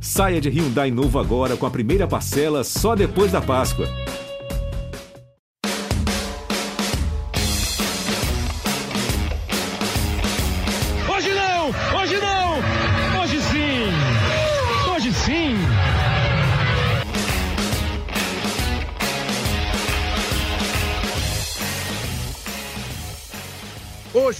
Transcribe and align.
Saia 0.00 0.40
de 0.40 0.48
Hyundai 0.50 0.90
novo 0.90 1.18
agora 1.18 1.56
com 1.56 1.66
a 1.66 1.70
primeira 1.70 2.06
parcela 2.06 2.62
só 2.62 2.94
depois 2.94 3.32
da 3.32 3.40
Páscoa. 3.40 3.86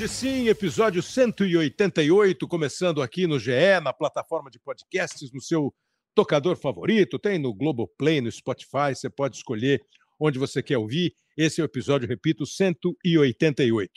Hoje 0.07 0.15
sim, 0.15 0.49
episódio 0.49 1.03
188, 1.03 2.47
começando 2.47 3.03
aqui 3.03 3.27
no 3.27 3.41
GE, 3.41 3.81
na 3.83 3.93
plataforma 3.93 4.49
de 4.49 4.61
podcasts, 4.61 5.33
no 5.33 5.41
seu 5.41 5.75
tocador 6.15 6.55
favorito, 6.55 7.19
tem 7.19 7.41
no 7.41 7.53
Globoplay, 7.53 8.21
no 8.21 8.31
Spotify, 8.31 8.95
você 8.95 9.11
pode 9.11 9.39
escolher 9.39 9.85
onde 10.21 10.39
você 10.39 10.63
quer 10.63 10.79
ouvir. 10.79 11.13
Esse 11.37 11.61
é 11.61 11.65
o 11.65 11.67
episódio, 11.67 12.07
repito, 12.07 12.47
188. 12.47 13.91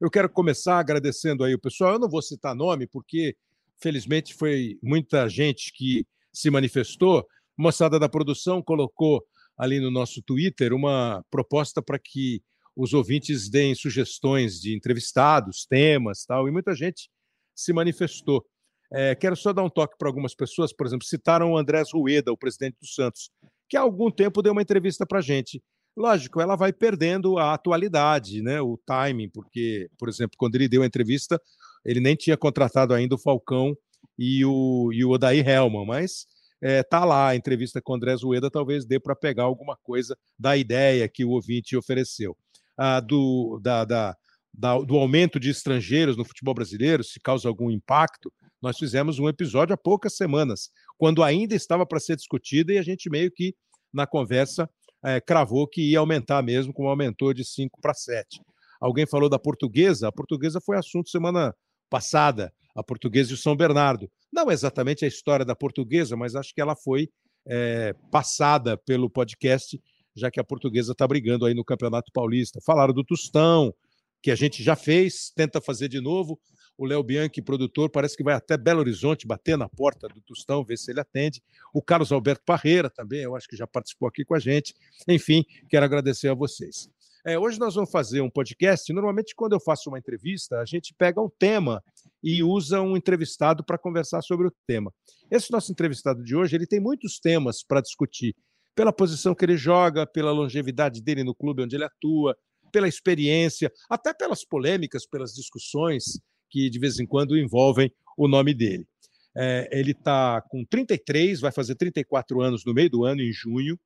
Eu 0.00 0.10
quero 0.10 0.28
começar 0.28 0.80
agradecendo 0.80 1.44
aí 1.44 1.54
o 1.54 1.60
pessoal. 1.60 1.92
Eu 1.92 2.00
não 2.00 2.10
vou 2.10 2.22
citar 2.22 2.56
nome, 2.56 2.88
porque 2.88 3.36
felizmente 3.80 4.34
foi 4.34 4.80
muita 4.82 5.28
gente 5.28 5.72
que 5.72 6.04
se 6.32 6.50
manifestou. 6.50 7.24
Moçada 7.56 8.00
da 8.00 8.08
produção 8.08 8.60
colocou 8.60 9.24
ali 9.56 9.78
no 9.78 9.92
nosso 9.92 10.20
Twitter 10.22 10.74
uma 10.74 11.24
proposta 11.30 11.80
para 11.80 12.00
que 12.00 12.42
os 12.76 12.92
ouvintes 12.92 13.48
deem 13.48 13.74
sugestões 13.74 14.60
de 14.60 14.74
entrevistados, 14.74 15.66
temas, 15.66 16.24
tal, 16.24 16.48
e 16.48 16.50
muita 16.50 16.74
gente 16.74 17.10
se 17.54 17.72
manifestou. 17.72 18.44
É, 18.92 19.14
quero 19.14 19.36
só 19.36 19.52
dar 19.52 19.62
um 19.62 19.70
toque 19.70 19.96
para 19.98 20.08
algumas 20.08 20.34
pessoas, 20.34 20.72
por 20.72 20.86
exemplo, 20.86 21.06
citaram 21.06 21.52
o 21.52 21.58
Andrés 21.58 21.88
Rueda, 21.92 22.32
o 22.32 22.36
presidente 22.36 22.76
do 22.80 22.86
Santos, 22.86 23.30
que 23.68 23.76
há 23.76 23.80
algum 23.80 24.10
tempo 24.10 24.42
deu 24.42 24.52
uma 24.52 24.62
entrevista 24.62 25.06
para 25.06 25.18
a 25.18 25.22
gente. 25.22 25.62
Lógico, 25.96 26.40
ela 26.40 26.56
vai 26.56 26.72
perdendo 26.72 27.38
a 27.38 27.54
atualidade, 27.54 28.42
né, 28.42 28.60
o 28.60 28.78
timing, 28.86 29.28
porque, 29.28 29.88
por 29.98 30.08
exemplo, 30.08 30.36
quando 30.38 30.54
ele 30.56 30.68
deu 30.68 30.82
a 30.82 30.86
entrevista, 30.86 31.40
ele 31.84 32.00
nem 32.00 32.16
tinha 32.16 32.36
contratado 32.36 32.94
ainda 32.94 33.14
o 33.14 33.18
Falcão 33.18 33.76
e 34.18 34.44
o, 34.44 34.90
e 34.92 35.04
o 35.04 35.10
Odair 35.10 35.46
Helman, 35.46 35.86
mas 35.86 36.26
é, 36.62 36.82
tá 36.82 37.04
lá 37.04 37.28
a 37.28 37.36
entrevista 37.36 37.80
com 37.80 37.92
o 37.92 37.96
Andrés 37.96 38.22
Rueda, 38.22 38.50
talvez 38.50 38.86
dê 38.86 38.98
para 38.98 39.16
pegar 39.16 39.44
alguma 39.44 39.76
coisa 39.82 40.16
da 40.38 40.56
ideia 40.56 41.08
que 41.08 41.24
o 41.24 41.30
ouvinte 41.30 41.76
ofereceu 41.76 42.36
ah, 42.78 43.00
do, 43.00 43.60
da, 43.62 43.84
da, 43.84 44.16
da, 44.52 44.78
do 44.78 44.96
aumento 44.96 45.40
de 45.40 45.50
estrangeiros 45.50 46.16
no 46.16 46.24
futebol 46.24 46.54
brasileiro, 46.54 47.02
se 47.02 47.20
causa 47.20 47.48
algum 47.48 47.70
impacto, 47.70 48.32
nós 48.60 48.78
fizemos 48.78 49.18
um 49.18 49.28
episódio 49.28 49.74
há 49.74 49.76
poucas 49.76 50.16
semanas, 50.16 50.70
quando 50.96 51.22
ainda 51.22 51.54
estava 51.54 51.84
para 51.84 51.98
ser 51.98 52.16
discutida 52.16 52.72
e 52.72 52.78
a 52.78 52.82
gente 52.82 53.10
meio 53.10 53.30
que, 53.30 53.54
na 53.92 54.06
conversa, 54.06 54.70
é, 55.04 55.20
cravou 55.20 55.66
que 55.66 55.82
ia 55.90 55.98
aumentar 55.98 56.42
mesmo, 56.42 56.72
como 56.72 56.88
aumentou 56.88 57.34
de 57.34 57.44
5 57.44 57.80
para 57.80 57.92
7. 57.92 58.40
Alguém 58.80 59.06
falou 59.06 59.28
da 59.28 59.38
portuguesa, 59.38 60.08
a 60.08 60.12
portuguesa 60.12 60.60
foi 60.60 60.76
assunto 60.76 61.10
semana 61.10 61.54
passada, 61.90 62.52
a 62.74 62.82
portuguesa 62.82 63.32
e 63.32 63.34
o 63.34 63.36
São 63.36 63.56
Bernardo. 63.56 64.10
Não 64.32 64.50
exatamente 64.50 65.04
a 65.04 65.08
história 65.08 65.44
da 65.44 65.54
portuguesa, 65.54 66.16
mas 66.16 66.34
acho 66.34 66.54
que 66.54 66.60
ela 66.60 66.76
foi 66.76 67.08
é, 67.46 67.94
passada 68.10 68.76
pelo 68.76 69.10
podcast 69.10 69.78
já 70.14 70.30
que 70.30 70.40
a 70.40 70.44
portuguesa 70.44 70.92
está 70.92 71.06
brigando 71.06 71.46
aí 71.46 71.54
no 71.54 71.64
Campeonato 71.64 72.10
Paulista. 72.12 72.60
Falaram 72.60 72.92
do 72.92 73.04
Tostão, 73.04 73.74
que 74.22 74.30
a 74.30 74.34
gente 74.34 74.62
já 74.62 74.76
fez, 74.76 75.32
tenta 75.34 75.60
fazer 75.60 75.88
de 75.88 76.00
novo. 76.00 76.38
O 76.78 76.86
Léo 76.86 77.02
Bianchi, 77.02 77.42
produtor, 77.42 77.90
parece 77.90 78.16
que 78.16 78.22
vai 78.22 78.34
até 78.34 78.56
Belo 78.56 78.80
Horizonte 78.80 79.26
bater 79.26 79.58
na 79.58 79.68
porta 79.68 80.08
do 80.08 80.20
Tostão, 80.22 80.64
ver 80.64 80.78
se 80.78 80.90
ele 80.90 81.00
atende. 81.00 81.42
O 81.72 81.82
Carlos 81.82 82.10
Alberto 82.12 82.42
Parreira 82.44 82.88
também, 82.88 83.20
eu 83.20 83.36
acho 83.36 83.46
que 83.46 83.56
já 83.56 83.66
participou 83.66 84.08
aqui 84.08 84.24
com 84.24 84.34
a 84.34 84.38
gente. 84.38 84.74
Enfim, 85.06 85.44
quero 85.68 85.84
agradecer 85.84 86.28
a 86.28 86.34
vocês. 86.34 86.88
É, 87.24 87.38
hoje 87.38 87.58
nós 87.58 87.74
vamos 87.74 87.90
fazer 87.90 88.20
um 88.20 88.30
podcast. 88.30 88.92
Normalmente, 88.92 89.34
quando 89.34 89.52
eu 89.52 89.60
faço 89.60 89.88
uma 89.88 89.98
entrevista, 89.98 90.58
a 90.60 90.64
gente 90.64 90.92
pega 90.94 91.20
um 91.20 91.28
tema 91.28 91.82
e 92.22 92.42
usa 92.42 92.80
um 92.80 92.96
entrevistado 92.96 93.64
para 93.64 93.78
conversar 93.78 94.22
sobre 94.22 94.48
o 94.48 94.52
tema. 94.66 94.92
Esse 95.30 95.52
nosso 95.52 95.70
entrevistado 95.70 96.22
de 96.24 96.34
hoje, 96.34 96.56
ele 96.56 96.66
tem 96.66 96.80
muitos 96.80 97.20
temas 97.20 97.62
para 97.62 97.80
discutir 97.80 98.34
pela 98.74 98.92
posição 98.92 99.34
que 99.34 99.44
ele 99.44 99.56
joga, 99.56 100.06
pela 100.06 100.30
longevidade 100.30 101.02
dele 101.02 101.24
no 101.24 101.34
clube 101.34 101.62
onde 101.62 101.76
ele 101.76 101.84
atua, 101.84 102.36
pela 102.70 102.88
experiência, 102.88 103.70
até 103.88 104.14
pelas 104.14 104.44
polêmicas, 104.44 105.06
pelas 105.06 105.34
discussões 105.34 106.20
que 106.48 106.68
de 106.68 106.78
vez 106.78 106.98
em 106.98 107.06
quando 107.06 107.36
envolvem 107.36 107.92
o 108.16 108.28
nome 108.28 108.54
dele. 108.54 108.86
É, 109.34 109.68
ele 109.72 109.92
está 109.92 110.42
com 110.42 110.64
33, 110.64 111.40
vai 111.40 111.50
fazer 111.50 111.74
34 111.74 112.40
anos 112.40 112.64
no 112.64 112.74
meio 112.74 112.90
do 112.90 113.04
ano, 113.04 113.22
em 113.22 113.32
junho. 113.32 113.78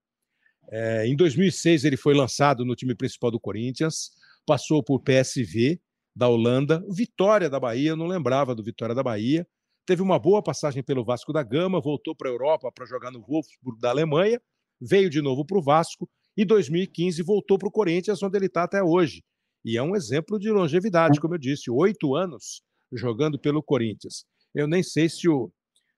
É, 0.69 1.07
em 1.07 1.15
2006, 1.15 1.85
ele 1.85 1.97
foi 1.97 2.15
lançado 2.15 2.65
no 2.65 2.75
time 2.75 2.95
principal 2.95 3.31
do 3.31 3.39
Corinthians, 3.39 4.11
passou 4.45 4.83
por 4.83 5.01
PSV 5.01 5.81
da 6.15 6.29
Holanda, 6.29 6.85
Vitória 6.91 7.49
da 7.49 7.61
Bahia, 7.61 7.95
não 7.95 8.07
lembrava 8.07 8.55
do 8.55 8.65
Vitória 8.65 8.95
da 8.95 9.03
Bahia. 9.03 9.47
Teve 9.85 10.03
uma 10.03 10.19
boa 10.19 10.43
passagem 10.43 10.83
pelo 10.83 11.05
Vasco 11.05 11.33
da 11.33 11.45
Gama, 11.45 11.81
voltou 11.81 12.17
para 12.17 12.29
a 12.29 12.33
Europa 12.33 12.73
para 12.73 12.87
jogar 12.87 13.13
no 13.13 13.21
Wolfsburg 13.21 13.81
da 13.81 13.91
Alemanha 13.91 14.41
veio 14.81 15.11
de 15.11 15.21
novo 15.21 15.45
para 15.45 15.59
o 15.59 15.63
Vasco 15.63 16.09
e 16.37 16.45
2015 16.45 17.23
voltou 17.23 17.59
para 17.59 17.69
o 17.69 17.73
Corinthians, 17.73 18.23
onde 18.23 18.37
ele 18.37 18.47
está 18.47 18.65
até 18.65 18.83
hoje. 18.83 19.25
E 19.65 19.77
é 19.77 19.83
um 19.83 19.97
exemplo 19.97 20.39
de 20.39 20.51
longevidade, 20.51 21.21
como 21.21 21.35
eu 21.35 21.39
disse, 21.39 21.71
oito 21.71 22.15
anos 22.15 22.63
jogando 22.93 23.39
pelo 23.39 23.63
Corinthians. 23.63 24.25
Eu 24.55 24.67
nem 24.67 24.83
sei 24.83 25.09
se, 25.09 25.29
o, 25.29 25.51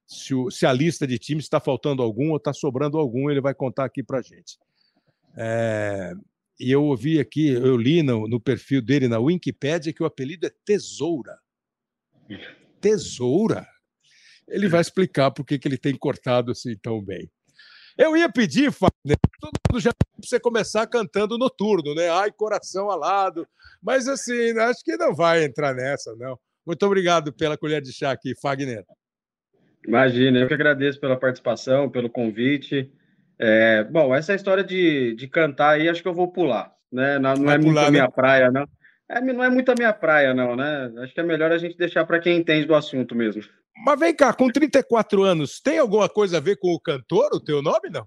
se, 0.07 0.35
o, 0.35 0.51
se 0.51 0.65
a 0.65 0.73
lista 0.73 1.07
de 1.07 1.19
times 1.19 1.45
está 1.45 1.61
faltando 1.61 2.03
algum 2.03 2.31
ou 2.31 2.37
está 2.37 2.53
sobrando 2.53 2.99
algum, 2.99 3.29
ele 3.31 3.41
vai 3.41 3.55
contar 3.55 3.85
aqui 3.85 4.03
para 4.03 4.21
a 4.21 4.23
gente. 4.23 4.59
É, 5.37 6.15
e 6.59 6.71
eu 6.71 6.83
ouvi 6.85 7.21
aqui, 7.21 7.49
eu 7.49 7.77
li 7.77 8.03
no, 8.03 8.27
no 8.27 8.41
perfil 8.41 8.83
dele 8.83 9.07
na 9.07 9.19
Wikipedia 9.19 9.93
que 9.93 10.03
o 10.03 10.07
apelido 10.07 10.47
é 10.47 10.53
Tesoura. 10.65 11.39
Tesoura? 12.81 13.67
Ele 14.49 14.69
vai 14.69 14.81
explicar 14.81 15.31
por 15.31 15.45
que, 15.45 15.59
que 15.59 15.69
ele 15.69 15.79
tem 15.79 15.95
cortado 15.97 16.51
assim 16.53 16.75
tão 16.77 17.03
bem. 17.03 17.31
Eu 17.99 18.17
ia 18.17 18.31
pedir, 18.31 18.71
Fagner, 18.71 19.19
todo 19.41 19.59
mundo 19.69 19.83
já 19.83 19.91
para 19.91 20.07
você 20.23 20.39
começar 20.39 20.87
cantando 20.87 21.37
noturno, 21.37 21.97
né? 21.97 22.09
Ai, 22.09 22.31
coração 22.31 22.89
alado. 22.89 23.45
Mas 23.83 24.07
assim, 24.07 24.57
acho 24.57 24.85
que 24.85 24.97
não 24.97 25.13
vai 25.13 25.43
entrar 25.43 25.75
nessa, 25.75 26.15
não. 26.15 26.39
Muito 26.65 26.87
obrigado 26.87 27.33
pela 27.33 27.59
colher 27.59 27.83
de 27.83 27.93
chá 27.93 28.13
aqui, 28.13 28.35
Fagner. 28.41 28.85
Imagina, 29.85 30.39
eu 30.39 30.47
que 30.47 30.55
agradeço 30.55 31.01
pela 31.01 31.19
participação, 31.19 31.91
pelo 31.91 32.09
convite. 32.09 32.89
É, 33.37 33.83
bom, 33.83 34.15
essa 34.15 34.35
história 34.35 34.63
de, 34.63 35.17
de 35.17 35.27
cantar 35.27 35.71
aí, 35.71 35.89
acho 35.89 36.01
que 36.01 36.09
eu 36.09 36.15
vou 36.15 36.31
pular. 36.31 36.73
Né? 36.93 37.19
Não, 37.19 37.35
não 37.35 37.51
é 37.51 37.59
muito 37.59 37.79
a 37.81 37.85
né? 37.85 37.91
minha 37.91 38.11
praia, 38.11 38.51
não. 38.51 38.69
É, 39.09 39.21
não 39.21 39.43
é 39.43 39.51
muito 39.51 39.73
a 39.73 39.75
minha 39.77 39.93
praia, 39.93 40.35
não, 40.35 40.55
né? 40.55 40.93
Acho 40.99 41.15
que 41.15 41.21
é 41.21 41.25
melhor 41.25 41.51
a 41.51 41.59
gente 41.59 41.77
deixar 41.77 42.05
para 42.05 42.21
quem 42.21 42.37
entende 42.37 42.67
do 42.67 42.75
assunto 42.75 43.15
mesmo. 43.15 43.43
Mas 43.85 43.99
vem 43.99 44.15
cá, 44.15 44.33
com 44.33 44.51
34 44.51 45.23
anos, 45.23 45.61
tem 45.61 45.79
alguma 45.79 46.09
coisa 46.09 46.39
a 46.39 46.41
ver 46.41 46.59
com 46.59 46.73
o 46.73 46.81
cantor, 46.81 47.31
o 47.33 47.41
teu 47.41 47.63
nome, 47.63 47.91
não? 47.91 48.07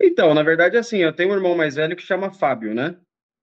Então, 0.00 0.32
na 0.34 0.42
verdade, 0.42 0.76
assim, 0.76 0.98
eu 0.98 1.12
tenho 1.12 1.30
um 1.30 1.34
irmão 1.34 1.56
mais 1.56 1.74
velho 1.74 1.96
que 1.96 2.02
chama 2.02 2.32
Fábio, 2.32 2.74
né? 2.74 2.96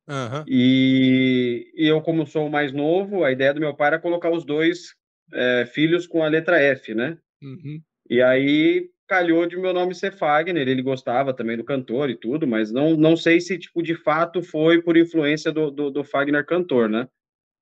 Uhum. 0.08 0.44
E, 0.48 1.72
e, 1.76 1.88
eu, 1.88 2.02
como 2.02 2.26
sou 2.28 2.48
o 2.48 2.52
mais 2.52 2.72
novo, 2.72 3.24
a 3.24 3.32
ideia 3.32 3.54
do 3.54 3.60
meu 3.60 3.76
pai 3.76 3.88
era 3.88 4.00
colocar 4.00 4.30
os 4.30 4.46
dois 4.46 4.94
é, 5.34 5.66
filhos 5.66 6.06
com 6.06 6.24
a 6.24 6.28
letra 6.28 6.62
F, 6.62 6.94
né? 6.94 7.18
Uhum. 7.42 7.82
E 8.10 8.22
aí 8.22 8.90
calhou 9.08 9.46
de 9.46 9.58
meu 9.58 9.74
nome 9.74 9.94
ser 9.94 10.12
Fagner, 10.12 10.68
ele 10.68 10.82
gostava 10.82 11.34
também 11.34 11.58
do 11.58 11.64
cantor 11.64 12.10
e 12.10 12.16
tudo, 12.16 12.48
mas 12.48 12.72
não, 12.72 12.96
não 12.96 13.16
sei 13.16 13.40
se, 13.40 13.58
tipo, 13.58 13.82
de 13.82 13.96
fato 13.96 14.42
foi 14.42 14.82
por 14.82 14.98
influência 14.98 15.52
do, 15.52 15.70
do, 15.70 15.92
do 15.92 16.04
Fagner 16.04 16.46
cantor, 16.46 16.90
né? 16.90 17.08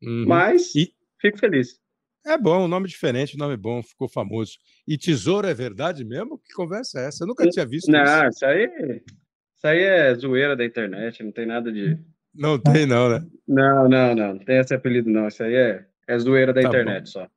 Uhum. 0.01 0.25
Mas 0.27 0.75
e... 0.75 0.93
fico 1.19 1.37
feliz. 1.37 1.79
É 2.25 2.37
bom, 2.37 2.65
um 2.65 2.67
nome 2.67 2.87
diferente, 2.87 3.37
nome 3.37 3.57
bom, 3.57 3.83
ficou 3.83 4.07
famoso. 4.07 4.53
E 4.87 4.97
tesouro 4.97 5.45
é 5.47 5.53
verdade 5.53 6.05
mesmo? 6.05 6.39
Que 6.39 6.53
conversa 6.53 7.01
é 7.01 7.07
essa? 7.07 7.23
Eu 7.23 7.27
nunca 7.27 7.47
tinha 7.49 7.65
visto 7.65 7.91
não, 7.91 8.01
isso. 8.01 8.13
Não, 8.13 8.29
isso 8.29 8.45
aí, 8.45 9.01
isso 9.55 9.67
aí 9.67 9.79
é 9.79 10.15
zoeira 10.15 10.55
da 10.55 10.65
internet, 10.65 11.21
não 11.21 11.31
tem 11.31 11.45
nada 11.45 11.71
de. 11.71 11.99
Não 12.33 12.57
tem, 12.57 12.85
não, 12.85 13.09
né? 13.09 13.25
Não, 13.47 13.89
não, 13.89 14.15
não, 14.15 14.33
não 14.35 14.39
tem 14.39 14.57
esse 14.57 14.73
apelido, 14.73 15.09
não. 15.09 15.27
Isso 15.27 15.43
aí 15.43 15.53
é, 15.53 15.85
é 16.07 16.17
zoeira 16.17 16.53
da 16.53 16.61
tá 16.61 16.67
internet 16.67 17.03
bom. 17.03 17.11
só. 17.11 17.27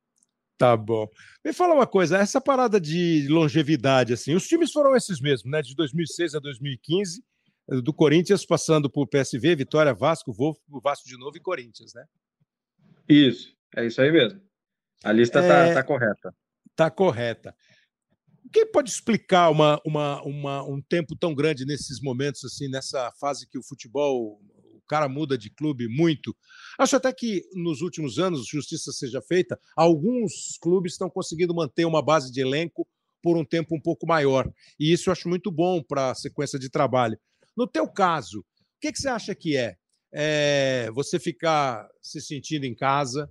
Tá 0.57 0.75
bom. 0.75 1.07
Me 1.45 1.53
fala 1.53 1.75
uma 1.75 1.85
coisa, 1.85 2.17
essa 2.17 2.41
parada 2.41 2.79
de 2.79 3.27
longevidade, 3.29 4.13
assim, 4.13 4.33
os 4.33 4.47
times 4.47 4.71
foram 4.71 4.95
esses 4.95 5.19
mesmos, 5.19 5.51
né? 5.51 5.61
De 5.61 5.75
2006 5.75 6.33
a 6.33 6.39
2015, 6.39 7.21
do 7.83 7.93
Corinthians 7.93 8.45
passando 8.45 8.89
por 8.89 9.07
PSV, 9.07 9.55
Vitória, 9.55 9.93
Vasco, 9.93 10.33
Vasco 10.81 11.07
de 11.07 11.17
novo 11.17 11.37
e 11.37 11.41
Corinthians, 11.41 11.93
né? 11.93 12.05
Isso, 13.07 13.53
é 13.75 13.85
isso 13.85 14.01
aí 14.01 14.11
mesmo. 14.11 14.46
A 15.03 15.11
lista 15.11 15.39
está 15.39 15.57
é, 15.67 15.73
tá 15.73 15.83
correta. 15.83 16.35
Está 16.71 16.91
correta. 16.91 17.55
Quem 18.51 18.71
pode 18.71 18.89
explicar 18.89 19.49
uma, 19.49 19.81
uma, 19.85 20.21
uma, 20.23 20.63
um 20.63 20.81
tempo 20.81 21.15
tão 21.15 21.35
grande 21.35 21.65
nesses 21.65 21.99
momentos, 22.01 22.43
assim, 22.45 22.69
nessa 22.69 23.11
fase 23.19 23.47
que 23.47 23.57
o 23.57 23.63
futebol, 23.63 24.39
o 24.73 24.81
cara 24.87 25.09
muda 25.09 25.37
de 25.37 25.49
clube 25.49 25.87
muito? 25.87 26.35
Acho 26.79 26.95
até 26.95 27.11
que 27.11 27.43
nos 27.53 27.81
últimos 27.81 28.19
anos, 28.19 28.47
justiça 28.47 28.91
seja 28.91 29.21
feita, 29.21 29.59
alguns 29.75 30.57
clubes 30.61 30.93
estão 30.93 31.09
conseguindo 31.09 31.53
manter 31.53 31.85
uma 31.85 32.01
base 32.01 32.31
de 32.31 32.39
elenco 32.39 32.87
por 33.21 33.37
um 33.37 33.43
tempo 33.43 33.75
um 33.75 33.81
pouco 33.81 34.07
maior. 34.07 34.49
E 34.79 34.93
isso 34.93 35.09
eu 35.09 35.11
acho 35.11 35.27
muito 35.27 35.51
bom 35.51 35.83
para 35.83 36.11
a 36.11 36.15
sequência 36.15 36.57
de 36.57 36.69
trabalho. 36.69 37.19
No 37.55 37.67
teu 37.67 37.87
caso, 37.87 38.39
o 38.39 38.43
que, 38.79 38.91
que 38.91 38.99
você 38.99 39.09
acha 39.09 39.35
que 39.35 39.57
é? 39.57 39.75
é? 40.13 40.89
Você 40.93 41.19
ficar 41.19 41.87
se 42.01 42.21
sentindo 42.21 42.65
em 42.65 42.75
casa, 42.75 43.29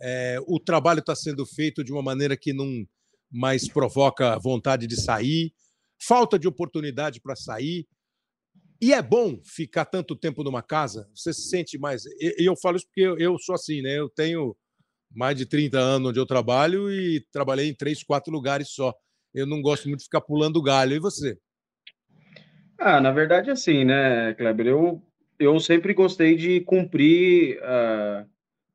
é, 0.00 0.38
o 0.46 0.58
trabalho 0.58 1.00
está 1.00 1.14
sendo 1.14 1.44
feito 1.44 1.84
de 1.84 1.92
uma 1.92 2.02
maneira 2.02 2.36
que 2.36 2.52
não 2.52 2.86
mais 3.30 3.68
provoca 3.68 4.38
vontade 4.38 4.86
de 4.86 5.00
sair, 5.00 5.52
falta 6.02 6.38
de 6.38 6.48
oportunidade 6.48 7.20
para 7.20 7.36
sair. 7.36 7.86
E 8.80 8.94
é 8.94 9.02
bom 9.02 9.38
ficar 9.44 9.84
tanto 9.84 10.16
tempo 10.16 10.42
numa 10.42 10.62
casa? 10.62 11.08
Você 11.14 11.32
se 11.34 11.48
sente 11.48 11.78
mais. 11.78 12.04
E 12.06 12.48
eu 12.48 12.56
falo 12.56 12.76
isso 12.76 12.86
porque 12.86 13.02
eu 13.22 13.38
sou 13.38 13.54
assim, 13.54 13.82
né? 13.82 13.98
Eu 13.98 14.08
tenho 14.08 14.56
mais 15.14 15.36
de 15.36 15.44
30 15.44 15.78
anos 15.78 16.10
onde 16.10 16.18
eu 16.18 16.26
trabalho 16.26 16.90
e 16.90 17.24
trabalhei 17.30 17.68
em 17.68 17.74
três, 17.74 18.02
quatro 18.02 18.32
lugares 18.32 18.70
só. 18.70 18.94
Eu 19.34 19.46
não 19.46 19.60
gosto 19.60 19.86
muito 19.86 20.00
de 20.00 20.04
ficar 20.04 20.22
pulando 20.22 20.62
galho. 20.62 20.96
E 20.96 20.98
você? 20.98 21.36
Ah, 22.78 23.00
na 23.00 23.12
verdade, 23.12 23.50
assim, 23.50 23.84
né, 23.84 24.32
Kleber? 24.34 24.68
Eu, 24.68 25.02
eu 25.38 25.60
sempre 25.60 25.92
gostei 25.92 26.34
de 26.34 26.60
cumprir 26.62 27.58
uh, 27.58 28.26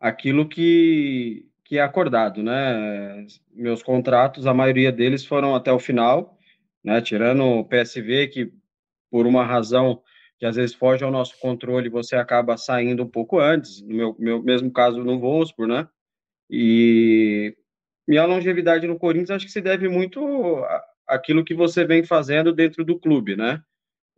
aquilo 0.05 0.47
que, 0.47 1.47
que 1.63 1.79
é 1.79 1.81
acordado, 1.81 2.43
né? 2.43 3.25
Meus 3.51 3.81
contratos, 3.81 4.45
a 4.45 4.53
maioria 4.53 4.91
deles 4.91 5.25
foram 5.25 5.55
até 5.55 5.71
o 5.71 5.79
final, 5.79 6.37
né? 6.83 7.01
Tirando 7.01 7.43
o 7.43 7.65
PSV, 7.65 8.27
que 8.27 8.53
por 9.09 9.25
uma 9.25 9.43
razão 9.43 10.03
que 10.37 10.45
às 10.45 10.57
vezes 10.57 10.75
foge 10.75 11.03
ao 11.03 11.09
nosso 11.09 11.39
controle, 11.39 11.89
você 11.89 12.15
acaba 12.15 12.55
saindo 12.55 13.01
um 13.01 13.09
pouco 13.09 13.39
antes, 13.39 13.81
no 13.81 13.95
meu, 13.95 14.15
meu 14.19 14.43
mesmo 14.43 14.71
caso 14.71 15.03
no 15.03 15.19
Wolfsburg, 15.19 15.73
né? 15.73 15.87
E 16.51 17.55
minha 18.07 18.25
longevidade 18.25 18.85
no 18.85 18.99
Corinthians 18.99 19.31
acho 19.31 19.45
que 19.47 19.51
se 19.51 19.61
deve 19.61 19.89
muito 19.89 20.63
àquilo 21.07 21.43
que 21.43 21.55
você 21.55 21.83
vem 21.83 22.03
fazendo 22.03 22.53
dentro 22.53 22.85
do 22.85 22.99
clube, 22.99 23.35
né? 23.35 23.59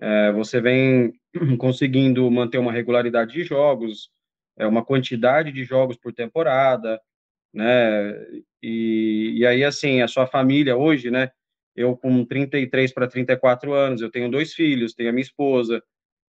É, 0.02 0.34
você 0.34 0.60
vem 0.60 1.14
conseguindo 1.58 2.30
manter 2.30 2.58
uma 2.58 2.74
regularidade 2.74 3.32
de 3.32 3.44
jogos, 3.46 4.12
é, 4.58 4.66
uma 4.68 4.84
quantidade 4.84 5.52
de 5.52 5.64
jogos 5.64 5.98
por 5.98 6.14
temporada, 6.14 7.02
né? 7.54 8.14
E, 8.62 9.36
e 9.38 9.46
aí, 9.46 9.64
assim, 9.64 10.02
a 10.02 10.08
sua 10.08 10.28
família 10.28 10.76
hoje, 10.78 11.12
né? 11.12 11.32
Eu 11.76 11.96
com 11.96 12.26
33 12.26 12.94
para 12.94 13.08
34 13.08 13.74
anos, 13.74 14.02
eu 14.02 14.12
tenho 14.12 14.32
dois 14.32 14.54
filhos, 14.54 14.94
tenho 14.94 15.10
a 15.10 15.14
minha 15.14 15.22
esposa, 15.22 15.84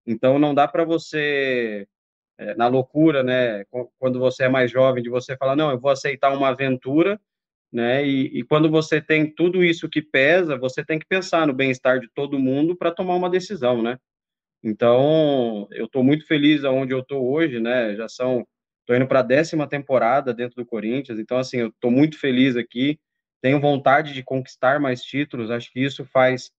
então 0.06 0.38
não 0.38 0.54
dá 0.54 0.68
para 0.68 0.84
você, 0.84 1.86
é, 2.38 2.54
na 2.54 2.68
loucura, 2.68 3.22
né? 3.22 3.64
Quando 3.98 4.18
você 4.18 4.44
é 4.44 4.48
mais 4.48 4.70
jovem, 4.70 5.02
de 5.02 5.10
você 5.10 5.36
falar, 5.36 5.56
não, 5.56 5.70
eu 5.70 5.80
vou 5.80 5.90
aceitar 5.90 6.32
uma 6.32 6.48
aventura, 6.48 7.20
né? 7.72 8.06
E, 8.06 8.40
e 8.40 8.44
quando 8.44 8.70
você 8.70 9.00
tem 9.00 9.30
tudo 9.32 9.64
isso 9.64 9.88
que 9.88 10.02
pesa, 10.02 10.56
você 10.56 10.84
tem 10.84 10.98
que 10.98 11.06
pensar 11.06 11.46
no 11.46 11.52
bem-estar 11.52 12.00
de 12.00 12.08
todo 12.14 12.38
mundo 12.38 12.76
para 12.76 12.92
tomar 12.92 13.14
uma 13.16 13.30
decisão, 13.30 13.82
né? 13.82 13.98
Então, 14.62 15.68
eu 15.70 15.86
estou 15.86 16.02
muito 16.02 16.26
feliz 16.26 16.64
aonde 16.64 16.92
eu 16.92 17.00
estou 17.00 17.30
hoje, 17.30 17.60
né? 17.60 17.94
Já 17.96 18.08
são, 18.08 18.46
estou 18.80 18.96
indo 18.96 19.06
para 19.06 19.20
a 19.20 19.22
décima 19.22 19.68
temporada 19.68 20.34
dentro 20.34 20.56
do 20.56 20.66
Corinthians, 20.66 21.18
então, 21.18 21.38
assim, 21.38 21.58
eu 21.58 21.68
estou 21.68 21.90
muito 21.90 22.18
feliz 22.18 22.56
aqui, 22.56 22.98
tenho 23.40 23.60
vontade 23.60 24.12
de 24.12 24.22
conquistar 24.22 24.80
mais 24.80 25.02
títulos, 25.02 25.50
acho 25.50 25.72
que 25.72 25.80
isso 25.80 26.04
faz 26.04 26.50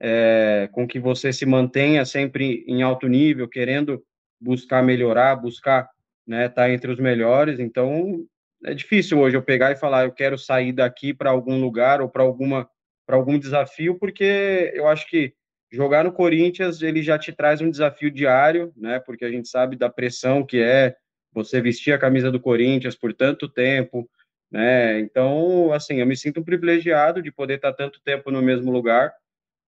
é, 0.00 0.68
com 0.72 0.86
que 0.86 1.00
você 1.00 1.32
se 1.32 1.44
mantenha 1.44 2.04
sempre 2.04 2.64
em 2.68 2.82
alto 2.82 3.08
nível, 3.08 3.48
querendo 3.48 4.02
buscar 4.40 4.82
melhorar, 4.82 5.36
buscar 5.36 5.88
né, 6.26 6.48
tá 6.48 6.70
entre 6.70 6.90
os 6.90 7.00
melhores. 7.00 7.58
Então, 7.58 8.24
é 8.64 8.74
difícil 8.74 9.18
hoje 9.18 9.36
eu 9.36 9.42
pegar 9.42 9.72
e 9.72 9.76
falar, 9.76 10.04
eu 10.04 10.12
quero 10.12 10.38
sair 10.38 10.72
daqui 10.72 11.12
para 11.14 11.30
algum 11.30 11.60
lugar 11.60 12.00
ou 12.00 12.08
para 12.08 12.22
alguma 12.22 12.68
para 13.06 13.16
algum 13.16 13.38
desafio, 13.38 13.98
porque 13.98 14.70
eu 14.74 14.86
acho 14.86 15.08
que 15.08 15.32
jogar 15.70 16.04
no 16.04 16.12
Corinthians 16.12 16.82
ele 16.82 17.02
já 17.02 17.18
te 17.18 17.32
traz 17.32 17.60
um 17.60 17.70
desafio 17.70 18.10
diário, 18.10 18.72
né? 18.76 18.98
Porque 19.00 19.24
a 19.24 19.30
gente 19.30 19.48
sabe 19.48 19.76
da 19.76 19.88
pressão 19.88 20.44
que 20.44 20.58
é 20.58 20.96
você 21.32 21.60
vestir 21.60 21.92
a 21.92 21.98
camisa 21.98 22.30
do 22.30 22.40
Corinthians 22.40 22.96
por 22.96 23.12
tanto 23.12 23.48
tempo, 23.48 24.08
né? 24.50 24.98
Então, 25.00 25.72
assim, 25.72 25.96
eu 25.96 26.06
me 26.06 26.16
sinto 26.16 26.42
privilegiado 26.42 27.22
de 27.22 27.30
poder 27.30 27.56
estar 27.56 27.72
tanto 27.72 28.00
tempo 28.02 28.30
no 28.30 28.40
mesmo 28.40 28.70
lugar, 28.70 29.12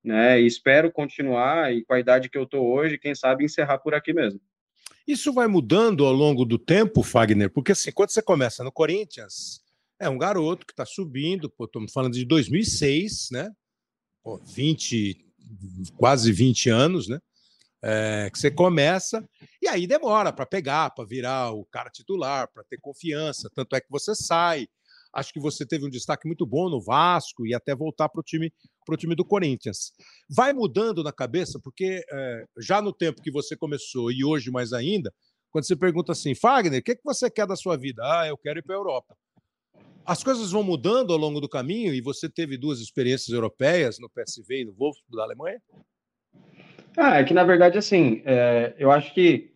né? 0.02 0.40
E 0.40 0.46
espero 0.46 0.90
continuar 0.90 1.72
e 1.72 1.84
com 1.84 1.92
a 1.92 2.00
idade 2.00 2.30
que 2.30 2.38
eu 2.38 2.46
tô 2.46 2.62
hoje, 2.62 2.98
quem 2.98 3.14
sabe 3.14 3.44
encerrar 3.44 3.78
por 3.78 3.94
aqui 3.94 4.12
mesmo. 4.12 4.40
Isso 5.06 5.32
vai 5.32 5.46
mudando 5.46 6.04
ao 6.06 6.12
longo 6.12 6.44
do 6.44 6.58
tempo, 6.58 7.02
Fagner, 7.02 7.50
porque 7.50 7.72
assim, 7.72 7.92
quando 7.92 8.10
você 8.10 8.22
começa 8.22 8.64
no 8.64 8.72
Corinthians, 8.72 9.60
é 9.98 10.08
um 10.08 10.16
garoto 10.16 10.64
que 10.64 10.72
está 10.72 10.86
subindo, 10.86 11.50
pô, 11.50 11.64
estamos 11.64 11.92
falando 11.92 12.14
de 12.14 12.24
2006, 12.24 13.28
né? 13.32 13.50
Pô, 14.22 14.38
20, 14.38 15.29
quase 15.96 16.32
20 16.32 16.68
anos, 16.70 17.08
né? 17.08 17.18
É, 17.82 18.28
que 18.30 18.38
você 18.38 18.50
começa 18.50 19.26
e 19.62 19.66
aí 19.66 19.86
demora 19.86 20.30
para 20.30 20.44
pegar, 20.44 20.90
para 20.90 21.06
virar 21.06 21.52
o 21.52 21.64
cara 21.64 21.88
titular, 21.88 22.46
para 22.52 22.62
ter 22.64 22.78
confiança. 22.78 23.50
Tanto 23.54 23.74
é 23.74 23.80
que 23.80 23.90
você 23.90 24.14
sai. 24.14 24.66
Acho 25.14 25.32
que 25.32 25.40
você 25.40 25.66
teve 25.66 25.86
um 25.86 25.90
destaque 25.90 26.26
muito 26.26 26.46
bom 26.46 26.68
no 26.68 26.80
Vasco 26.80 27.46
e 27.46 27.54
até 27.54 27.74
voltar 27.74 28.08
para 28.08 28.20
o 28.20 28.22
time, 28.22 28.52
time 28.98 29.14
do 29.14 29.24
Corinthians. 29.24 29.92
Vai 30.28 30.52
mudando 30.52 31.02
na 31.02 31.12
cabeça, 31.12 31.58
porque 31.62 32.04
é, 32.12 32.44
já 32.58 32.82
no 32.82 32.92
tempo 32.92 33.22
que 33.22 33.30
você 33.30 33.56
começou 33.56 34.12
e 34.12 34.24
hoje 34.24 34.50
mais 34.50 34.72
ainda, 34.72 35.12
quando 35.50 35.66
você 35.66 35.74
pergunta 35.74 36.12
assim, 36.12 36.34
Fagner, 36.34 36.80
o 36.80 36.82
que, 36.82 36.94
que 36.94 37.04
você 37.04 37.28
quer 37.28 37.46
da 37.46 37.56
sua 37.56 37.76
vida? 37.76 38.02
Ah, 38.04 38.28
eu 38.28 38.38
quero 38.38 38.60
ir 38.60 38.62
para 38.62 38.74
a 38.76 38.78
Europa. 38.78 39.16
As 40.04 40.24
coisas 40.24 40.50
vão 40.50 40.62
mudando 40.62 41.12
ao 41.12 41.18
longo 41.18 41.40
do 41.40 41.48
caminho 41.48 41.94
e 41.94 42.00
você 42.00 42.28
teve 42.28 42.56
duas 42.56 42.80
experiências 42.80 43.28
europeias 43.28 43.98
no 43.98 44.08
PSV 44.10 44.62
e 44.62 44.64
no 44.64 44.72
Wolfsburg 44.72 45.16
da 45.16 45.22
Alemanha? 45.22 45.60
Ah, 46.96 47.18
é 47.18 47.24
que 47.24 47.34
na 47.34 47.44
verdade, 47.44 47.78
assim, 47.78 48.22
é, 48.24 48.74
eu 48.78 48.90
acho 48.90 49.14
que 49.14 49.54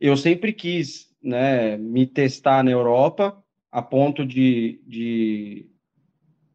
eu 0.00 0.16
sempre 0.16 0.52
quis 0.52 1.08
né, 1.22 1.76
me 1.76 2.06
testar 2.06 2.62
na 2.62 2.70
Europa 2.70 3.42
a 3.70 3.82
ponto 3.82 4.24
de, 4.24 4.82
de, 4.86 5.70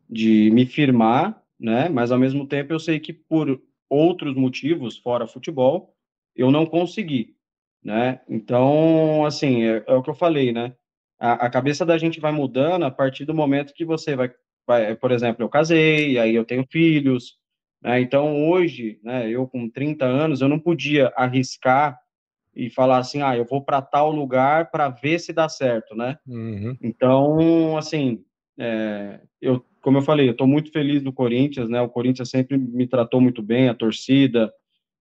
de 0.10 0.52
me 0.52 0.66
firmar, 0.66 1.42
né, 1.60 1.90
mas 1.90 2.12
ao 2.12 2.20
mesmo 2.20 2.48
tempo 2.48 2.74
eu 2.74 2.80
sei 2.80 3.00
que 3.00 3.14
por 3.14 3.62
outros 3.90 4.36
motivos, 4.36 4.98
fora 4.98 5.28
futebol, 5.28 5.96
eu 6.36 6.52
não 6.52 6.66
consegui, 6.66 7.36
né? 7.84 8.22
Então, 8.30 9.25
assim, 9.25 9.64
é, 9.64 9.84
é 9.88 9.94
o 9.94 10.04
que 10.04 10.10
eu 10.10 10.16
falei, 10.16 10.54
né? 10.54 10.75
A, 11.19 11.45
a, 11.45 11.50
cabeça 11.50 11.86
da 11.86 11.98
gente 11.98 12.19
vai 12.19 12.31
mudando 12.31 12.83
a 12.86 12.92
partir 12.92 13.25
do 13.25 13.33
momento 13.33 13.74
que 13.74 13.83
você 13.83 14.16
vai, 14.16 14.31
vai 14.66 14.95
por 14.95 15.12
exemplo, 15.12 15.44
eu 15.44 15.50
casei, 15.50 16.18
aí 16.18 16.33
eu 16.33 16.45
tenho 16.45 16.66
filhos, 16.71 17.38
né? 17.81 18.00
Então, 18.00 18.50
hoje, 18.50 19.00
né, 19.03 19.29
eu 19.29 19.46
com 19.48 19.70
30 19.70 20.05
anos, 20.05 20.41
eu 20.41 20.48
não 20.48 20.60
podia 20.60 21.12
arriscar 21.15 22.00
e 22.55 22.70
falar 22.70 22.98
assim, 22.98 23.22
ah, 23.22 23.36
eu 23.38 23.46
vou 23.46 23.63
para 23.63 23.82
tal 23.82 24.12
lugar 24.12 24.72
para 24.72 24.89
ver 24.89 25.20
se 25.20 25.34
dá 25.34 25.48
certo, 25.48 25.96
né? 25.96 26.17
Uhum. 26.27 26.75
Então, 26.82 27.77
assim, 27.77 28.24
é, 28.58 29.20
eu, 29.41 29.63
como 29.82 29.98
eu 29.98 30.01
falei, 30.01 30.27
eu 30.27 30.32
estou 30.32 30.48
muito 30.48 30.72
feliz 30.72 31.01
do 31.01 31.13
Corinthians, 31.13 31.70
né? 31.70 31.82
O 31.82 31.89
Corinthians 31.89 32.29
sempre 32.29 32.58
me 32.58 32.88
tratou 32.88 33.22
muito 33.22 33.41
bem, 33.41 33.70
a 33.70 33.74
torcida, 33.74 34.51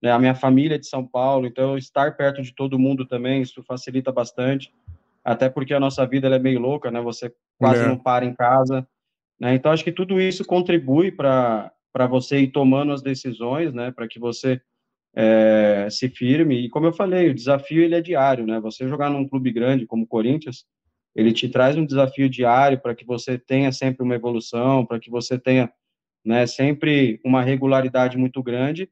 né? 0.03 0.11
a 0.13 0.19
minha 0.19 0.35
família 0.35 0.77
é 0.77 0.79
de 0.79 0.87
São 0.87 1.07
Paulo, 1.07 1.47
então 1.47 1.77
estar 1.77 2.17
perto 2.17 2.43
de 2.43 2.55
todo 2.55 2.79
mundo 2.79 3.07
também, 3.07 3.43
isso 3.43 3.63
facilita 3.63 4.13
bastante 4.13 4.73
até 5.29 5.51
porque 5.51 5.75
a 5.75 5.81
nossa 5.81 6.07
vida 6.07 6.27
é 6.35 6.39
meio 6.39 6.59
louca, 6.59 6.91
né? 6.91 7.03
Você 7.03 7.31
quase 7.59 7.83
é. 7.83 7.87
não 7.87 7.99
para 7.99 8.25
em 8.25 8.35
casa, 8.35 8.89
né? 9.39 9.55
Então 9.55 9.71
acho 9.71 9.85
que 9.85 9.93
tudo 9.93 10.19
isso 10.19 10.45
contribui 10.45 11.13
para 11.13 11.71
para 11.93 12.07
você 12.07 12.39
ir 12.41 12.49
tomando 12.49 12.93
as 12.93 13.03
decisões, 13.03 13.75
né? 13.75 13.91
Para 13.91 14.09
que 14.09 14.19
você 14.19 14.61
é, 15.15 15.89
se 15.91 16.09
firme. 16.09 16.65
E 16.65 16.69
como 16.71 16.87
eu 16.87 16.93
falei, 16.93 17.29
o 17.29 17.35
desafio 17.35 17.83
ele 17.83 17.95
é 17.95 18.01
diário, 18.01 18.47
né? 18.47 18.59
Você 18.61 18.89
jogar 18.89 19.11
num 19.11 19.29
clube 19.29 19.51
grande 19.51 19.87
como 19.87 20.05
o 20.05 20.07
Corinthians, 20.07 20.65
ele 21.15 21.33
te 21.33 21.49
traz 21.49 21.77
um 21.77 21.85
desafio 21.85 22.29
diário 22.31 22.79
para 22.79 22.95
que 22.95 23.05
você 23.05 23.39
tenha 23.39 23.71
sempre 23.73 24.03
uma 24.03 24.15
evolução, 24.15 24.87
para 24.87 24.99
que 24.99 25.11
você 25.11 25.39
tenha, 25.39 25.71
né? 26.25 26.47
Sempre 26.47 27.21
uma 27.23 27.43
regularidade 27.43 28.17
muito 28.17 28.43
grande, 28.43 28.89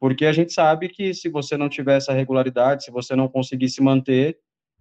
porque 0.00 0.26
a 0.26 0.32
gente 0.32 0.52
sabe 0.52 0.88
que 0.88 1.14
se 1.14 1.28
você 1.28 1.56
não 1.56 1.68
tiver 1.68 1.98
essa 1.98 2.12
regularidade, 2.12 2.84
se 2.84 2.90
você 2.90 3.14
não 3.14 3.28
conseguir 3.28 3.68
se 3.68 3.82
manter, 3.82 4.38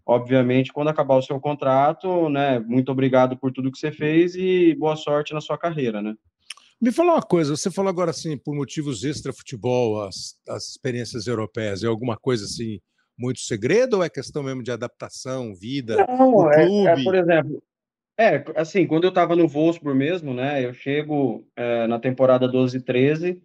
obviamente, 0.07 0.71
quando 0.71 0.87
acabar 0.87 1.17
o 1.17 1.21
seu 1.21 1.37
contrato, 1.37 2.29
né, 2.29 2.59
muito 2.59 2.89
obrigado 2.89 3.37
por 3.37 3.51
tudo 3.51 3.71
que 3.71 3.77
você 3.77 3.91
fez 3.91 4.35
e 4.35 4.73
boa 4.75 4.95
sorte 4.95 5.33
na 5.33 5.41
sua 5.41 5.57
carreira, 5.57 6.01
né? 6.01 6.15
Me 6.81 6.91
fala 6.91 7.15
uma 7.15 7.21
coisa, 7.21 7.55
você 7.55 7.69
falou 7.69 7.89
agora 7.89 8.11
assim, 8.11 8.37
por 8.37 8.55
motivos 8.55 9.03
extra-futebol, 9.03 10.01
as, 10.01 10.39
as 10.47 10.69
experiências 10.69 11.27
europeias, 11.27 11.83
é 11.83 11.87
alguma 11.87 12.15
coisa 12.15 12.45
assim, 12.45 12.79
muito 13.17 13.41
segredo 13.41 13.97
ou 13.97 14.03
é 14.03 14.09
questão 14.09 14.43
mesmo 14.43 14.63
de 14.63 14.71
adaptação, 14.71 15.53
vida, 15.53 15.97
Não, 16.07 16.49
é, 16.51 16.65
clube? 16.65 16.87
É, 16.87 16.91
é, 16.91 17.03
por 17.03 17.15
exemplo, 17.15 17.63
é, 18.17 18.45
assim, 18.55 18.87
quando 18.87 19.03
eu 19.03 19.09
estava 19.09 19.35
no 19.35 19.47
Wolfsburg 19.47 19.97
mesmo, 19.97 20.33
né, 20.33 20.63
eu 20.63 20.73
chego 20.73 21.45
é, 21.55 21.85
na 21.87 21.99
temporada 21.99 22.47
12 22.47 22.77
e 22.77 22.81
13, 22.81 23.43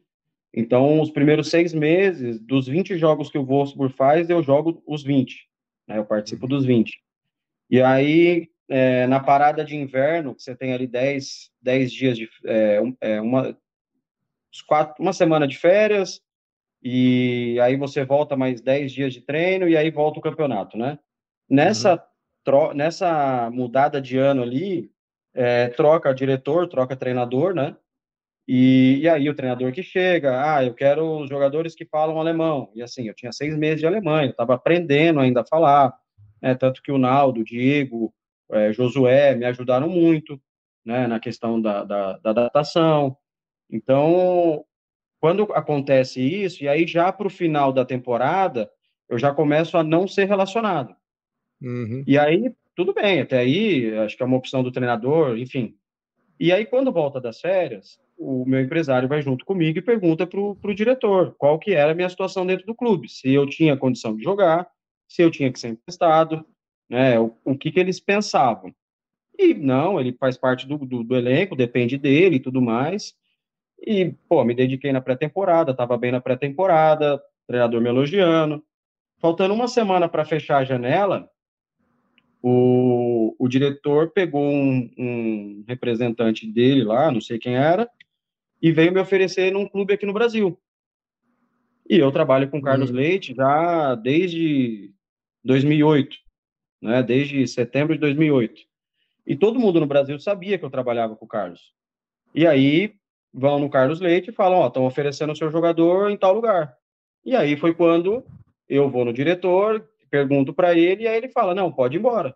então 0.55 1.01
os 1.01 1.11
primeiros 1.11 1.49
seis 1.49 1.75
meses, 1.75 2.39
dos 2.39 2.69
20 2.69 2.97
jogos 2.99 3.31
que 3.31 3.39
o 3.39 3.45
Wolfsburg 3.45 3.93
faz, 3.97 4.31
eu 4.31 4.43
jogo 4.43 4.81
os 4.87 5.03
20 5.03 5.51
né? 5.87 5.99
Eu 5.99 6.05
participo 6.05 6.47
dos 6.47 6.65
20. 6.65 7.01
E 7.71 7.81
aí, 7.81 8.49
é, 8.69 9.07
na 9.07 9.21
parada 9.21 9.65
de 9.65 9.77
inverno, 9.77 10.35
que 10.35 10.43
você 10.43 10.55
tem 10.55 10.73
ali 10.73 10.87
10, 10.87 11.51
10 11.61 11.93
dias 11.93 12.19
de. 12.19 12.29
É, 12.45 12.81
é, 13.01 13.21
uma, 13.21 13.57
quatro, 14.67 15.03
uma 15.03 15.13
semana 15.13 15.47
de 15.47 15.59
férias, 15.59 16.21
e 16.83 17.59
aí 17.61 17.77
você 17.77 18.05
volta 18.05 18.37
mais 18.37 18.61
10 18.61 18.93
dias 18.93 19.13
de 19.15 19.21
treino, 19.21 19.69
e 19.69 19.77
aí 19.77 19.91
volta 19.91 20.19
o 20.19 20.23
campeonato, 20.23 20.77
né? 20.77 20.99
Nessa, 21.49 21.93
uhum. 21.95 22.01
tro, 22.45 22.75
nessa 22.75 23.51
mudada 23.51 24.01
de 24.01 24.19
ano 24.19 24.43
ali, 24.43 24.91
é, 25.35 25.69
troca 25.69 26.15
diretor, 26.15 26.69
troca 26.69 26.97
treinador, 26.97 27.55
né? 27.55 27.77
E, 28.47 28.99
e, 29.03 29.09
aí 29.09 29.29
o 29.29 29.35
treinador 29.35 29.73
que 29.73 29.83
chega, 29.83 30.55
ah, 30.55 30.65
eu 30.65 30.75
quero 30.75 31.21
os 31.21 31.29
jogadores 31.29 31.75
que 31.75 31.87
falam 31.87 32.19
alemão. 32.19 32.71
E 32.75 32.83
assim, 32.83 33.07
eu 33.07 33.15
tinha 33.15 33.33
seis 33.33 33.57
meses 33.57 33.81
de 33.81 33.87
alemão, 33.87 34.23
eu 34.23 34.31
estava 34.31 34.55
aprendendo 34.55 35.21
ainda 35.21 35.43
a 35.43 35.47
falar, 35.47 35.95
né? 36.41 36.55
Tanto 36.55 36.83
que 36.83 36.91
o 36.91 36.99
Naldo, 36.99 37.41
o 37.41 37.45
Diego, 37.45 38.13
é, 38.51 38.73
Josué 38.73 39.35
me 39.37 39.45
ajudaram 39.45 39.89
muito, 39.89 40.41
né? 40.85 41.07
Na 41.07 41.21
questão 41.21 41.61
da, 41.61 41.85
da, 41.85 42.19
da 42.19 42.31
adaptação. 42.31 43.17
Então, 43.71 44.65
quando 45.21 45.45
acontece 45.53 46.21
isso, 46.21 46.65
e 46.65 46.69
aí 46.69 46.87
já 46.87 47.13
para 47.13 47.29
o 47.29 47.31
final 47.31 47.73
da 47.73 47.85
temporada, 47.85 48.69
eu 49.09 49.19
já 49.19 49.33
começo 49.33 49.79
a 49.79 49.85
não 49.85 50.09
ser 50.09 50.25
relacionado. 50.25 50.97
Uhum. 51.61 52.03
E 52.07 52.19
aí, 52.19 52.53
tudo 52.75 52.93
bem, 52.93 53.21
até 53.21 53.39
aí, 53.39 53.97
acho 53.99 54.17
que 54.17 54.23
é 54.23 54.27
uma 54.27 54.37
opção 54.37 54.65
do 54.65 54.73
treinador, 54.73 55.39
enfim. 55.39 55.77
E 56.41 56.51
aí, 56.51 56.67
quando 56.67 56.91
volta 56.91 57.21
das 57.21 57.41
férias, 57.41 58.01
o 58.23 58.45
meu 58.47 58.61
empresário 58.61 59.09
vai 59.09 59.21
junto 59.21 59.45
comigo 59.45 59.79
e 59.79 59.83
pergunta 59.83 60.27
para 60.27 60.41
o 60.41 60.75
diretor 60.75 61.35
qual 61.37 61.59
que 61.59 61.73
era 61.73 61.93
a 61.93 61.95
minha 61.95 62.09
situação 62.09 62.47
dentro 62.47 62.65
do 62.67 62.75
clube, 62.75 63.09
se 63.09 63.33
eu 63.33 63.47
tinha 63.47 63.77
condição 63.77 64.17
de 64.17 64.23
jogar, 64.23 64.69
se 65.09 65.23
eu 65.23 65.31
tinha 65.31 65.53
que 65.53 65.59
ser 65.59 65.69
emprestado, 65.69 66.45
né, 66.89 67.19
o, 67.19 67.37
o 67.45 67.59
que, 67.59 67.73
que 67.73 67.81
eles 67.81 67.99
pensavam. 67.99 68.73
E 69.39 69.55
não, 69.55 69.99
ele 69.99 70.13
faz 70.13 70.37
parte 70.37 70.67
do, 70.67 70.79
do, 70.79 71.03
do 71.03 71.17
elenco, 71.17 71.57
depende 71.57 71.99
dele 71.99 72.37
e 72.37 72.41
tudo 72.41 72.63
mais. 72.63 73.15
E, 73.85 74.15
pô, 74.29 74.45
me 74.45 74.55
dediquei 74.55 74.93
na 74.93 75.01
pré-temporada, 75.01 75.73
estava 75.73 75.97
bem 75.97 76.13
na 76.13 76.21
pré-temporada, 76.21 77.21
treinador 77.47 77.81
me 77.81 77.89
elogiando. 77.89 78.63
Faltando 79.19 79.55
uma 79.55 79.69
semana 79.69 80.09
para 80.09 80.25
fechar 80.25 80.59
a 80.59 80.65
janela, 80.65 81.29
o, 82.43 83.35
o 83.39 83.49
diretor 83.49 84.11
pegou 84.11 84.43
um, 84.43 84.91
um, 84.99 85.65
representante 85.67 86.47
dele 86.47 86.83
lá, 86.85 87.11
não 87.11 87.21
sei 87.21 87.39
quem 87.39 87.57
era, 87.57 87.89
e 88.63 88.71
veio 88.71 88.93
me 88.93 89.01
oferecer 89.01 89.53
num 89.53 89.69
clube 89.69 89.93
aqui 89.93 90.07
no 90.07 90.13
Brasil. 90.13 90.57
E 91.91 91.99
eu 91.99 92.13
trabalho 92.13 92.49
com 92.49 92.63
Carlos 92.63 92.91
uhum. 92.91 92.97
Leite 92.97 93.35
já 93.35 93.97
desde 93.97 94.93
2008, 95.45 96.17
né? 96.81 97.03
Desde 97.03 97.47
setembro 97.49 97.95
de 97.95 98.01
2008. 98.01 98.63
E 99.27 99.37
todo 99.37 99.59
mundo 99.59 99.81
no 99.81 99.87
Brasil 99.87 100.19
sabia 100.19 100.57
que 100.59 100.65
eu 100.65 100.71
trabalhava 100.71 101.17
com 101.17 101.25
o 101.25 101.29
Carlos. 101.29 101.73
E 102.35 102.47
aí 102.47 102.95
vão 103.35 103.59
no 103.59 103.69
Carlos 103.69 104.01
Leite 104.01 104.31
e 104.31 104.33
falam, 104.35 104.61
ó, 104.61 104.69
estão 104.69 104.85
oferecendo 104.85 105.33
o 105.33 105.37
seu 105.37 105.51
jogador 105.51 106.11
em 106.11 106.17
tal 106.17 106.33
lugar. 106.33 106.77
E 107.25 107.35
aí 107.35 107.57
foi 107.57 107.75
quando 107.75 108.25
eu 108.69 108.89
vou 108.89 109.05
no 109.05 109.13
diretor, 109.13 109.89
pergunto 110.11 110.53
para 110.53 110.77
ele, 110.77 111.05
e 111.05 111.09
aí 111.09 111.17
ele 111.17 111.29
fala, 111.29 111.55
não, 111.55 111.73
pode 111.73 111.97
ir 111.97 111.99
embora. 111.99 112.35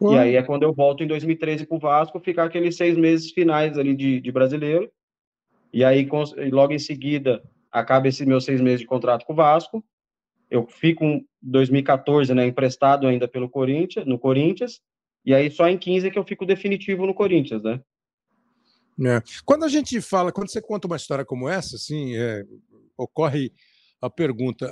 Uhum. 0.00 0.14
E 0.14 0.18
aí 0.18 0.36
é 0.36 0.42
quando 0.42 0.62
eu 0.62 0.72
volto 0.72 1.02
em 1.02 1.06
2013 1.06 1.66
para 1.66 1.76
o 1.76 1.80
Vasco, 1.80 2.20
ficar 2.20 2.44
aqueles 2.44 2.76
seis 2.76 2.96
meses 2.96 3.30
finais 3.30 3.78
ali 3.78 3.94
de, 3.94 4.20
de 4.20 4.32
brasileiro. 4.32 4.90
E 5.72 5.84
aí, 5.84 6.08
logo 6.50 6.72
em 6.72 6.78
seguida, 6.78 7.42
acaba 7.70 8.08
esses 8.08 8.26
meus 8.26 8.44
seis 8.44 8.60
meses 8.60 8.80
de 8.80 8.86
contrato 8.86 9.24
com 9.24 9.32
o 9.32 9.36
Vasco. 9.36 9.84
Eu 10.50 10.66
fico 10.66 11.04
em 11.04 11.26
2014, 11.42 12.34
né, 12.34 12.46
emprestado 12.46 13.06
ainda 13.06 13.28
pelo 13.28 13.48
Corinthians, 13.48 14.06
no 14.06 14.18
Corinthians. 14.18 14.80
E 15.24 15.34
aí 15.34 15.50
só 15.50 15.68
em 15.68 15.78
15 15.78 16.10
que 16.10 16.18
eu 16.18 16.24
fico 16.24 16.44
definitivo 16.44 17.06
no 17.06 17.14
Corinthians, 17.14 17.62
né? 17.62 17.80
É. 19.02 19.22
Quando 19.44 19.64
a 19.64 19.68
gente 19.68 20.00
fala, 20.00 20.32
quando 20.32 20.50
você 20.50 20.60
conta 20.60 20.86
uma 20.86 20.96
história 20.96 21.24
como 21.24 21.48
essa, 21.48 21.76
assim, 21.76 22.16
é, 22.16 22.44
ocorre 22.96 23.52
a 24.00 24.08
pergunta. 24.08 24.66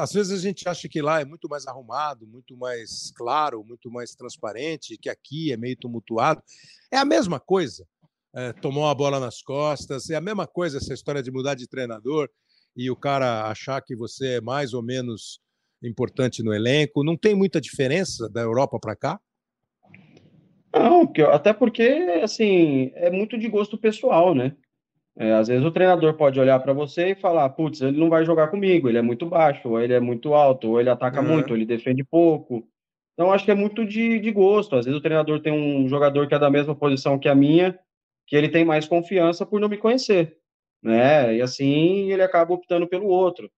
Às 0.00 0.12
vezes 0.12 0.38
a 0.38 0.42
gente 0.42 0.66
acha 0.68 0.88
que 0.88 1.02
lá 1.02 1.20
é 1.20 1.24
muito 1.24 1.48
mais 1.48 1.66
arrumado, 1.66 2.26
muito 2.26 2.56
mais 2.56 3.12
claro, 3.14 3.62
muito 3.62 3.90
mais 3.90 4.14
transparente, 4.14 4.96
que 4.96 5.10
aqui 5.10 5.52
é 5.52 5.56
meio 5.56 5.76
tumultuado. 5.76 6.42
É 6.90 6.96
a 6.96 7.04
mesma 7.04 7.38
coisa. 7.38 7.86
É, 8.34 8.52
tomou 8.52 8.86
a 8.86 8.94
bola 8.94 9.18
nas 9.18 9.42
costas, 9.42 10.08
é 10.08 10.14
a 10.14 10.20
mesma 10.20 10.46
coisa 10.46 10.78
essa 10.78 10.94
história 10.94 11.22
de 11.22 11.32
mudar 11.32 11.54
de 11.54 11.68
treinador 11.68 12.28
e 12.76 12.90
o 12.90 12.96
cara 12.96 13.50
achar 13.50 13.80
que 13.82 13.96
você 13.96 14.36
é 14.36 14.40
mais 14.40 14.72
ou 14.72 14.82
menos 14.82 15.40
importante 15.82 16.42
no 16.42 16.54
elenco. 16.54 17.02
Não 17.02 17.16
tem 17.16 17.34
muita 17.34 17.60
diferença 17.60 18.28
da 18.28 18.40
Europa 18.40 18.78
para 18.80 18.94
cá? 18.94 19.20
Não, 20.72 21.12
até 21.32 21.52
porque, 21.52 21.82
assim, 22.22 22.92
é 22.94 23.10
muito 23.10 23.36
de 23.36 23.48
gosto 23.48 23.76
pessoal, 23.76 24.34
né? 24.34 24.54
É, 25.18 25.32
às 25.32 25.48
vezes 25.48 25.64
o 25.64 25.72
treinador 25.72 26.14
pode 26.14 26.38
olhar 26.38 26.58
para 26.60 26.72
você 26.72 27.10
e 27.10 27.14
falar, 27.14 27.48
putz, 27.50 27.80
ele 27.80 27.98
não 27.98 28.08
vai 28.08 28.24
jogar 28.24 28.48
comigo, 28.48 28.88
ele 28.88 28.98
é 28.98 29.02
muito 29.02 29.26
baixo, 29.26 29.68
ou 29.68 29.80
ele 29.80 29.92
é 29.92 30.00
muito 30.00 30.32
alto, 30.32 30.70
ou 30.70 30.80
ele 30.80 30.88
ataca 30.88 31.20
uhum. 31.20 31.28
muito, 31.28 31.50
ou 31.50 31.56
ele 31.56 31.66
defende 31.66 32.04
pouco. 32.04 32.66
Então, 33.14 33.32
acho 33.32 33.44
que 33.44 33.50
é 33.50 33.54
muito 33.54 33.84
de, 33.84 34.20
de 34.20 34.30
gosto. 34.30 34.76
Às 34.76 34.86
vezes 34.86 34.98
o 34.98 35.02
treinador 35.02 35.40
tem 35.40 35.52
um 35.52 35.88
jogador 35.88 36.28
que 36.28 36.34
é 36.34 36.38
da 36.38 36.48
mesma 36.48 36.74
posição 36.74 37.18
que 37.18 37.28
a 37.28 37.34
minha, 37.34 37.78
que 38.30 38.36
ele 38.36 38.48
tem 38.48 38.64
mais 38.64 38.86
confiança 38.86 39.44
por 39.44 39.60
não 39.60 39.68
me 39.68 39.76
conhecer, 39.76 40.36
né? 40.80 41.34
E 41.36 41.42
assim 41.42 42.12
ele 42.12 42.22
acaba 42.22 42.54
optando 42.54 42.86
pelo 42.86 43.08
outro. 43.08 43.50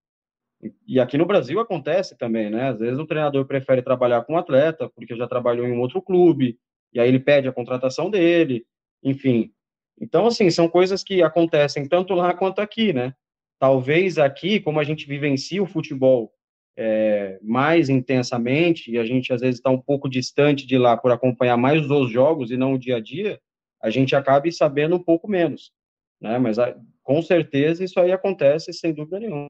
E 0.89 0.99
aqui 0.99 1.19
no 1.19 1.27
Brasil 1.27 1.61
acontece 1.61 2.17
também, 2.17 2.49
né? 2.49 2.71
Às 2.71 2.79
vezes 2.79 2.99
o 2.99 3.07
treinador 3.07 3.45
prefere 3.45 3.83
trabalhar 3.83 4.25
com 4.25 4.33
um 4.33 4.39
atleta 4.39 4.89
porque 4.89 5.15
já 5.15 5.29
trabalhou 5.29 5.69
em 5.69 5.73
um 5.73 5.81
outro 5.81 6.01
clube, 6.01 6.59
e 6.91 6.99
aí 6.99 7.07
ele 7.07 7.21
pede 7.21 7.47
a 7.47 7.53
contratação 7.53 8.09
dele, 8.09 8.65
enfim. 9.03 9.53
Então, 10.01 10.27
assim, 10.27 10.49
são 10.51 10.67
coisas 10.67 11.05
que 11.05 11.23
acontecem 11.23 11.87
tanto 11.87 12.15
lá 12.15 12.33
quanto 12.33 12.61
aqui, 12.63 12.95
né? 12.95 13.13
Talvez 13.59 14.17
aqui, 14.17 14.59
como 14.59 14.81
a 14.81 14.85
gente 14.85 15.07
vivencia 15.07 15.63
o 15.63 15.67
futebol 15.67 16.33
é, 16.79 17.39
mais 17.43 17.91
intensamente, 17.91 18.91
e 18.91 18.99
a 18.99 19.05
gente 19.05 19.35
às 19.35 19.43
vezes 19.43 19.57
está 19.57 19.69
um 19.69 19.81
pouco 19.81 20.09
distante 20.09 20.67
de 20.67 20.79
lá 20.79 20.97
por 20.97 21.13
acompanhar 21.13 21.59
mais 21.59 21.91
os 21.91 22.11
jogos 22.11 22.51
e 22.51 22.57
não 22.57 22.73
o 22.73 22.79
dia 22.79 22.97
a 22.97 23.01
dia, 23.01 23.39
a 23.83 23.91
gente 23.91 24.15
acabe 24.15 24.53
sabendo 24.53 24.97
um 24.97 25.03
pouco 25.03 25.29
menos, 25.29 25.73
né? 26.21 26.39
Mas 26.39 26.57
com 27.03 27.21
certeza 27.21 27.85
isso 27.85 27.99
aí 27.99 28.13
acontece 28.13 28.73
sem 28.73 28.95
dúvida 28.95 29.19
nenhuma. 29.19 29.47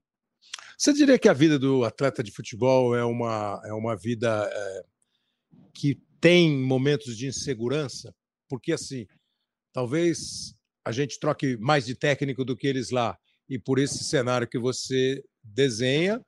Você 0.78 0.92
diria 0.92 1.18
que 1.18 1.28
a 1.28 1.32
vida 1.32 1.58
do 1.58 1.84
atleta 1.84 2.22
de 2.22 2.32
futebol 2.32 2.96
é 2.96 3.04
uma, 3.04 3.62
é 3.64 3.72
uma 3.72 3.94
vida 3.96 4.50
é, 4.52 4.82
que 5.74 6.00
tem 6.20 6.56
momentos 6.56 7.16
de 7.16 7.26
insegurança, 7.26 8.12
porque 8.48 8.72
assim, 8.72 9.06
talvez 9.72 10.54
a 10.84 10.90
gente 10.90 11.20
troque 11.20 11.56
mais 11.58 11.84
de 11.84 11.94
técnico 11.94 12.44
do 12.44 12.56
que 12.56 12.66
eles 12.66 12.90
lá, 12.90 13.16
e 13.48 13.58
por 13.58 13.78
esse 13.78 14.02
cenário 14.02 14.48
que 14.48 14.58
você 14.58 15.22
desenha, 15.42 16.20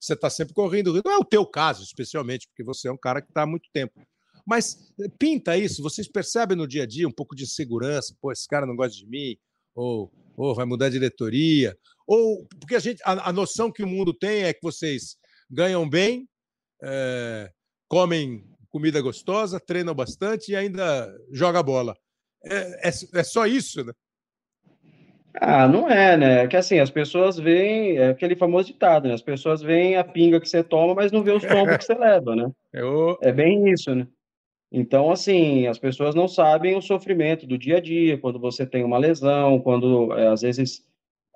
você 0.00 0.14
está 0.14 0.28
sempre 0.28 0.52
correndo. 0.52 1.00
Não 1.04 1.12
é 1.12 1.16
o 1.16 1.24
teu 1.24 1.46
caso, 1.46 1.82
especialmente, 1.82 2.48
porque 2.48 2.64
você 2.64 2.88
é 2.88 2.92
um 2.92 2.98
cara 2.98 3.22
que 3.22 3.28
está 3.28 3.42
há 3.42 3.46
muito 3.46 3.68
tempo. 3.72 4.02
Mas 4.46 4.92
eh, 5.00 5.08
pinta 5.18 5.56
isso, 5.56 5.82
vocês 5.82 6.08
percebem 6.08 6.56
no 6.56 6.66
dia 6.66 6.82
a 6.82 6.86
dia 6.86 7.08
um 7.08 7.12
pouco 7.12 7.34
de 7.34 7.44
insegurança, 7.44 8.14
pô, 8.20 8.32
esse 8.32 8.46
cara 8.46 8.66
não 8.66 8.76
gosta 8.76 8.96
de 8.96 9.06
mim, 9.06 9.36
ou, 9.74 10.12
ou 10.36 10.54
vai 10.54 10.64
mudar 10.64 10.86
a 10.86 10.90
diretoria, 10.90 11.76
ou 12.06 12.46
porque 12.60 12.74
a 12.74 12.80
gente 12.80 13.00
a, 13.04 13.30
a 13.30 13.32
noção 13.32 13.70
que 13.70 13.82
o 13.82 13.86
mundo 13.86 14.12
tem 14.12 14.42
é 14.42 14.52
que 14.52 14.62
vocês 14.62 15.16
ganham 15.50 15.88
bem, 15.88 16.28
é, 16.82 17.50
comem 17.88 18.44
comida 18.70 19.00
gostosa, 19.00 19.60
treinam 19.60 19.94
bastante 19.94 20.52
e 20.52 20.56
ainda 20.56 21.14
joga 21.30 21.62
bola. 21.62 21.94
É, 22.44 22.88
é, 22.88 22.90
é, 23.14 23.22
só 23.22 23.46
isso, 23.46 23.84
né? 23.84 23.92
Ah, 25.40 25.68
não 25.68 25.88
é, 25.88 26.16
né? 26.16 26.44
É 26.44 26.48
que 26.48 26.56
assim, 26.56 26.78
as 26.78 26.90
pessoas 26.90 27.38
veem, 27.38 27.98
é 27.98 28.08
aquele 28.08 28.34
famoso 28.34 28.68
ditado, 28.68 29.08
né? 29.08 29.14
As 29.14 29.22
pessoas 29.22 29.62
veem 29.62 29.96
a 29.96 30.04
pinga 30.04 30.40
que 30.40 30.48
você 30.48 30.62
toma, 30.62 30.94
mas 30.94 31.12
não 31.12 31.22
vê 31.22 31.32
os 31.32 31.42
tombos 31.42 31.76
que 31.76 31.84
você 31.84 31.94
leva, 31.94 32.34
né? 32.34 32.50
Eu... 32.72 33.18
É 33.22 33.32
bem 33.32 33.70
isso, 33.70 33.94
né? 33.94 34.06
Então, 34.74 35.10
assim, 35.10 35.66
as 35.66 35.78
pessoas 35.78 36.14
não 36.14 36.26
sabem 36.26 36.74
o 36.74 36.80
sofrimento 36.80 37.46
do 37.46 37.58
dia 37.58 37.76
a 37.76 37.80
dia, 37.80 38.16
quando 38.16 38.38
você 38.38 38.64
tem 38.64 38.82
uma 38.82 38.96
lesão, 38.96 39.60
quando, 39.60 40.14
é, 40.14 40.28
às 40.28 40.40
vezes, 40.40 40.82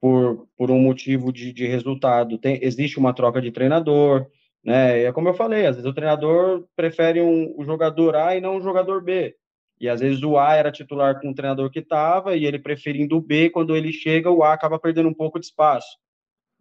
por, 0.00 0.48
por 0.56 0.70
um 0.70 0.78
motivo 0.80 1.30
de, 1.30 1.52
de 1.52 1.66
resultado, 1.66 2.38
tem, 2.38 2.58
existe 2.62 2.98
uma 2.98 3.12
troca 3.12 3.42
de 3.42 3.52
treinador, 3.52 4.26
né? 4.64 5.00
E 5.02 5.04
é 5.04 5.12
como 5.12 5.28
eu 5.28 5.34
falei, 5.34 5.66
às 5.66 5.76
vezes 5.76 5.88
o 5.88 5.94
treinador 5.94 6.66
prefere 6.74 7.20
um, 7.20 7.54
um 7.60 7.64
jogador 7.64 8.16
A 8.16 8.34
e 8.34 8.40
não 8.40 8.56
um 8.56 8.62
jogador 8.62 9.02
B. 9.02 9.36
E 9.78 9.86
às 9.86 10.00
vezes 10.00 10.22
o 10.22 10.38
A 10.38 10.54
era 10.54 10.72
titular 10.72 11.20
com 11.20 11.30
o 11.30 11.34
treinador 11.34 11.70
que 11.70 11.80
estava 11.80 12.34
e 12.34 12.46
ele 12.46 12.58
preferindo 12.58 13.18
o 13.18 13.20
B, 13.20 13.50
quando 13.50 13.76
ele 13.76 13.92
chega, 13.92 14.30
o 14.30 14.42
A 14.42 14.54
acaba 14.54 14.78
perdendo 14.78 15.10
um 15.10 15.14
pouco 15.14 15.38
de 15.38 15.44
espaço. 15.44 15.98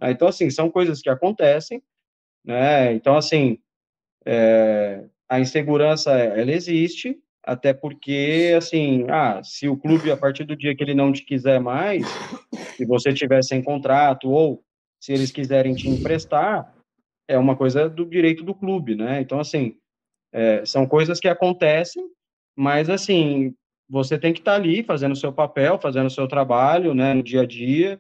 Então, 0.02 0.28
assim, 0.28 0.50
são 0.50 0.70
coisas 0.70 1.02
que 1.02 1.10
acontecem, 1.10 1.82
né? 2.44 2.94
Então, 2.94 3.16
assim, 3.16 3.60
é, 4.26 5.06
a 5.30 5.40
insegurança, 5.40 6.12
ela 6.12 6.52
existe, 6.52 7.18
até 7.44 7.74
porque, 7.74 8.54
assim, 8.58 9.06
ah, 9.10 9.42
se 9.44 9.68
o 9.68 9.78
clube, 9.78 10.12
a 10.12 10.18
partir 10.18 10.44
do 10.46 10.56
dia 10.56 10.76
que 10.76 10.84
ele 10.84 10.96
não 10.96 11.12
te 11.12 11.24
quiser 11.24 11.60
mais, 11.60 12.06
se 12.76 12.86
você 12.86 13.14
tiver 13.14 13.44
sem 13.44 13.62
contrato, 13.62 14.30
ou 14.30 14.64
se 15.00 15.14
eles 15.14 15.32
quiserem 15.32 15.76
te 15.76 15.88
emprestar, 15.88 16.74
é 17.28 17.38
uma 17.38 17.56
coisa 17.56 17.90
do 17.90 18.06
direito 18.06 18.44
do 18.44 18.56
clube, 18.56 18.96
né? 18.96 19.22
Então, 19.22 19.40
assim, 19.40 19.78
é, 20.34 20.66
são 20.66 20.88
coisas 20.88 21.20
que 21.20 21.28
acontecem, 21.28 22.04
mas, 22.56 22.90
assim, 22.90 23.54
você 23.88 24.18
tem 24.18 24.34
que 24.34 24.40
estar 24.40 24.54
tá 24.54 24.58
ali 24.58 24.84
fazendo 24.84 25.12
o 25.14 25.18
seu 25.18 25.32
papel, 25.32 25.80
fazendo 25.80 26.08
o 26.08 26.12
seu 26.12 26.28
trabalho, 26.28 26.94
né, 26.94 27.14
no 27.14 27.24
dia 27.24 27.42
a 27.42 27.46
dia, 27.46 28.00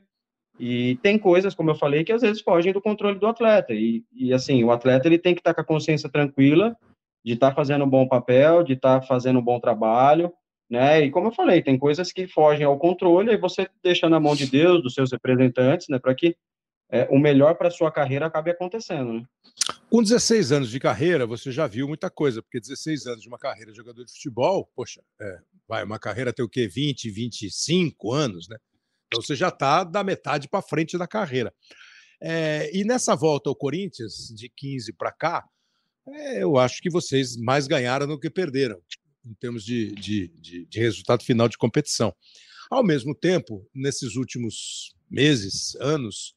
E 0.57 0.97
tem 1.03 1.19
coisas, 1.19 1.53
como 1.53 1.69
eu 1.71 1.75
falei, 1.75 2.05
que 2.05 2.13
às 2.13 2.21
vezes 2.21 2.41
fogem 2.41 2.71
do 2.71 2.81
controle 2.81 3.19
do 3.19 3.27
atleta. 3.27 3.73
E, 3.73 4.05
e 4.13 4.33
assim, 4.33 4.63
o 4.63 4.71
atleta 4.71 5.05
ele 5.05 5.19
tem 5.19 5.35
que 5.35 5.41
estar 5.41 5.53
tá 5.53 5.55
com 5.55 5.61
a 5.61 5.75
consciência 5.75 6.09
tranquila 6.09 6.77
de 7.25 7.33
estar 7.33 7.49
tá 7.49 7.55
fazendo 7.55 7.83
um 7.83 7.89
bom 7.89 8.07
papel, 8.07 8.63
de 8.63 8.73
estar 8.73 8.99
tá 8.99 9.07
fazendo 9.07 9.39
um 9.39 9.43
bom 9.43 9.59
trabalho, 9.59 10.31
né? 10.69 11.01
E 11.03 11.09
como 11.09 11.29
eu 11.29 11.31
falei, 11.31 11.63
tem 11.63 11.77
coisas 11.77 12.11
que 12.11 12.27
fogem 12.27 12.63
ao 12.63 12.77
controle 12.77 13.33
e 13.33 13.37
você 13.37 13.67
deixa 13.83 14.07
na 14.07 14.19
mão 14.19 14.35
de 14.35 14.45
Deus, 14.45 14.83
dos 14.83 14.93
seus 14.93 15.11
representantes, 15.11 15.87
né, 15.89 15.97
para 15.97 16.13
que 16.13 16.37
é, 16.91 17.07
o 17.09 17.17
melhor 17.17 17.55
para 17.55 17.71
sua 17.71 17.91
carreira 17.91 18.27
acabe 18.27 18.51
acontecendo, 18.51 19.11
né? 19.13 19.23
Com 19.89 20.03
16 20.03 20.51
anos 20.51 20.69
de 20.69 20.79
carreira, 20.79 21.25
você 21.25 21.51
já 21.51 21.65
viu 21.65 21.87
muita 21.87 22.11
coisa, 22.11 22.43
porque 22.43 22.59
16 22.59 23.07
anos 23.07 23.21
de 23.21 23.27
uma 23.27 23.39
carreira 23.39 23.71
de 23.71 23.77
jogador 23.77 24.05
de 24.05 24.11
futebol, 24.11 24.69
poxa, 24.75 25.01
é, 25.19 25.39
vai, 25.67 25.83
uma 25.83 25.97
carreira 25.97 26.31
tem 26.31 26.45
o 26.45 26.49
quê? 26.49 26.67
20, 26.67 27.09
25 27.09 28.13
anos, 28.13 28.47
né? 28.47 28.57
Então 29.07 29.21
você 29.21 29.35
já 29.35 29.47
está 29.47 29.83
da 29.83 30.03
metade 30.03 30.47
para 30.47 30.61
frente 30.61 30.95
da 30.95 31.07
carreira. 31.07 31.51
É, 32.21 32.69
e 32.71 32.83
nessa 32.83 33.15
volta 33.15 33.49
ao 33.49 33.55
Corinthians, 33.55 34.27
de 34.35 34.47
15 34.47 34.93
para 34.93 35.11
cá, 35.11 35.43
eu 36.37 36.57
acho 36.57 36.81
que 36.81 36.89
vocês 36.89 37.35
mais 37.35 37.67
ganharam 37.67 38.07
do 38.07 38.19
que 38.19 38.29
perderam, 38.29 38.79
em 39.25 39.33
termos 39.35 39.63
de, 39.63 39.91
de, 39.95 40.27
de, 40.29 40.65
de 40.65 40.79
resultado 40.79 41.23
final 41.23 41.47
de 41.47 41.57
competição. 41.57 42.13
Ao 42.69 42.83
mesmo 42.83 43.13
tempo, 43.15 43.67
nesses 43.73 44.15
últimos 44.15 44.95
meses, 45.09 45.75
anos, 45.75 46.35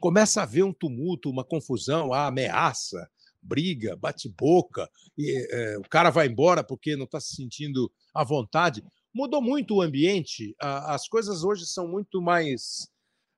começa 0.00 0.40
a 0.40 0.44
haver 0.44 0.64
um 0.64 0.72
tumulto, 0.72 1.30
uma 1.30 1.44
confusão, 1.44 2.12
a 2.12 2.26
ameaça, 2.26 3.08
briga, 3.42 3.96
bate-boca, 3.96 4.88
é, 5.18 5.78
o 5.78 5.88
cara 5.88 6.10
vai 6.10 6.26
embora 6.26 6.62
porque 6.62 6.96
não 6.96 7.04
está 7.04 7.20
se 7.20 7.34
sentindo 7.34 7.90
à 8.14 8.24
vontade. 8.24 8.84
Mudou 9.14 9.40
muito 9.40 9.76
o 9.76 9.82
ambiente, 9.82 10.54
a, 10.60 10.94
as 10.94 11.08
coisas 11.08 11.44
hoje 11.44 11.66
são 11.66 11.88
muito 11.88 12.20
mais 12.20 12.88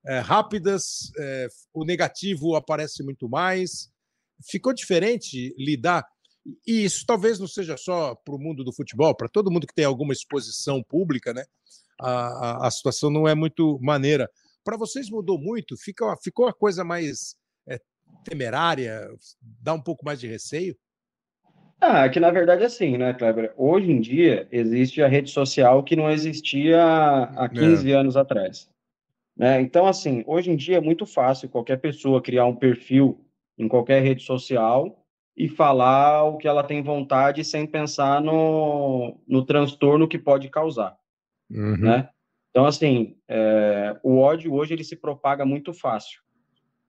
é, 0.06 0.18
rápidas, 0.18 1.10
é, 1.18 1.48
o 1.72 1.84
negativo 1.84 2.54
aparece 2.54 3.02
muito 3.02 3.28
mais. 3.28 3.90
Ficou 4.48 4.72
diferente 4.72 5.54
lidar. 5.58 6.06
E 6.66 6.84
isso 6.84 7.04
talvez 7.06 7.38
não 7.38 7.46
seja 7.46 7.76
só 7.76 8.14
para 8.14 8.34
o 8.34 8.38
mundo 8.38 8.64
do 8.64 8.72
futebol, 8.72 9.14
para 9.14 9.28
todo 9.28 9.50
mundo 9.50 9.66
que 9.66 9.74
tem 9.74 9.84
alguma 9.84 10.12
exposição 10.12 10.82
pública, 10.82 11.34
né? 11.34 11.44
A, 12.00 12.10
a, 12.10 12.66
a 12.66 12.70
situação 12.70 13.10
não 13.10 13.28
é 13.28 13.34
muito 13.34 13.78
maneira. 13.82 14.28
Para 14.64 14.76
vocês 14.76 15.10
mudou 15.10 15.38
muito? 15.38 15.76
Fica, 15.76 16.16
ficou 16.22 16.48
a 16.48 16.52
coisa 16.52 16.82
mais 16.82 17.36
é, 17.68 17.78
temerária? 18.24 19.08
Dá 19.40 19.74
um 19.74 19.82
pouco 19.82 20.04
mais 20.04 20.18
de 20.18 20.26
receio? 20.26 20.76
Ah, 21.80 22.08
que 22.08 22.20
na 22.20 22.30
verdade 22.30 22.62
é 22.62 22.66
assim, 22.66 22.98
né, 22.98 23.14
Kleber? 23.14 23.54
Hoje 23.56 23.90
em 23.90 24.00
dia 24.00 24.46
existe 24.52 25.02
a 25.02 25.08
rede 25.08 25.30
social 25.30 25.82
que 25.82 25.96
não 25.96 26.10
existia 26.10 26.82
há 26.82 27.48
15 27.48 27.90
é. 27.90 27.94
anos 27.94 28.16
atrás. 28.16 28.68
Né? 29.34 29.62
Então, 29.62 29.86
assim, 29.86 30.22
hoje 30.26 30.50
em 30.50 30.56
dia 30.56 30.76
é 30.76 30.80
muito 30.80 31.06
fácil 31.06 31.48
qualquer 31.48 31.78
pessoa 31.78 32.20
criar 32.20 32.44
um 32.44 32.54
perfil 32.54 33.18
em 33.60 33.68
qualquer 33.68 34.02
rede 34.02 34.22
social 34.22 35.04
e 35.36 35.48
falar 35.48 36.24
o 36.24 36.38
que 36.38 36.48
ela 36.48 36.62
tem 36.62 36.82
vontade 36.82 37.44
sem 37.44 37.66
pensar 37.66 38.20
no, 38.20 39.20
no 39.28 39.44
transtorno 39.44 40.08
que 40.08 40.18
pode 40.18 40.48
causar, 40.48 40.96
uhum. 41.50 41.76
né? 41.76 42.08
Então, 42.50 42.66
assim, 42.66 43.16
é, 43.28 43.96
o 44.02 44.18
ódio 44.18 44.52
hoje 44.52 44.74
ele 44.74 44.82
se 44.82 44.96
propaga 44.96 45.44
muito 45.44 45.72
fácil. 45.72 46.20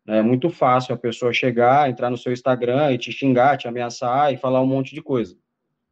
Né? 0.06 0.18
É 0.18 0.22
muito 0.24 0.50
fácil 0.50 0.96
a 0.96 0.98
pessoa 0.98 1.32
chegar, 1.32 1.88
entrar 1.88 2.10
no 2.10 2.18
seu 2.18 2.34
Instagram 2.34 2.92
e 2.92 2.98
te 2.98 3.12
xingar, 3.12 3.58
te 3.58 3.68
ameaçar 3.68 4.34
e 4.34 4.38
falar 4.38 4.60
um 4.62 4.66
monte 4.66 4.96
de 4.96 5.04
coisa. 5.04 5.38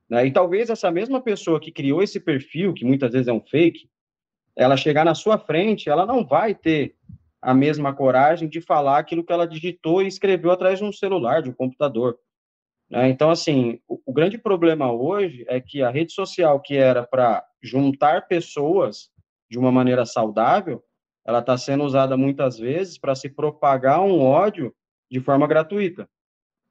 Né? 0.09 0.25
E 0.25 0.31
talvez 0.31 0.71
essa 0.71 0.89
mesma 0.89 1.21
pessoa 1.21 1.59
que 1.59 1.71
criou 1.71 2.01
esse 2.01 2.19
perfil, 2.19 2.74
que 2.74 2.83
muitas 2.83 3.12
vezes 3.12 3.27
é 3.27 3.33
um 3.33 3.41
fake, 3.41 3.88
ela 4.55 4.75
chegar 4.75 5.05
na 5.05 5.13
sua 5.13 5.38
frente, 5.38 5.88
ela 5.88 6.05
não 6.05 6.25
vai 6.25 6.55
ter 6.55 6.95
a 7.41 7.53
mesma 7.53 7.93
coragem 7.93 8.48
de 8.50 8.62
falar 8.62 9.00
aquilo 9.00 9.24
que 9.24 9.31
ela 9.31 9.48
digitou 9.48 10.02
e 10.02 10.08
escreveu 10.08 10.52
atrás 10.52 10.80
de 10.80 10.86
um 10.86 10.91
celular, 10.91 11.41
de 11.41 11.49
um 11.49 11.54
computador. 11.54 12.17
Né? 12.89 13.10
Então, 13.10 13.30
assim, 13.30 13.80
o, 13.88 14.02
o 14.06 14.13
grande 14.13 14.38
problema 14.38 14.91
hoje 14.91 15.45
é 15.47 15.62
que 15.62 15.82
a 15.82 15.89
rede 15.89 16.12
social 16.12 16.60
que 16.60 16.75
era 16.75 17.06
para 17.06 17.45
juntar 17.62 18.28
pessoas 18.28 19.10
de 19.49 19.58
uma 19.58 19.71
maneira 19.71 20.06
saudável, 20.06 20.84
ela 21.25 21.39
está 21.39 21.58
sendo 21.58 21.84
usada 21.84 22.17
muitas 22.17 22.58
vezes 22.58 22.97
para 22.97 23.15
se 23.15 23.30
propagar 23.30 24.02
um 24.02 24.19
ódio 24.21 24.73
de 25.12 25.19
forma 25.19 25.47
gratuita, 25.47 26.10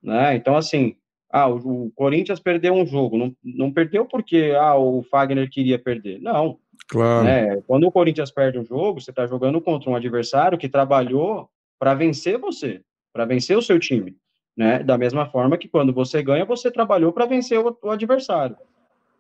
né? 0.03 0.35
Então, 0.37 0.57
assim, 0.57 0.97
ah, 1.31 1.49
o, 1.49 1.91
Corinthians 1.95 2.41
perdeu 2.41 2.73
um 2.73 2.87
jogo, 2.87 3.19
não, 3.19 3.37
não 3.43 3.73
perdeu 3.73 4.07
porque 4.07 4.53
ah, 4.59 4.77
o 4.77 5.03
Fagner 5.03 5.51
queria 5.51 5.79
perder, 5.79 6.21
não. 6.21 6.59
Claro. 6.87 7.25
Né? 7.25 7.61
Quando 7.67 7.87
o 7.87 7.93
Corinthians 7.93 8.31
perde 8.31 8.59
um 8.59 8.65
jogo, 8.65 9.01
você 9.01 9.11
está 9.11 9.27
jogando 9.27 9.61
contra 9.61 9.91
um 9.91 9.97
adversário 9.97 10.59
que 10.59 10.69
trabalhou 10.69 11.51
para 11.79 11.95
vencer 11.95 12.39
você, 12.39 12.83
para 13.13 13.25
vencer 13.25 13.57
o 13.57 13.63
seu 13.63 13.79
time, 13.79 14.17
né? 14.57 14.83
Da 14.83 14.99
mesma 14.99 15.27
forma 15.27 15.59
que 15.59 15.69
quando 15.69 15.93
você 15.93 16.23
ganha, 16.23 16.45
você 16.45 16.71
trabalhou 16.71 17.13
para 17.13 17.27
vencer 17.27 17.59
o, 17.59 17.77
o 17.83 17.91
adversário, 17.91 18.57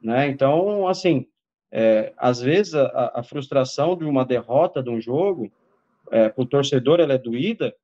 né? 0.03 0.29
Então, 0.29 0.88
assim, 0.88 1.27
é, 1.71 2.12
às 2.16 2.40
vezes, 2.40 2.75
a, 2.75 3.12
a, 3.16 3.23
frustração 3.23 3.97
de 3.97 4.05
uma 4.05 4.25
derrota 4.25 4.83
de 4.83 4.90
um 4.90 5.01
jogo, 5.01 5.51
é, 6.11 6.29
para 6.29 6.42
o 6.42 6.47
torcedor, 6.47 7.01
ela 7.01 7.14
é 7.14 7.18
doída, 7.18 7.75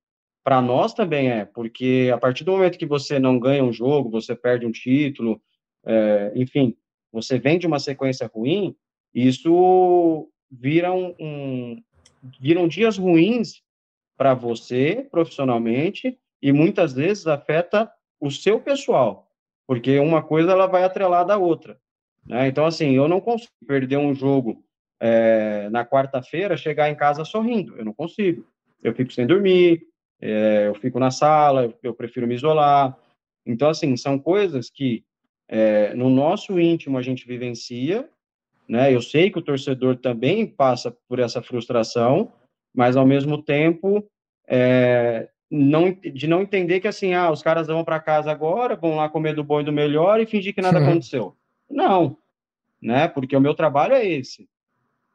para 0.42 0.60
nós 0.60 0.92
também 0.92 1.30
é, 1.30 1.44
porque 1.44 2.10
a 2.12 2.18
partir 2.18 2.44
do 2.44 2.52
momento 2.52 2.78
que 2.78 2.86
você 2.86 3.18
não 3.18 3.38
ganha 3.38 3.64
um 3.64 3.72
jogo, 3.72 4.10
você 4.10 4.34
perde 4.34 4.66
um 4.66 4.72
título, 4.72 5.40
é, 5.86 6.32
enfim, 6.34 6.76
você 7.12 7.38
vem 7.38 7.58
de 7.58 7.66
uma 7.66 7.78
sequência 7.78 8.30
ruim, 8.32 8.74
isso 9.14 10.28
vira 10.50 10.92
um, 10.92 11.14
um 11.18 11.82
viram 12.40 12.66
dias 12.66 12.96
ruins 12.96 13.62
para 14.16 14.34
você 14.34 15.06
profissionalmente 15.10 16.18
e 16.40 16.52
muitas 16.52 16.92
vezes 16.92 17.26
afeta 17.26 17.90
o 18.20 18.30
seu 18.30 18.60
pessoal, 18.60 19.28
porque 19.66 19.98
uma 19.98 20.22
coisa 20.22 20.52
ela 20.52 20.66
vai 20.66 20.84
atrelada 20.84 21.34
à 21.34 21.38
outra. 21.38 21.78
Né? 22.26 22.48
Então, 22.48 22.64
assim, 22.64 22.92
eu 22.94 23.08
não 23.08 23.20
consigo 23.20 23.52
perder 23.66 23.98
um 23.98 24.14
jogo 24.14 24.64
é, 25.00 25.68
na 25.70 25.84
quarta-feira, 25.84 26.56
chegar 26.56 26.88
em 26.90 26.94
casa 26.94 27.24
sorrindo. 27.24 27.76
Eu 27.76 27.84
não 27.84 27.92
consigo. 27.92 28.46
Eu 28.82 28.94
fico 28.94 29.12
sem 29.12 29.26
dormir, 29.26 29.82
é, 30.20 30.68
eu 30.68 30.74
fico 30.74 30.98
na 30.98 31.10
sala, 31.10 31.64
eu, 31.64 31.74
eu, 31.82 31.94
prefiro 31.94 32.26
me 32.26 32.34
isolar. 32.34 32.96
Então, 33.44 33.68
assim, 33.68 33.96
são 33.96 34.18
coisas 34.18 34.70
que 34.70 35.04
é, 35.48 35.94
no 35.94 36.08
nosso 36.08 36.58
íntimo 36.58 36.96
a 36.96 37.02
gente 37.02 37.26
vivencia, 37.26 38.08
né? 38.68 38.94
Eu 38.94 39.02
sei 39.02 39.30
que 39.30 39.38
o 39.38 39.42
torcedor 39.42 39.96
também 39.96 40.46
passa 40.46 40.96
por 41.08 41.18
essa 41.18 41.42
frustração, 41.42 42.32
mas 42.74 42.96
ao 42.96 43.06
mesmo 43.06 43.42
tempo 43.42 44.04
é, 44.48 45.28
não, 45.50 45.92
de 45.92 46.26
não 46.26 46.42
entender 46.42 46.80
que 46.80 46.88
assim, 46.88 47.14
ah, 47.14 47.30
os 47.30 47.42
caras 47.42 47.66
vão 47.66 47.84
para 47.84 48.00
casa 48.00 48.30
agora, 48.30 48.76
vão 48.76 48.96
lá 48.96 49.08
comer 49.08 49.34
do 49.34 49.44
bom 49.44 49.60
e 49.60 49.64
do 49.64 49.72
melhor 49.72 50.20
e 50.20 50.26
fingir 50.26 50.54
que 50.54 50.62
nada 50.62 50.78
aconteceu. 50.78 51.36
Não, 51.70 52.16
né? 52.80 53.08
Porque 53.08 53.36
o 53.36 53.40
meu 53.40 53.54
trabalho 53.54 53.94
é 53.94 54.06
esse, 54.06 54.48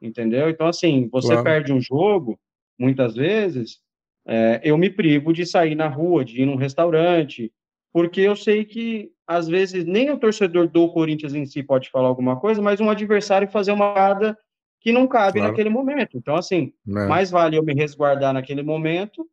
entendeu? 0.00 0.48
Então, 0.48 0.66
assim, 0.66 1.08
você 1.10 1.28
claro. 1.28 1.44
perde 1.44 1.72
um 1.72 1.80
jogo, 1.80 2.38
muitas 2.78 3.14
vezes, 3.14 3.80
é, 4.26 4.60
eu 4.64 4.78
me 4.78 4.90
privo 4.90 5.32
de 5.32 5.44
sair 5.44 5.74
na 5.74 5.88
rua, 5.88 6.24
de 6.24 6.42
ir 6.42 6.46
num 6.46 6.56
restaurante, 6.56 7.52
porque 7.92 8.20
eu 8.20 8.36
sei 8.36 8.64
que, 8.64 9.10
às 9.26 9.48
vezes, 9.48 9.84
nem 9.84 10.10
o 10.10 10.18
torcedor 10.18 10.68
do 10.68 10.88
Corinthians 10.92 11.34
em 11.34 11.44
si 11.44 11.62
pode 11.62 11.90
falar 11.90 12.08
alguma 12.08 12.38
coisa, 12.38 12.62
mas 12.62 12.80
um 12.80 12.90
adversário 12.90 13.48
fazer 13.48 13.72
uma 13.72 13.92
parada 13.94 14.36
que 14.80 14.92
não 14.92 15.06
cabe 15.06 15.38
claro. 15.38 15.50
naquele 15.50 15.68
momento. 15.68 16.16
Então, 16.16 16.36
assim, 16.36 16.72
é. 16.88 17.06
mais 17.06 17.30
vale 17.30 17.56
eu 17.56 17.62
me 17.62 17.74
resguardar 17.74 18.32
naquele 18.32 18.62
momento 18.62 19.28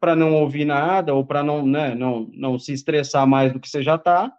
para 0.00 0.16
não 0.16 0.34
ouvir 0.34 0.64
nada 0.64 1.14
ou 1.14 1.24
para 1.24 1.42
não, 1.42 1.64
né, 1.64 1.94
não, 1.94 2.28
não 2.32 2.58
se 2.58 2.72
estressar 2.72 3.26
mais 3.26 3.52
do 3.52 3.60
que 3.60 3.68
você 3.68 3.82
já 3.82 3.96
está 3.96 4.32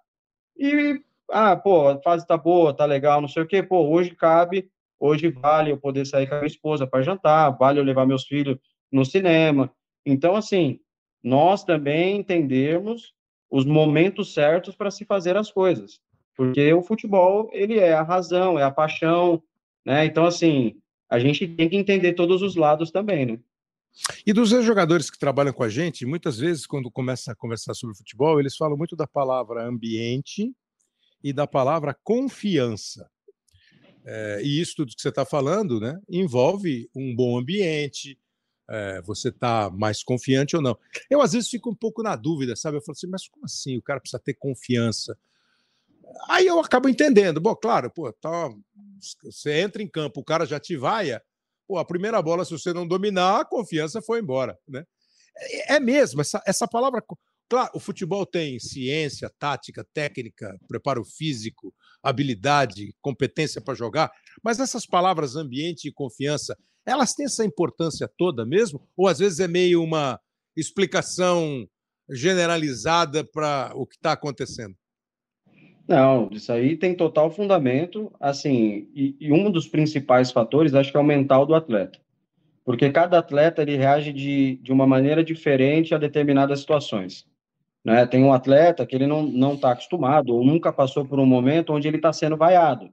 e 0.58 1.00
ah, 1.32 1.56
pô, 1.56 1.88
a 1.88 2.02
fase 2.02 2.28
tá 2.28 2.38
boa, 2.38 2.74
tá 2.74 2.86
legal, 2.86 3.22
não 3.22 3.28
sei 3.28 3.44
o 3.44 3.48
quê, 3.48 3.64
pô, 3.64 3.88
hoje 3.88 4.14
cabe, 4.14 4.70
hoje 5.00 5.30
vale 5.30 5.72
eu 5.72 5.78
poder 5.78 6.06
sair 6.06 6.28
com 6.28 6.36
a 6.36 6.40
minha 6.40 6.48
esposa 6.48 6.86
para 6.86 7.02
jantar, 7.02 7.50
vale 7.58 7.80
eu 7.80 7.84
levar 7.84 8.06
meus 8.06 8.26
filhos 8.26 8.58
no 8.92 9.06
cinema. 9.06 9.72
Então, 10.06 10.36
assim, 10.36 10.80
nós 11.24 11.64
também 11.64 12.18
entendemos 12.18 13.14
os 13.52 13.66
momentos 13.66 14.34
certos 14.34 14.76
para 14.76 14.90
se 14.90 15.04
fazer 15.04 15.36
as 15.36 15.52
coisas, 15.52 16.00
porque 16.36 16.74
o 16.74 16.82
futebol, 16.82 17.50
ele 17.52 17.78
é 17.78 17.94
a 17.94 18.02
razão, 18.02 18.58
é 18.58 18.64
a 18.64 18.72
paixão, 18.72 19.44
né? 19.86 20.06
Então, 20.06 20.26
assim, 20.26 20.78
a 21.10 21.20
gente 21.20 21.48
tem 21.48 21.68
que 21.68 21.76
entender 21.76 22.14
todos 22.14 22.42
os 22.42 22.56
lados 22.56 22.90
também, 22.90 23.26
né? 23.26 23.40
E 24.26 24.32
dos 24.32 24.50
jogadores 24.50 25.12
que 25.12 25.20
trabalham 25.20 25.52
com 25.52 25.64
a 25.64 25.70
gente, 25.70 26.06
muitas 26.06 26.38
vezes, 26.40 26.66
quando 26.66 26.90
começa 26.90 27.34
a 27.34 27.36
conversar 27.36 27.74
sobre 27.74 27.98
futebol, 27.98 28.40
eles 28.40 28.56
falam 28.56 28.78
muito 28.78 28.96
da 28.96 29.06
palavra 29.06 29.68
ambiente 29.68 30.54
e 31.22 31.34
da 31.34 31.46
palavra 31.46 31.96
confiança. 32.02 33.10
É, 34.06 34.42
e 34.44 34.62
isso 34.62 34.78
tudo 34.78 34.96
que 34.96 35.02
você 35.02 35.10
está 35.10 35.26
falando 35.26 35.80
né, 35.80 36.00
envolve 36.10 36.90
um 36.96 37.14
bom 37.14 37.38
ambiente, 37.38 38.18
é, 38.70 39.02
você 39.02 39.30
está 39.30 39.70
mais 39.70 40.04
confiante 40.04 40.56
ou 40.56 40.62
não. 40.62 40.78
Eu, 41.10 41.22
às 41.22 41.34
vezes, 41.34 41.50
fico 41.50 41.70
um 41.70 41.76
pouco 41.76 42.02
na 42.02 42.16
dúvida, 42.16 42.56
sabe? 42.56 42.78
Eu 42.78 42.82
falo 42.82 42.96
assim, 42.96 43.08
mas 43.08 43.28
como 43.28 43.46
assim? 43.46 43.78
O 43.78 43.82
cara 43.82 44.00
precisa 44.00 44.20
ter 44.20 44.34
confiança. 44.34 45.18
Aí 46.30 46.48
eu 46.48 46.60
acabo 46.60 46.90
entendendo. 46.90 47.40
Bom, 47.40 47.56
claro, 47.56 47.90
pô, 47.90 48.12
tá, 48.14 48.50
você 49.24 49.62
entra 49.62 49.82
em 49.82 49.88
campo, 49.88 50.22
o 50.22 50.24
cara 50.24 50.46
já 50.46 50.60
te 50.60 50.76
vaia, 50.78 51.22
pô, 51.68 51.78
a 51.78 51.86
primeira 51.86 52.22
bola, 52.22 52.46
se 52.46 52.52
você 52.52 52.74
não 52.74 52.88
dominar, 52.88 53.42
a 53.42 53.46
confiança 53.46 54.02
foi 54.02 54.20
embora, 54.20 54.58
né? 54.68 54.86
É, 55.38 55.76
é 55.76 55.80
mesmo, 55.80 56.22
essa, 56.22 56.42
essa 56.46 56.68
palavra. 56.68 57.04
Claro, 57.50 57.72
o 57.74 57.80
futebol 57.80 58.26
tem 58.26 58.60
ciência, 58.60 59.30
tática, 59.38 59.86
técnica, 59.94 60.58
preparo 60.68 61.04
físico, 61.04 61.74
habilidade, 62.02 62.96
competência 63.02 63.60
para 63.60 63.76
jogar, 63.76 64.12
mas 64.42 64.60
essas 64.60 64.86
palavras 64.86 65.36
ambiente 65.36 65.88
e 65.88 65.92
confiança, 65.92 66.58
elas 66.86 67.14
têm 67.14 67.26
essa 67.26 67.46
importância 67.46 68.10
toda 68.18 68.46
mesmo? 68.46 68.88
Ou 68.96 69.08
às 69.08 69.20
vezes 69.20 69.40
é 69.40 69.48
meio 69.48 69.84
uma 69.84 70.20
explicação 70.56 71.68
generalizada 72.10 73.24
para 73.24 73.72
o 73.76 73.86
que 73.86 73.96
está 73.96 74.12
acontecendo? 74.12 74.76
Não, 75.88 76.30
isso 76.32 76.52
aí 76.52 76.78
tem 76.78 76.96
total 76.96 77.30
fundamento, 77.32 78.12
assim, 78.20 78.90
e, 78.94 79.16
e, 79.20 79.32
um 79.32 79.52
dos 79.52 79.68
principais 79.68 80.32
fatores, 80.32 80.74
acho 80.74 80.92
que 80.92 80.98
é 80.98 81.00
o 81.00 81.04
mental 81.04 81.46
do 81.46 81.56
atleta, 81.56 82.00
porque 82.64 82.90
cada 82.92 83.20
atleta 83.20 83.62
ele 83.62 83.76
reage 83.76 84.14
de, 84.14 84.58
de 84.58 84.72
uma 84.72 84.88
maneira 84.88 85.24
diferente 85.24 85.94
a 85.94 85.98
determinadas 85.98 86.62
situações. 86.62 87.28
Né? 87.84 88.06
Tem 88.06 88.24
um 88.24 88.32
atleta 88.32 88.86
que 88.86 88.96
ele 88.96 89.08
não 89.08 89.24
não 89.24 89.56
está 89.56 89.72
acostumado 89.72 90.36
ou 90.36 90.46
nunca 90.46 90.72
passou 90.72 91.04
por 91.04 91.20
um 91.20 91.26
momento 91.26 91.74
onde 91.74 91.88
ele 91.88 91.98
está 91.98 92.14
sendo 92.14 92.38
vaiado, 92.38 92.90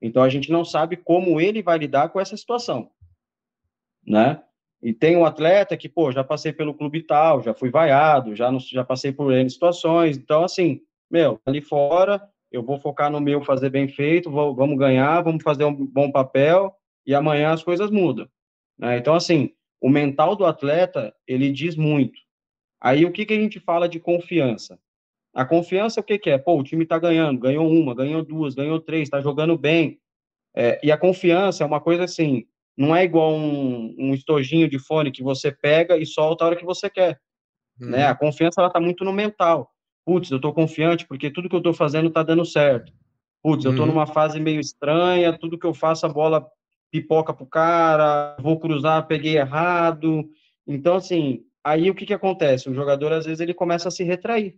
então 0.00 0.22
a 0.22 0.28
gente 0.28 0.50
não 0.50 0.64
sabe 0.64 0.96
como 0.96 1.40
ele 1.40 1.62
vai 1.62 1.78
lidar 1.78 2.08
com 2.08 2.18
essa 2.18 2.36
situação, 2.36 2.90
né? 4.06 4.42
E 4.82 4.92
tem 4.92 5.16
um 5.16 5.24
atleta 5.24 5.76
que, 5.76 5.88
pô, 5.88 6.12
já 6.12 6.22
passei 6.22 6.52
pelo 6.52 6.74
clube 6.74 7.02
tal, 7.02 7.42
já 7.42 7.54
fui 7.54 7.70
vaiado, 7.70 8.36
já, 8.36 8.52
não, 8.52 8.60
já 8.60 8.84
passei 8.84 9.12
por 9.12 9.32
N 9.32 9.48
situações. 9.48 10.18
Então, 10.18 10.44
assim, 10.44 10.80
meu, 11.10 11.40
ali 11.46 11.62
fora, 11.62 12.22
eu 12.52 12.62
vou 12.62 12.78
focar 12.78 13.10
no 13.10 13.20
meu 13.20 13.42
fazer 13.42 13.70
bem 13.70 13.88
feito, 13.88 14.30
vou, 14.30 14.54
vamos 14.54 14.78
ganhar, 14.78 15.22
vamos 15.22 15.42
fazer 15.42 15.64
um 15.64 15.74
bom 15.74 16.12
papel 16.12 16.74
e 17.06 17.14
amanhã 17.14 17.52
as 17.52 17.62
coisas 17.62 17.90
mudam. 17.90 18.28
Né? 18.78 18.98
Então, 18.98 19.14
assim, 19.14 19.50
o 19.80 19.88
mental 19.88 20.36
do 20.36 20.44
atleta, 20.44 21.14
ele 21.26 21.50
diz 21.50 21.76
muito. 21.76 22.20
Aí, 22.80 23.06
o 23.06 23.10
que, 23.10 23.24
que 23.24 23.32
a 23.32 23.40
gente 23.40 23.58
fala 23.58 23.88
de 23.88 23.98
confiança? 23.98 24.78
A 25.34 25.44
confiança, 25.44 26.00
o 26.00 26.04
que, 26.04 26.18
que 26.18 26.30
é? 26.30 26.38
Pô, 26.38 26.58
o 26.58 26.62
time 26.62 26.86
tá 26.86 26.98
ganhando, 26.98 27.40
ganhou 27.40 27.68
uma, 27.68 27.94
ganhou 27.94 28.22
duas, 28.22 28.54
ganhou 28.54 28.78
três, 28.78 29.08
tá 29.08 29.20
jogando 29.20 29.56
bem. 29.56 29.98
É, 30.54 30.78
e 30.82 30.92
a 30.92 30.96
confiança 30.98 31.64
é 31.64 31.66
uma 31.66 31.80
coisa 31.80 32.04
assim, 32.04 32.46
não 32.76 32.94
é 32.94 33.04
igual 33.04 33.32
um, 33.32 33.94
um 33.98 34.14
estojinho 34.14 34.68
de 34.68 34.78
fone 34.78 35.12
que 35.12 35.22
você 35.22 35.52
pega 35.52 35.96
e 35.96 36.04
solta 36.04 36.44
a 36.44 36.48
hora 36.48 36.56
que 36.56 36.64
você 36.64 36.90
quer. 36.90 37.20
Né? 37.78 37.86
Uhum. 37.86 37.90
Né? 37.90 38.06
A 38.06 38.14
confiança 38.14 38.60
ela 38.60 38.70
tá 38.70 38.80
muito 38.80 39.04
no 39.04 39.12
mental. 39.12 39.70
Putz, 40.04 40.30
eu 40.30 40.40
tô 40.40 40.52
confiante 40.52 41.06
porque 41.06 41.30
tudo 41.30 41.48
que 41.48 41.56
eu 41.56 41.62
tô 41.62 41.72
fazendo 41.72 42.10
tá 42.10 42.22
dando 42.22 42.44
certo. 42.44 42.92
Putz, 43.42 43.64
eu 43.64 43.74
tô 43.74 43.82
uhum. 43.82 43.88
numa 43.88 44.06
fase 44.06 44.40
meio 44.40 44.60
estranha, 44.60 45.36
tudo 45.38 45.58
que 45.58 45.66
eu 45.66 45.74
faço 45.74 46.06
a 46.06 46.08
bola 46.08 46.46
pipoca 46.90 47.34
pro 47.34 47.46
cara, 47.46 48.36
vou 48.40 48.58
cruzar, 48.58 49.06
peguei 49.06 49.36
errado. 49.36 50.28
Então, 50.66 50.96
assim, 50.96 51.44
aí 51.62 51.90
o 51.90 51.94
que 51.94 52.06
que 52.06 52.14
acontece? 52.14 52.70
O 52.70 52.74
jogador, 52.74 53.12
às 53.12 53.24
vezes, 53.24 53.40
ele 53.40 53.52
começa 53.52 53.88
a 53.88 53.90
se 53.90 54.04
retrair. 54.04 54.56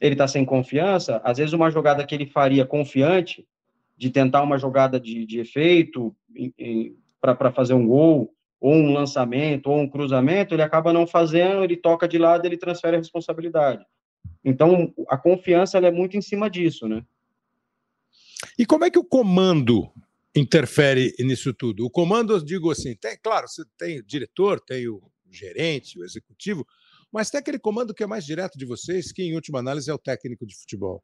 Ele 0.00 0.16
tá 0.16 0.26
sem 0.26 0.44
confiança, 0.44 1.20
às 1.22 1.36
vezes 1.36 1.52
uma 1.52 1.70
jogada 1.70 2.06
que 2.06 2.14
ele 2.14 2.24
faria 2.24 2.64
confiante, 2.64 3.46
de 3.96 4.08
tentar 4.08 4.42
uma 4.42 4.56
jogada 4.56 4.98
de, 4.98 5.26
de 5.26 5.40
efeito, 5.40 6.16
para 7.20 7.52
fazer 7.52 7.74
um 7.74 7.86
gol, 7.86 8.34
ou 8.60 8.74
um 8.74 8.92
lançamento, 8.92 9.68
ou 9.68 9.78
um 9.78 9.88
cruzamento, 9.88 10.54
ele 10.54 10.62
acaba 10.62 10.92
não 10.92 11.06
fazendo, 11.06 11.64
ele 11.64 11.76
toca 11.76 12.06
de 12.06 12.18
lado, 12.18 12.44
ele 12.44 12.58
transfere 12.58 12.96
a 12.96 12.98
responsabilidade. 12.98 13.84
Então, 14.44 14.94
a 15.08 15.16
confiança 15.16 15.78
é 15.78 15.90
muito 15.90 16.16
em 16.16 16.20
cima 16.22 16.50
disso, 16.50 16.86
né? 16.86 17.04
E 18.58 18.66
como 18.66 18.84
é 18.84 18.90
que 18.90 18.98
o 18.98 19.04
comando 19.04 19.90
interfere 20.34 21.14
nisso 21.20 21.52
tudo? 21.54 21.86
O 21.86 21.90
comando, 21.90 22.34
eu 22.34 22.44
digo 22.44 22.70
assim, 22.70 22.94
tem, 22.94 23.16
claro, 23.22 23.48
você 23.48 23.62
tem 23.78 23.98
o 23.98 24.04
diretor, 24.04 24.60
tem 24.60 24.88
o 24.88 25.02
gerente, 25.30 25.98
o 25.98 26.04
executivo, 26.04 26.66
mas 27.12 27.30
tem 27.30 27.40
aquele 27.40 27.58
comando 27.58 27.94
que 27.94 28.02
é 28.02 28.06
mais 28.06 28.24
direto 28.24 28.58
de 28.58 28.64
vocês, 28.64 29.12
que 29.12 29.22
em 29.22 29.34
última 29.34 29.58
análise 29.58 29.90
é 29.90 29.94
o 29.94 29.98
técnico 29.98 30.46
de 30.46 30.56
futebol. 30.56 31.02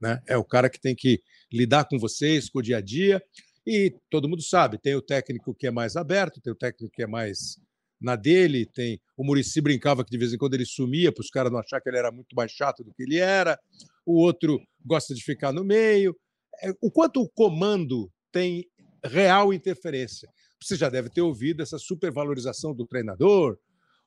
Né? 0.00 0.20
É 0.26 0.36
o 0.36 0.44
cara 0.44 0.70
que 0.70 0.80
tem 0.80 0.94
que 0.94 1.20
lidar 1.52 1.84
com 1.84 1.98
vocês, 1.98 2.48
com 2.48 2.60
o 2.60 2.62
dia 2.62 2.76
a 2.76 2.80
dia. 2.80 3.22
E 3.70 3.94
todo 4.08 4.26
mundo 4.26 4.40
sabe, 4.40 4.78
tem 4.78 4.94
o 4.94 5.02
técnico 5.02 5.54
que 5.54 5.66
é 5.66 5.70
mais 5.70 5.94
aberto, 5.94 6.40
tem 6.40 6.50
o 6.50 6.56
técnico 6.56 6.90
que 6.90 7.02
é 7.02 7.06
mais 7.06 7.60
na 8.00 8.16
dele, 8.16 8.64
tem 8.64 8.98
o 9.14 9.22
Murici 9.22 9.60
brincava 9.60 10.02
que 10.02 10.10
de 10.10 10.16
vez 10.16 10.32
em 10.32 10.38
quando 10.38 10.54
ele 10.54 10.64
sumia 10.64 11.12
para 11.12 11.20
os 11.20 11.28
caras 11.28 11.52
não 11.52 11.58
achar 11.58 11.78
que 11.78 11.86
ele 11.86 11.98
era 11.98 12.10
muito 12.10 12.34
mais 12.34 12.50
chato 12.50 12.82
do 12.82 12.94
que 12.94 13.02
ele 13.02 13.18
era, 13.18 13.60
o 14.06 14.22
outro 14.22 14.58
gosta 14.82 15.14
de 15.14 15.22
ficar 15.22 15.52
no 15.52 15.62
meio. 15.62 16.16
É, 16.62 16.72
o 16.80 16.90
quanto 16.90 17.20
o 17.20 17.28
comando 17.28 18.10
tem 18.32 18.64
real 19.04 19.52
interferência. 19.52 20.30
Você 20.62 20.74
já 20.74 20.88
deve 20.88 21.10
ter 21.10 21.20
ouvido 21.20 21.62
essa 21.62 21.76
supervalorização 21.76 22.74
do 22.74 22.86
treinador. 22.86 23.58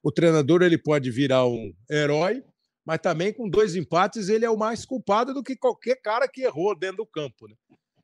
O 0.01 0.11
treinador 0.11 0.63
ele 0.63 0.79
pode 0.79 1.11
virar 1.11 1.45
um 1.45 1.71
herói, 1.87 2.43
mas 2.83 2.97
também 2.97 3.31
com 3.31 3.47
dois 3.47 3.75
empates 3.75 4.27
ele 4.27 4.43
é 4.43 4.49
o 4.49 4.57
mais 4.57 4.87
culpado 4.87 5.35
do 5.35 5.43
que 5.43 5.55
qualquer 5.55 6.01
cara 6.01 6.27
que 6.27 6.41
errou 6.41 6.75
dentro 6.75 6.97
do 6.97 7.05
campo. 7.05 7.47
Né? 7.47 7.53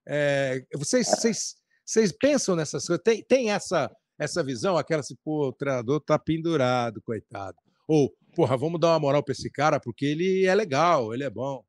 É, 0.08 0.64
vocês, 0.76 1.08
vocês, 1.08 1.56
vocês 1.86 2.12
pensam 2.12 2.56
nessas 2.56 2.86
coisas? 2.86 3.04
Tem, 3.04 3.24
tem 3.24 3.52
essa, 3.52 3.92
essa 4.18 4.44
visão? 4.44 4.78
Aquela 4.78 5.02
assim, 5.02 5.16
pô, 5.24 5.50
o 5.50 5.54
treinador 5.54 6.00
tá 6.00 6.18
pendurado, 6.18 7.02
coitado. 7.02 7.58
Ou, 7.88 8.14
porra, 8.36 8.56
vamos 8.56 8.80
dar 8.80 8.90
uma 8.90 9.00
moral 9.00 9.24
para 9.24 9.34
esse 9.34 9.52
cara 9.52 9.80
porque 9.80 10.06
ele 10.06 10.46
é 10.46 10.56
legal, 10.56 11.14
ele 11.14 11.24
é 11.24 11.30
bom. 11.30 11.64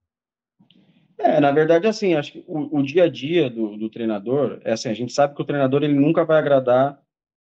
É, 1.18 1.40
na 1.40 1.50
verdade, 1.50 1.88
assim, 1.88 2.14
acho 2.14 2.32
que 2.32 2.44
o, 2.46 2.78
o 2.78 2.82
dia 2.82 3.04
a 3.04 3.08
dia 3.08 3.50
do, 3.50 3.76
do, 3.76 3.90
treinador, 3.90 4.60
é 4.64 4.72
assim, 4.72 4.88
a 4.88 4.94
gente 4.94 5.12
sabe 5.12 5.34
que 5.34 5.42
o 5.42 5.44
treinador 5.44 5.82
ele 5.82 5.94
nunca 5.94 6.24
vai 6.24 6.38
agradar 6.38 7.00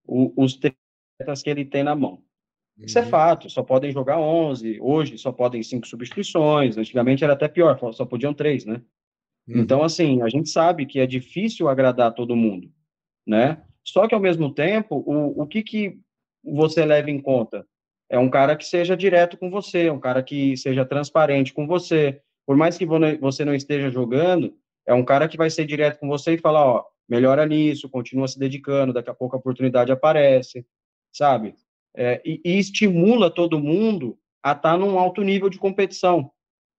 o, 0.07 0.31
os 0.41 0.57
atletas 0.57 1.43
que 1.43 1.49
ele 1.49 1.65
tem 1.65 1.83
na 1.83 1.93
mão. 1.93 2.23
Isso 2.77 2.97
é 2.99 3.03
uhum. 3.03 3.09
fato, 3.09 3.49
só 3.49 3.63
podem 3.63 3.91
jogar 3.91 4.19
11, 4.19 4.79
hoje 4.81 5.17
só 5.17 5.31
podem 5.31 5.63
cinco 5.63 5.87
substituições, 5.87 6.77
antigamente 6.77 7.23
era 7.23 7.33
até 7.33 7.47
pior, 7.47 7.77
só 7.93 8.05
podiam 8.05 8.33
três, 8.33 8.65
né? 8.65 8.81
Uhum. 9.47 9.61
Então, 9.61 9.83
assim, 9.83 10.21
a 10.21 10.29
gente 10.29 10.49
sabe 10.49 10.85
que 10.85 10.99
é 10.99 11.05
difícil 11.05 11.69
agradar 11.69 12.13
todo 12.13 12.35
mundo, 12.35 12.71
né? 13.25 13.61
Só 13.83 14.07
que, 14.07 14.15
ao 14.15 14.21
mesmo 14.21 14.53
tempo, 14.53 15.03
o, 15.05 15.43
o 15.43 15.47
que, 15.47 15.61
que 15.61 15.99
você 16.43 16.83
leva 16.85 17.11
em 17.11 17.19
conta? 17.19 17.65
É 18.09 18.17
um 18.17 18.29
cara 18.29 18.55
que 18.55 18.65
seja 18.65 18.95
direto 18.95 19.37
com 19.37 19.49
você, 19.49 19.89
um 19.89 19.99
cara 19.99 20.23
que 20.23 20.55
seja 20.57 20.85
transparente 20.85 21.53
com 21.53 21.67
você. 21.67 22.21
Por 22.45 22.55
mais 22.55 22.77
que 22.77 22.85
você 23.19 23.43
não 23.43 23.53
esteja 23.53 23.89
jogando, 23.89 24.55
é 24.87 24.93
um 24.93 25.03
cara 25.03 25.27
que 25.27 25.37
vai 25.37 25.49
ser 25.49 25.65
direto 25.65 25.99
com 25.99 26.07
você 26.07 26.33
e 26.33 26.37
falar, 26.37 26.65
ó, 26.65 26.83
melhora 27.09 27.45
nisso, 27.45 27.89
continua 27.89 28.27
se 28.27 28.37
dedicando, 28.37 28.93
daqui 28.93 29.09
a 29.09 29.13
pouco 29.13 29.35
a 29.35 29.39
oportunidade 29.39 29.91
aparece, 29.91 30.65
sabe? 31.11 31.55
É, 31.95 32.21
e, 32.25 32.41
e 32.43 32.59
estimula 32.59 33.31
todo 33.31 33.59
mundo 33.59 34.17
a 34.43 34.51
estar 34.51 34.73
tá 34.73 34.77
num 34.77 34.99
alto 34.99 35.21
nível 35.21 35.49
de 35.49 35.57
competição 35.57 36.31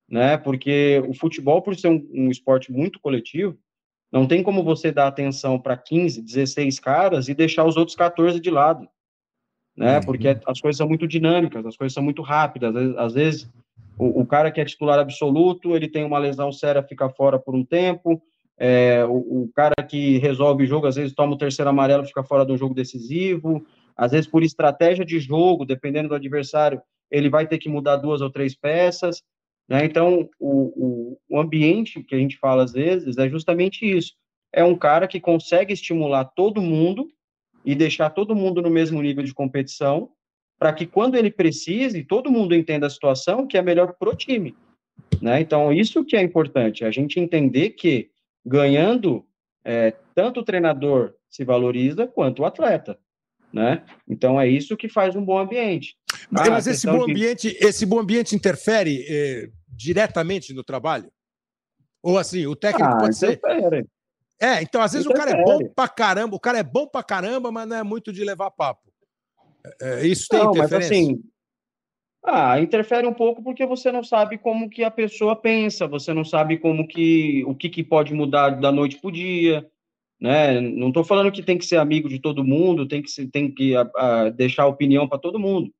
né? 0.09 0.37
Porque 0.37 1.03
o 1.09 1.15
futebol, 1.15 1.63
por 1.63 1.77
ser 1.77 1.89
um, 1.89 2.07
um 2.13 2.31
esporte 2.31 2.73
muito 2.73 3.01
coletivo, 3.01 3.59
não 4.13 4.27
tem 4.27 4.43
como 4.43 4.63
você 4.63 4.93
dar 4.93 5.09
atenção 5.09 5.59
para 5.59 5.77
15, 5.77 6.23
16 6.23 6.79
caras 6.79 7.29
e 7.29 7.35
deixar 7.35 7.65
os 7.65 7.77
outros 7.77 7.97
14 7.97 8.41
de 8.41 8.51
lado, 8.51 8.89
né? 9.77 9.99
Uhum. 9.99 10.05
Porque 10.05 10.39
as 10.47 10.61
coisas 10.61 10.79
são 10.79 10.89
muito 10.89 11.07
dinâmicas, 11.07 11.67
as 11.67 11.77
coisas 11.77 11.93
são 11.93 12.03
muito 12.03 12.23
rápidas. 12.23 12.75
Às 12.97 13.15
vezes, 13.15 13.51
o, 13.99 14.21
o, 14.23 14.27
cara 14.27 14.51
que 14.51 14.61
é 14.61 14.65
titular 14.65 14.99
absoluto, 14.99 15.75
ele 15.75 15.89
tem 15.89 16.05
uma 16.05 16.19
lesão 16.19 16.53
séria, 16.53 16.83
fica 16.83 17.09
fora 17.09 17.39
por 17.39 17.55
um 17.55 17.65
tempo. 17.65 18.23
É, 18.59 19.05
o, 19.05 19.43
o, 19.43 19.51
cara 19.55 19.75
que 19.87 20.19
resolve 20.19 20.65
o 20.65 20.67
jogo, 20.67 20.87
às 20.87 20.97
vezes 20.97 21.15
toma 21.15 21.35
o 21.35 21.39
terceiro 21.39 21.69
amarelo, 21.69 22.07
fica 22.07 22.25
fora 22.25 22.45
do 22.45 22.57
jogo 22.57 22.75
decisivo. 22.75 23.67
Às 23.97 24.13
vezes, 24.13 24.27
por 24.27 24.43
estratégia 24.43 25.05
de 25.05 25.19
jogo, 25.19 25.67
dependendo 25.67 26.11
do 26.11 26.15
adversário, 26.15 26.81
ele 27.11 27.29
vai 27.29 27.47
ter 27.47 27.59
que 27.59 27.69
mudar 27.69 27.97
duas 27.97 28.21
ou 28.21 28.31
três 28.31 28.55
peças. 28.55 29.23
Né? 29.69 29.85
Então, 29.85 30.29
o, 30.39 30.51
o, 30.51 31.19
o 31.29 31.41
ambiente 31.41 32.03
que 32.03 32.15
a 32.15 32.19
gente 32.19 32.39
fala 32.39 32.65
às 32.65 32.73
vezes 32.73 33.17
é 33.19 33.29
justamente 33.29 33.85
isso. 33.85 34.13
É 34.53 34.65
um 34.65 34.77
cara 34.77 35.09
que 35.09 35.21
consegue 35.21 35.73
estimular 35.73 36.25
todo 36.25 36.63
mundo 36.63 37.09
e 37.65 37.75
deixar 37.75 38.11
todo 38.11 38.37
mundo 38.37 38.63
no 38.63 38.71
mesmo 38.71 39.03
nível 39.03 39.25
de 39.25 39.35
competição, 39.35 40.11
para 40.59 40.73
que 40.73 40.87
quando 40.87 41.17
ele 41.17 41.31
precise, 41.31 42.05
todo 42.05 42.31
mundo 42.31 42.55
entenda 42.55 42.87
a 42.87 42.91
situação 42.91 43.47
que 43.47 43.59
é 43.59 43.63
melhor 43.63 43.95
para 43.99 44.09
o 44.09 44.17
time. 44.17 44.55
Né? 45.21 45.41
Então, 45.41 45.73
isso 45.73 46.05
que 46.05 46.17
é 46.17 46.23
importante, 46.23 46.85
a 46.85 46.91
gente 46.91 47.19
entender 47.19 47.71
que 47.71 48.11
ganhando, 48.45 49.27
é, 49.65 49.93
tanto 50.15 50.41
o 50.41 50.45
treinador 50.45 51.15
se 51.29 51.45
valoriza 51.45 52.07
quanto 52.07 52.43
o 52.43 52.45
atleta. 52.47 52.99
Né? 53.53 53.83
Então, 54.09 54.41
é 54.41 54.49
isso 54.49 54.77
que 54.77 54.89
faz 54.89 55.17
um 55.17 55.25
bom 55.25 55.39
ambiente. 55.39 55.97
Mas, 56.31 56.49
ah, 56.49 56.51
mas 56.51 56.67
esse, 56.67 56.87
bom 56.87 57.05
de... 57.05 57.13
ambiente, 57.13 57.57
esse 57.61 57.85
bom 57.85 57.99
ambiente 57.99 58.35
interfere 58.35 59.05
eh, 59.09 59.51
diretamente 59.77 60.55
no 60.55 60.65
trabalho? 60.65 61.11
Ou 62.03 62.19
assim, 62.19 62.47
o 62.47 62.57
técnico 62.57 62.89
ah, 62.89 62.99
pode 62.99 63.17
ser. 63.17 63.41
É, 64.41 64.63
então 64.63 64.81
às 64.81 64.93
vezes 64.93 65.07
o 65.07 65.13
cara 65.13 65.31
é 65.31 65.43
bom 65.43 65.59
pra 65.75 65.89
caramba, 65.89 66.37
o 66.37 66.41
cara 66.41 66.59
é 66.59 66.63
bom 66.63 66.87
pra 66.87 67.03
caramba, 67.03 67.51
mas 67.51 67.67
não 67.67 67.77
é 67.77 67.83
muito 67.83 68.13
de 68.13 68.25
levar 68.25 68.51
papo. 68.51 68.93
É, 69.81 70.01
é 70.01 70.07
isso 70.07 70.29
tem 70.29 70.39
não, 70.39 70.51
interferência? 70.51 70.89
Mas 70.89 70.91
assim, 70.91 71.23
ah, 72.25 72.61
interfere 72.61 73.07
um 73.07 73.15
pouco 73.15 73.43
porque 73.43 73.65
você 73.65 73.93
não 73.93 74.03
sabe 74.03 74.37
como 74.37 74.69
que 74.69 74.83
a 74.83 74.91
pessoa 74.91 75.37
pensa, 75.37 75.87
você 75.87 76.13
não 76.13 76.25
sabe 76.25 76.59
como 76.59 76.87
que 76.87 77.45
o 77.47 77.55
que, 77.55 77.69
que 77.69 77.85
pode 77.85 78.13
mudar 78.13 78.51
da 78.51 78.73
noite 78.73 78.99
para 78.99 79.09
o 79.09 79.13
dia, 79.13 79.71
né? 80.21 80.61
Não 80.61 80.89
estou 80.89 81.05
falando 81.05 81.31
que 81.31 81.43
tem 81.43 81.57
que 81.57 81.65
ser 81.65 81.77
amigo 81.77 82.09
de 82.09 82.19
todo 82.19 82.45
mundo, 82.45 82.89
tem 82.89 83.01
que, 83.01 83.27
tem 83.29 83.53
que 83.53 83.77
a, 83.77 83.91
a, 83.97 84.31
deixar 84.31 84.67
opinião 84.67 85.09
para 85.09 85.19
todo 85.19 85.39
mundo, 85.39 85.73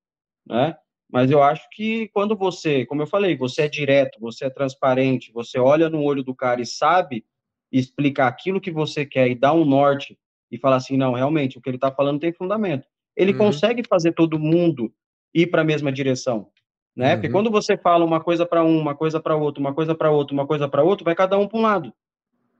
né? 0.47 0.77
Mas 1.11 1.31
eu 1.31 1.43
acho 1.43 1.69
que 1.71 2.09
quando 2.09 2.37
você, 2.37 2.85
como 2.85 3.03
eu 3.03 3.07
falei, 3.07 3.37
você 3.37 3.63
é 3.63 3.69
direto, 3.69 4.19
você 4.21 4.47
é 4.47 4.51
transparente, 4.51 5.33
você 5.33 5.59
olha 5.59 5.89
no 5.89 6.03
olho 6.03 6.23
do 6.23 6.35
cara 6.35 6.61
e 6.61 6.67
sabe 6.67 7.25
explicar 7.71 8.27
aquilo 8.27 8.61
que 8.61 8.71
você 8.71 9.07
quer 9.07 9.29
e 9.29 9.35
dar 9.35 9.53
um 9.53 9.65
norte 9.65 10.19
e 10.51 10.59
falar 10.59 10.77
assim, 10.77 10.97
não, 10.97 11.13
realmente, 11.13 11.59
o 11.59 11.61
que 11.61 11.69
ele 11.69 11.77
está 11.77 11.91
falando 11.91 12.21
tem 12.21 12.33
fundamento. 12.33 12.87
Ele 13.17 13.33
uhum. 13.33 13.39
consegue 13.39 13.83
fazer 13.89 14.13
todo 14.13 14.39
mundo 14.39 14.93
ir 15.35 15.49
para 15.49 15.63
a 15.63 15.65
mesma 15.65 15.93
direção, 15.93 16.49
né? 16.95 17.11
Uhum. 17.11 17.21
Porque 17.21 17.33
quando 17.33 17.51
você 17.51 17.77
fala 17.77 18.05
uma 18.05 18.21
coisa 18.21 18.47
para 18.47 18.65
um, 18.65 18.79
uma 18.79 18.95
coisa 18.95 19.21
para 19.21 19.37
outro, 19.37 19.61
uma 19.61 19.75
coisa 19.75 19.95
para 19.95 20.11
outro, 20.11 20.35
uma 20.35 20.47
coisa 20.47 20.69
para 20.69 20.83
outro, 20.83 21.05
vai 21.05 21.15
cada 21.15 21.39
um 21.39 21.47
para 21.47 21.59
um 21.59 21.63
lado. 21.63 21.93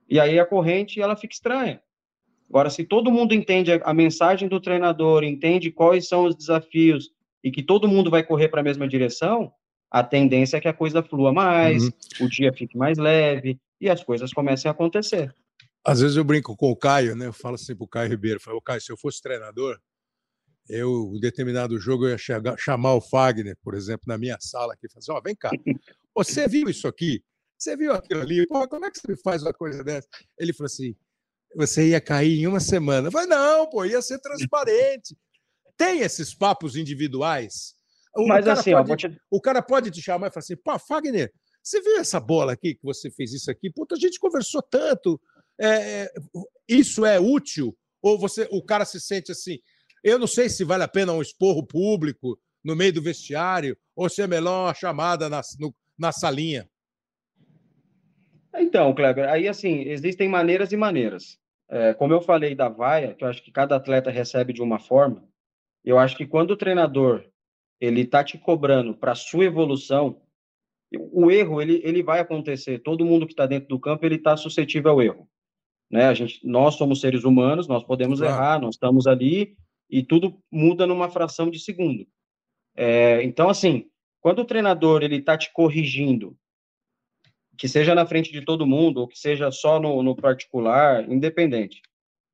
E 0.09 0.19
aí 0.19 0.39
a 0.39 0.45
corrente 0.45 1.01
ela 1.01 1.15
fica 1.15 1.33
estranha. 1.33 1.81
Agora, 2.49 2.69
se 2.69 2.85
todo 2.85 3.11
mundo 3.11 3.33
entende 3.33 3.73
a, 3.73 3.81
a 3.83 3.93
mensagem 3.93 4.47
do 4.47 4.59
treinador, 4.59 5.23
entende 5.23 5.69
quais 5.69 6.07
são 6.07 6.25
os 6.25 6.35
desafios 6.35 7.09
e 7.43 7.51
que 7.51 7.63
todo 7.63 7.87
mundo 7.87 8.09
vai 8.09 8.23
correr 8.23 8.49
para 8.49 8.61
a 8.61 8.63
mesma 8.63 8.87
direção, 8.87 9.51
a 9.89 10.03
tendência 10.03 10.57
é 10.57 10.61
que 10.61 10.67
a 10.67 10.73
coisa 10.73 11.01
flua 11.01 11.31
mais, 11.31 11.83
uhum. 11.83 11.91
o 12.21 12.29
dia 12.29 12.51
fique 12.53 12.77
mais 12.77 12.97
leve 12.97 13.59
e 13.79 13.89
as 13.89 14.03
coisas 14.03 14.33
comecem 14.33 14.67
a 14.69 14.71
acontecer. 14.71 15.33
Às 15.85 16.01
vezes 16.01 16.17
eu 16.17 16.23
brinco 16.23 16.55
com 16.57 16.69
o 16.69 16.75
Caio, 16.75 17.15
né? 17.15 17.27
Eu 17.27 17.33
falo 17.33 17.55
assim 17.55 17.75
para 17.75 17.85
o 17.85 17.87
Caio 17.87 18.09
Ribeiro, 18.09 18.41
falo, 18.41 18.61
Caio, 18.61 18.81
se 18.81 18.91
eu 18.91 18.97
fosse 18.97 19.21
treinador, 19.21 19.79
eu, 20.67 21.13
em 21.15 21.19
determinado 21.19 21.79
jogo, 21.79 22.05
eu 22.05 22.09
ia 22.09 22.17
chegar, 22.17 22.57
chamar 22.57 22.95
o 22.95 23.01
Fagner, 23.01 23.55
por 23.63 23.73
exemplo, 23.73 24.03
na 24.05 24.17
minha 24.17 24.37
sala 24.41 24.73
aqui, 24.73 24.87
e 24.87 24.89
falar 24.89 24.99
assim, 24.99 25.11
ó, 25.13 25.17
oh, 25.17 25.21
vem 25.21 25.35
cá, 25.35 25.49
você 26.13 26.47
viu 26.47 26.69
isso 26.69 26.87
aqui? 26.87 27.23
Você 27.57 27.75
viu 27.75 27.93
aquilo 27.93 28.21
ali? 28.21 28.45
Pô, 28.45 28.67
como 28.67 28.85
é 28.85 28.91
que 28.91 28.99
você 28.99 29.15
faz 29.23 29.41
uma 29.41 29.53
coisa 29.53 29.83
dessa? 29.83 30.07
Ele 30.37 30.53
falou 30.53 30.67
assim: 30.67 30.95
você 31.55 31.89
ia 31.89 31.99
cair 31.99 32.39
em 32.39 32.47
uma 32.47 32.59
semana. 32.59 33.07
Eu 33.07 33.11
falei, 33.11 33.27
não, 33.27 33.67
pô, 33.67 33.83
ia 33.83 34.01
ser 34.01 34.19
transparente. 34.19 35.17
Tem 35.77 35.99
esses 35.99 36.33
papos 36.33 36.75
individuais. 36.75 37.75
O, 38.15 38.27
Mas 38.27 38.45
cara 38.45 38.59
assim, 38.59 38.71
pode, 38.71 38.91
ó, 38.91 38.95
te... 38.95 39.21
o 39.29 39.39
cara 39.39 39.61
pode 39.61 39.91
te 39.91 40.01
chamar 40.01 40.27
e 40.27 40.31
falar 40.31 40.39
assim: 40.39 40.55
pô, 40.55 40.77
Fagner, 40.79 41.31
você 41.61 41.79
viu 41.81 41.99
essa 41.99 42.19
bola 42.19 42.53
aqui 42.53 42.73
que 42.73 42.83
você 42.83 43.11
fez 43.11 43.31
isso 43.33 43.51
aqui? 43.51 43.69
Puta, 43.69 43.95
a 43.95 43.99
gente 43.99 44.19
conversou 44.19 44.61
tanto. 44.61 45.21
É, 45.59 45.67
é, 45.67 46.11
isso 46.67 47.05
é 47.05 47.19
útil? 47.19 47.77
Ou 48.01 48.17
você, 48.17 48.47
o 48.51 48.63
cara 48.63 48.85
se 48.85 48.99
sente 48.99 49.31
assim? 49.31 49.59
Eu 50.03 50.17
não 50.17 50.27
sei 50.27 50.49
se 50.49 50.63
vale 50.63 50.83
a 50.83 50.87
pena 50.87 51.13
um 51.13 51.21
esporro 51.21 51.65
público 51.65 52.39
no 52.63 52.75
meio 52.75 52.93
do 52.93 53.01
vestiário 53.01 53.77
ou 53.95 54.09
se 54.09 54.21
é 54.21 54.27
melhor 54.27 54.65
uma 54.65 54.73
chamada 54.73 55.29
na, 55.29 55.41
no, 55.59 55.75
na 55.97 56.11
salinha. 56.11 56.69
Então, 58.55 58.93
Kleber, 58.93 59.29
aí 59.29 59.47
assim, 59.47 59.81
existem 59.81 60.27
maneiras 60.27 60.71
e 60.71 60.77
maneiras. 60.77 61.37
É, 61.69 61.93
como 61.93 62.13
eu 62.13 62.21
falei 62.21 62.55
da 62.55 62.69
vaia, 62.69 63.13
que 63.13 63.23
eu 63.23 63.27
acho 63.27 63.43
que 63.43 63.51
cada 63.51 63.75
atleta 63.75 64.09
recebe 64.09 64.53
de 64.53 64.61
uma 64.61 64.79
forma, 64.79 65.27
eu 65.83 65.97
acho 65.97 66.15
que 66.15 66.25
quando 66.25 66.51
o 66.51 66.57
treinador 66.57 67.23
ele 67.79 68.01
está 68.01 68.23
te 68.23 68.37
cobrando 68.37 68.95
para 68.95 69.15
sua 69.15 69.45
evolução, 69.45 70.21
o 70.91 71.29
erro 71.29 71.61
ele, 71.61 71.81
ele 71.83 72.01
vai 72.01 72.19
acontecer. 72.19 72.79
Todo 72.79 73.05
mundo 73.05 73.25
que 73.25 73.33
está 73.33 73.45
dentro 73.45 73.69
do 73.69 73.79
campo 73.79 74.05
ele 74.05 74.15
está 74.15 74.35
suscetível 74.35 74.91
ao 74.91 75.01
erro. 75.01 75.29
Né? 75.89 76.05
A 76.05 76.13
gente, 76.13 76.45
nós 76.45 76.75
somos 76.75 76.99
seres 76.99 77.23
humanos, 77.23 77.67
nós 77.67 77.83
podemos 77.83 78.19
claro. 78.19 78.33
errar, 78.33 78.61
nós 78.61 78.75
estamos 78.75 79.07
ali 79.07 79.55
e 79.89 80.03
tudo 80.03 80.41
muda 80.51 80.85
numa 80.85 81.09
fração 81.09 81.49
de 81.49 81.59
segundo. 81.59 82.07
É, 82.75 83.23
então, 83.23 83.49
assim, 83.49 83.89
quando 84.19 84.39
o 84.39 84.45
treinador 84.45 85.03
ele 85.03 85.17
está 85.17 85.37
te 85.37 85.51
corrigindo 85.53 86.37
que 87.57 87.67
seja 87.67 87.95
na 87.95 88.05
frente 88.05 88.31
de 88.31 88.41
todo 88.41 88.67
mundo, 88.67 89.01
ou 89.01 89.07
que 89.07 89.17
seja 89.17 89.51
só 89.51 89.79
no, 89.79 90.03
no 90.03 90.15
particular, 90.15 91.09
independente. 91.11 91.81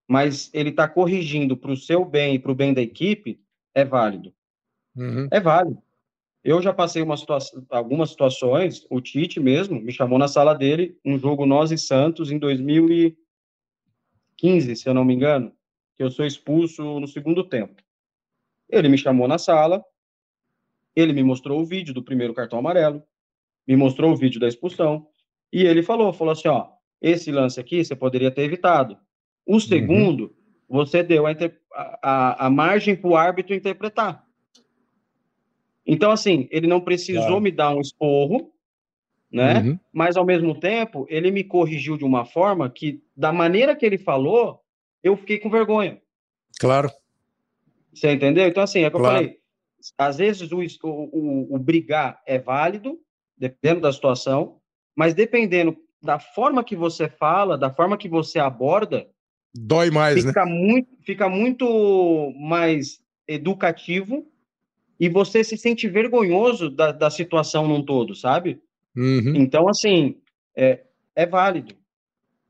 Mas 0.08 0.50
ele 0.54 0.70
está 0.70 0.88
corrigindo 0.88 1.56
para 1.56 1.72
o 1.72 1.78
seu 1.78 2.06
bem 2.06 2.36
e 2.36 2.39
para 2.39 2.52
o 2.52 2.56
bem 2.56 2.74
da 2.74 2.82
equipe, 2.82 3.39
é 3.74 3.86
válido. 3.86 4.34
Uhum. 4.96 5.28
É 5.32 5.39
válido. 5.39 5.82
Eu 6.44 6.62
já 6.62 6.74
passei 6.74 7.02
uma 7.02 7.16
situação, 7.16 7.66
algumas 7.70 8.10
situações, 8.10 8.86
o 8.89 9.00
Tite 9.00 9.39
mesmo 9.39 9.80
me 9.80 9.94
chamou 9.94 10.20
na 10.20 10.28
sala 10.28 10.54
dele, 10.54 11.00
um 11.06 11.18
jogo 11.18 11.46
nós 11.46 11.72
e 11.72 11.78
Santos 11.78 12.32
em 12.32 12.38
2015, 12.38 14.76
se 14.76 14.89
eu 14.89 14.94
não 14.94 15.06
me 15.06 15.13
engano, 15.13 15.54
que 15.96 16.04
eu 16.04 16.12
sou 16.12 16.26
expulso 16.26 17.00
no 17.00 17.08
segundo 17.08 17.46
tempo. 17.46 17.82
Ele 18.70 18.89
me 18.89 18.98
chamou 18.98 19.26
na 19.26 19.38
sala, 19.38 19.86
ele 20.94 21.13
me 21.13 21.24
mostrou 21.24 21.62
o 21.62 21.66
vídeo 21.66 21.94
do 21.94 22.04
primeiro 22.04 22.34
cartão 22.34 22.60
amarelo, 22.60 23.02
me 23.66 23.78
mostrou 23.78 24.12
o 24.12 24.18
vídeo 24.18 24.39
da 24.39 24.48
expulsão, 24.48 25.08
e 25.52 25.63
ele 25.63 25.82
falou, 25.82 26.12
falou 26.12 26.34
assim, 26.34 26.50
ó, 26.50 26.68
esse 27.02 27.32
lance 27.32 27.58
aqui 27.58 27.86
você 27.86 27.96
poderia 27.96 28.32
ter 28.32 28.42
evitado. 28.42 28.98
O 29.45 29.53
uhum. 29.53 29.60
segundo, 29.60 30.23
uhum. 30.23 30.29
você 30.69 31.03
deu 31.03 31.25
a, 31.27 31.36
a, 32.01 32.45
a 32.47 32.49
margem 32.49 32.95
para 32.95 33.10
o 33.10 33.15
árbitro 33.15 33.56
interpretar. 33.56 34.25
Então, 35.86 36.12
assim, 36.12 36.47
ele 36.49 36.67
não 36.67 36.79
precisou 36.79 37.23
claro. 37.23 37.41
me 37.41 37.51
dar 37.51 37.75
um 37.75 37.82
esporro, 37.82 38.53
né? 39.32 39.60
Uhum. 39.60 39.79
Mas, 39.91 40.15
ao 40.15 40.25
mesmo 40.25 40.60
tempo, 40.60 41.06
ele 41.10 41.32
me 41.32 41.43
corrigiu 41.43 41.97
de 41.97 42.06
uma 42.06 42.23
forma 42.23 42.69
que, 42.69 43.03
da 43.15 43.34
maneira 43.34 43.75
que 43.75 43.86
ele 43.86 43.97
falou, 43.97 44.62
eu 45.03 45.17
fiquei 45.17 45.39
com 45.39 45.49
vergonha. 45.49 46.01
Claro. 46.60 46.89
Você 47.93 48.12
entendeu? 48.12 48.47
Então, 48.47 48.63
assim, 48.63 48.84
é 48.84 48.89
que 48.89 48.97
claro. 48.97 49.06
eu 49.06 49.21
falei, 49.21 49.39
às 49.97 50.17
vezes 50.17 50.51
o, 50.51 50.60
o, 50.60 50.88
o, 50.88 51.56
o 51.56 51.60
brigar 51.60 52.21
é 52.25 52.39
válido, 52.39 52.99
dependendo 53.38 53.82
da 53.82 53.91
situação, 53.91 54.60
mas 54.95 55.13
dependendo 55.13 55.75
da 56.01 56.19
forma 56.19 56.63
que 56.63 56.75
você 56.75 57.10
fala, 57.10 57.58
da 57.58 57.73
forma 57.73 57.97
que 57.97 58.08
você 58.08 58.39
aborda, 58.39 59.10
dói 59.54 59.92
mais, 59.92 60.24
fica 60.24 60.46
né? 60.46 60.52
Muito, 60.52 60.89
fica 61.04 61.30
muito 61.30 62.34
mais 62.38 63.02
educativo 63.28 64.26
e 65.00 65.10
você 65.10 65.44
se 65.44 65.58
sente 65.58 65.88
vergonhoso 65.88 66.70
da, 66.70 66.92
da 66.92 67.10
situação 67.10 67.68
num 67.68 67.84
todo, 67.84 68.16
sabe? 68.16 68.62
Uhum. 68.96 69.36
Então, 69.36 69.68
assim, 69.68 70.18
é, 70.56 70.82
é 71.16 71.26
válido, 71.26 71.76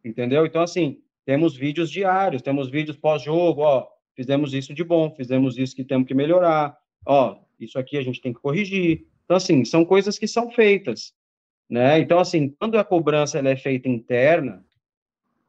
entendeu? 0.04 0.46
Então, 0.46 0.62
assim, 0.62 1.00
temos 1.26 1.56
vídeos 1.56 1.90
diários, 1.90 2.42
temos 2.42 2.70
vídeos 2.70 2.98
pós-jogo, 2.98 3.62
ó, 3.62 3.88
fizemos 4.16 4.54
isso 4.54 4.74
de 4.74 4.84
bom, 4.84 5.14
fizemos 5.16 5.58
isso 5.58 5.76
que 5.76 5.84
temos 5.84 6.08
que 6.08 6.14
melhorar, 6.14 6.78
ó, 7.06 7.38
isso 7.60 7.80
aqui 7.80 7.98
a 7.98 8.02
gente 8.02 8.22
tem 8.22 8.34
que 8.34 8.40
corrigir. 8.40 9.06
Então, 9.26 9.38
assim, 9.38 9.64
são 9.64 9.86
coisas 9.86 10.20
que 10.20 10.28
são 10.28 10.52
feitas. 10.52 11.14
Né? 11.70 12.00
Então, 12.00 12.20
assim, 12.20 12.50
quando 12.50 12.78
a 12.78 12.84
cobrança 12.84 13.40
ela 13.40 13.50
é 13.50 13.56
feita 13.56 13.88
interna, 13.88 14.64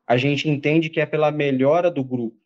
a 0.07 0.17
gente 0.17 0.49
entende 0.49 0.91
que 0.91 1.01
é 1.01 1.07
pela 1.07 1.31
melhora 1.31 1.91
do 1.91 2.05
grupo. 2.05 2.37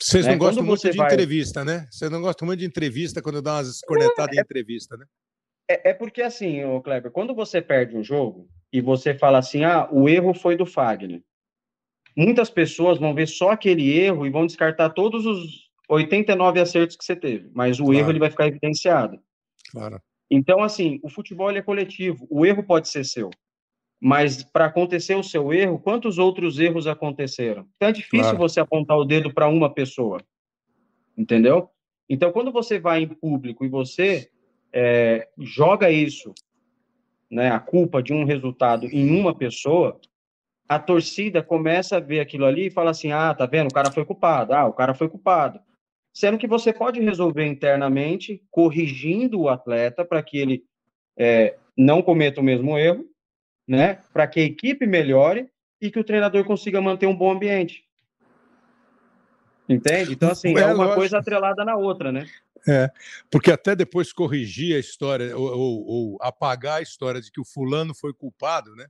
Vocês 0.00 0.24
né? 0.24 0.32
não 0.32 0.38
gostam 0.38 0.62
quando 0.62 0.68
muito 0.68 0.90
de 0.90 0.96
vai... 0.96 1.12
entrevista, 1.12 1.64
né? 1.64 1.86
Vocês 1.90 2.10
não 2.10 2.22
gostam 2.22 2.46
muito 2.46 2.60
de 2.60 2.66
entrevista 2.66 3.20
quando 3.20 3.42
dá 3.42 3.56
umas 3.56 3.80
cornetadas 3.82 4.36
é, 4.36 4.40
em 4.40 4.42
entrevista, 4.42 4.96
né? 4.96 5.04
É, 5.70 5.90
é 5.90 5.94
porque 5.94 6.22
assim, 6.22 6.64
ô 6.64 6.80
Kleber, 6.80 7.10
quando 7.10 7.34
você 7.34 7.60
perde 7.60 7.96
um 7.96 8.02
jogo 8.02 8.48
e 8.72 8.80
você 8.80 9.14
fala 9.14 9.38
assim, 9.38 9.64
ah, 9.64 9.88
o 9.92 10.08
erro 10.08 10.32
foi 10.32 10.56
do 10.56 10.64
Fagner, 10.64 11.22
muitas 12.16 12.48
pessoas 12.48 12.98
vão 12.98 13.14
ver 13.14 13.28
só 13.28 13.50
aquele 13.50 13.90
erro 13.90 14.26
e 14.26 14.30
vão 14.30 14.46
descartar 14.46 14.90
todos 14.90 15.26
os 15.26 15.70
89 15.88 16.60
acertos 16.60 16.96
que 16.96 17.04
você 17.04 17.16
teve, 17.16 17.50
mas 17.52 17.78
o 17.78 17.84
claro. 17.84 17.98
erro 17.98 18.10
ele 18.10 18.18
vai 18.18 18.30
ficar 18.30 18.46
evidenciado. 18.46 19.20
Claro. 19.70 20.00
Então, 20.30 20.62
assim, 20.62 21.00
o 21.02 21.10
futebol 21.10 21.50
é 21.50 21.60
coletivo, 21.60 22.26
o 22.30 22.46
erro 22.46 22.62
pode 22.62 22.88
ser 22.88 23.04
seu. 23.04 23.30
Mas 24.00 24.42
para 24.42 24.66
acontecer 24.66 25.14
o 25.14 25.22
seu 25.22 25.52
erro, 25.52 25.78
quantos 25.78 26.18
outros 26.18 26.58
erros 26.58 26.86
aconteceram? 26.86 27.66
Então 27.76 27.88
é 27.88 27.92
difícil 27.92 28.30
claro. 28.30 28.38
você 28.38 28.60
apontar 28.60 28.96
o 28.96 29.04
dedo 29.04 29.32
para 29.32 29.48
uma 29.48 29.72
pessoa, 29.72 30.20
entendeu? 31.16 31.68
Então, 32.08 32.32
quando 32.32 32.50
você 32.50 32.78
vai 32.78 33.02
em 33.02 33.08
público 33.08 33.64
e 33.64 33.68
você 33.68 34.30
é, 34.72 35.28
joga 35.38 35.90
isso, 35.90 36.32
né, 37.30 37.50
a 37.50 37.60
culpa 37.60 38.02
de 38.02 38.12
um 38.12 38.24
resultado 38.24 38.86
em 38.86 39.10
uma 39.10 39.34
pessoa, 39.34 40.00
a 40.68 40.78
torcida 40.78 41.42
começa 41.42 41.98
a 41.98 42.00
ver 42.00 42.20
aquilo 42.20 42.46
ali 42.46 42.66
e 42.66 42.70
fala 42.70 42.90
assim: 42.90 43.12
ah, 43.12 43.34
tá 43.34 43.44
vendo? 43.44 43.68
O 43.68 43.74
cara 43.74 43.92
foi 43.92 44.04
culpado. 44.04 44.54
Ah, 44.54 44.66
o 44.66 44.72
cara 44.72 44.94
foi 44.94 45.08
culpado 45.08 45.60
sendo 46.12 46.38
que 46.38 46.46
você 46.46 46.72
pode 46.72 47.00
resolver 47.00 47.46
internamente, 47.46 48.42
corrigindo 48.50 49.40
o 49.40 49.48
atleta 49.48 50.04
para 50.04 50.22
que 50.22 50.38
ele 50.38 50.64
é, 51.16 51.56
não 51.76 52.02
cometa 52.02 52.40
o 52.40 52.44
mesmo 52.44 52.78
erro, 52.78 53.04
né? 53.66 54.00
Para 54.12 54.26
que 54.26 54.40
a 54.40 54.44
equipe 54.44 54.86
melhore 54.86 55.48
e 55.80 55.90
que 55.90 55.98
o 55.98 56.04
treinador 56.04 56.44
consiga 56.44 56.80
manter 56.80 57.06
um 57.06 57.16
bom 57.16 57.30
ambiente. 57.30 57.84
Entende? 59.68 60.12
Então, 60.12 60.30
assim, 60.30 60.56
é, 60.56 60.62
é 60.62 60.74
uma 60.74 60.94
coisa 60.94 61.18
atrelada 61.18 61.64
na 61.64 61.76
outra, 61.76 62.10
né? 62.10 62.26
É, 62.68 62.90
porque 63.30 63.50
até 63.50 63.74
depois 63.74 64.12
corrigir 64.12 64.76
a 64.76 64.78
história 64.78 65.34
ou, 65.36 65.46
ou, 65.46 65.86
ou, 65.86 66.18
apagar 66.20 66.78
a 66.78 66.82
história 66.82 67.20
de 67.20 67.30
que 67.30 67.40
o 67.40 67.44
fulano 67.44 67.94
foi 67.94 68.12
culpado, 68.12 68.74
né? 68.74 68.86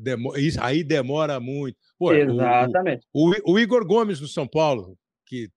Demo, 0.00 0.36
isso, 0.36 0.58
aí 0.62 0.84
demora 0.84 1.40
muito. 1.40 1.76
Pô, 1.98 2.12
Exatamente. 2.12 3.04
O, 3.12 3.30
o, 3.30 3.54
o, 3.54 3.58
Igor 3.58 3.84
Gomes 3.84 4.20
no 4.20 4.28
São 4.28 4.46
Paulo, 4.46 4.96
que 5.26 5.50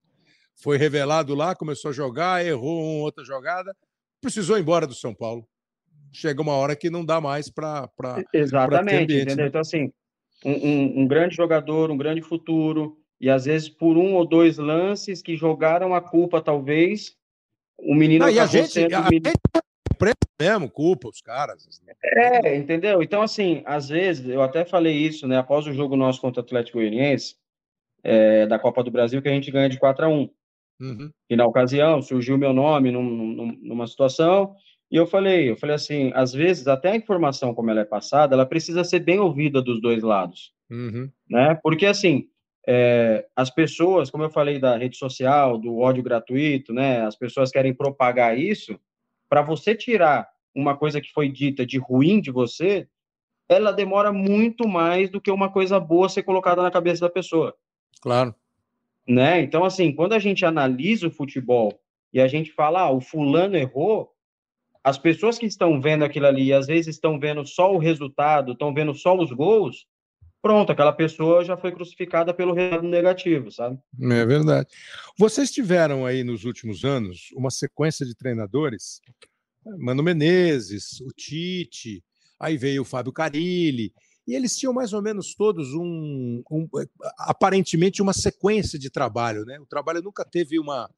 foi 0.55 0.77
revelado 0.77 1.35
lá, 1.35 1.53
começou 1.53 1.89
a 1.89 1.93
jogar, 1.93 2.43
errou 2.43 2.81
uma 2.81 3.03
outra 3.03 3.23
jogada, 3.23 3.75
precisou 4.19 4.57
ir 4.57 4.61
embora 4.61 4.87
do 4.87 4.95
São 4.95 5.13
Paulo. 5.13 5.47
Chega 6.13 6.41
uma 6.41 6.53
hora 6.53 6.75
que 6.75 6.89
não 6.89 7.03
dá 7.03 7.19
mais 7.19 7.49
para. 7.49 7.89
Exatamente, 8.33 9.03
ambiente, 9.03 9.15
entendeu? 9.15 9.35
Né? 9.37 9.47
Então, 9.47 9.61
assim, 9.61 9.91
um, 10.45 10.51
um, 10.51 10.99
um, 11.01 11.07
grande 11.07 11.35
jogador, 11.35 11.89
um 11.91 11.97
grande 11.97 12.21
futuro, 12.21 12.97
e 13.19 13.29
às 13.29 13.45
vezes 13.45 13.67
por 13.67 13.97
um 13.97 14.13
ou 14.13 14.25
dois 14.25 14.57
lances 14.57 15.21
que 15.21 15.35
jogaram 15.35 15.93
a 15.95 16.01
culpa, 16.01 16.41
talvez, 16.41 17.15
o 17.77 17.95
menino. 17.95 18.25
Não, 18.25 18.31
e 18.31 18.39
a 18.39 18.45
gente, 18.45 18.69
sendo... 18.69 18.93
a 18.95 19.01
gente 19.03 19.31
mesmo, 20.39 20.69
culpa 20.69 21.07
os 21.07 21.21
caras. 21.21 21.65
É, 22.03 22.55
entendeu? 22.55 23.01
Então, 23.01 23.21
assim, 23.21 23.61
às 23.65 23.89
vezes, 23.89 24.27
eu 24.27 24.41
até 24.41 24.65
falei 24.65 24.95
isso, 24.95 25.27
né, 25.27 25.37
após 25.37 25.65
o 25.65 25.73
jogo 25.73 25.95
nosso 25.95 26.19
contra 26.19 26.41
o 26.41 26.43
Atlético 26.43 26.77
Goianiense, 26.77 27.35
é, 28.03 28.45
da 28.45 28.59
Copa 28.59 28.83
do 28.83 28.91
Brasil, 28.91 29.21
que 29.21 29.29
a 29.29 29.33
gente 29.33 29.49
ganha 29.49 29.69
de 29.69 29.79
4 29.79 30.05
a 30.05 30.09
1 30.09 30.29
uhum. 30.81 31.11
E 31.29 31.35
na 31.35 31.45
ocasião 31.45 32.01
surgiu 32.01 32.37
meu 32.37 32.51
nome 32.51 32.91
num, 32.91 33.03
num, 33.03 33.57
numa 33.61 33.87
situação, 33.87 34.53
e 34.93 34.95
eu 34.95 35.07
falei, 35.07 35.49
eu 35.49 35.57
falei 35.57 35.75
assim, 35.75 36.11
às 36.13 36.33
vezes 36.33 36.67
até 36.67 36.91
a 36.91 36.95
informação 36.95 37.51
como 37.51 37.71
ela 37.71 37.81
é 37.81 37.85
passada, 37.85 38.35
ela 38.35 38.45
precisa 38.45 38.83
ser 38.83 38.99
bem 38.99 39.17
ouvida 39.17 39.59
dos 39.59 39.81
dois 39.81 40.03
lados, 40.03 40.53
uhum. 40.69 41.09
né? 41.27 41.59
Porque 41.63 41.87
assim, 41.87 42.27
é, 42.67 43.25
as 43.35 43.49
pessoas, 43.49 44.11
como 44.11 44.23
eu 44.23 44.29
falei 44.29 44.59
da 44.59 44.77
rede 44.77 44.95
social, 44.95 45.57
do 45.57 45.79
ódio 45.79 46.03
gratuito, 46.03 46.71
né? 46.71 47.01
As 47.01 47.15
pessoas 47.15 47.49
querem 47.49 47.73
propagar 47.73 48.37
isso 48.37 48.79
para 49.27 49.41
você 49.41 49.73
tirar 49.73 50.29
uma 50.53 50.77
coisa 50.77 51.01
que 51.01 51.11
foi 51.11 51.27
dita 51.27 51.65
de 51.65 51.79
ruim 51.79 52.21
de 52.21 52.29
você, 52.29 52.87
ela 53.49 53.71
demora 53.71 54.13
muito 54.13 54.67
mais 54.67 55.09
do 55.09 55.19
que 55.19 55.31
uma 55.31 55.49
coisa 55.49 55.79
boa 55.79 56.07
ser 56.07 56.21
colocada 56.21 56.61
na 56.61 56.69
cabeça 56.69 57.01
da 57.01 57.09
pessoa. 57.09 57.55
Claro. 57.99 58.35
Né? 59.07 59.41
Então, 59.41 59.65
assim, 59.65 59.91
quando 59.91 60.13
a 60.13 60.19
gente 60.19 60.45
analisa 60.45 61.07
o 61.07 61.11
futebol 61.11 61.81
e 62.13 62.21
a 62.21 62.27
gente 62.27 62.51
fala, 62.51 62.81
ah, 62.81 62.91
o 62.91 63.01
fulano 63.01 63.57
errou, 63.57 64.12
as 64.83 64.97
pessoas 64.97 65.37
que 65.37 65.45
estão 65.45 65.79
vendo 65.79 66.03
aquilo 66.03 66.27
ali, 66.27 66.51
às 66.51 66.67
vezes 66.67 66.95
estão 66.95 67.19
vendo 67.19 67.45
só 67.45 67.73
o 67.73 67.77
resultado, 67.77 68.51
estão 68.51 68.73
vendo 68.73 68.93
só 68.93 69.17
os 69.17 69.31
gols, 69.31 69.87
pronto, 70.41 70.71
aquela 70.71 70.91
pessoa 70.91 71.45
já 71.45 71.55
foi 71.55 71.71
crucificada 71.71 72.33
pelo 72.33 72.53
resultado 72.53 72.87
negativo, 72.87 73.49
sabe? 73.49 73.79
É 74.01 74.25
verdade. 74.25 74.67
Vocês 75.17 75.51
tiveram 75.51 76.05
aí 76.05 76.23
nos 76.23 76.43
últimos 76.43 76.83
anos 76.83 77.29
uma 77.33 77.49
sequência 77.49 78.05
de 78.05 78.13
treinadores, 78.13 78.99
Mano 79.77 80.03
Menezes, 80.03 80.99
o 80.99 81.07
Tite, 81.15 82.03
aí 82.37 82.57
veio 82.57 82.81
o 82.81 82.85
Fábio 82.85 83.13
Carilli, 83.13 83.93
e 84.27 84.35
eles 84.35 84.57
tinham 84.57 84.73
mais 84.73 84.91
ou 84.91 85.01
menos 85.01 85.33
todos 85.33 85.73
um, 85.73 86.43
um 86.51 86.67
aparentemente 87.19 88.01
uma 88.01 88.13
sequência 88.13 88.77
de 88.77 88.89
trabalho, 88.89 89.45
né? 89.45 89.59
O 89.59 89.65
trabalho 89.65 90.01
nunca 90.01 90.25
teve 90.25 90.59
uma, 90.59 90.89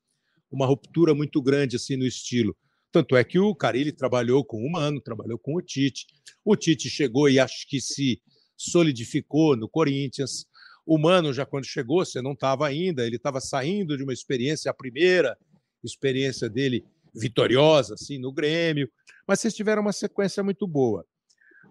uma 0.52 0.66
ruptura 0.66 1.14
muito 1.14 1.42
grande 1.42 1.76
assim 1.76 1.96
no 1.96 2.06
estilo. 2.06 2.56
Tanto 2.96 3.18
é 3.18 3.26
que 3.26 3.38
o 3.38 3.54
Carilli 3.54 3.92
trabalhou 3.92 4.46
com 4.46 4.56
o 4.56 4.72
Mano, 4.72 5.02
trabalhou 5.02 5.38
com 5.38 5.54
o 5.58 5.62
Tite. 5.62 6.06
O 6.46 6.56
Tite 6.56 6.90
chegou 6.90 7.30
e 7.30 7.38
acho 7.38 7.68
que 7.68 7.82
se 7.82 8.22
solidificou 8.56 9.58
no 9.58 9.68
Corinthians. 9.68 10.46
O 10.86 10.98
Mano, 10.98 11.34
já 11.34 11.46
quando 11.46 11.66
chegou, 11.66 12.06
você 12.06 12.22
não 12.22 12.32
estava 12.32 12.66
ainda, 12.66 13.06
ele 13.06 13.18
estava 13.18 13.42
saindo 13.42 13.98
de 13.98 14.04
uma 14.04 14.14
experiência, 14.14 14.72
a 14.72 14.74
primeira 14.74 15.38
experiência 15.84 16.50
dele 16.50 16.86
vitoriosa, 17.14 17.96
assim, 17.96 18.18
no 18.18 18.32
Grêmio. 18.32 18.90
Mas 19.28 19.42
vocês 19.42 19.54
tiveram 19.54 19.82
uma 19.82 19.92
sequência 19.92 20.42
muito 20.42 20.66
boa. 20.66 21.06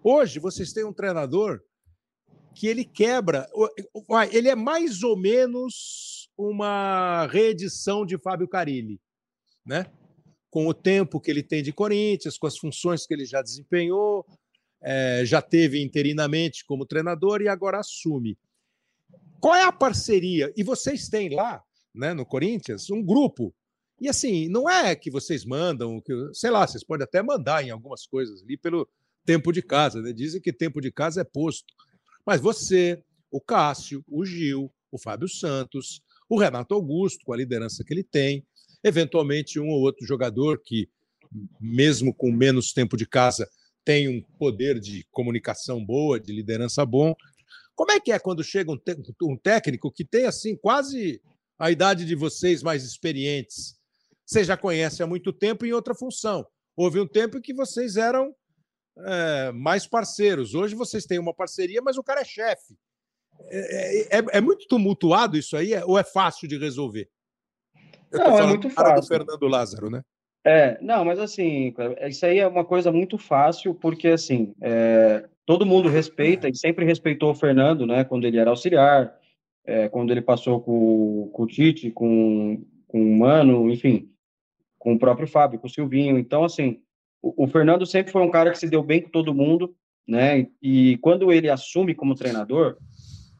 Hoje, 0.03 0.37
vocês 0.37 0.73
têm 0.73 0.83
um 0.83 0.93
treinador 0.93 1.59
que 2.53 2.67
ele 2.67 2.85
quebra. 2.85 3.49
Ele 4.31 4.47
é 4.47 4.55
mais 4.55 5.01
ou 5.01 5.17
menos 5.17 6.29
uma 6.37 7.25
reedição 7.25 8.05
de 8.05 8.15
Fábio 8.19 8.47
Carilli, 8.47 9.01
né? 9.65 9.87
Com 10.55 10.67
o 10.67 10.73
tempo 10.73 11.19
que 11.19 11.29
ele 11.29 11.43
tem 11.43 11.61
de 11.61 11.73
Corinthians, 11.73 12.37
com 12.37 12.47
as 12.47 12.57
funções 12.57 13.05
que 13.05 13.13
ele 13.13 13.25
já 13.25 13.41
desempenhou, 13.41 14.25
é, 14.81 15.25
já 15.25 15.41
teve 15.41 15.83
interinamente 15.83 16.63
como 16.63 16.85
treinador 16.85 17.41
e 17.41 17.49
agora 17.49 17.79
assume. 17.79 18.37
Qual 19.41 19.53
é 19.53 19.63
a 19.63 19.71
parceria? 19.73 20.53
E 20.55 20.63
vocês 20.63 21.09
têm 21.09 21.35
lá, 21.35 21.61
né, 21.93 22.13
no 22.13 22.25
Corinthians, 22.25 22.89
um 22.89 23.03
grupo. 23.03 23.53
E 23.99 24.07
assim, 24.07 24.47
não 24.47 24.69
é 24.69 24.95
que 24.95 25.11
vocês 25.11 25.43
mandam, 25.43 25.99
que, 25.99 26.13
sei 26.31 26.51
lá, 26.51 26.65
vocês 26.65 26.85
podem 26.85 27.03
até 27.03 27.21
mandar 27.21 27.61
em 27.61 27.71
algumas 27.71 28.07
coisas 28.07 28.41
ali 28.41 28.55
pelo 28.55 28.87
tempo 29.25 29.51
de 29.51 29.61
casa. 29.61 30.01
Né? 30.01 30.13
Dizem 30.13 30.39
que 30.39 30.53
tempo 30.53 30.79
de 30.79 30.89
casa 30.89 31.19
é 31.19 31.25
posto. 31.25 31.73
Mas 32.25 32.39
você, 32.39 33.03
o 33.29 33.41
Cássio, 33.41 34.05
o 34.07 34.23
Gil, 34.23 34.71
o 34.89 34.97
Fábio 34.97 35.27
Santos, 35.27 36.01
o 36.29 36.39
Renato 36.39 36.73
Augusto, 36.73 37.25
com 37.25 37.33
a 37.33 37.37
liderança 37.37 37.83
que 37.83 37.93
ele 37.93 38.05
tem, 38.05 38.41
eventualmente 38.85 39.59
um 39.59 39.67
ou 39.67 39.81
outro 39.81 40.05
jogador 40.05 40.61
que, 40.63 40.87
mesmo 41.59 42.13
com 42.13 42.31
menos 42.31 42.71
tempo 42.71 42.95
de 42.95 43.07
casa, 43.07 43.49
tem 43.83 44.07
um 44.07 44.21
poder 44.37 44.79
de 44.79 45.03
comunicação 45.11 45.83
boa, 45.83 46.19
de 46.19 46.31
liderança 46.31 46.85
bom. 46.85 47.15
Como 47.73 47.91
é 47.91 47.99
que 47.99 48.11
é 48.11 48.19
quando 48.19 48.43
chega 48.43 48.71
um, 48.71 48.79
um 49.23 49.35
técnico 49.35 49.91
que 49.91 50.05
tem 50.05 50.27
assim 50.27 50.55
quase 50.55 51.19
a 51.57 51.71
idade 51.71 52.05
de 52.05 52.13
vocês 52.13 52.61
mais 52.61 52.83
experientes? 52.83 53.75
Você 54.23 54.43
já 54.43 54.55
conhece 54.55 55.01
há 55.01 55.07
muito 55.07 55.33
tempo 55.33 55.65
em 55.65 55.73
outra 55.73 55.95
função. 55.95 56.45
Houve 56.77 56.99
um 56.99 57.07
tempo 57.07 57.41
que 57.41 57.55
vocês 57.55 57.97
eram 57.97 58.35
é, 58.99 59.51
mais 59.51 59.87
parceiros. 59.87 60.53
Hoje 60.53 60.75
vocês 60.75 61.05
têm 61.05 61.17
uma 61.17 61.33
parceria, 61.33 61.81
mas 61.81 61.97
o 61.97 62.03
cara 62.03 62.21
é 62.21 62.25
chefe. 62.25 62.77
É, 63.49 64.17
é, 64.17 64.19
é, 64.19 64.25
é 64.33 64.41
muito 64.41 64.67
tumultuado 64.67 65.37
isso 65.37 65.57
aí, 65.57 65.73
ou 65.85 65.97
é 65.97 66.03
fácil 66.03 66.47
de 66.47 66.57
resolver? 66.57 67.09
Eu 68.19 68.29
não, 68.29 68.39
é 68.39 68.47
muito 68.47 68.69
fácil. 68.69 69.01
Do 69.01 69.07
Fernando 69.07 69.47
Lázaro, 69.47 69.89
né? 69.89 70.01
É, 70.45 70.77
não, 70.79 71.03
mas 71.03 71.19
assim, 71.19 71.73
isso 72.07 72.23
aí 72.23 72.37
é 72.37 72.47
uma 72.47 72.63
coisa 72.63 72.91
muito 72.91 73.17
fácil, 73.17 73.73
porque 73.73 74.09
assim, 74.09 74.53
é, 74.61 75.27
todo 75.43 75.65
mundo 75.65 75.89
respeita 75.89 76.47
e 76.47 76.55
sempre 76.55 76.85
respeitou 76.85 77.31
o 77.31 77.35
Fernando, 77.35 77.87
né, 77.87 78.03
quando 78.03 78.25
ele 78.25 78.37
era 78.37 78.51
auxiliar, 78.51 79.11
é, 79.65 79.89
quando 79.89 80.11
ele 80.11 80.21
passou 80.21 80.61
com, 80.61 81.31
com 81.33 81.43
o 81.43 81.47
Tite, 81.47 81.89
com, 81.89 82.63
com 82.87 83.01
o 83.01 83.17
Mano, 83.17 83.71
enfim, 83.71 84.07
com 84.77 84.93
o 84.93 84.99
próprio 84.99 85.27
Fábio, 85.27 85.57
com 85.57 85.65
o 85.65 85.69
Silvinho. 85.69 86.15
Então, 86.19 86.43
assim, 86.43 86.79
o, 87.23 87.45
o 87.45 87.47
Fernando 87.47 87.83
sempre 87.83 88.11
foi 88.11 88.21
um 88.21 88.29
cara 88.29 88.51
que 88.51 88.59
se 88.59 88.69
deu 88.69 88.83
bem 88.83 89.01
com 89.01 89.09
todo 89.09 89.33
mundo, 89.33 89.75
né, 90.07 90.41
e, 90.61 90.91
e 90.91 90.97
quando 90.97 91.31
ele 91.31 91.49
assume 91.49 91.95
como 91.95 92.13
treinador, 92.13 92.77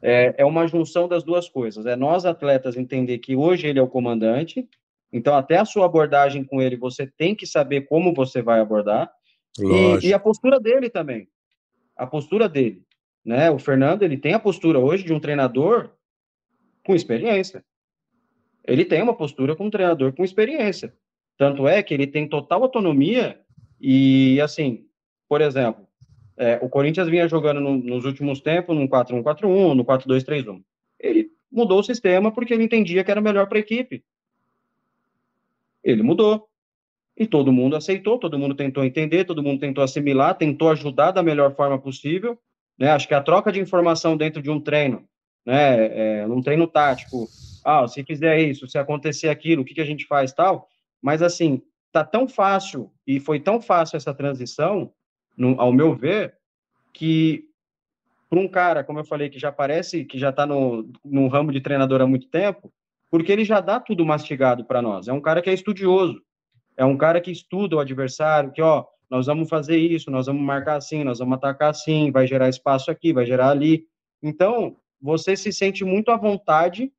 é, 0.08 0.36
é 0.38 0.46
uma 0.46 0.68
junção 0.68 1.08
das 1.08 1.24
duas 1.24 1.50
coisas. 1.50 1.88
É 1.88 1.96
nós, 1.96 2.26
atletas, 2.26 2.78
entender 2.78 3.18
que 3.18 3.36
hoje 3.36 3.66
ele 3.66 3.80
é 3.80 3.82
o 3.82 3.88
comandante, 3.88 4.70
então 5.12 5.36
até 5.36 5.58
a 5.58 5.66
sua 5.66 5.86
abordagem 5.86 6.44
com 6.44 6.62
ele, 6.62 6.76
você 6.76 7.08
tem 7.08 7.34
que 7.34 7.48
saber 7.48 7.88
como 7.88 8.14
você 8.14 8.40
vai 8.40 8.60
abordar, 8.60 9.12
e, 9.58 10.10
e, 10.10 10.14
a 10.14 10.20
postura 10.20 10.60
dele 10.60 10.90
também. 10.90 11.28
A 11.96 12.06
postura 12.06 12.48
dele. 12.48 12.84
Né? 13.24 13.50
O 13.50 13.58
Fernando, 13.58 14.04
ele 14.04 14.18
tem 14.18 14.34
a 14.34 14.40
postura 14.40 14.78
hoje 14.78 15.04
de 15.04 15.14
um 15.14 15.20
treinador 15.20 15.92
com 16.86 16.94
experiência. 16.94 17.64
Ele 18.68 18.84
tem 18.84 19.02
uma 19.02 19.16
postura 19.16 19.56
com 19.56 19.68
um 19.68 19.70
treinador 19.70 20.14
com 20.14 20.26
experiência. 20.26 20.94
Tanto 21.38 21.68
é 21.68 21.82
que 21.82 21.94
ele 21.94 22.06
tem 22.06 22.28
total 22.28 22.64
autonomia 22.64 23.40
e, 23.80 24.42
assim, 24.42 24.86
por 25.28 25.40
exemplo, 25.40 25.88
é, 26.38 26.60
o 26.62 26.70
Corinthians 26.70 27.08
vinha 27.08 27.28
jogando 27.28 27.62
no, 27.62 27.78
nos 27.78 28.06
últimos 28.06 28.42
tempos 28.42 28.76
no 28.76 28.88
4-1-4-1, 28.88 29.74
no 29.74 29.86
4-2-3-1. 29.86 30.62
Ele 31.00 31.30
mudou 31.52 31.80
o 31.80 31.84
sistema 31.84 32.32
porque 32.32 32.54
ele 32.54 32.64
entendia 32.64 33.04
que 33.04 33.12
era 33.12 33.22
melhor 33.22 33.48
para 33.48 33.58
a 33.58 33.62
equipe. 33.62 34.04
Ele 35.84 36.04
mudou. 36.04 36.48
E 37.18 37.26
todo 37.26 37.54
mundo 37.54 37.78
aceitou, 37.78 38.20
todo 38.20 38.38
mundo 38.38 38.54
tentou 38.54 38.84
entender, 38.84 39.24
todo 39.24 39.42
mundo 39.42 39.62
tentou 39.62 39.82
assimilar, 39.82 40.36
tentou 40.36 40.70
ajudar 40.70 41.12
da 41.12 41.24
melhor 41.24 41.56
forma 41.56 41.80
possível. 41.80 42.38
Né? 42.78 42.90
Acho 42.90 43.08
que 43.08 43.14
a 43.14 43.22
troca 43.22 43.54
de 43.54 43.62
informação 43.62 44.18
dentro 44.18 44.42
de 44.42 44.50
um 44.50 44.60
treino, 44.60 45.08
né, 45.46 46.22
é, 46.22 46.28
num 46.28 46.42
treino 46.42 46.68
tático, 46.68 47.30
ah, 47.64 47.88
se 47.88 48.04
fizer 48.04 48.38
isso, 48.42 48.68
se 48.68 48.78
acontecer 48.78 49.30
aquilo, 49.30 49.62
o 49.62 49.66
que, 49.66 49.74
que 49.74 49.80
a 49.82 49.86
gente 49.86 50.06
faz 50.06 50.34
tal. 50.34 50.68
Mas 51.02 51.22
assim, 51.22 51.62
tá 51.90 52.04
tão 52.04 52.28
fácil 52.28 52.92
e 53.08 53.18
foi 53.18 53.40
tão 53.40 53.62
fácil 53.62 53.96
essa 53.96 54.14
transição 54.14 54.92
no, 55.38 55.60
ao 55.60 55.72
meu 55.72 55.96
ver, 55.96 56.36
que 56.94 57.46
para 58.30 58.40
um 58.40 58.48
cara, 58.48 58.84
como 58.84 59.00
eu 59.00 59.06
falei, 59.06 59.30
que 59.30 59.40
já 59.40 59.52
parece 59.52 60.04
que 60.04 60.18
já 60.18 60.30
está 60.30 60.46
no, 60.46 60.90
no 61.04 61.28
ramo 61.28 61.52
de 61.52 61.62
treinador 61.62 62.02
há 62.02 62.08
muito 62.08 62.28
tempo, 62.28 62.72
porque 63.10 63.32
ele 63.32 63.46
já 63.46 63.62
dá 63.62 63.80
tudo 63.80 64.06
mastigado 64.06 64.66
para 64.66 64.82
nós. 64.82 65.08
É 65.08 65.14
um 65.14 65.22
cara 65.22 65.42
que 65.42 65.50
é 65.50 65.54
estudioso, 65.54 66.22
é 66.76 66.84
um 66.84 66.98
cara 66.98 67.22
que 67.22 67.32
estuda 67.32 67.76
o 67.76 67.80
adversário, 67.80 68.52
que, 68.52 68.62
ó, 68.62 68.86
nós 69.10 69.28
vamos 69.28 69.48
fazer 69.48 69.78
isso, 69.78 70.10
nós 70.10 70.26
vamos 70.26 70.42
marcar 70.42 70.76
assim, 70.76 71.04
nós 71.04 71.20
vamos 71.20 71.38
atacar 71.38 71.70
assim, 71.70 72.12
vai 72.12 72.28
gerar 72.28 72.50
espaço 72.50 72.90
aqui, 72.90 73.14
vai 73.14 73.26
gerar 73.26 73.50
ali. 73.50 73.86
Então, 74.22 74.76
você 75.02 75.36
se 75.36 75.54
sente 75.54 75.86
muito 75.86 76.10
à 76.10 76.18
vontade 76.18 76.92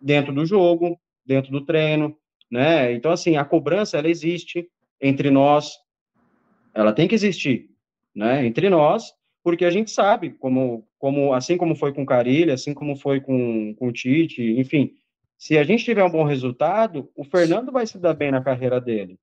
dentro 0.00 0.32
do 0.34 0.44
jogo, 0.44 0.98
dentro 1.24 1.50
do 1.50 1.64
treino, 1.64 2.16
né? 2.50 2.92
Então, 2.92 3.12
assim, 3.12 3.36
a 3.36 3.44
cobrança, 3.44 3.96
ela 3.96 4.08
existe 4.08 4.68
entre 5.00 5.30
nós, 5.30 5.72
ela 6.76 6.92
tem 6.92 7.08
que 7.08 7.14
existir, 7.14 7.70
né, 8.14 8.46
entre 8.46 8.68
nós, 8.68 9.12
porque 9.42 9.64
a 9.64 9.70
gente 9.70 9.90
sabe 9.90 10.30
como, 10.30 10.86
como 10.98 11.32
assim 11.32 11.56
como 11.56 11.74
foi 11.74 11.92
com 11.92 12.02
o 12.02 12.06
Carilho, 12.06 12.52
assim 12.52 12.74
como 12.74 12.94
foi 12.94 13.20
com, 13.20 13.74
com 13.74 13.88
o 13.88 13.92
Tite, 13.92 14.42
enfim, 14.60 14.92
se 15.38 15.56
a 15.56 15.64
gente 15.64 15.84
tiver 15.84 16.04
um 16.04 16.10
bom 16.10 16.24
resultado, 16.24 17.10
o 17.16 17.24
Fernando 17.24 17.72
vai 17.72 17.86
se 17.86 17.98
dar 17.98 18.14
bem 18.14 18.30
na 18.30 18.42
carreira 18.42 18.80
dele, 18.80 19.18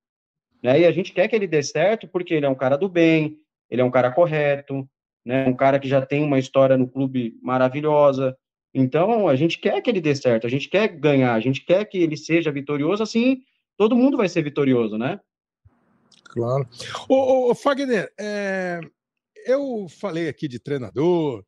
né, 0.62 0.82
e 0.82 0.86
a 0.86 0.92
gente 0.92 1.14
quer 1.14 1.28
que 1.28 1.36
ele 1.36 1.48
dê 1.48 1.62
certo 1.62 2.08
porque 2.08 2.34
ele 2.34 2.46
é 2.46 2.50
um 2.50 2.56
cara 2.56 2.76
do 2.76 2.90
bem, 2.90 3.38
ele 3.70 3.82
é 3.82 3.86
um 3.86 3.92
cara 3.92 4.12
correto, 4.12 4.88
né, 5.24 5.48
um 5.48 5.56
cara 5.56 5.80
que 5.80 5.88
já 5.88 6.06
tem 6.06 6.24
uma 6.24 6.40
história 6.40 6.78
no 6.78 6.88
clube 6.88 7.38
maravilhosa, 7.42 8.36
Então, 8.74 9.28
a 9.28 9.36
gente 9.36 9.60
quer 9.60 9.82
que 9.82 9.90
ele 9.90 10.02
dê 10.02 10.16
certo, 10.16 10.48
a 10.48 10.50
gente 10.50 10.68
quer 10.68 10.88
ganhar, 10.88 11.34
a 11.36 11.40
gente 11.40 11.64
quer 11.64 11.86
que 11.86 11.98
ele 12.00 12.18
seja 12.18 12.52
vitorioso, 12.52 13.04
assim, 13.04 13.44
todo 13.78 13.96
mundo 13.96 14.18
vai 14.18 14.28
ser 14.28 14.42
vitorioso, 14.42 14.98
né? 14.98 15.20
Claro. 16.34 16.68
Ô, 17.08 17.52
ô 17.52 17.56
Fagner, 17.56 18.12
é, 18.20 18.82
eu 19.46 19.88
falei 19.88 20.28
aqui 20.28 20.48
de 20.48 20.58
treinador, 20.58 21.46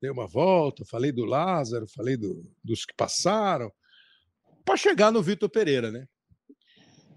dei 0.00 0.08
uma 0.08 0.28
volta, 0.28 0.84
falei 0.84 1.10
do 1.10 1.24
Lázaro, 1.24 1.88
falei 1.88 2.16
do, 2.16 2.48
dos 2.62 2.84
que 2.84 2.94
passaram, 2.94 3.72
para 4.64 4.76
chegar 4.76 5.10
no 5.10 5.20
Vitor 5.20 5.48
Pereira, 5.48 5.90
né? 5.90 6.06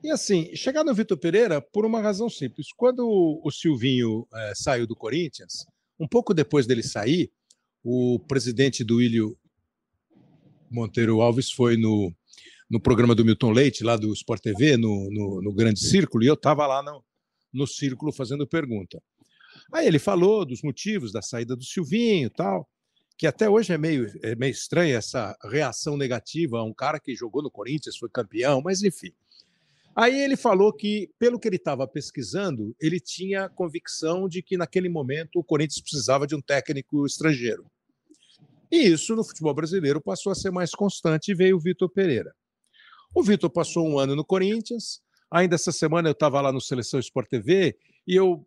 E 0.04 0.10
assim, 0.10 0.56
chegar 0.56 0.84
no 0.84 0.92
Vitor 0.92 1.16
Pereira 1.16 1.62
por 1.62 1.86
uma 1.86 2.02
razão 2.02 2.28
simples. 2.32 2.74
Quando 2.76 3.08
o 3.08 3.52
Silvinho 3.52 4.28
é, 4.34 4.54
saiu 4.56 4.88
do 4.88 4.96
Corinthians, 4.96 5.68
um 6.00 6.08
pouco 6.08 6.34
depois 6.34 6.66
dele 6.66 6.82
sair, 6.82 7.32
o 7.84 8.18
presidente 8.28 8.84
do 8.84 9.00
Ilho 9.00 9.38
Monteiro 10.68 11.22
Alves 11.22 11.52
foi 11.52 11.78
no, 11.78 12.12
no 12.74 12.80
programa 12.80 13.14
do 13.14 13.24
Milton 13.24 13.52
Leite, 13.52 13.84
lá 13.84 13.96
do 13.96 14.12
Sport 14.14 14.42
TV, 14.42 14.78
no, 14.78 15.08
no, 15.12 15.42
no 15.44 15.54
Grande 15.54 15.80
Círculo, 15.80 16.24
e 16.24 16.28
eu 16.28 16.34
estava 16.34 16.66
lá 16.66 16.82
no, 16.82 17.06
no 17.54 17.68
círculo 17.68 18.12
fazendo 18.12 18.48
pergunta. 18.48 19.00
Aí 19.72 19.86
ele 19.86 20.00
falou 20.00 20.44
dos 20.44 20.64
motivos 20.64 21.12
da 21.12 21.22
saída 21.22 21.56
do 21.56 21.64
Silvinho 21.64 22.32
tal, 22.32 22.68
que 23.16 23.28
até 23.28 23.48
hoje 23.48 23.74
é 23.74 23.78
meio, 23.78 24.12
é 24.24 24.36
meio 24.36 24.50
estranha 24.50 24.98
essa 24.98 25.38
reação 25.52 25.96
negativa 25.96 26.58
a 26.58 26.64
um 26.64 26.74
cara 26.74 27.00
que 27.00 27.16
jogou 27.16 27.44
no 27.44 27.52
Corinthians, 27.52 27.96
foi 27.96 28.10
campeão, 28.10 28.60
mas 28.60 28.82
enfim. 28.82 29.14
Aí 29.96 30.20
ele 30.20 30.36
falou 30.36 30.74
que, 30.74 31.12
pelo 31.20 31.40
que 31.40 31.48
ele 31.48 31.58
estava 31.58 31.88
pesquisando, 31.88 32.76
ele 32.82 33.00
tinha 33.00 33.50
convicção 33.50 34.28
de 34.28 34.42
que 34.42 34.58
naquele 34.58 34.90
momento 34.90 35.38
o 35.38 35.44
Corinthians 35.44 35.80
precisava 35.80 36.26
de 36.26 36.34
um 36.34 36.42
técnico 36.42 37.06
estrangeiro. 37.06 37.68
E 38.72 38.78
isso 38.78 39.16
no 39.16 39.24
futebol 39.24 39.54
brasileiro 39.54 40.02
passou 40.02 40.32
a 40.32 40.36
ser 40.36 40.50
mais 40.50 40.72
constante 40.72 41.30
e 41.30 41.36
veio 41.36 41.58
o 41.58 41.60
Vitor 41.60 41.88
Pereira. 41.88 42.34
O 43.16 43.22
Vitor 43.22 43.50
passou 43.50 43.88
um 43.88 44.00
ano 44.00 44.16
no 44.16 44.26
Corinthians. 44.26 45.00
Ainda 45.30 45.54
essa 45.54 45.72
semana 45.72 46.10
eu 46.10 46.14
estava 46.14 46.42
lá 46.42 46.52
no 46.52 46.60
Seleção 46.60 47.00
Sport 47.00 47.30
TV 47.30 47.78
e 48.08 48.16
eu 48.16 48.46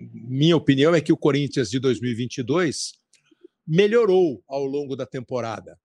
minha 0.00 0.56
opinião 0.56 0.94
é 0.94 1.00
que 1.00 1.12
o 1.12 1.16
Corinthians 1.16 1.68
de 1.70 1.78
2022 1.78 2.92
melhorou 3.66 4.42
ao 4.46 4.64
longo 4.64 4.94
da 4.96 5.04
temporada 5.04 5.78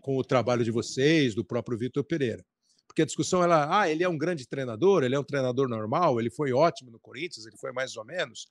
com 0.00 0.16
o 0.16 0.24
trabalho 0.24 0.64
de 0.64 0.70
vocês, 0.70 1.34
do 1.34 1.44
próprio 1.44 1.76
Vitor 1.76 2.02
Pereira. 2.02 2.44
Porque 2.86 3.02
a 3.02 3.06
discussão 3.06 3.42
ela, 3.42 3.80
ah, 3.80 3.90
ele 3.90 4.02
é 4.02 4.08
um 4.08 4.16
grande 4.16 4.48
treinador, 4.48 5.04
ele 5.04 5.14
é 5.14 5.20
um 5.20 5.24
treinador 5.24 5.68
normal, 5.68 6.18
ele 6.18 6.30
foi 6.30 6.52
ótimo 6.52 6.90
no 6.90 6.98
Corinthians, 6.98 7.46
ele 7.46 7.58
foi 7.58 7.72
mais 7.72 7.96
ou 7.96 8.04
menos. 8.04 8.48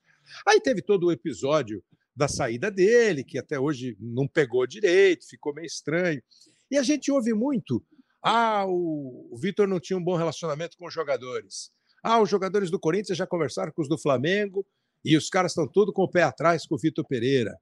Aí 0.48 0.62
teve 0.62 0.82
todo 0.82 1.08
o 1.08 1.12
episódio 1.12 1.84
da 2.16 2.28
saída 2.28 2.70
dele, 2.70 3.24
que 3.24 3.40
até 3.40 3.60
hoje 3.60 3.98
não 4.00 4.28
pegou 4.28 4.68
direito, 4.68 5.28
ficou 5.28 5.54
meio 5.54 5.66
estranho. 5.66 6.22
E 6.70 6.78
a 6.78 6.84
gente 6.84 7.12
ouve 7.12 7.34
muito 7.34 7.84
ah, 8.28 8.66
o, 8.68 9.38
Vitor 9.40 9.68
não 9.68 9.80
tinha 9.80 9.96
um 9.96 10.04
bom 10.04 10.16
relacionamento 10.16 10.76
com 10.78 10.88
os 10.88 10.94
jogadores. 10.94 11.70
Ah, 12.04 12.20
os 12.20 12.28
jogadores 12.28 12.72
do 12.72 12.80
Corinthians 12.80 13.16
já 13.16 13.28
conversaram 13.28 13.72
com 13.72 13.84
os 13.84 13.88
do 13.88 14.00
Flamengo 14.00 14.66
e 15.04 15.16
os 15.16 15.30
caras 15.30 15.52
estão 15.52 15.68
tudo 15.68 15.94
com 15.94 16.02
o 16.02 16.10
pé 16.10 16.24
atrás 16.24 16.66
com 16.66 16.74
o 16.74 16.78
Vitor 16.80 17.06
Pereira. 17.08 17.56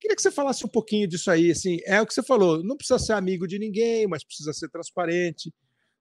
Queria 0.00 0.16
que 0.16 0.22
você 0.22 0.30
falasse 0.30 0.64
um 0.64 0.70
pouquinho 0.70 1.06
disso 1.06 1.30
aí. 1.30 1.50
Assim, 1.50 1.80
é 1.84 2.00
o 2.00 2.06
que 2.06 2.14
você 2.14 2.22
falou, 2.22 2.64
não 2.64 2.78
precisa 2.78 2.98
ser 2.98 3.12
amigo 3.12 3.46
de 3.46 3.58
ninguém, 3.58 4.06
mas 4.06 4.24
precisa 4.24 4.54
ser 4.54 4.70
transparente, 4.70 5.52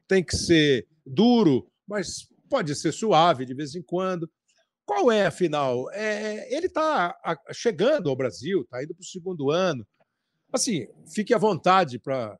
tem 0.07 0.23
que 0.23 0.37
ser 0.37 0.87
duro, 1.05 1.69
mas 1.85 2.25
pode 2.49 2.73
ser 2.73 2.93
suave 2.93 3.45
de 3.45 3.53
vez 3.53 3.75
em 3.75 3.81
quando. 3.81 4.31
Qual 4.85 5.11
é, 5.11 5.25
afinal? 5.25 5.91
É, 5.91 6.55
ele 6.55 6.67
está 6.67 7.17
chegando 7.51 8.09
ao 8.09 8.15
Brasil, 8.15 8.61
está 8.61 8.81
indo 8.81 8.95
para 8.95 9.03
o 9.03 9.05
segundo 9.05 9.51
ano. 9.51 9.85
Assim, 10.53 10.87
fique 11.13 11.33
à 11.33 11.37
vontade 11.37 11.99
para 11.99 12.39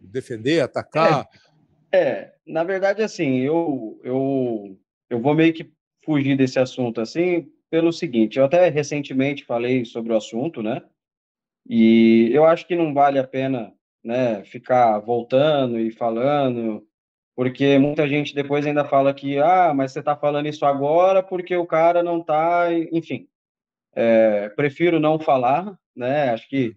defender, 0.00 0.60
atacar? 0.60 1.28
É, 1.92 1.98
é, 1.98 2.34
na 2.46 2.64
verdade, 2.64 3.02
assim, 3.02 3.38
eu, 3.38 4.00
eu, 4.04 4.78
eu 5.08 5.20
vou 5.20 5.34
meio 5.34 5.52
que 5.52 5.72
fugir 6.04 6.36
desse 6.36 6.58
assunto, 6.58 7.00
assim, 7.00 7.50
pelo 7.70 7.92
seguinte, 7.92 8.38
eu 8.38 8.44
até 8.44 8.68
recentemente 8.68 9.44
falei 9.44 9.84
sobre 9.84 10.12
o 10.12 10.16
assunto, 10.16 10.62
né, 10.62 10.82
e 11.68 12.30
eu 12.32 12.44
acho 12.44 12.66
que 12.66 12.74
não 12.74 12.94
vale 12.94 13.18
a 13.18 13.26
pena, 13.26 13.72
né, 14.02 14.44
ficar 14.44 14.98
voltando 15.00 15.78
e 15.78 15.90
falando, 15.90 16.86
porque 17.36 17.78
muita 17.78 18.08
gente 18.08 18.34
depois 18.34 18.66
ainda 18.66 18.84
fala 18.84 19.12
que, 19.14 19.38
ah, 19.38 19.72
mas 19.74 19.92
você 19.92 20.00
está 20.00 20.16
falando 20.16 20.48
isso 20.48 20.64
agora 20.64 21.22
porque 21.22 21.56
o 21.56 21.66
cara 21.66 22.02
não 22.02 22.20
está, 22.20 22.72
enfim, 22.90 23.28
é, 23.94 24.48
prefiro 24.50 24.98
não 24.98 25.18
falar, 25.18 25.78
né, 25.94 26.30
acho 26.30 26.48
que 26.48 26.76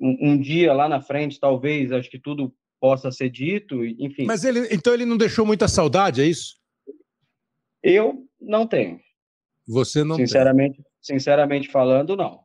um, 0.00 0.30
um, 0.30 0.40
dia 0.40 0.72
lá 0.72 0.88
na 0.88 1.00
frente, 1.00 1.40
talvez, 1.40 1.92
acho 1.92 2.10
que 2.10 2.18
tudo 2.18 2.54
possa 2.80 3.10
ser 3.10 3.28
dito, 3.30 3.84
enfim. 3.84 4.24
Mas 4.24 4.44
ele, 4.44 4.68
então 4.72 4.94
ele 4.94 5.04
não 5.04 5.16
deixou 5.16 5.44
muita 5.44 5.66
saudade, 5.68 6.20
é 6.20 6.24
isso? 6.24 6.56
Eu 7.82 8.26
não 8.40 8.66
tenho. 8.66 9.00
Você 9.66 10.02
não 10.02 10.16
sinceramente, 10.16 10.76
tem. 10.76 10.84
Sinceramente 11.00 11.68
falando, 11.68 12.16
não. 12.16 12.40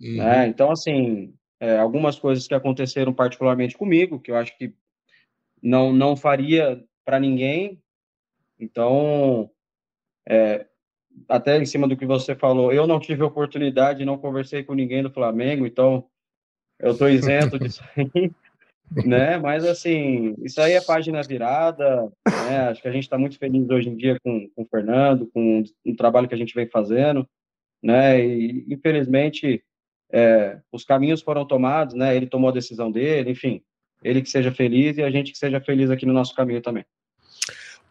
Uhum. 0.00 0.16
Né? 0.16 0.48
Então, 0.48 0.70
assim, 0.70 1.34
é, 1.60 1.78
algumas 1.78 2.18
coisas 2.18 2.46
que 2.46 2.54
aconteceram 2.54 3.12
particularmente 3.12 3.76
comigo, 3.76 4.20
que 4.20 4.30
eu 4.30 4.36
acho 4.36 4.56
que 4.58 4.74
não, 5.62 5.92
não 5.92 6.16
faria 6.16 6.82
para 7.04 7.20
ninguém. 7.20 7.80
Então, 8.58 9.50
é, 10.28 10.66
até 11.28 11.58
em 11.58 11.64
cima 11.64 11.86
do 11.86 11.96
que 11.96 12.06
você 12.06 12.34
falou, 12.34 12.72
eu 12.72 12.86
não 12.86 12.98
tive 12.98 13.22
oportunidade, 13.22 14.04
não 14.04 14.18
conversei 14.18 14.62
com 14.62 14.74
ninguém 14.74 15.02
do 15.02 15.12
Flamengo, 15.12 15.66
então 15.66 16.06
eu 16.82 16.92
estou 16.92 17.08
isento 17.08 17.58
disso 17.58 17.82
aí, 17.96 18.30
né? 19.06 19.38
Mas, 19.38 19.64
assim, 19.64 20.34
isso 20.42 20.60
aí 20.60 20.72
é 20.72 20.80
página 20.80 21.22
virada, 21.22 22.12
né? 22.26 22.68
Acho 22.68 22.82
que 22.82 22.88
a 22.88 22.92
gente 22.92 23.04
está 23.04 23.16
muito 23.16 23.38
feliz 23.38 23.70
hoje 23.70 23.88
em 23.88 23.96
dia 23.96 24.18
com, 24.22 24.50
com 24.54 24.62
o 24.62 24.68
Fernando, 24.68 25.30
com 25.32 25.62
o 25.86 25.96
trabalho 25.96 26.28
que 26.28 26.34
a 26.34 26.38
gente 26.38 26.54
vem 26.54 26.68
fazendo, 26.68 27.26
né? 27.82 28.20
E, 28.20 28.66
infelizmente, 28.68 29.62
é, 30.12 30.60
os 30.72 30.84
caminhos 30.84 31.22
foram 31.22 31.46
tomados, 31.46 31.94
né? 31.94 32.14
Ele 32.16 32.26
tomou 32.26 32.50
a 32.50 32.54
decisão 32.54 32.90
dele, 32.90 33.30
enfim, 33.30 33.62
ele 34.02 34.20
que 34.20 34.28
seja 34.28 34.52
feliz 34.52 34.98
e 34.98 35.02
a 35.02 35.10
gente 35.10 35.32
que 35.32 35.38
seja 35.38 35.60
feliz 35.60 35.88
aqui 35.88 36.04
no 36.04 36.12
nosso 36.12 36.34
caminho 36.34 36.60
também. 36.60 36.84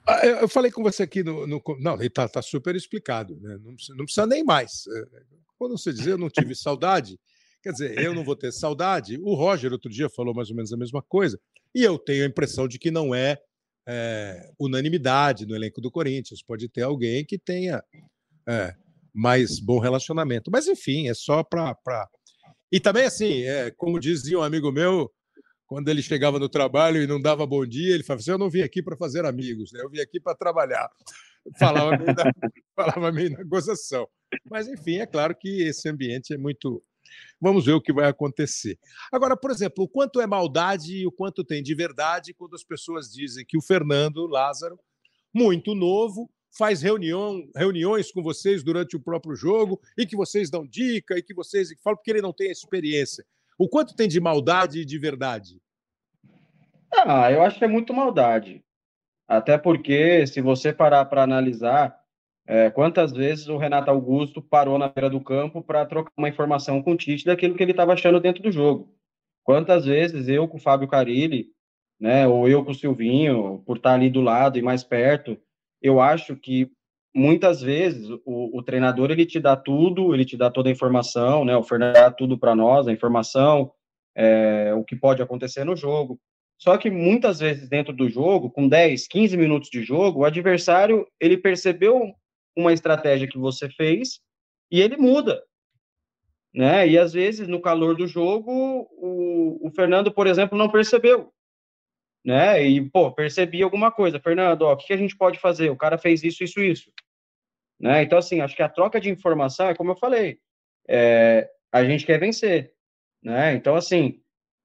Ah, 0.05 0.25
eu 0.25 0.49
falei 0.49 0.71
com 0.71 0.83
você 0.83 1.03
aqui 1.03 1.23
no. 1.23 1.47
no 1.47 1.61
não, 1.79 1.93
ele 1.95 2.07
está 2.07 2.27
tá 2.27 2.41
super 2.41 2.75
explicado, 2.75 3.39
né? 3.39 3.57
não, 3.63 3.75
não 3.95 4.05
precisa 4.05 4.25
nem 4.25 4.43
mais. 4.43 4.85
É, 4.87 5.21
quando 5.57 5.77
você 5.77 5.93
dizer 5.93 6.11
eu 6.11 6.17
não 6.17 6.29
tive 6.29 6.55
saudade, 6.55 7.19
Quer 7.63 7.71
dizer, 7.73 7.99
eu 7.99 8.13
não 8.13 8.23
vou 8.23 8.35
ter 8.35 8.51
saudade. 8.51 9.19
O 9.21 9.35
Roger, 9.35 9.71
outro 9.71 9.89
dia, 9.89 10.09
falou 10.09 10.33
mais 10.33 10.49
ou 10.49 10.55
menos 10.55 10.73
a 10.73 10.77
mesma 10.77 11.01
coisa. 11.01 11.39
E 11.75 11.83
eu 11.83 11.97
tenho 11.99 12.23
a 12.23 12.27
impressão 12.27 12.67
de 12.67 12.79
que 12.79 12.89
não 12.89 13.13
é, 13.13 13.37
é 13.87 14.51
unanimidade 14.59 15.45
no 15.45 15.55
elenco 15.55 15.79
do 15.79 15.91
Corinthians. 15.91 16.41
Pode 16.41 16.67
ter 16.67 16.81
alguém 16.81 17.23
que 17.23 17.37
tenha 17.37 17.83
é, 18.47 18.75
mais 19.13 19.59
bom 19.59 19.79
relacionamento. 19.79 20.49
Mas, 20.51 20.67
enfim, 20.67 21.07
é 21.07 21.13
só 21.13 21.43
para. 21.43 21.75
Pra... 21.75 22.07
E 22.71 22.79
também, 22.79 23.05
assim, 23.05 23.43
é, 23.43 23.69
como 23.71 23.99
dizia 23.99 24.39
um 24.39 24.43
amigo 24.43 24.71
meu, 24.71 25.11
quando 25.67 25.87
ele 25.89 26.01
chegava 26.01 26.39
no 26.39 26.49
trabalho 26.49 27.01
e 27.01 27.07
não 27.07 27.21
dava 27.21 27.45
bom 27.45 27.65
dia, 27.65 27.93
ele 27.93 28.03
falava 28.03 28.21
assim: 28.21 28.31
Eu 28.31 28.37
não 28.39 28.49
vim 28.49 28.61
aqui 28.61 28.81
para 28.81 28.97
fazer 28.97 29.23
amigos, 29.23 29.71
né? 29.71 29.81
eu 29.83 29.89
vim 29.89 29.99
aqui 29.99 30.19
para 30.19 30.35
trabalhar. 30.35 30.89
Falava 31.57 31.97
meio, 31.97 32.13
na, 32.13 32.23
falava 32.75 33.11
meio 33.11 33.31
na 33.31 33.43
gozação. 33.43 34.07
Mas, 34.49 34.67
enfim, 34.67 34.97
é 34.97 35.05
claro 35.05 35.35
que 35.35 35.61
esse 35.63 35.87
ambiente 35.87 36.33
é 36.33 36.37
muito 36.37 36.83
Vamos 37.39 37.65
ver 37.65 37.73
o 37.73 37.81
que 37.81 37.93
vai 37.93 38.07
acontecer. 38.07 38.77
Agora, 39.11 39.35
por 39.35 39.51
exemplo, 39.51 39.83
o 39.83 39.87
quanto 39.87 40.21
é 40.21 40.27
maldade 40.27 40.97
e 40.97 41.07
o 41.07 41.11
quanto 41.11 41.43
tem 41.43 41.61
de 41.61 41.73
verdade 41.73 42.33
quando 42.33 42.55
as 42.55 42.63
pessoas 42.63 43.11
dizem 43.11 43.45
que 43.45 43.57
o 43.57 43.61
Fernando 43.61 44.25
Lázaro, 44.27 44.79
muito 45.33 45.73
novo, 45.73 46.29
faz 46.57 46.81
reunião, 46.81 47.47
reuniões 47.55 48.11
com 48.11 48.21
vocês 48.21 48.63
durante 48.63 48.95
o 48.95 48.99
próprio 48.99 49.35
jogo 49.35 49.79
e 49.97 50.05
que 50.05 50.15
vocês 50.15 50.49
dão 50.49 50.67
dica 50.67 51.17
e 51.17 51.23
que 51.23 51.33
vocês 51.33 51.69
falam 51.83 51.97
porque 51.97 52.11
ele 52.11 52.21
não 52.21 52.33
tem 52.33 52.51
experiência. 52.51 53.25
O 53.57 53.69
quanto 53.69 53.95
tem 53.95 54.07
de 54.07 54.19
maldade 54.19 54.81
e 54.81 54.85
de 54.85 54.97
verdade? 54.97 55.61
Ah, 56.93 57.31
eu 57.31 57.41
acho 57.41 57.57
que 57.57 57.65
é 57.65 57.67
muito 57.67 57.93
maldade. 57.93 58.63
Até 59.27 59.57
porque, 59.57 60.27
se 60.27 60.41
você 60.41 60.73
parar 60.73 61.05
para 61.05 61.23
analisar, 61.23 62.00
é, 62.47 62.69
quantas 62.69 63.11
vezes 63.11 63.47
o 63.47 63.57
Renato 63.57 63.89
Augusto 63.89 64.41
parou 64.41 64.77
na 64.77 64.89
beira 64.89 65.09
do 65.09 65.21
campo 65.21 65.61
para 65.61 65.85
trocar 65.85 66.11
uma 66.17 66.29
informação 66.29 66.81
com 66.81 66.93
o 66.93 66.97
Tite 66.97 67.25
daquilo 67.25 67.55
que 67.55 67.63
ele 67.63 67.71
estava 67.71 67.93
achando 67.93 68.19
dentro 68.19 68.41
do 68.41 68.51
jogo? 68.51 68.93
Quantas 69.43 69.85
vezes 69.85 70.27
eu 70.27 70.47
com 70.47 70.57
o 70.57 70.61
Fábio 70.61 70.87
Carilli, 70.87 71.47
né, 71.99 72.27
ou 72.27 72.47
eu 72.49 72.63
com 72.63 72.71
o 72.71 72.75
Silvinho, 72.75 73.61
por 73.65 73.77
estar 73.77 73.93
ali 73.93 74.09
do 74.09 74.21
lado 74.21 74.57
e 74.57 74.61
mais 74.61 74.83
perto, 74.83 75.37
eu 75.81 75.99
acho 75.99 76.35
que 76.35 76.71
muitas 77.13 77.61
vezes 77.61 78.09
o, 78.25 78.57
o 78.57 78.63
treinador 78.63 79.11
ele 79.11 79.25
te 79.25 79.39
dá 79.39 79.55
tudo, 79.55 80.13
ele 80.13 80.25
te 80.25 80.37
dá 80.37 80.49
toda 80.49 80.69
a 80.69 80.71
informação, 80.71 81.45
né, 81.45 81.55
o 81.55 81.63
Fernando 81.63 81.93
dá 81.93 82.11
tudo 82.11 82.37
para 82.37 82.55
nós, 82.55 82.87
a 82.87 82.91
informação, 82.91 83.71
é, 84.15 84.73
o 84.73 84.83
que 84.83 84.95
pode 84.95 85.21
acontecer 85.21 85.63
no 85.63 85.75
jogo. 85.75 86.19
Só 86.57 86.77
que 86.77 86.91
muitas 86.91 87.39
vezes 87.39 87.67
dentro 87.67 87.91
do 87.91 88.07
jogo, 88.07 88.49
com 88.49 88.67
10, 88.67 89.07
15 89.07 89.35
minutos 89.35 89.69
de 89.69 89.83
jogo, 89.83 90.19
o 90.19 90.25
adversário 90.25 91.07
ele 91.19 91.37
percebeu 91.37 92.13
uma 92.55 92.73
estratégia 92.73 93.27
que 93.27 93.37
você 93.37 93.69
fez 93.69 94.19
e 94.71 94.81
ele 94.81 94.97
muda. 94.97 95.43
né? 96.53 96.87
E 96.87 96.97
às 96.97 97.13
vezes, 97.13 97.47
no 97.47 97.61
calor 97.61 97.95
do 97.95 98.07
jogo, 98.07 98.51
o, 98.91 99.67
o 99.67 99.71
Fernando, 99.71 100.11
por 100.11 100.27
exemplo, 100.27 100.57
não 100.57 100.69
percebeu, 100.69 101.31
né? 102.25 102.63
E, 102.63 102.89
pô, 102.89 103.11
percebi 103.11 103.63
alguma 103.63 103.91
coisa. 103.91 104.19
Fernando, 104.19 104.63
ó, 104.63 104.73
o 104.73 104.77
que 104.77 104.93
a 104.93 104.97
gente 104.97 105.15
pode 105.17 105.39
fazer? 105.39 105.69
O 105.69 105.77
cara 105.77 105.97
fez 105.97 106.23
isso, 106.23 106.43
isso, 106.43 106.61
isso. 106.61 106.91
Né? 107.79 108.03
Então, 108.03 108.17
assim, 108.19 108.41
acho 108.41 108.55
que 108.55 108.61
a 108.61 108.69
troca 108.69 108.99
de 108.99 109.09
informação 109.09 109.69
é 109.69 109.75
como 109.75 109.91
eu 109.91 109.95
falei, 109.95 110.39
é, 110.87 111.49
a 111.71 111.83
gente 111.83 112.05
quer 112.05 112.19
vencer, 112.19 112.73
né? 113.23 113.53
Então, 113.53 113.75
assim, 113.75 114.21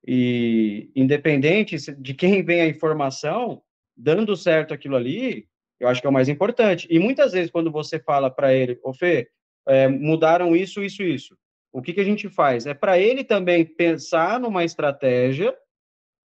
e 0.07 0.91
independente 0.95 1.76
de 1.76 2.14
quem 2.14 2.43
vem 2.45 2.61
a 2.61 2.68
informação, 2.68 3.62
dando 3.97 4.37
certo 4.37 4.74
aquilo 4.74 4.97
ali, 4.97 5.49
eu 5.79 5.89
acho 5.89 6.01
que 6.01 6.07
é 6.07 6.11
o 6.11 6.12
mais 6.12 6.29
importante. 6.29 6.87
E 6.91 6.99
muitas 6.99 7.33
vezes, 7.33 7.51
quando 7.51 7.70
você 7.70 7.99
fala 7.99 8.31
para 8.31 8.55
ele, 8.55 8.79
ô 8.83 8.93
Fê, 8.93 9.29
é, 9.66 9.89
mudaram 9.89 10.55
isso, 10.55 10.83
isso, 10.83 11.03
isso, 11.03 11.37
o 11.72 11.83
que, 11.83 11.93
que 11.93 12.01
a 12.01 12.05
gente 12.05 12.29
faz? 12.29 12.66
É 12.66 12.74
para 12.74 12.99
ele 12.99 13.24
também 13.24 13.64
pensar 13.64 14.41
numa 14.41 14.64
estratégia 14.64 15.57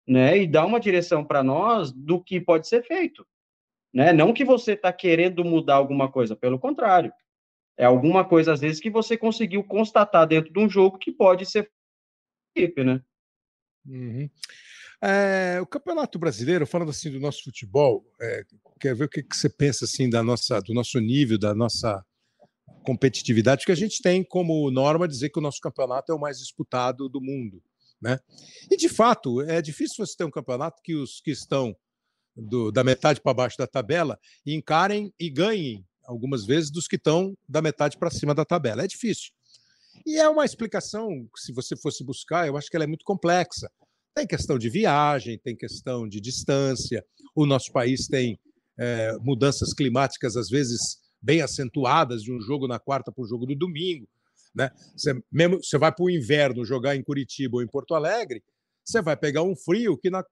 né, 0.06 0.38
e 0.38 0.46
dar 0.46 0.66
uma 0.66 0.80
direção 0.80 1.24
para 1.24 1.42
nós 1.42 1.92
do 1.92 2.22
que 2.22 2.40
pode 2.40 2.68
ser 2.68 2.82
feito. 2.84 3.26
Né? 3.92 4.12
Não 4.12 4.32
que 4.32 4.44
você 4.44 4.72
está 4.72 4.92
querendo 4.92 5.44
mudar 5.44 5.76
alguma 5.76 6.10
coisa, 6.10 6.36
pelo 6.36 6.58
contrário. 6.58 7.12
É 7.76 7.84
alguma 7.84 8.24
coisa, 8.24 8.52
às 8.52 8.60
vezes, 8.60 8.80
que 8.80 8.90
você 8.90 9.16
conseguiu 9.16 9.64
constatar 9.64 10.26
dentro 10.26 10.52
de 10.52 10.58
um 10.58 10.68
jogo 10.68 10.98
que 10.98 11.10
pode 11.10 11.46
ser 11.46 11.70
equipe, 12.54 12.84
né? 12.84 13.00
Uhum. 13.86 14.28
É, 15.02 15.58
o 15.60 15.66
Campeonato 15.66 16.18
Brasileiro, 16.18 16.66
falando 16.66 16.90
assim 16.90 17.10
do 17.10 17.18
nosso 17.18 17.44
futebol, 17.44 18.04
é, 18.20 18.44
ver 18.94 19.04
o 19.04 19.08
que, 19.08 19.22
que, 19.22 19.36
você 19.36 19.48
pensa 19.48 19.86
assim 19.86 20.10
da 20.10 20.22
nossa, 20.22 20.60
do 20.60 20.74
nosso 20.74 20.98
nível, 21.00 21.38
da 21.38 21.54
nossa 21.54 22.04
competitividade, 22.84 23.64
que 23.64 23.72
a 23.72 23.76
gente 23.76 24.02
tem 24.02 24.22
como 24.22 24.70
norma 24.70 25.08
dizer 25.08 25.30
que 25.30 25.38
o 25.38 25.42
nosso 25.42 25.60
campeonato 25.60 26.12
é 26.12 26.14
o 26.14 26.18
mais 26.18 26.38
disputado 26.38 27.08
do 27.08 27.20
mundo, 27.20 27.62
né? 28.00 28.18
E 28.70 28.76
de 28.76 28.88
fato 28.88 29.40
é 29.42 29.60
difícil 29.62 30.04
você 30.04 30.16
ter 30.16 30.24
um 30.24 30.30
campeonato 30.30 30.82
que 30.82 30.94
os 30.94 31.20
que 31.20 31.30
estão 31.30 31.74
do, 32.36 32.70
da 32.70 32.84
metade 32.84 33.20
para 33.20 33.34
baixo 33.34 33.58
da 33.58 33.66
tabela 33.66 34.18
encarem 34.46 35.12
e 35.18 35.30
ganhem 35.30 35.84
algumas 36.04 36.44
vezes 36.44 36.70
dos 36.70 36.88
que 36.88 36.96
estão 36.96 37.36
da 37.48 37.62
metade 37.62 37.96
para 37.98 38.10
cima 38.10 38.34
da 38.34 38.44
tabela. 38.44 38.82
É 38.82 38.86
difícil. 38.86 39.30
E 40.06 40.18
é 40.18 40.28
uma 40.28 40.44
explicação, 40.44 41.28
se 41.36 41.52
você 41.52 41.76
fosse 41.76 42.02
buscar, 42.02 42.46
eu 42.46 42.56
acho 42.56 42.70
que 42.70 42.76
ela 42.76 42.84
é 42.84 42.88
muito 42.88 43.04
complexa. 43.04 43.70
Tem 44.20 44.26
questão 44.26 44.58
de 44.58 44.68
viagem, 44.68 45.38
tem 45.38 45.56
questão 45.56 46.06
de 46.06 46.20
distância. 46.20 47.02
O 47.34 47.46
nosso 47.46 47.72
país 47.72 48.06
tem 48.06 48.38
é, 48.78 49.16
mudanças 49.22 49.72
climáticas, 49.72 50.36
às 50.36 50.50
vezes, 50.50 50.98
bem 51.22 51.40
acentuadas, 51.40 52.22
de 52.22 52.30
um 52.30 52.38
jogo 52.38 52.68
na 52.68 52.78
quarta 52.78 53.10
para 53.10 53.24
o 53.24 53.26
jogo 53.26 53.46
do 53.46 53.56
domingo. 53.56 54.06
Né? 54.54 54.70
Você, 54.94 55.18
mesmo, 55.32 55.64
você 55.64 55.78
vai 55.78 55.90
para 55.90 56.04
o 56.04 56.10
inverno 56.10 56.66
jogar 56.66 56.94
em 56.96 57.02
Curitiba 57.02 57.56
ou 57.56 57.62
em 57.62 57.66
Porto 57.66 57.94
Alegre, 57.94 58.44
você 58.84 59.00
vai 59.00 59.16
pegar 59.16 59.42
um 59.42 59.56
frio 59.56 59.96
que 59.96 60.10
na 60.10 60.22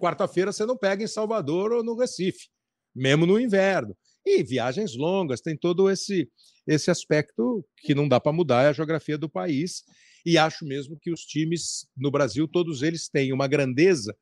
quarta-feira 0.00 0.50
você 0.50 0.66
não 0.66 0.76
pega 0.76 1.04
em 1.04 1.06
Salvador 1.06 1.70
ou 1.70 1.84
no 1.84 1.96
Recife, 1.96 2.48
mesmo 2.92 3.26
no 3.26 3.38
inverno. 3.38 3.96
E 4.26 4.42
viagens 4.42 4.96
longas, 4.96 5.40
tem 5.40 5.56
todo 5.56 5.88
esse, 5.88 6.28
esse 6.66 6.90
aspecto 6.90 7.64
que 7.76 7.94
não 7.94 8.08
dá 8.08 8.18
para 8.18 8.32
mudar, 8.32 8.64
é 8.64 8.68
a 8.70 8.72
geografia 8.72 9.16
do 9.16 9.28
país. 9.28 9.84
E 10.24 10.38
acho 10.38 10.64
mesmo 10.64 10.98
que 10.98 11.12
os 11.12 11.20
times 11.20 11.86
no 11.96 12.10
Brasil, 12.10 12.48
todos 12.48 12.82
eles 12.82 13.08
têm 13.08 13.32
uma 13.32 13.46
grandeza 13.46 14.16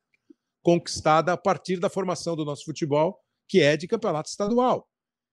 conquistada 0.61 1.33
a 1.33 1.37
partir 1.37 1.79
da 1.79 1.89
formação 1.89 2.35
do 2.35 2.45
nosso 2.45 2.65
futebol, 2.65 3.19
que 3.47 3.61
é 3.61 3.77
de 3.77 3.87
campeonato 3.87 4.29
estadual. 4.29 4.87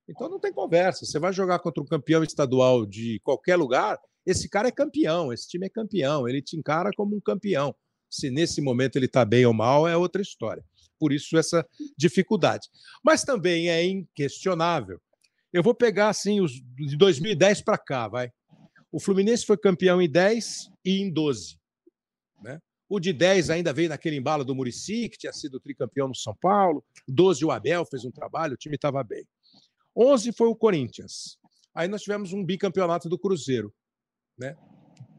Então 0.09 0.29
não 0.29 0.41
tem 0.41 0.53
conversa. 0.53 1.05
Você 1.05 1.19
vai 1.19 1.33
jogar 1.33 1.59
contra 1.61 1.83
um 1.83 1.87
campeão 1.87 2.23
estadual 2.23 2.85
de 2.85 3.21
qualquer 3.23 3.57
lugar, 3.57 3.99
esse 4.27 4.49
cara 4.49 4.69
é 4.69 4.73
campeão, 4.73 5.33
esse 5.33 5.49
time 5.49 5.67
é 5.67 5.71
campeão, 5.71 6.29
ele 6.29 6.43
te 6.43 6.57
encara 6.57 6.91
como 6.97 7.17
um 7.17 7.21
campeão. 7.21 7.75
Se 8.09 8.31
nesse 8.31 8.61
momento 8.61 8.97
ele 8.97 9.07
está 9.07 9.25
bem 9.25 9.47
ou 9.47 9.55
mal, 9.55 9.89
é 9.89 9.97
outra 9.97 10.21
história 10.21 10.65
por 11.01 11.13
isso 11.13 11.39
essa 11.39 11.67
dificuldade. 11.97 12.69
Mas 13.03 13.25
também 13.25 13.71
é 13.71 13.83
inquestionável. 13.83 15.01
Eu 15.51 15.63
vou 15.63 15.75
pegar 15.75 16.11
assim 16.11 16.41
os 16.41 16.53
de 16.53 16.97
2010 16.97 17.63
para 17.63 17.79
cá, 17.79 18.07
vai. 18.07 18.31
O 18.93 18.99
Fluminense 18.99 19.47
foi 19.47 19.57
campeão 19.57 20.01
em 20.03 20.11
10 20.11 20.71
e 20.85 21.01
em 21.01 21.11
12, 21.11 21.59
né? 22.43 22.61
O 22.89 22.99
de 22.99 23.13
10 23.13 23.51
ainda 23.51 23.73
veio 23.73 23.89
naquele 23.89 24.17
embalo 24.17 24.45
do 24.45 24.53
Murici, 24.53 25.09
que 25.09 25.17
tinha 25.17 25.33
sido 25.33 25.61
tricampeão 25.61 26.09
no 26.09 26.15
São 26.15 26.35
Paulo. 26.35 26.85
12 27.07 27.45
o 27.45 27.53
Abel 27.53 27.87
fez 27.87 28.05
um 28.05 28.11
trabalho, 28.11 28.55
o 28.55 28.57
time 28.57 28.75
estava 28.75 29.05
bem. 29.05 29.25
11 29.97 30.33
foi 30.33 30.49
o 30.49 30.57
Corinthians. 30.57 31.39
Aí 31.73 31.87
nós 31.87 32.03
tivemos 32.03 32.33
um 32.33 32.45
bicampeonato 32.45 33.09
do 33.09 33.17
Cruzeiro, 33.17 33.73
né? 34.37 34.57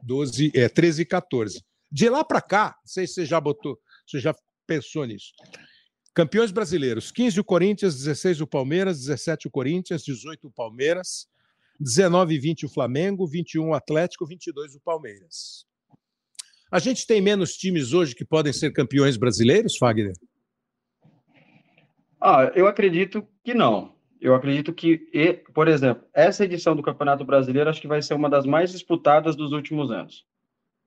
12, 0.03 0.51
é, 0.53 0.67
13 0.67 1.03
e 1.03 1.05
14. 1.05 1.63
De 1.89 2.09
lá 2.09 2.25
para 2.25 2.41
cá, 2.41 2.75
não 2.83 2.87
sei 2.87 3.07
se 3.07 3.13
você 3.13 3.25
já 3.25 3.39
botou, 3.39 3.79
você 4.05 4.19
já 4.19 4.35
pensou 4.67 5.05
nisso. 5.05 5.31
Campeões 6.13 6.51
brasileiros: 6.51 7.09
15 7.09 7.39
o 7.39 7.43
Corinthians, 7.43 7.95
16 7.95 8.41
o 8.41 8.47
Palmeiras, 8.47 8.99
17 8.99 9.47
o 9.47 9.51
Corinthians, 9.51 10.03
18 10.03 10.47
o 10.47 10.51
Palmeiras, 10.51 11.27
19 11.81 12.35
e 12.35 12.39
20 12.39 12.65
o 12.67 12.69
Flamengo, 12.69 13.27
21 13.27 13.69
o 13.69 13.73
Atlético, 13.73 14.25
22 14.25 14.75
o 14.75 14.81
Palmeiras. 14.81 15.65
A 16.71 16.79
gente 16.79 17.05
tem 17.05 17.19
menos 17.19 17.53
times 17.53 17.91
hoje 17.91 18.15
que 18.15 18.23
podem 18.23 18.53
ser 18.53 18.71
campeões 18.71 19.17
brasileiros, 19.17 19.77
Fagner? 19.77 20.13
Ah, 22.21 22.51
eu 22.55 22.67
acredito 22.67 23.27
que 23.43 23.53
não. 23.53 23.95
Eu 24.21 24.35
acredito 24.35 24.71
que, 24.71 24.99
por 25.53 25.67
exemplo, 25.67 26.03
essa 26.13 26.45
edição 26.45 26.75
do 26.75 26.83
Campeonato 26.83 27.25
Brasileiro 27.25 27.69
acho 27.69 27.81
que 27.81 27.87
vai 27.87 28.01
ser 28.01 28.13
uma 28.13 28.29
das 28.29 28.45
mais 28.45 28.71
disputadas 28.71 29.35
dos 29.35 29.51
últimos 29.51 29.91
anos. 29.91 30.23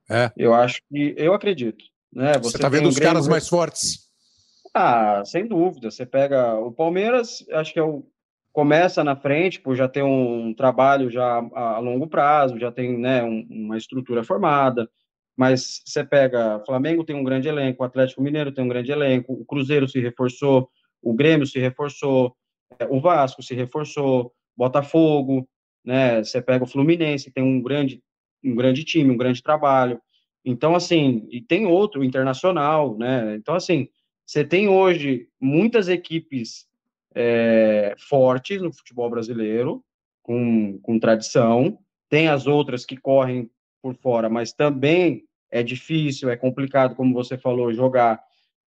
É. 0.08 0.30
Eu 0.36 0.54
acho 0.54 0.80
que, 0.88 1.14
eu 1.18 1.34
acredito. 1.34 1.84
Né? 2.12 2.34
Você 2.38 2.56
está 2.56 2.68
vendo 2.68 2.86
um 2.86 2.88
os 2.88 2.94
Grêmio... 2.94 3.14
caras 3.14 3.26
mais 3.26 3.48
fortes? 3.48 4.08
Ah, 4.72 5.24
sem 5.24 5.48
dúvida. 5.48 5.90
Você 5.90 6.06
pega 6.06 6.54
o 6.54 6.72
Palmeiras, 6.72 7.44
acho 7.50 7.72
que 7.72 7.78
é 7.78 7.82
o 7.82 8.06
começa 8.54 9.02
na 9.02 9.16
frente, 9.16 9.60
por 9.60 9.74
já 9.74 9.88
ter 9.88 10.04
um 10.04 10.54
trabalho 10.54 11.10
já 11.10 11.44
a, 11.54 11.80
longo 11.80 12.06
prazo, 12.06 12.56
já 12.56 12.70
tem 12.70 12.96
né, 12.96 13.20
um, 13.24 13.44
uma 13.50 13.76
estrutura 13.76 14.22
formada. 14.22 14.88
Mas 15.36 15.82
você 15.84 16.04
pega, 16.04 16.62
Flamengo 16.64 17.02
tem 17.02 17.16
um 17.16 17.24
grande 17.24 17.48
elenco, 17.48 17.82
o 17.82 17.86
Atlético 17.86 18.22
Mineiro 18.22 18.52
tem 18.52 18.64
um 18.64 18.68
grande 18.68 18.92
elenco, 18.92 19.32
o 19.32 19.44
Cruzeiro 19.44 19.88
se 19.88 19.98
reforçou, 19.98 20.70
o 21.02 21.12
Grêmio 21.12 21.48
se 21.48 21.58
reforçou, 21.58 22.36
é, 22.78 22.86
o 22.86 23.00
Vasco 23.00 23.42
se 23.42 23.56
reforçou, 23.56 24.32
Botafogo, 24.56 25.48
né? 25.84 26.22
Você 26.22 26.40
pega 26.40 26.62
o 26.62 26.68
Fluminense, 26.68 27.32
tem 27.32 27.42
um 27.42 27.60
grande, 27.60 28.00
um 28.44 28.54
grande 28.54 28.84
time, 28.84 29.10
um 29.10 29.16
grande 29.16 29.42
trabalho. 29.42 30.00
Então, 30.44 30.76
assim, 30.76 31.26
e 31.28 31.42
tem 31.42 31.66
outro 31.66 32.04
internacional, 32.04 32.96
né? 32.96 33.34
Então, 33.34 33.56
assim, 33.56 33.88
você 34.24 34.44
tem 34.44 34.68
hoje 34.68 35.26
muitas 35.40 35.88
equipes 35.88 36.68
é, 37.14 37.94
fortes 37.98 38.60
no 38.60 38.72
futebol 38.72 39.08
brasileiro, 39.08 39.84
com, 40.22 40.78
com 40.82 40.98
tradição, 40.98 41.78
tem 42.08 42.28
as 42.28 42.46
outras 42.46 42.84
que 42.84 42.96
correm 42.96 43.50
por 43.82 43.94
fora, 43.96 44.28
mas 44.28 44.52
também 44.52 45.24
é 45.50 45.62
difícil, 45.62 46.30
é 46.30 46.36
complicado, 46.36 46.96
como 46.96 47.14
você 47.14 47.36
falou, 47.38 47.72
jogar 47.72 48.20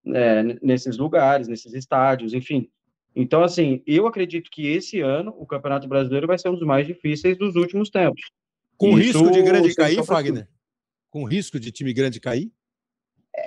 é, 0.06 0.44
nesses 0.62 0.98
lugares, 0.98 1.48
nesses 1.48 1.74
estádios, 1.74 2.34
enfim. 2.34 2.70
Então, 3.16 3.44
assim, 3.44 3.82
eu 3.86 4.06
acredito 4.06 4.50
que 4.52 4.68
esse 4.68 5.00
ano 5.02 5.34
o 5.38 5.46
Campeonato 5.46 5.88
Brasileiro 5.88 6.28
vai 6.28 6.38
ser 6.38 6.50
um 6.50 6.54
dos 6.54 6.66
mais 6.66 6.86
difíceis 6.86 7.38
dos 7.38 7.56
últimos 7.56 7.90
tempos. 7.90 8.22
Com 8.78 8.98
Isso, 9.00 9.20
risco 9.20 9.32
de 9.32 9.42
grande 9.42 9.74
cair, 9.74 10.06
Fagner? 10.06 10.48
Com 11.10 11.24
risco 11.24 11.60
de 11.60 11.72
time 11.72 11.94
grande 11.94 12.20
cair? 12.20 12.52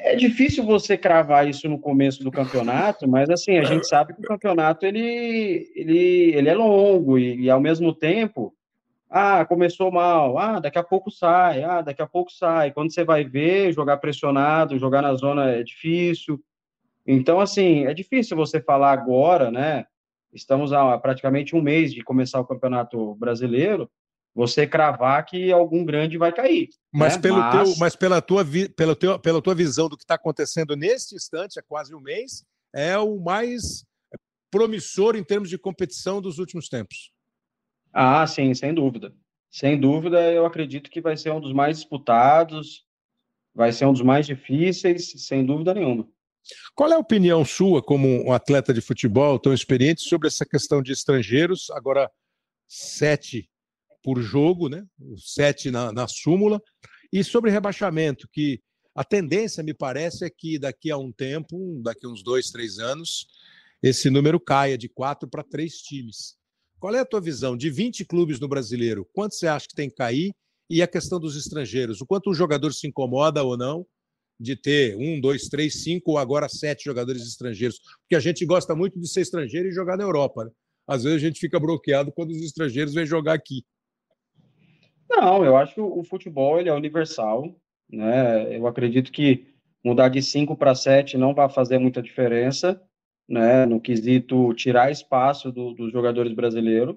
É 0.03 0.17
difícil 0.17 0.65
você 0.65 0.97
cravar 0.97 1.49
isso 1.49 1.69
no 1.69 1.79
começo 1.79 2.25
do 2.25 2.31
campeonato, 2.31 3.09
mas 3.09 3.29
assim, 3.29 3.59
a 3.59 3.65
gente 3.65 3.87
sabe 3.87 4.15
que 4.15 4.21
o 4.21 4.29
campeonato 4.29 4.87
ele, 4.87 5.71
ele, 5.75 6.35
ele 6.35 6.49
é 6.49 6.55
longo 6.55 7.19
e, 7.19 7.43
e, 7.43 7.51
ao 7.51 7.61
mesmo 7.61 7.95
tempo, 7.95 8.55
ah, 9.11 9.45
começou 9.45 9.91
mal, 9.91 10.39
ah, 10.39 10.61
daqui 10.61 10.79
a 10.79 10.85
pouco 10.85 11.11
sai, 11.11 11.63
ah, 11.63 11.83
daqui 11.83 12.01
a 12.01 12.07
pouco 12.07 12.31
sai. 12.33 12.73
Quando 12.73 12.93
você 12.93 13.05
vai 13.05 13.25
ver, 13.25 13.73
jogar 13.73 13.99
pressionado, 13.99 14.79
jogar 14.79 15.03
na 15.03 15.15
zona 15.15 15.51
é 15.51 15.63
difícil. 15.63 16.41
Então, 17.07 17.41
assim, 17.41 17.87
é 17.87 17.93
difícil 17.93 18.37
você 18.37 18.61
falar 18.61 18.93
agora, 18.93 19.51
né? 19.51 19.85
Estamos 20.33 20.73
há 20.73 20.97
praticamente 20.99 21.57
um 21.57 21.61
mês 21.61 21.93
de 21.93 22.03
começar 22.03 22.41
o 22.41 22.47
Campeonato 22.47 23.17
Brasileiro, 23.17 23.91
você 24.35 24.67
cravar 24.67 25.25
que 25.25 25.51
algum 25.51 25.85
grande 25.85 26.17
vai 26.17 26.33
cair. 26.33 26.69
Mas, 26.93 27.17
né? 27.17 27.23
pelo 27.23 27.39
mas... 27.39 27.69
Teu, 27.69 27.79
mas 27.79 27.97
pela, 27.97 28.23
tua, 28.23 28.45
pela, 28.77 28.97
teu, 28.97 29.19
pela 29.19 29.43
tua 29.43 29.55
visão 29.55 29.89
do 29.89 29.97
que 29.97 30.05
está 30.05 30.15
acontecendo 30.15 30.77
neste 30.77 31.15
instante, 31.15 31.59
há 31.59 31.63
quase 31.63 31.95
um 31.95 32.01
mês, 32.01 32.45
é 32.75 32.97
o 32.99 33.19
mais 33.19 33.85
promissor 34.51 35.17
em 35.17 35.25
termos 35.25 35.49
de 35.49 35.59
competição 35.59 36.21
dos 36.21 36.39
últimos 36.39 36.69
tempos. 36.69 37.13
Ah, 37.93 38.27
sim, 38.27 38.53
sem 38.55 38.75
dúvida. 38.75 39.15
Sem 39.51 39.79
dúvida, 39.79 40.33
eu 40.33 40.47
acredito 40.47 40.91
que 40.91 41.01
vai 41.01 41.17
ser 41.17 41.33
um 41.33 41.41
dos 41.41 41.53
mais 41.53 41.79
disputados, 41.79 42.85
vai 43.55 43.73
ser 43.73 43.87
um 43.87 43.93
dos 43.93 44.03
mais 44.03 44.27
difíceis, 44.27 45.13
sem 45.27 45.45
dúvida 45.45 45.75
nenhuma. 45.75 46.09
Qual 46.75 46.91
é 46.91 46.95
a 46.95 46.99
opinião 46.99 47.45
sua, 47.45 47.83
como 47.83 48.09
um 48.27 48.33
atleta 48.33 48.73
de 48.73 48.81
futebol 48.81 49.39
tão 49.39 49.53
experiente, 49.53 50.03
sobre 50.03 50.29
essa 50.29 50.47
questão 50.47 50.81
de 50.81 50.93
estrangeiros? 50.93 51.69
Agora, 51.71 52.11
sete 52.67 53.51
por 54.03 54.21
jogo, 54.21 54.69
né? 54.69 54.85
Sete 55.17 55.71
na, 55.71 55.93
na 55.93 56.07
súmula. 56.07 56.61
E 57.13 57.25
sobre 57.25 57.51
rebaixamento, 57.51 58.29
que 58.33 58.61
a 58.95 59.05
tendência, 59.05 59.63
me 59.63 59.75
parece, 59.75 60.25
é 60.25 60.31
que 60.31 60.59
daqui 60.59 60.91
a 60.91 60.99
um 60.99 61.13
tempo, 61.13 61.81
daqui 61.83 62.07
a 62.07 62.09
uns 62.09 62.23
dois, 62.23 62.51
três 62.51 62.79
anos, 62.79 63.27
esse 63.83 64.11
número 64.11 64.39
caia 64.39 64.77
de 64.77 64.89
quatro 64.89 65.29
para 65.29 65.43
três 65.43 65.79
times. 65.79 66.37
Qual 66.79 66.95
é 66.95 67.01
a 67.01 67.05
tua 67.05 67.21
visão? 67.21 67.57
De 67.57 67.71
20 67.71 68.05
clubes 68.05 68.41
no 68.41 68.49
brasileiro, 68.49 69.09
quanto 69.13 69.35
você 69.35 69.47
acha 69.47 69.69
que 69.69 69.75
tem 69.75 69.89
que 69.89 69.97
cair? 69.97 70.33
E 70.69 70.83
a 70.83 70.87
questão 70.87 71.19
dos 71.19 71.37
estrangeiros, 71.37 72.01
o 72.01 72.07
quanto 72.07 72.31
o 72.31 72.35
jogador 72.35 72.73
se 72.73 72.87
incomoda 72.87 73.43
ou 73.43 73.57
não 73.57 73.87
de 74.39 74.57
ter 74.57 74.97
um, 74.97 75.21
dois, 75.21 75.49
três, 75.49 75.83
cinco 75.83 76.13
ou 76.13 76.19
agora 76.19 76.49
sete 76.49 76.85
jogadores 76.85 77.23
estrangeiros? 77.23 77.79
Porque 78.01 78.15
a 78.15 78.21
gente 78.21 78.47
gosta 78.47 78.75
muito 78.75 78.99
de 78.99 79.09
ser 79.09 79.23
estrangeiro 79.23 79.69
e 79.69 79.73
jogar 79.73 79.97
na 79.97 80.05
Europa. 80.05 80.45
Né? 80.45 80.51
Às 80.87 81.05
vezes 81.05 81.23
a 81.23 81.27
gente 81.27 81.41
fica 81.41 81.59
bloqueado 81.59 82.13
quando 82.13 82.31
os 82.31 82.43
estrangeiros 82.43 82.95
vêm 82.95 83.05
jogar 83.05 83.35
aqui. 83.35 83.65
Não, 85.11 85.45
eu 85.45 85.57
acho 85.57 85.75
que 85.75 85.81
o 85.81 86.05
futebol 86.05 86.59
ele 86.59 86.69
é 86.69 86.73
universal. 86.73 87.53
Né? 87.91 88.57
Eu 88.57 88.67
acredito 88.69 89.11
que 89.11 89.49
mudar 89.85 90.09
de 90.09 90.23
5 90.23 90.57
para 90.57 90.75
7 90.75 91.19
não 91.19 91.35
vai 91.35 91.49
fazer 91.49 91.79
muita 91.79 92.01
diferença, 92.01 92.81
né? 93.29 93.67
no 93.67 93.81
quesito 93.81 94.55
tirar 94.55 94.93
espaço 94.93 95.51
do, 95.51 95.75
dos 95.75 95.91
jogadores 95.91 96.33
brasileiros. 96.33 96.97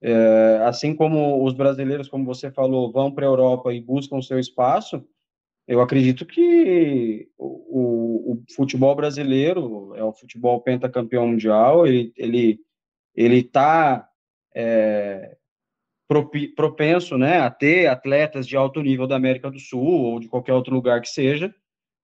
É, 0.00 0.60
assim 0.64 0.94
como 0.94 1.44
os 1.44 1.54
brasileiros, 1.54 2.08
como 2.08 2.24
você 2.24 2.52
falou, 2.52 2.92
vão 2.92 3.10
para 3.10 3.26
a 3.26 3.28
Europa 3.28 3.72
e 3.72 3.80
buscam 3.80 4.20
seu 4.22 4.38
espaço, 4.38 5.04
eu 5.66 5.80
acredito 5.80 6.26
que 6.26 7.26
o, 7.38 7.46
o, 7.46 8.32
o, 8.32 8.44
futebol 8.54 8.94
brasileiro 8.94 9.94
é 9.96 10.04
o 10.04 10.12
futebol 10.12 10.60
pentacampeão 10.60 11.26
mundial, 11.26 11.86
ele 11.86 12.12
ele 12.18 12.60
ele 13.14 13.38
está 13.38 14.06
é, 14.54 15.38
propenso 16.06 17.16
né, 17.16 17.38
a 17.38 17.50
ter 17.50 17.86
atletas 17.86 18.46
de 18.46 18.56
alto 18.56 18.82
nível 18.82 19.06
da 19.06 19.16
América 19.16 19.50
do 19.50 19.58
Sul 19.58 20.02
ou 20.02 20.20
de 20.20 20.28
qualquer 20.28 20.52
outro 20.52 20.74
lugar 20.74 21.00
que 21.00 21.08
seja, 21.08 21.54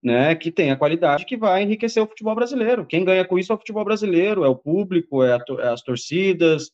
né, 0.02 0.34
que 0.34 0.50
tenha 0.50 0.76
qualidade 0.76 1.26
que 1.26 1.36
vai 1.36 1.62
enriquecer 1.62 2.02
o 2.02 2.06
futebol 2.06 2.34
brasileiro. 2.34 2.86
Quem 2.86 3.04
ganha 3.04 3.24
com 3.24 3.38
isso 3.38 3.52
é 3.52 3.54
o 3.54 3.58
futebol 3.58 3.84
brasileiro, 3.84 4.44
é 4.44 4.48
o 4.48 4.56
público, 4.56 5.22
é, 5.22 5.34
a, 5.34 5.44
é 5.58 5.68
as 5.68 5.82
torcidas, 5.82 6.70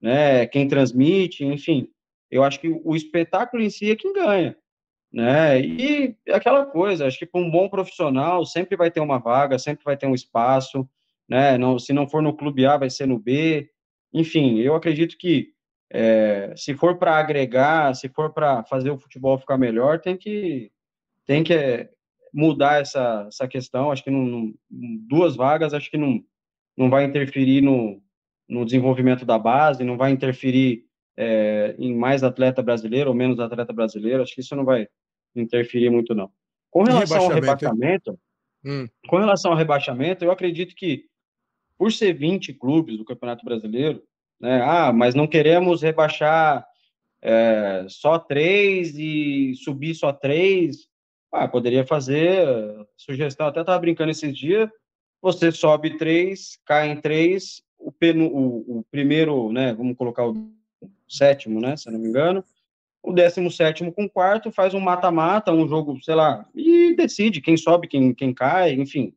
né, 0.00 0.46
quem 0.46 0.66
transmite, 0.66 1.44
enfim. 1.44 1.88
Eu 2.30 2.42
acho 2.44 2.60
que 2.60 2.68
o 2.68 2.94
espetáculo 2.94 3.62
em 3.62 3.68
si 3.68 3.90
é 3.90 3.96
quem 3.96 4.12
ganha, 4.12 4.56
né? 5.12 5.60
E 5.60 6.16
aquela 6.28 6.64
coisa, 6.64 7.06
acho 7.06 7.18
que 7.18 7.26
para 7.26 7.40
um 7.40 7.50
bom 7.50 7.68
profissional 7.68 8.46
sempre 8.46 8.76
vai 8.76 8.90
ter 8.90 9.00
uma 9.00 9.18
vaga, 9.18 9.58
sempre 9.58 9.84
vai 9.84 9.96
ter 9.96 10.06
um 10.06 10.14
espaço, 10.14 10.88
né? 11.28 11.58
Não, 11.58 11.76
se 11.78 11.92
não 11.92 12.08
for 12.08 12.22
no 12.22 12.36
clube 12.36 12.64
A, 12.64 12.76
vai 12.76 12.88
ser 12.88 13.06
no 13.06 13.18
B. 13.18 13.68
Enfim, 14.14 14.60
eu 14.60 14.76
acredito 14.76 15.18
que 15.18 15.52
é, 15.92 16.54
se 16.56 16.74
for 16.74 16.96
para 16.96 17.16
agregar, 17.16 17.94
se 17.94 18.08
for 18.08 18.32
para 18.32 18.62
fazer 18.64 18.90
o 18.90 18.98
futebol 18.98 19.38
ficar 19.38 19.58
melhor, 19.58 20.00
tem 20.00 20.16
que, 20.16 20.70
tem 21.26 21.42
que 21.42 21.52
é, 21.52 21.90
mudar 22.32 22.80
essa, 22.80 23.24
essa 23.26 23.48
questão. 23.48 23.90
Acho 23.90 24.04
que 24.04 24.10
não, 24.10 24.24
não, 24.24 24.54
duas 25.08 25.34
vagas, 25.34 25.74
acho 25.74 25.90
que 25.90 25.98
não, 25.98 26.22
não 26.76 26.88
vai 26.88 27.04
interferir 27.04 27.60
no, 27.60 28.00
no 28.48 28.64
desenvolvimento 28.64 29.24
da 29.24 29.38
base, 29.38 29.82
não 29.82 29.96
vai 29.96 30.12
interferir 30.12 30.84
é, 31.16 31.74
em 31.76 31.94
mais 31.94 32.22
atleta 32.22 32.62
brasileiro 32.62 33.10
ou 33.10 33.16
menos 33.16 33.40
atleta 33.40 33.72
brasileiro. 33.72 34.22
Acho 34.22 34.34
que 34.34 34.40
isso 34.42 34.54
não 34.54 34.64
vai 34.64 34.86
interferir 35.34 35.90
muito, 35.90 36.14
não. 36.14 36.30
Com 36.70 36.84
relação 36.84 37.22
ao 37.24 37.28
rebaixamento, 37.30 38.16
hum. 38.64 38.86
com 39.08 39.18
relação 39.18 39.50
ao 39.50 39.58
rebaixamento, 39.58 40.24
eu 40.24 40.30
acredito 40.30 40.72
que 40.76 41.06
por 41.76 41.90
ser 41.90 42.12
20 42.12 42.54
clubes 42.54 42.96
do 42.96 43.04
Campeonato 43.04 43.44
Brasileiro, 43.44 44.02
né? 44.40 44.62
Ah, 44.62 44.92
mas 44.92 45.14
não 45.14 45.26
queremos 45.26 45.82
rebaixar 45.82 46.66
é, 47.22 47.84
só 47.88 48.18
três 48.18 48.96
e 48.96 49.54
subir 49.56 49.94
só 49.94 50.12
três. 50.12 50.88
Ah, 51.32 51.46
poderia 51.46 51.86
fazer 51.86 52.46
sugestão, 52.96 53.46
até 53.46 53.60
estava 53.60 53.78
brincando 53.78 54.10
esses 54.10 54.36
dias. 54.36 54.68
Você 55.22 55.52
sobe 55.52 55.98
três, 55.98 56.58
cai 56.64 56.90
em 56.90 57.00
três, 57.00 57.62
o, 57.78 57.92
penu, 57.92 58.26
o, 58.26 58.78
o, 58.78 58.84
primeiro, 58.90 59.52
né? 59.52 59.74
Vamos 59.74 59.96
colocar 59.96 60.26
o 60.26 60.50
sétimo, 61.08 61.60
né? 61.60 61.76
Se 61.76 61.90
não 61.90 61.98
me 61.98 62.08
engano. 62.08 62.42
O 63.02 63.12
décimo 63.12 63.50
sétimo 63.50 63.92
com 63.92 64.08
quarto 64.08 64.50
faz 64.50 64.74
um 64.74 64.80
mata-mata, 64.80 65.52
um 65.52 65.66
jogo, 65.68 65.98
sei 66.02 66.14
lá, 66.14 66.46
e 66.54 66.94
decide 66.94 67.40
quem 67.40 67.56
sobe, 67.56 67.88
quem, 67.88 68.12
quem 68.12 68.32
cai, 68.32 68.72
enfim. 68.74 69.14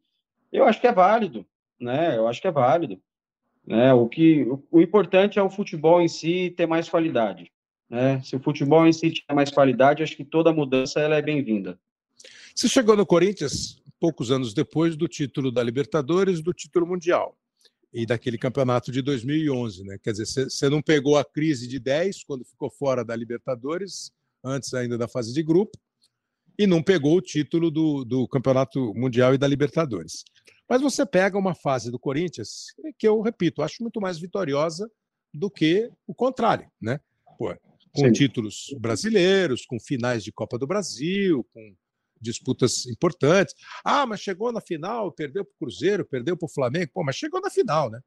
Eu 0.51 0.65
acho 0.65 0.79
que 0.79 0.87
é 0.87 0.91
válido, 0.91 1.45
né? 1.79 2.17
Eu 2.17 2.27
acho 2.27 2.41
que 2.41 2.47
é 2.47 2.51
válido. 2.51 3.01
Né? 3.65 3.93
O, 3.93 4.07
que, 4.07 4.43
o, 4.43 4.63
o 4.71 4.81
importante 4.81 5.39
é 5.39 5.43
o 5.43 5.49
futebol 5.49 6.01
em 6.01 6.07
si 6.07 6.53
ter 6.55 6.65
mais 6.65 6.89
qualidade. 6.89 7.51
Né? 7.89 8.21
Se 8.21 8.35
o 8.35 8.39
futebol 8.39 8.85
em 8.85 8.93
si 8.93 9.11
tiver 9.11 9.33
mais 9.33 9.51
qualidade, 9.51 10.03
acho 10.03 10.15
que 10.17 10.25
toda 10.25 10.53
mudança 10.53 10.99
ela 10.99 11.15
é 11.15 11.21
bem-vinda. 11.21 11.79
Você 12.55 12.67
chegou 12.67 12.95
no 12.95 13.05
Corinthians 13.05 13.81
poucos 13.99 14.31
anos 14.31 14.53
depois 14.53 14.95
do 14.95 15.07
título 15.07 15.51
da 15.51 15.63
Libertadores, 15.63 16.41
do 16.41 16.53
título 16.53 16.85
mundial 16.85 17.37
e 17.93 18.05
daquele 18.05 18.37
campeonato 18.37 18.91
de 18.91 19.01
2011, 19.01 19.83
né? 19.83 19.97
Quer 20.01 20.13
dizer, 20.13 20.25
você 20.25 20.67
não 20.67 20.81
pegou 20.81 21.15
a 21.15 21.23
crise 21.23 21.67
de 21.67 21.79
10 21.79 22.23
quando 22.23 22.43
ficou 22.43 22.69
fora 22.69 23.05
da 23.05 23.15
Libertadores, 23.15 24.11
antes 24.43 24.73
ainda 24.73 24.97
da 24.97 25.07
fase 25.07 25.31
de 25.31 25.43
grupo, 25.43 25.77
e 26.57 26.65
não 26.65 26.81
pegou 26.81 27.17
o 27.17 27.21
título 27.21 27.69
do, 27.69 28.03
do 28.03 28.27
campeonato 28.27 28.93
mundial 28.95 29.35
e 29.35 29.37
da 29.37 29.47
Libertadores. 29.47 30.23
Mas 30.69 30.81
você 30.81 31.05
pega 31.05 31.37
uma 31.37 31.53
fase 31.53 31.91
do 31.91 31.99
Corinthians 31.99 32.67
que 32.97 33.07
eu 33.07 33.21
repito, 33.21 33.61
acho 33.61 33.81
muito 33.81 33.99
mais 33.99 34.17
vitoriosa 34.17 34.89
do 35.33 35.49
que 35.49 35.91
o 36.07 36.13
contrário, 36.13 36.69
né? 36.81 36.99
Pô, 37.37 37.53
com 37.93 38.05
Sim. 38.05 38.11
títulos 38.11 38.75
brasileiros, 38.79 39.65
com 39.65 39.79
finais 39.79 40.23
de 40.23 40.31
Copa 40.31 40.57
do 40.57 40.65
Brasil, 40.65 41.45
com 41.53 41.75
disputas 42.19 42.85
importantes. 42.87 43.53
Ah, 43.83 44.05
mas 44.05 44.21
chegou 44.21 44.51
na 44.51 44.61
final, 44.61 45.11
perdeu 45.11 45.43
para 45.43 45.51
o 45.51 45.57
Cruzeiro, 45.59 46.05
perdeu 46.05 46.37
para 46.37 46.45
o 46.45 46.51
Flamengo. 46.51 46.91
Pô, 46.93 47.03
mas 47.03 47.15
chegou 47.15 47.41
na 47.41 47.49
final, 47.49 47.91
né? 47.91 47.99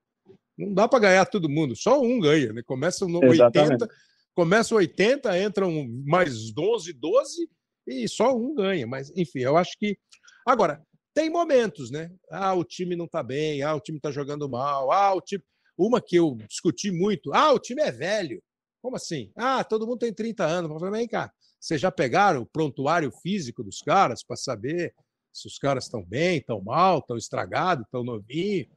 Não 0.57 0.73
dá 0.73 0.89
para 0.89 1.01
ganhar 1.01 1.27
todo 1.27 1.49
mundo, 1.49 1.77
só 1.77 2.01
um 2.01 2.19
ganha, 2.19 2.53
né? 2.53 2.63
Começa 2.65 3.07
no 3.07 3.23
Exatamente. 3.25 3.83
80, 3.83 3.89
começa 4.35 4.75
80, 4.75 5.43
entram 5.43 5.87
mais 6.05 6.51
12, 6.51 6.93
12 6.95 7.49
e 7.87 8.09
só 8.09 8.35
um 8.35 8.55
ganha. 8.55 8.87
Mas, 8.87 9.13
enfim, 9.15 9.41
eu 9.41 9.57
acho 9.57 9.79
que. 9.79 9.99
Agora, 10.47 10.83
tem 11.17 11.31
momentos, 11.31 11.91
né? 11.91 12.13
Ah, 12.31 12.53
o 12.53 12.63
time 12.63 12.95
não 12.95 13.07
está 13.07 13.23
bem, 13.23 13.63
ah, 13.63 13.75
o 13.75 13.81
time 13.81 13.97
está 13.97 14.11
jogando 14.11 14.47
mal, 14.51 14.93
ah, 14.93 15.15
o 15.15 15.21
time. 15.23 15.43
Uma 15.79 15.99
que 15.99 16.17
eu 16.17 16.37
discuti 16.47 16.91
muito, 16.91 17.33
ah, 17.33 17.53
o 17.53 17.59
time 17.59 17.81
é 17.81 17.91
velho. 17.91 18.43
Como 18.83 18.97
assim? 18.97 19.33
Ah, 19.35 19.65
todo 19.65 19.87
mundo 19.87 20.01
tem 20.01 20.13
30 20.13 20.45
anos. 20.45 20.71
Eu 20.71 20.79
falei, 20.79 21.01
vem 21.01 21.09
cá, 21.09 21.33
vocês 21.59 21.81
já 21.81 21.91
pegaram 21.91 22.43
o 22.43 22.47
prontuário 22.47 23.11
físico 23.23 23.65
dos 23.65 23.81
caras 23.81 24.23
para 24.23 24.37
saber 24.37 24.95
se 25.33 25.47
os 25.47 25.59
caras 25.59 25.85
estão 25.85 26.05
bem, 26.05 26.37
estão 26.37 26.61
mal, 26.61 26.99
estão 26.99 27.17
estragados, 27.17 27.87
estão 27.87 28.05
novinhos? 28.05 28.69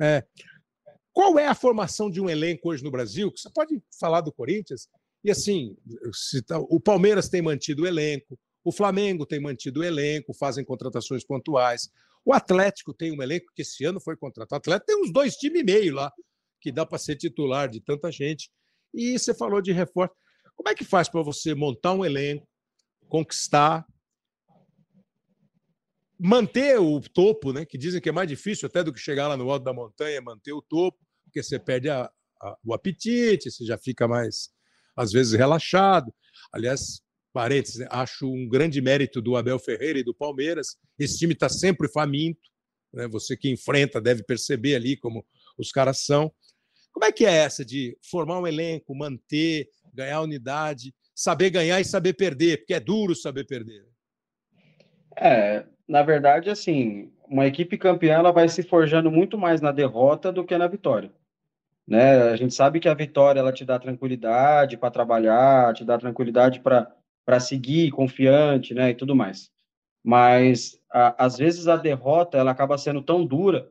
É. 0.00 0.24
Qual 1.12 1.38
é 1.38 1.46
a 1.46 1.54
formação 1.54 2.10
de 2.10 2.22
um 2.22 2.28
elenco 2.28 2.70
hoje 2.70 2.82
no 2.82 2.90
Brasil? 2.90 3.30
Você 3.36 3.50
pode 3.50 3.82
falar 4.00 4.22
do 4.22 4.32
Corinthians? 4.32 4.88
E 5.22 5.30
assim, 5.30 5.76
tá, 6.46 6.58
o 6.58 6.80
Palmeiras 6.80 7.28
tem 7.28 7.42
mantido 7.42 7.82
o 7.82 7.86
elenco, 7.86 8.38
o 8.64 8.72
Flamengo 8.72 9.26
tem 9.26 9.40
mantido 9.40 9.80
o 9.80 9.84
elenco, 9.84 10.32
fazem 10.32 10.64
contratações 10.64 11.24
pontuais. 11.24 11.90
O 12.24 12.32
Atlético 12.32 12.94
tem 12.94 13.16
um 13.16 13.22
elenco 13.22 13.52
que 13.54 13.62
esse 13.62 13.84
ano 13.84 14.00
foi 14.00 14.16
contratado. 14.16 14.58
O 14.58 14.60
Atlético 14.60 14.86
tem 14.86 15.02
uns 15.02 15.12
dois 15.12 15.34
times 15.34 15.60
e 15.60 15.64
meio 15.64 15.94
lá, 15.94 16.12
que 16.60 16.70
dá 16.70 16.86
para 16.86 16.98
ser 16.98 17.16
titular 17.16 17.68
de 17.68 17.80
tanta 17.80 18.10
gente. 18.12 18.50
E 18.94 19.18
você 19.18 19.34
falou 19.34 19.60
de 19.60 19.72
reforço. 19.72 20.14
Como 20.54 20.68
é 20.68 20.74
que 20.74 20.84
faz 20.84 21.08
para 21.08 21.22
você 21.22 21.54
montar 21.54 21.92
um 21.92 22.04
elenco, 22.04 22.46
conquistar, 23.08 23.84
manter 26.18 26.78
o 26.78 27.00
topo, 27.00 27.52
né? 27.52 27.64
Que 27.64 27.76
dizem 27.76 28.00
que 28.00 28.08
é 28.08 28.12
mais 28.12 28.28
difícil 28.28 28.66
até 28.66 28.84
do 28.84 28.92
que 28.92 29.00
chegar 29.00 29.26
lá 29.26 29.36
no 29.36 29.50
alto 29.50 29.64
da 29.64 29.72
montanha, 29.72 30.22
manter 30.22 30.52
o 30.52 30.62
topo, 30.62 30.98
porque 31.24 31.42
você 31.42 31.58
perde 31.58 31.90
a, 31.90 32.08
a, 32.40 32.58
o 32.64 32.72
apetite, 32.72 33.50
você 33.50 33.64
já 33.64 33.76
fica 33.76 34.06
mais, 34.06 34.50
às 34.96 35.10
vezes, 35.10 35.32
relaxado. 35.32 36.14
Aliás, 36.52 37.01
parênteses, 37.32 37.78
né? 37.78 37.88
acho 37.90 38.30
um 38.30 38.48
grande 38.48 38.80
mérito 38.80 39.20
do 39.20 39.36
Abel 39.36 39.58
Ferreira 39.58 39.98
e 39.98 40.04
do 40.04 40.14
Palmeiras. 40.14 40.76
Esse 40.98 41.18
time 41.18 41.32
está 41.32 41.48
sempre 41.48 41.88
faminto, 41.88 42.40
né? 42.92 43.08
você 43.08 43.36
que 43.36 43.50
enfrenta 43.50 44.00
deve 44.00 44.22
perceber 44.22 44.74
ali 44.74 44.96
como 44.96 45.24
os 45.58 45.70
caras 45.70 46.04
são. 46.04 46.32
Como 46.92 47.04
é 47.04 47.12
que 47.12 47.24
é 47.24 47.32
essa 47.32 47.64
de 47.64 47.96
formar 48.10 48.38
um 48.38 48.46
elenco, 48.46 48.94
manter, 48.94 49.68
ganhar 49.94 50.20
unidade, 50.20 50.94
saber 51.14 51.50
ganhar 51.50 51.80
e 51.80 51.84
saber 51.84 52.12
perder, 52.12 52.58
porque 52.58 52.74
é 52.74 52.80
duro 52.80 53.14
saber 53.14 53.46
perder? 53.46 53.86
É, 55.16 55.64
na 55.88 56.02
verdade, 56.02 56.50
assim, 56.50 57.10
uma 57.28 57.46
equipe 57.46 57.78
campeã 57.78 58.14
ela 58.14 58.30
vai 58.30 58.48
se 58.48 58.62
forjando 58.62 59.10
muito 59.10 59.38
mais 59.38 59.60
na 59.60 59.72
derrota 59.72 60.30
do 60.30 60.44
que 60.44 60.56
na 60.56 60.66
vitória. 60.66 61.10
Né? 61.86 62.22
A 62.30 62.36
gente 62.36 62.54
sabe 62.54 62.78
que 62.78 62.88
a 62.88 62.94
vitória 62.94 63.40
ela 63.40 63.52
te 63.52 63.64
dá 63.64 63.78
tranquilidade 63.78 64.76
para 64.76 64.90
trabalhar, 64.90 65.74
te 65.74 65.84
dá 65.84 65.98
tranquilidade 65.98 66.60
para 66.60 66.94
para 67.24 67.40
seguir 67.40 67.90
confiante, 67.90 68.74
né, 68.74 68.90
e 68.90 68.94
tudo 68.94 69.14
mais. 69.14 69.50
Mas 70.04 70.78
a, 70.90 71.24
às 71.24 71.38
vezes 71.38 71.68
a 71.68 71.76
derrota 71.76 72.38
ela 72.38 72.50
acaba 72.50 72.76
sendo 72.76 73.02
tão 73.02 73.24
dura 73.24 73.70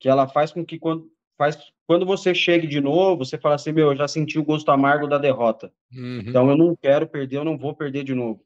que 0.00 0.08
ela 0.08 0.26
faz 0.26 0.52
com 0.52 0.64
que 0.64 0.78
quando 0.78 1.10
faz 1.36 1.56
quando 1.86 2.04
você 2.04 2.34
chega 2.34 2.66
de 2.66 2.80
novo, 2.80 3.24
você 3.24 3.38
fala 3.38 3.54
assim, 3.54 3.72
meu, 3.72 3.92
eu 3.92 3.96
já 3.96 4.06
senti 4.06 4.38
o 4.38 4.44
gosto 4.44 4.70
amargo 4.70 5.06
da 5.06 5.16
derrota. 5.16 5.72
Uhum. 5.90 6.20
Então 6.26 6.50
eu 6.50 6.56
não 6.56 6.76
quero 6.76 7.06
perder, 7.06 7.36
eu 7.36 7.44
não 7.44 7.56
vou 7.56 7.74
perder 7.74 8.04
de 8.04 8.14
novo. 8.14 8.44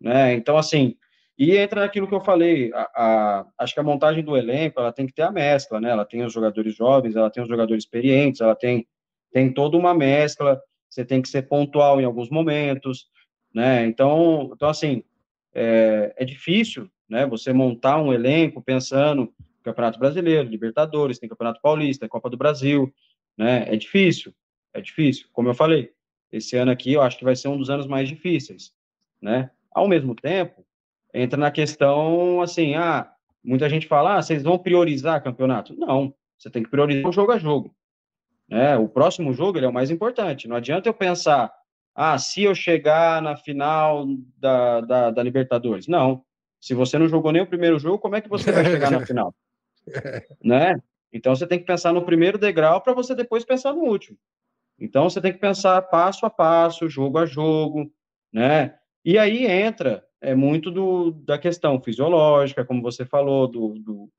Né? 0.00 0.32
Então, 0.32 0.56
assim, 0.56 0.96
e 1.38 1.56
entra 1.56 1.82
naquilo 1.82 2.08
que 2.08 2.14
eu 2.14 2.22
falei, 2.22 2.72
a, 2.72 2.90
a, 2.94 3.46
acho 3.58 3.74
que 3.74 3.80
a 3.80 3.82
montagem 3.82 4.24
do 4.24 4.36
elenco, 4.36 4.80
ela 4.80 4.92
tem 4.92 5.06
que 5.06 5.12
ter 5.12 5.22
a 5.22 5.30
mescla, 5.30 5.80
né? 5.80 5.90
Ela 5.90 6.06
tem 6.06 6.22
os 6.22 6.32
jogadores 6.32 6.74
jovens, 6.74 7.16
ela 7.16 7.30
tem 7.30 7.42
os 7.42 7.48
jogadores 7.48 7.84
experientes, 7.84 8.40
ela 8.40 8.54
tem, 8.54 8.86
tem 9.32 9.52
toda 9.52 9.76
uma 9.76 9.92
mescla, 9.92 10.60
você 10.88 11.04
tem 11.04 11.20
que 11.20 11.28
ser 11.28 11.42
pontual 11.48 12.00
em 12.00 12.04
alguns 12.04 12.30
momentos, 12.30 13.06
né? 13.52 13.86
Então, 13.86 14.50
então 14.54 14.68
assim, 14.68 15.02
é, 15.54 16.14
é 16.16 16.24
difícil, 16.24 16.90
né? 17.08 17.26
Você 17.26 17.52
montar 17.52 18.00
um 18.00 18.12
elenco 18.12 18.62
pensando 18.62 19.32
Campeonato 19.62 19.98
Brasileiro, 19.98 20.48
Libertadores, 20.48 21.18
tem 21.18 21.28
Campeonato 21.28 21.60
Paulista, 21.60 22.08
Copa 22.08 22.30
do 22.30 22.36
Brasil, 22.36 22.92
né? 23.36 23.64
É 23.66 23.76
difícil, 23.76 24.32
é 24.72 24.80
difícil. 24.80 25.26
Como 25.32 25.48
eu 25.48 25.54
falei, 25.54 25.92
esse 26.32 26.56
ano 26.56 26.70
aqui 26.70 26.92
eu 26.92 27.02
acho 27.02 27.18
que 27.18 27.24
vai 27.24 27.36
ser 27.36 27.48
um 27.48 27.58
dos 27.58 27.70
anos 27.70 27.86
mais 27.86 28.08
difíceis, 28.08 28.72
né? 29.20 29.50
Ao 29.72 29.88
mesmo 29.88 30.14
tempo, 30.14 30.64
entra 31.12 31.38
na 31.38 31.50
questão 31.50 32.40
assim, 32.40 32.74
ah, 32.74 33.12
muita 33.42 33.68
gente 33.68 33.86
fala, 33.86 34.16
ah, 34.16 34.22
vocês 34.22 34.42
vão 34.42 34.58
priorizar 34.58 35.22
campeonato? 35.22 35.74
Não, 35.76 36.14
você 36.38 36.48
tem 36.50 36.62
que 36.62 36.70
priorizar 36.70 37.12
jogo 37.12 37.32
a 37.32 37.38
jogo. 37.38 37.74
Né? 38.48 38.76
O 38.76 38.88
próximo 38.88 39.32
jogo 39.32 39.58
ele 39.58 39.66
é 39.66 39.68
o 39.68 39.72
mais 39.72 39.90
importante. 39.90 40.48
Não 40.48 40.56
adianta 40.56 40.88
eu 40.88 40.94
pensar, 40.94 41.52
ah, 41.94 42.18
se 42.18 42.42
eu 42.42 42.54
chegar 42.54 43.20
na 43.20 43.36
final 43.36 44.06
da, 44.38 44.80
da, 44.80 45.10
da 45.10 45.22
Libertadores. 45.22 45.86
Não. 45.86 46.24
Se 46.60 46.74
você 46.74 46.98
não 46.98 47.08
jogou 47.08 47.32
nem 47.32 47.42
o 47.42 47.46
primeiro 47.46 47.78
jogo, 47.78 47.98
como 47.98 48.16
é 48.16 48.20
que 48.20 48.28
você 48.28 48.52
vai 48.52 48.64
chegar 48.64 48.90
na 48.90 49.00
final? 49.06 49.34
né? 50.42 50.80
Então 51.12 51.34
você 51.34 51.46
tem 51.46 51.58
que 51.58 51.64
pensar 51.64 51.92
no 51.92 52.04
primeiro 52.04 52.38
degrau 52.38 52.80
para 52.80 52.92
você 52.92 53.14
depois 53.14 53.44
pensar 53.44 53.72
no 53.72 53.82
último. 53.82 54.16
Então 54.78 55.08
você 55.08 55.20
tem 55.20 55.32
que 55.32 55.38
pensar 55.38 55.82
passo 55.82 56.24
a 56.24 56.30
passo, 56.30 56.88
jogo 56.88 57.18
a 57.18 57.26
jogo, 57.26 57.92
né? 58.32 58.74
E 59.04 59.18
aí 59.18 59.46
entra 59.46 60.04
é 60.20 60.34
muito 60.34 60.70
do, 60.70 61.12
da 61.12 61.38
questão 61.38 61.80
fisiológica, 61.80 62.64
como 62.64 62.82
você 62.82 63.06
falou, 63.06 63.48
do, 63.48 63.74
do, 63.78 64.10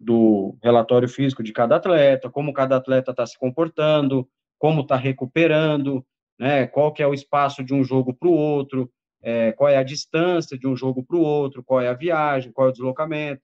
do 0.00 0.56
relatório 0.62 1.08
físico 1.08 1.42
de 1.42 1.52
cada 1.52 1.76
atleta, 1.76 2.30
como 2.30 2.54
cada 2.54 2.76
atleta 2.76 3.10
está 3.10 3.26
se 3.26 3.38
comportando, 3.38 4.26
como 4.58 4.80
está 4.80 4.96
recuperando, 4.96 6.04
né? 6.42 6.66
Qual 6.66 6.92
que 6.92 7.00
é 7.00 7.06
o 7.06 7.14
espaço 7.14 7.62
de 7.62 7.72
um 7.72 7.84
jogo 7.84 8.12
para 8.12 8.28
o 8.28 8.32
outro, 8.32 8.90
é, 9.22 9.52
qual 9.52 9.70
é 9.70 9.76
a 9.76 9.84
distância 9.84 10.58
de 10.58 10.66
um 10.66 10.74
jogo 10.74 11.00
para 11.04 11.16
o 11.16 11.20
outro, 11.20 11.62
qual 11.62 11.80
é 11.80 11.86
a 11.86 11.94
viagem, 11.94 12.50
qual 12.50 12.66
é 12.66 12.70
o 12.70 12.72
deslocamento. 12.72 13.40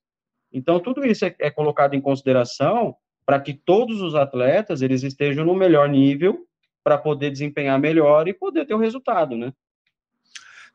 Então, 0.53 0.81
tudo 0.81 1.07
isso 1.07 1.25
é, 1.25 1.33
é 1.39 1.49
colocado 1.49 1.95
em 1.95 2.01
consideração 2.01 2.97
para 3.25 3.39
que 3.39 3.55
todos 3.55 4.01
os 4.01 4.17
atletas 4.17 4.83
eles 4.83 5.05
estejam 5.05 5.45
no 5.45 5.55
melhor 5.55 5.89
nível 5.89 6.45
para 6.83 6.99
poder 6.99 7.31
desempenhar 7.31 7.79
melhor 7.79 8.27
e 8.27 8.35
poder 8.35 8.67
ter 8.67 8.75
o 8.75 8.79
resultado, 8.79 9.37
né? 9.37 9.53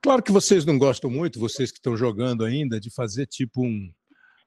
Claro 0.02 0.24
que 0.24 0.32
vocês 0.32 0.64
não 0.64 0.78
gostam 0.78 1.10
muito, 1.10 1.42
vocês 1.42 1.72
que 1.72 1.80
estão 1.80 1.98
jogando 1.98 2.46
ainda, 2.46 2.80
de 2.80 2.90
fazer 2.90 3.26
tipo 3.26 3.66
um, 3.66 3.92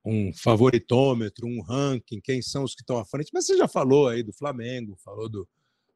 um 0.02 0.32
favoritômetro, 0.32 1.46
um 1.46 1.60
ranking, 1.60 2.22
quem 2.24 2.40
são 2.40 2.64
os 2.64 2.74
que 2.74 2.80
estão 2.80 2.96
à 2.96 3.04
frente, 3.04 3.30
mas 3.34 3.44
você 3.44 3.58
já 3.58 3.68
falou 3.68 4.08
aí 4.08 4.22
do 4.22 4.32
Flamengo, 4.32 4.96
falou 5.04 5.28
do, 5.28 5.46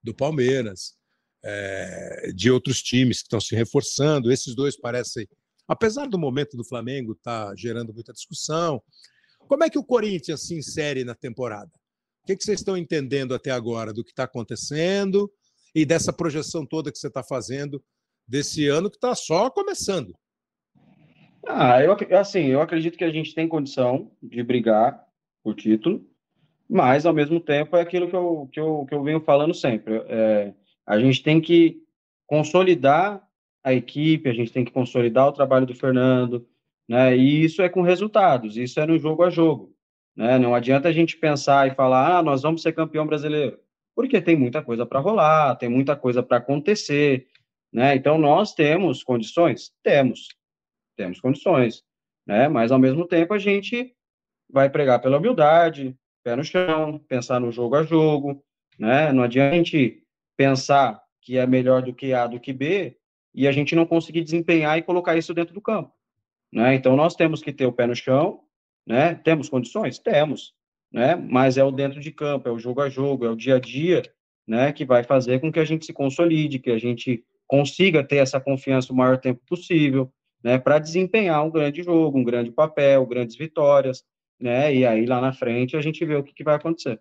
do 0.02 0.14
Palmeiras, 0.14 0.99
é, 1.44 2.32
de 2.34 2.50
outros 2.50 2.82
times 2.82 3.18
que 3.18 3.26
estão 3.26 3.40
se 3.40 3.54
reforçando. 3.54 4.30
Esses 4.30 4.54
dois 4.54 4.76
parecem, 4.76 5.28
apesar 5.66 6.06
do 6.06 6.18
momento 6.18 6.56
do 6.56 6.64
Flamengo 6.64 7.12
estar 7.12 7.48
tá 7.48 7.54
gerando 7.56 7.92
muita 7.92 8.12
discussão, 8.12 8.82
como 9.48 9.64
é 9.64 9.70
que 9.70 9.78
o 9.78 9.84
Corinthians 9.84 10.46
se 10.46 10.54
insere 10.54 11.04
na 11.04 11.14
temporada? 11.14 11.70
O 12.22 12.26
que, 12.26 12.36
que 12.36 12.44
vocês 12.44 12.60
estão 12.60 12.76
entendendo 12.76 13.34
até 13.34 13.50
agora 13.50 13.92
do 13.92 14.04
que 14.04 14.10
está 14.10 14.24
acontecendo 14.24 15.30
e 15.74 15.84
dessa 15.84 16.12
projeção 16.12 16.66
toda 16.66 16.92
que 16.92 16.98
você 16.98 17.08
está 17.08 17.22
fazendo 17.22 17.82
desse 18.28 18.68
ano 18.68 18.90
que 18.90 18.96
está 18.96 19.14
só 19.14 19.50
começando? 19.50 20.14
Ah, 21.46 21.82
eu, 21.82 21.96
assim, 22.18 22.46
eu 22.46 22.60
acredito 22.60 22.98
que 22.98 23.04
a 23.04 23.10
gente 23.10 23.34
tem 23.34 23.48
condição 23.48 24.12
de 24.22 24.42
brigar 24.42 25.02
por 25.42 25.54
título, 25.54 26.06
mas 26.68 27.06
ao 27.06 27.14
mesmo 27.14 27.40
tempo 27.40 27.76
é 27.76 27.80
aquilo 27.80 28.08
que 28.08 28.14
eu, 28.14 28.48
que 28.52 28.60
eu, 28.60 28.86
que 28.86 28.94
eu 28.94 29.02
venho 29.02 29.20
falando 29.20 29.54
sempre. 29.54 29.96
É, 30.06 30.54
a 30.90 30.98
gente 30.98 31.22
tem 31.22 31.40
que 31.40 31.80
consolidar 32.26 33.24
a 33.62 33.72
equipe, 33.72 34.28
a 34.28 34.32
gente 34.32 34.52
tem 34.52 34.64
que 34.64 34.72
consolidar 34.72 35.28
o 35.28 35.32
trabalho 35.32 35.64
do 35.64 35.72
Fernando, 35.72 36.44
né? 36.88 37.16
E 37.16 37.44
isso 37.44 37.62
é 37.62 37.68
com 37.68 37.80
resultados, 37.80 38.56
isso 38.56 38.80
é 38.80 38.84
no 38.84 38.98
jogo 38.98 39.22
a 39.22 39.30
jogo, 39.30 39.72
né? 40.16 40.36
Não 40.36 40.52
adianta 40.52 40.88
a 40.88 40.92
gente 40.92 41.16
pensar 41.16 41.68
e 41.68 41.74
falar, 41.76 42.18
ah, 42.18 42.22
nós 42.24 42.42
vamos 42.42 42.60
ser 42.60 42.72
campeão 42.72 43.06
brasileiro, 43.06 43.60
porque 43.94 44.20
tem 44.20 44.34
muita 44.34 44.62
coisa 44.62 44.84
para 44.84 44.98
rolar, 44.98 45.54
tem 45.54 45.68
muita 45.68 45.94
coisa 45.94 46.24
para 46.24 46.38
acontecer, 46.38 47.28
né? 47.72 47.94
Então 47.94 48.18
nós 48.18 48.52
temos 48.52 49.04
condições, 49.04 49.70
temos, 49.84 50.26
temos 50.96 51.20
condições, 51.20 51.84
né? 52.26 52.48
Mas 52.48 52.72
ao 52.72 52.80
mesmo 52.80 53.06
tempo 53.06 53.32
a 53.32 53.38
gente 53.38 53.94
vai 54.52 54.68
pregar 54.68 55.00
pela 55.00 55.18
humildade, 55.18 55.96
pé 56.24 56.34
no 56.34 56.42
chão, 56.42 56.98
pensar 57.06 57.38
no 57.38 57.52
jogo 57.52 57.76
a 57.76 57.84
jogo, 57.84 58.44
né? 58.76 59.12
Não 59.12 59.22
adianta 59.22 59.54
a 59.54 59.58
gente 59.58 60.02
pensar 60.40 60.98
que 61.20 61.36
é 61.36 61.46
melhor 61.46 61.82
do 61.82 61.92
que 61.92 62.14
A 62.14 62.26
do 62.26 62.40
que 62.40 62.50
B 62.50 62.96
e 63.34 63.46
a 63.46 63.52
gente 63.52 63.76
não 63.76 63.84
conseguir 63.84 64.24
desempenhar 64.24 64.78
e 64.78 64.82
colocar 64.82 65.14
isso 65.14 65.34
dentro 65.34 65.52
do 65.52 65.60
campo. 65.60 65.92
Né? 66.50 66.74
Então, 66.74 66.96
nós 66.96 67.14
temos 67.14 67.42
que 67.42 67.52
ter 67.52 67.66
o 67.66 67.72
pé 67.72 67.86
no 67.86 67.94
chão, 67.94 68.40
né? 68.86 69.14
temos 69.16 69.50
condições? 69.50 69.98
Temos, 69.98 70.54
né? 70.90 71.14
mas 71.14 71.58
é 71.58 71.62
o 71.62 71.70
dentro 71.70 72.00
de 72.00 72.10
campo, 72.10 72.48
é 72.48 72.52
o 72.52 72.58
jogo 72.58 72.80
a 72.80 72.88
jogo, 72.88 73.26
é 73.26 73.28
o 73.28 73.36
dia 73.36 73.56
a 73.56 73.60
dia 73.60 74.02
né? 74.48 74.72
que 74.72 74.82
vai 74.82 75.04
fazer 75.04 75.40
com 75.40 75.52
que 75.52 75.60
a 75.60 75.64
gente 75.64 75.84
se 75.84 75.92
consolide, 75.92 76.58
que 76.58 76.70
a 76.70 76.78
gente 76.78 77.22
consiga 77.46 78.02
ter 78.02 78.16
essa 78.16 78.40
confiança 78.40 78.94
o 78.94 78.96
maior 78.96 79.18
tempo 79.18 79.42
possível, 79.46 80.10
né? 80.42 80.58
para 80.58 80.78
desempenhar 80.78 81.44
um 81.44 81.50
grande 81.50 81.82
jogo, 81.82 82.18
um 82.18 82.24
grande 82.24 82.50
papel, 82.50 83.04
grandes 83.04 83.36
vitórias, 83.36 84.02
né? 84.40 84.74
e 84.74 84.86
aí 84.86 85.04
lá 85.04 85.20
na 85.20 85.34
frente 85.34 85.76
a 85.76 85.82
gente 85.82 86.02
vê 86.02 86.16
o 86.16 86.24
que, 86.24 86.32
que 86.32 86.44
vai 86.44 86.54
acontecer 86.54 86.98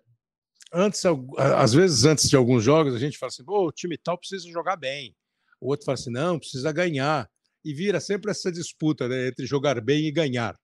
antes, 0.72 1.02
às 1.36 1.72
vezes, 1.72 2.04
antes 2.04 2.28
de 2.28 2.36
alguns 2.36 2.62
jogos, 2.62 2.94
a 2.94 2.98
gente 2.98 3.18
fala 3.18 3.28
assim: 3.28 3.44
o 3.46 3.72
time 3.72 3.98
tal 3.98 4.18
precisa 4.18 4.48
jogar 4.48 4.76
bem. 4.76 5.14
O 5.60 5.68
outro 5.68 5.84
fala 5.84 5.94
assim: 5.94 6.10
não, 6.10 6.38
precisa 6.38 6.72
ganhar 6.72 7.28
e 7.64 7.74
vira 7.74 8.00
sempre 8.00 8.30
essa 8.30 8.50
disputa 8.50 9.08
né, 9.08 9.28
entre 9.28 9.46
jogar 9.46 9.80
bem 9.80 10.06
e 10.06 10.12
ganhar. 10.12 10.58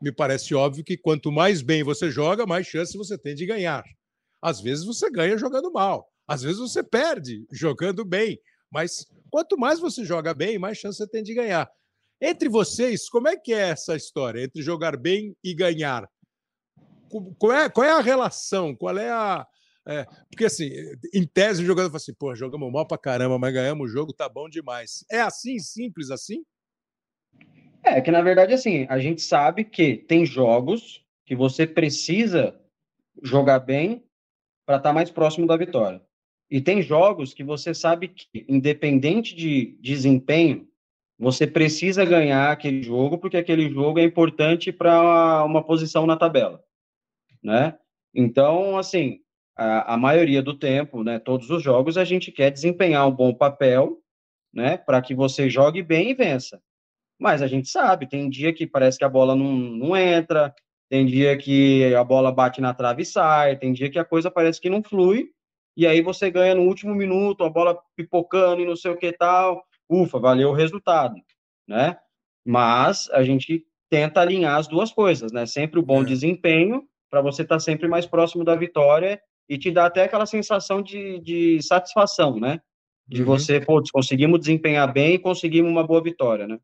Me 0.00 0.10
parece 0.10 0.54
óbvio 0.54 0.84
que 0.84 0.96
quanto 0.96 1.30
mais 1.30 1.60
bem 1.60 1.82
você 1.82 2.10
joga, 2.10 2.46
mais 2.46 2.66
chance 2.66 2.96
você 2.96 3.18
tem 3.18 3.34
de 3.34 3.44
ganhar. 3.44 3.84
Às 4.40 4.60
vezes 4.60 4.86
você 4.86 5.10
ganha 5.10 5.36
jogando 5.36 5.70
mal, 5.70 6.08
às 6.26 6.42
vezes 6.42 6.58
você 6.58 6.82
perde 6.82 7.44
jogando 7.52 8.04
bem, 8.04 8.40
mas 8.70 9.06
quanto 9.30 9.58
mais 9.58 9.78
você 9.78 10.04
joga 10.04 10.32
bem, 10.32 10.58
mais 10.58 10.78
chance 10.78 10.96
você 10.96 11.06
tem 11.06 11.22
de 11.22 11.34
ganhar. 11.34 11.70
Entre 12.22 12.48
vocês, 12.48 13.08
como 13.08 13.28
é 13.28 13.36
que 13.36 13.52
é 13.52 13.70
essa 13.70 13.94
história 13.96 14.42
entre 14.42 14.62
jogar 14.62 14.96
bem 14.96 15.36
e 15.44 15.54
ganhar? 15.54 16.08
Qual 17.38 17.52
é, 17.52 17.68
qual 17.68 17.86
é 17.86 17.92
a 17.92 18.00
relação? 18.00 18.74
Qual 18.74 18.96
é 18.96 19.10
a, 19.10 19.46
é, 19.86 20.04
porque 20.30 20.44
assim, 20.44 20.70
em 21.12 21.26
tese 21.26 21.62
o 21.62 21.66
jogador 21.66 21.88
fala 21.88 21.96
assim, 21.96 22.14
pô, 22.14 22.34
jogamos 22.34 22.70
mal 22.70 22.86
pra 22.86 22.98
caramba, 22.98 23.38
mas 23.38 23.52
ganhamos 23.52 23.90
o 23.90 23.92
jogo, 23.92 24.12
tá 24.12 24.28
bom 24.28 24.48
demais. 24.48 25.04
É 25.10 25.20
assim, 25.20 25.58
simples 25.58 26.10
assim? 26.10 26.44
É, 27.82 28.00
que 28.00 28.10
na 28.10 28.20
verdade, 28.20 28.52
assim, 28.52 28.86
a 28.88 28.98
gente 28.98 29.22
sabe 29.22 29.64
que 29.64 29.96
tem 29.96 30.24
jogos 30.24 31.04
que 31.24 31.34
você 31.34 31.66
precisa 31.66 32.60
jogar 33.22 33.60
bem 33.60 34.04
para 34.66 34.76
estar 34.76 34.90
tá 34.90 34.92
mais 34.92 35.10
próximo 35.10 35.46
da 35.46 35.56
vitória. 35.56 36.00
E 36.50 36.60
tem 36.60 36.82
jogos 36.82 37.32
que 37.32 37.44
você 37.44 37.72
sabe 37.72 38.08
que, 38.08 38.44
independente 38.48 39.34
de 39.34 39.78
desempenho, 39.80 40.68
você 41.18 41.46
precisa 41.46 42.04
ganhar 42.04 42.50
aquele 42.50 42.82
jogo, 42.82 43.18
porque 43.18 43.36
aquele 43.36 43.70
jogo 43.70 43.98
é 43.98 44.04
importante 44.04 44.72
para 44.72 45.44
uma 45.44 45.62
posição 45.62 46.06
na 46.06 46.16
tabela, 46.16 46.62
né? 47.42 47.78
Então, 48.14 48.76
assim, 48.76 49.20
a, 49.56 49.94
a 49.94 49.96
maioria 49.96 50.42
do 50.42 50.58
tempo, 50.58 51.04
né, 51.04 51.18
todos 51.18 51.50
os 51.50 51.62
jogos, 51.62 51.96
a 51.96 52.04
gente 52.04 52.32
quer 52.32 52.50
desempenhar 52.50 53.06
um 53.06 53.14
bom 53.14 53.34
papel, 53.34 53.98
né, 54.52 54.76
para 54.76 55.00
que 55.00 55.14
você 55.14 55.48
jogue 55.48 55.82
bem 55.82 56.10
e 56.10 56.14
vença. 56.14 56.60
Mas 57.18 57.42
a 57.42 57.46
gente 57.46 57.68
sabe, 57.68 58.08
tem 58.08 58.28
dia 58.28 58.52
que 58.52 58.66
parece 58.66 58.98
que 58.98 59.04
a 59.04 59.08
bola 59.08 59.36
não, 59.36 59.52
não 59.52 59.96
entra, 59.96 60.54
tem 60.88 61.06
dia 61.06 61.36
que 61.36 61.94
a 61.94 62.02
bola 62.02 62.32
bate 62.32 62.60
na 62.60 62.74
trave 62.74 63.02
e 63.02 63.06
sai, 63.06 63.56
tem 63.56 63.72
dia 63.72 63.90
que 63.90 63.98
a 63.98 64.04
coisa 64.04 64.30
parece 64.30 64.60
que 64.60 64.70
não 64.70 64.82
flui, 64.82 65.30
e 65.76 65.86
aí 65.86 66.00
você 66.02 66.30
ganha 66.30 66.54
no 66.54 66.62
último 66.62 66.94
minuto, 66.94 67.44
a 67.44 67.50
bola 67.50 67.78
pipocando 67.94 68.60
e 68.60 68.66
não 68.66 68.74
sei 68.74 68.90
o 68.90 68.96
que 68.96 69.12
tal, 69.12 69.64
ufa, 69.88 70.18
valeu 70.18 70.50
o 70.50 70.54
resultado, 70.54 71.14
né? 71.68 71.96
Mas 72.44 73.08
a 73.12 73.22
gente 73.22 73.64
tenta 73.88 74.20
alinhar 74.20 74.56
as 74.56 74.66
duas 74.66 74.92
coisas, 74.92 75.32
né? 75.32 75.46
Sempre 75.46 75.78
o 75.78 75.82
bom 75.82 76.02
é. 76.02 76.06
desempenho, 76.06 76.84
para 77.10 77.20
você 77.20 77.42
estar 77.42 77.56
tá 77.56 77.60
sempre 77.60 77.88
mais 77.88 78.06
próximo 78.06 78.44
da 78.44 78.54
vitória 78.54 79.20
e 79.48 79.58
te 79.58 79.70
dá 79.70 79.86
até 79.86 80.04
aquela 80.04 80.26
sensação 80.26 80.80
de, 80.80 81.18
de 81.20 81.60
satisfação, 81.60 82.38
né? 82.38 82.60
De 83.06 83.22
uhum. 83.22 83.26
você, 83.26 83.60
pô, 83.60 83.82
conseguimos 83.92 84.38
desempenhar 84.38 84.90
bem 84.92 85.14
e 85.14 85.18
conseguimos 85.18 85.70
uma 85.70 85.84
boa 85.84 86.00
vitória, 86.00 86.46
né? 86.46 86.58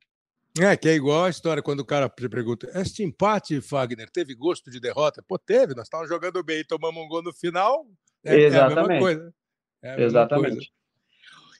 É, 0.59 0.75
que 0.77 0.89
é 0.89 0.95
igual 0.95 1.25
a 1.25 1.29
história 1.29 1.63
quando 1.63 1.81
o 1.81 1.85
cara 1.85 2.09
te 2.09 2.29
pergunta: 2.29 2.71
este 2.75 3.03
empate, 3.03 3.61
Fagner, 3.61 4.09
teve 4.11 4.35
gosto 4.35 4.71
de 4.71 4.81
derrota? 4.81 5.23
Pô, 5.27 5.39
teve, 5.39 5.75
nós 5.75 5.85
estávamos 5.85 6.09
jogando 6.09 6.43
bem, 6.43 6.65
tomamos 6.65 7.03
um 7.03 7.09
gol 7.09 7.23
no 7.23 7.33
final, 7.33 7.85
É, 8.25 8.37
Exatamente. 8.37 8.79
É 8.79 8.81
a 8.81 8.87
mesma 8.87 8.99
coisa. 8.99 9.35
É 9.83 9.91
a 9.91 10.01
Exatamente. 10.01 10.55
Coisa. 10.55 10.71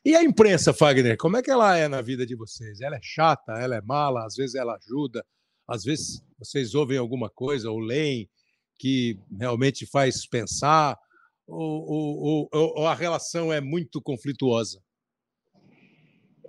E 0.05 0.15
a 0.15 0.23
imprensa, 0.23 0.73
Fagner, 0.73 1.17
como 1.17 1.37
é 1.37 1.43
que 1.43 1.51
ela 1.51 1.77
é 1.77 1.89
na 1.89 2.01
vida 2.01 2.25
de 2.25 2.37
vocês? 2.37 2.81
Ela 2.81 2.97
é 2.97 3.01
chata, 3.03 3.55
ela 3.55 3.75
é 3.75 3.81
mala, 3.83 4.25
às 4.25 4.37
vezes 4.37 4.55
ela 4.55 4.77
ajuda, 4.77 5.27
às 5.67 5.83
vezes 5.83 6.23
vocês 6.39 6.77
ouvem 6.77 6.97
alguma 6.97 7.29
coisa 7.29 7.69
ou 7.71 7.81
leem 7.81 8.31
que 8.79 9.19
realmente 9.39 9.87
faz 9.87 10.27
pensar, 10.27 10.97
ou, 11.47 11.89
ou, 11.89 12.49
ou, 12.53 12.73
ou 12.77 12.87
a 12.87 12.95
relação 12.95 13.53
é 13.53 13.61
muito 13.61 14.01
conflituosa? 14.03 14.81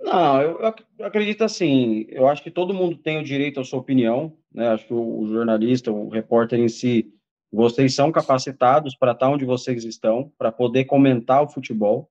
Não, 0.02 0.40
eu, 0.40 0.58
eu, 0.98 1.06
acredito 1.06 1.42
assim. 1.42 2.06
Eu 2.08 2.28
acho 2.28 2.42
que 2.42 2.50
todo 2.50 2.74
mundo 2.74 2.96
tem 2.96 3.18
o 3.18 3.24
direito 3.24 3.60
à 3.60 3.64
sua 3.64 3.80
opinião, 3.80 4.36
né? 4.52 4.68
Acho 4.68 4.86
que 4.86 4.94
o, 4.94 5.20
o 5.20 5.28
jornalista, 5.28 5.90
o 5.90 6.08
repórter 6.08 6.58
em 6.58 6.68
si, 6.68 7.12
vocês 7.52 7.94
são 7.94 8.12
capacitados 8.12 8.94
para 8.96 9.12
estar 9.12 9.28
onde 9.28 9.44
vocês 9.44 9.84
estão, 9.84 10.32
para 10.38 10.52
poder 10.52 10.84
comentar 10.84 11.42
o 11.42 11.48
futebol. 11.48 12.10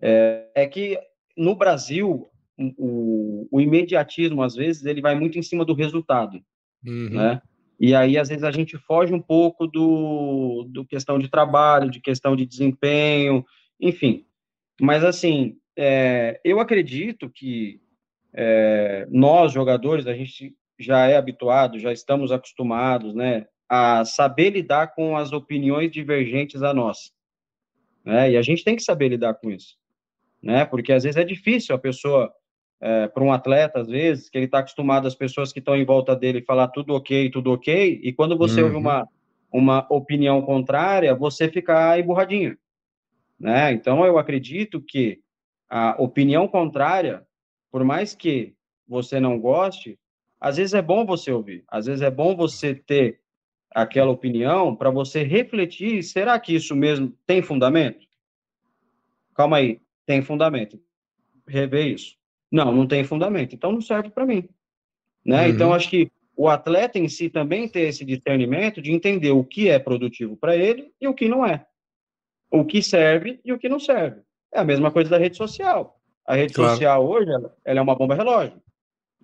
É, 0.00 0.48
é 0.54 0.66
que 0.66 0.98
no 1.36 1.54
Brasil 1.54 2.30
o, 2.76 3.46
o, 3.50 3.60
imediatismo 3.60 4.42
às 4.42 4.54
vezes 4.54 4.84
ele 4.84 5.00
vai 5.00 5.14
muito 5.14 5.38
em 5.38 5.42
cima 5.42 5.64
do 5.64 5.74
resultado, 5.74 6.40
uhum. 6.86 7.10
né? 7.10 7.42
E 7.80 7.94
aí 7.94 8.18
às 8.18 8.28
vezes 8.28 8.44
a 8.44 8.50
gente 8.50 8.76
foge 8.76 9.14
um 9.14 9.20
pouco 9.20 9.66
do, 9.66 10.66
do 10.68 10.84
questão 10.84 11.18
de 11.18 11.28
trabalho, 11.28 11.90
de 11.90 12.00
questão 12.00 12.36
de 12.36 12.44
desempenho, 12.44 13.44
enfim. 13.80 14.26
Mas 14.78 15.02
assim, 15.02 15.56
é, 15.76 16.38
eu 16.44 16.60
acredito 16.60 17.30
que 17.30 17.80
é, 18.34 19.06
nós, 19.10 19.52
jogadores, 19.52 20.06
a 20.06 20.14
gente 20.14 20.54
já 20.78 21.06
é 21.06 21.16
habituado, 21.16 21.78
já 21.78 21.92
estamos 21.92 22.30
acostumados, 22.30 23.14
né, 23.14 23.46
a 23.68 24.04
saber 24.04 24.50
lidar 24.50 24.94
com 24.94 25.16
as 25.16 25.32
opiniões 25.32 25.90
divergentes 25.90 26.62
a 26.62 26.72
nós. 26.74 27.12
Né? 28.04 28.32
E 28.32 28.36
a 28.36 28.42
gente 28.42 28.64
tem 28.64 28.76
que 28.76 28.82
saber 28.82 29.08
lidar 29.08 29.34
com 29.34 29.50
isso, 29.50 29.76
né? 30.42 30.64
Porque 30.64 30.92
às 30.92 31.04
vezes 31.04 31.18
é 31.18 31.24
difícil 31.24 31.74
a 31.74 31.78
pessoa, 31.78 32.32
é, 32.80 33.08
para 33.08 33.22
um 33.22 33.32
atleta, 33.32 33.80
às 33.80 33.88
vezes, 33.88 34.30
que 34.30 34.38
ele 34.38 34.46
está 34.46 34.60
acostumado 34.60 35.06
às 35.06 35.14
pessoas 35.14 35.52
que 35.52 35.58
estão 35.58 35.76
em 35.76 35.84
volta 35.84 36.16
dele 36.16 36.42
falar 36.42 36.68
tudo 36.68 36.94
ok, 36.94 37.30
tudo 37.30 37.52
ok, 37.52 38.00
e 38.02 38.12
quando 38.12 38.38
você 38.38 38.60
uhum. 38.60 38.66
ouve 38.66 38.76
uma, 38.76 39.08
uma 39.52 39.86
opinião 39.90 40.40
contrária, 40.40 41.14
você 41.14 41.48
fica 41.48 41.98
emburradinho, 41.98 42.56
né? 43.38 43.72
Então, 43.72 44.04
eu 44.04 44.18
acredito 44.18 44.80
que 44.80 45.20
a 45.68 45.94
opinião 45.98 46.48
contrária, 46.48 47.22
por 47.70 47.84
mais 47.84 48.14
que 48.14 48.54
você 48.88 49.20
não 49.20 49.38
goste, 49.38 49.98
às 50.40 50.56
vezes 50.56 50.74
é 50.74 50.80
bom 50.82 51.04
você 51.04 51.30
ouvir, 51.30 51.62
às 51.68 51.86
vezes 51.86 52.02
é 52.02 52.10
bom 52.10 52.34
você 52.34 52.74
ter 52.74 53.20
aquela 53.70 54.10
opinião 54.10 54.74
para 54.74 54.90
você 54.90 55.22
refletir, 55.22 56.02
será 56.02 56.40
que 56.40 56.54
isso 56.54 56.74
mesmo 56.74 57.14
tem 57.26 57.40
fundamento? 57.42 58.04
Calma 59.34 59.58
aí, 59.58 59.80
tem 60.04 60.22
fundamento. 60.22 60.80
Rever 61.46 61.86
isso. 61.86 62.19
Não, 62.50 62.72
não 62.72 62.86
tem 62.86 63.04
fundamento, 63.04 63.54
então 63.54 63.72
não 63.72 63.80
serve 63.80 64.10
para 64.10 64.26
mim. 64.26 64.48
Né? 65.24 65.46
Uhum. 65.46 65.48
Então, 65.50 65.72
acho 65.72 65.88
que 65.88 66.10
o 66.36 66.48
atleta 66.48 66.98
em 66.98 67.08
si 67.08 67.28
também 67.28 67.68
tem 67.68 67.88
esse 67.88 68.04
discernimento 68.04 68.80
de 68.80 68.92
entender 68.92 69.30
o 69.30 69.44
que 69.44 69.68
é 69.68 69.78
produtivo 69.78 70.36
para 70.36 70.56
ele 70.56 70.92
e 71.00 71.06
o 71.06 71.14
que 71.14 71.28
não 71.28 71.44
é. 71.46 71.66
O 72.50 72.64
que 72.64 72.82
serve 72.82 73.40
e 73.44 73.52
o 73.52 73.58
que 73.58 73.68
não 73.68 73.78
serve. 73.78 74.22
É 74.52 74.58
a 74.58 74.64
mesma 74.64 74.90
coisa 74.90 75.10
da 75.10 75.18
rede 75.18 75.36
social. 75.36 76.00
A 76.26 76.34
rede 76.34 76.54
claro. 76.54 76.70
social 76.70 77.06
hoje, 77.06 77.30
ela, 77.30 77.56
ela, 77.64 77.78
é 77.78 77.82
uma 77.82 77.94
bomba 77.94 78.14
relógio, 78.14 78.60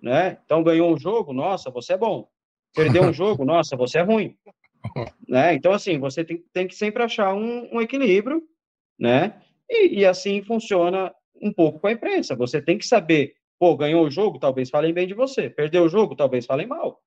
né? 0.01 0.37
Então, 0.45 0.63
ganhou 0.63 0.93
um 0.93 0.97
jogo, 0.97 1.33
nossa, 1.33 1.69
você 1.69 1.93
é 1.93 1.97
bom. 1.97 2.29
Perdeu 2.73 3.03
um 3.03 3.11
jogo, 3.13 3.43
nossa, 3.43 3.75
você 3.75 3.99
é 3.99 4.01
ruim. 4.01 4.37
né? 5.27 5.53
Então, 5.53 5.71
assim, 5.73 5.99
você 5.99 6.23
tem, 6.23 6.43
tem 6.53 6.67
que 6.67 6.75
sempre 6.75 7.03
achar 7.03 7.33
um, 7.33 7.67
um 7.73 7.81
equilíbrio, 7.81 8.43
né? 8.97 9.41
E, 9.69 9.99
e, 9.99 10.05
assim 10.05 10.41
funciona 10.41 11.13
um 11.41 11.51
pouco 11.51 11.79
com 11.79 11.87
a 11.87 11.91
imprensa. 11.91 12.35
Você 12.35 12.61
tem 12.61 12.77
que 12.77 12.85
saber, 12.85 13.35
pô, 13.59 13.75
ganhou 13.75 14.05
o 14.05 14.11
jogo, 14.11 14.39
talvez 14.39 14.69
falem 14.69 14.93
bem 14.93 15.07
de 15.07 15.13
você. 15.13 15.49
Perdeu 15.49 15.83
o 15.83 15.89
jogo, 15.89 16.15
talvez 16.15 16.45
falem 16.45 16.67
mal. 16.67 17.01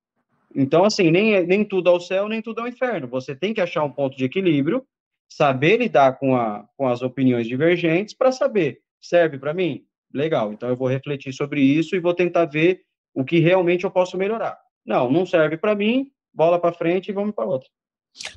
Então, 0.55 0.83
assim, 0.83 1.11
nem, 1.11 1.45
nem 1.45 1.63
tudo 1.63 1.89
ao 1.89 1.99
céu, 1.99 2.27
nem 2.27 2.41
tudo 2.41 2.59
ao 2.59 2.67
inferno. 2.67 3.07
Você 3.07 3.35
tem 3.35 3.53
que 3.53 3.61
achar 3.61 3.83
um 3.83 3.91
ponto 3.91 4.17
de 4.17 4.25
equilíbrio 4.25 4.85
saber 5.29 5.77
lidar 5.77 6.19
com, 6.19 6.35
a, 6.35 6.67
com 6.75 6.87
as 6.87 7.01
opiniões 7.01 7.47
divergentes 7.47 8.13
para 8.13 8.33
saber, 8.33 8.81
serve 8.99 9.37
para 9.37 9.53
mim? 9.53 9.85
Legal, 10.13 10.51
então 10.51 10.67
eu 10.67 10.75
vou 10.75 10.89
refletir 10.89 11.31
sobre 11.31 11.61
isso 11.61 11.95
e 11.95 11.99
vou 11.99 12.13
tentar 12.13 12.45
ver 12.45 12.81
o 13.13 13.23
que 13.23 13.39
realmente 13.39 13.85
eu 13.85 13.91
posso 13.91 14.17
melhorar. 14.17 14.57
Não, 14.85 15.09
não 15.09 15.25
serve 15.25 15.55
para 15.55 15.73
mim, 15.73 16.11
bola 16.33 16.59
para 16.59 16.73
frente 16.73 17.09
e 17.09 17.13
vamos 17.13 17.33
para 17.33 17.45
outra. 17.45 17.69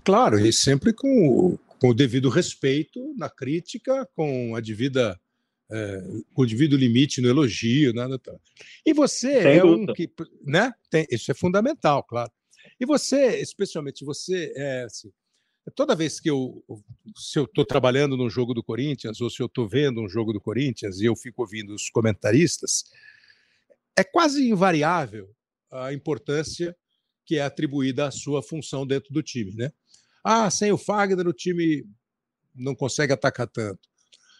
Claro, 0.04 0.38
e 0.38 0.52
sempre 0.52 0.92
com, 0.92 1.58
com 1.80 1.88
o 1.88 1.94
devido 1.94 2.28
respeito 2.28 3.12
na 3.16 3.28
crítica, 3.28 4.08
com 4.14 4.54
a 4.54 4.60
devida 4.60 5.18
é, 5.70 6.02
o 6.34 6.46
devido 6.46 6.76
limite 6.76 7.20
no 7.20 7.28
elogio, 7.28 7.92
nada 7.92 8.18
tal. 8.18 8.40
E 8.84 8.92
você 8.92 9.42
Sem 9.42 9.58
é 9.58 9.60
dúvida. 9.60 9.92
um 9.92 9.94
que, 9.94 10.10
né? 10.44 10.72
Tem, 10.90 11.06
isso 11.10 11.30
é 11.30 11.34
fundamental, 11.34 12.02
claro. 12.04 12.30
E 12.80 12.86
você, 12.86 13.40
especialmente 13.40 14.04
você, 14.04 14.52
é, 14.56 14.84
assim, 14.84 15.10
Toda 15.74 15.96
vez 15.96 16.20
que 16.20 16.28
eu, 16.28 16.62
se 17.16 17.38
eu 17.38 17.44
estou 17.44 17.64
trabalhando 17.64 18.18
num 18.18 18.28
jogo 18.28 18.52
do 18.52 18.62
Corinthians 18.62 19.20
ou 19.22 19.30
se 19.30 19.40
eu 19.40 19.46
estou 19.46 19.66
vendo 19.66 20.02
um 20.02 20.08
jogo 20.08 20.30
do 20.30 20.40
Corinthians 20.40 21.00
e 21.00 21.06
eu 21.06 21.16
fico 21.16 21.40
ouvindo 21.40 21.74
os 21.74 21.88
comentaristas, 21.88 22.84
é 23.96 24.04
quase 24.04 24.46
invariável 24.46 25.34
a 25.70 25.92
importância 25.92 26.76
que 27.24 27.36
é 27.36 27.42
atribuída 27.42 28.06
à 28.06 28.10
sua 28.10 28.42
função 28.42 28.86
dentro 28.86 29.12
do 29.12 29.22
time, 29.22 29.54
né? 29.54 29.72
Ah, 30.22 30.50
sem 30.50 30.70
o 30.70 30.76
Fagner 30.76 31.26
o 31.26 31.32
time 31.32 31.86
não 32.54 32.74
consegue 32.74 33.14
atacar 33.14 33.46
tanto. 33.46 33.88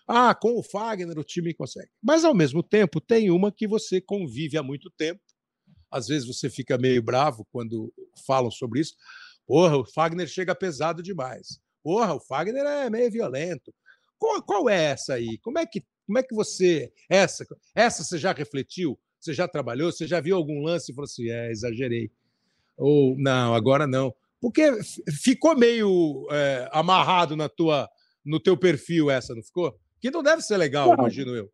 Ah, 0.07 0.35
com 0.35 0.59
o 0.59 0.63
Fagner 0.63 1.19
o 1.19 1.25
time 1.25 1.55
consegue. 1.55 1.89
Mas 2.03 2.25
ao 2.25 2.35
mesmo 2.35 2.63
tempo 2.63 3.01
tem 3.01 3.31
uma 3.31 3.51
que 3.51 3.67
você 3.67 4.01
convive 4.01 4.59
há 4.59 4.63
muito 4.63 4.91
tempo. 4.91 5.21
Às 5.91 6.09
vezes 6.09 6.27
você 6.27 6.51
fica 6.51 6.77
meio 6.77 7.03
bravo 7.03 7.47
quando 7.51 7.93
falam 8.27 8.51
sobre 8.51 8.81
isso. 8.81 8.95
Porra, 9.47 9.79
o 9.79 9.85
Fagner 9.85 10.27
chega 10.27 10.55
pesado 10.55 11.03
demais. 11.03 11.61
Porra, 11.83 12.15
o 12.15 12.21
Fagner 12.21 12.65
é 12.65 12.91
meio 12.91 13.11
violento. 13.11 13.75
Qual, 14.19 14.43
qual 14.43 14.69
é 14.69 14.85
essa 14.85 15.15
aí? 15.15 15.39
Como 15.39 15.59
é 15.59 15.67
que 15.67 15.83
como 16.07 16.19
é 16.19 16.23
que 16.23 16.35
você 16.35 16.93
essa 17.09 17.47
essa 17.75 18.05
você 18.05 18.19
já 18.19 18.33
refletiu? 18.33 18.99
Você 19.19 19.33
já 19.33 19.49
trabalhou? 19.49 19.91
Você 19.91 20.07
já 20.07 20.21
viu 20.21 20.37
algum 20.37 20.63
lance 20.63 20.93
e 20.93 20.95
falou 20.95 21.07
assim, 21.07 21.31
é, 21.31 21.51
exagerei? 21.51 22.11
Ou 22.77 23.17
não, 23.19 23.55
agora 23.55 23.87
não? 23.87 24.15
Porque 24.41 24.71
ficou 25.23 25.57
meio 25.57 26.27
é, 26.31 26.69
amarrado 26.73 27.35
na 27.37 27.49
tua 27.49 27.89
no 28.25 28.41
teu 28.41 28.57
perfil 28.57 29.11
essa, 29.11 29.35
não 29.35 29.43
ficou? 29.43 29.79
Que 30.05 30.11
não 30.11 30.23
deve 30.23 30.43
ser 30.43 30.59
legal, 30.59 30.89
não. 30.89 30.95
imagino 30.97 31.35
eu. 31.35 31.51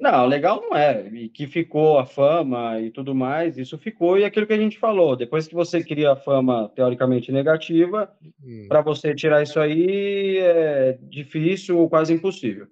Não, 0.00 0.26
legal 0.26 0.60
não 0.60 0.76
é. 0.76 1.06
E 1.06 1.28
que 1.28 1.46
ficou 1.46 1.96
a 1.96 2.04
fama 2.04 2.80
e 2.80 2.90
tudo 2.90 3.14
mais, 3.14 3.56
isso 3.56 3.78
ficou. 3.78 4.18
E 4.18 4.24
aquilo 4.24 4.48
que 4.48 4.52
a 4.52 4.58
gente 4.58 4.76
falou, 4.80 5.14
depois 5.14 5.46
que 5.46 5.54
você 5.54 5.80
cria 5.80 6.10
a 6.10 6.16
fama 6.16 6.68
teoricamente 6.74 7.30
negativa, 7.30 8.12
hum. 8.42 8.66
para 8.66 8.80
você 8.80 9.14
tirar 9.14 9.44
isso 9.44 9.60
aí 9.60 10.38
é 10.38 10.98
difícil 11.02 11.78
ou 11.78 11.88
quase 11.88 12.12
impossível, 12.12 12.66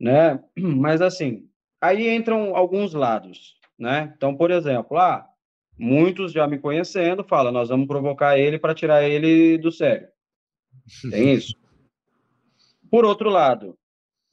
né? 0.00 0.40
Mas 0.56 1.02
assim, 1.02 1.50
aí 1.80 2.08
entram 2.08 2.54
alguns 2.54 2.94
lados, 2.94 3.56
né? 3.76 4.14
Então, 4.16 4.36
por 4.36 4.52
exemplo, 4.52 4.96
ah, 4.98 5.26
muitos 5.76 6.30
já 6.30 6.46
me 6.46 6.60
conhecendo 6.60 7.24
falam, 7.24 7.50
nós 7.50 7.70
vamos 7.70 7.88
provocar 7.88 8.38
ele 8.38 8.56
para 8.56 8.72
tirar 8.72 9.02
ele 9.02 9.58
do 9.58 9.72
sério. 9.72 10.06
Tem 11.10 11.34
isso. 11.34 11.56
Por 12.88 13.04
outro 13.04 13.28
lado, 13.28 13.76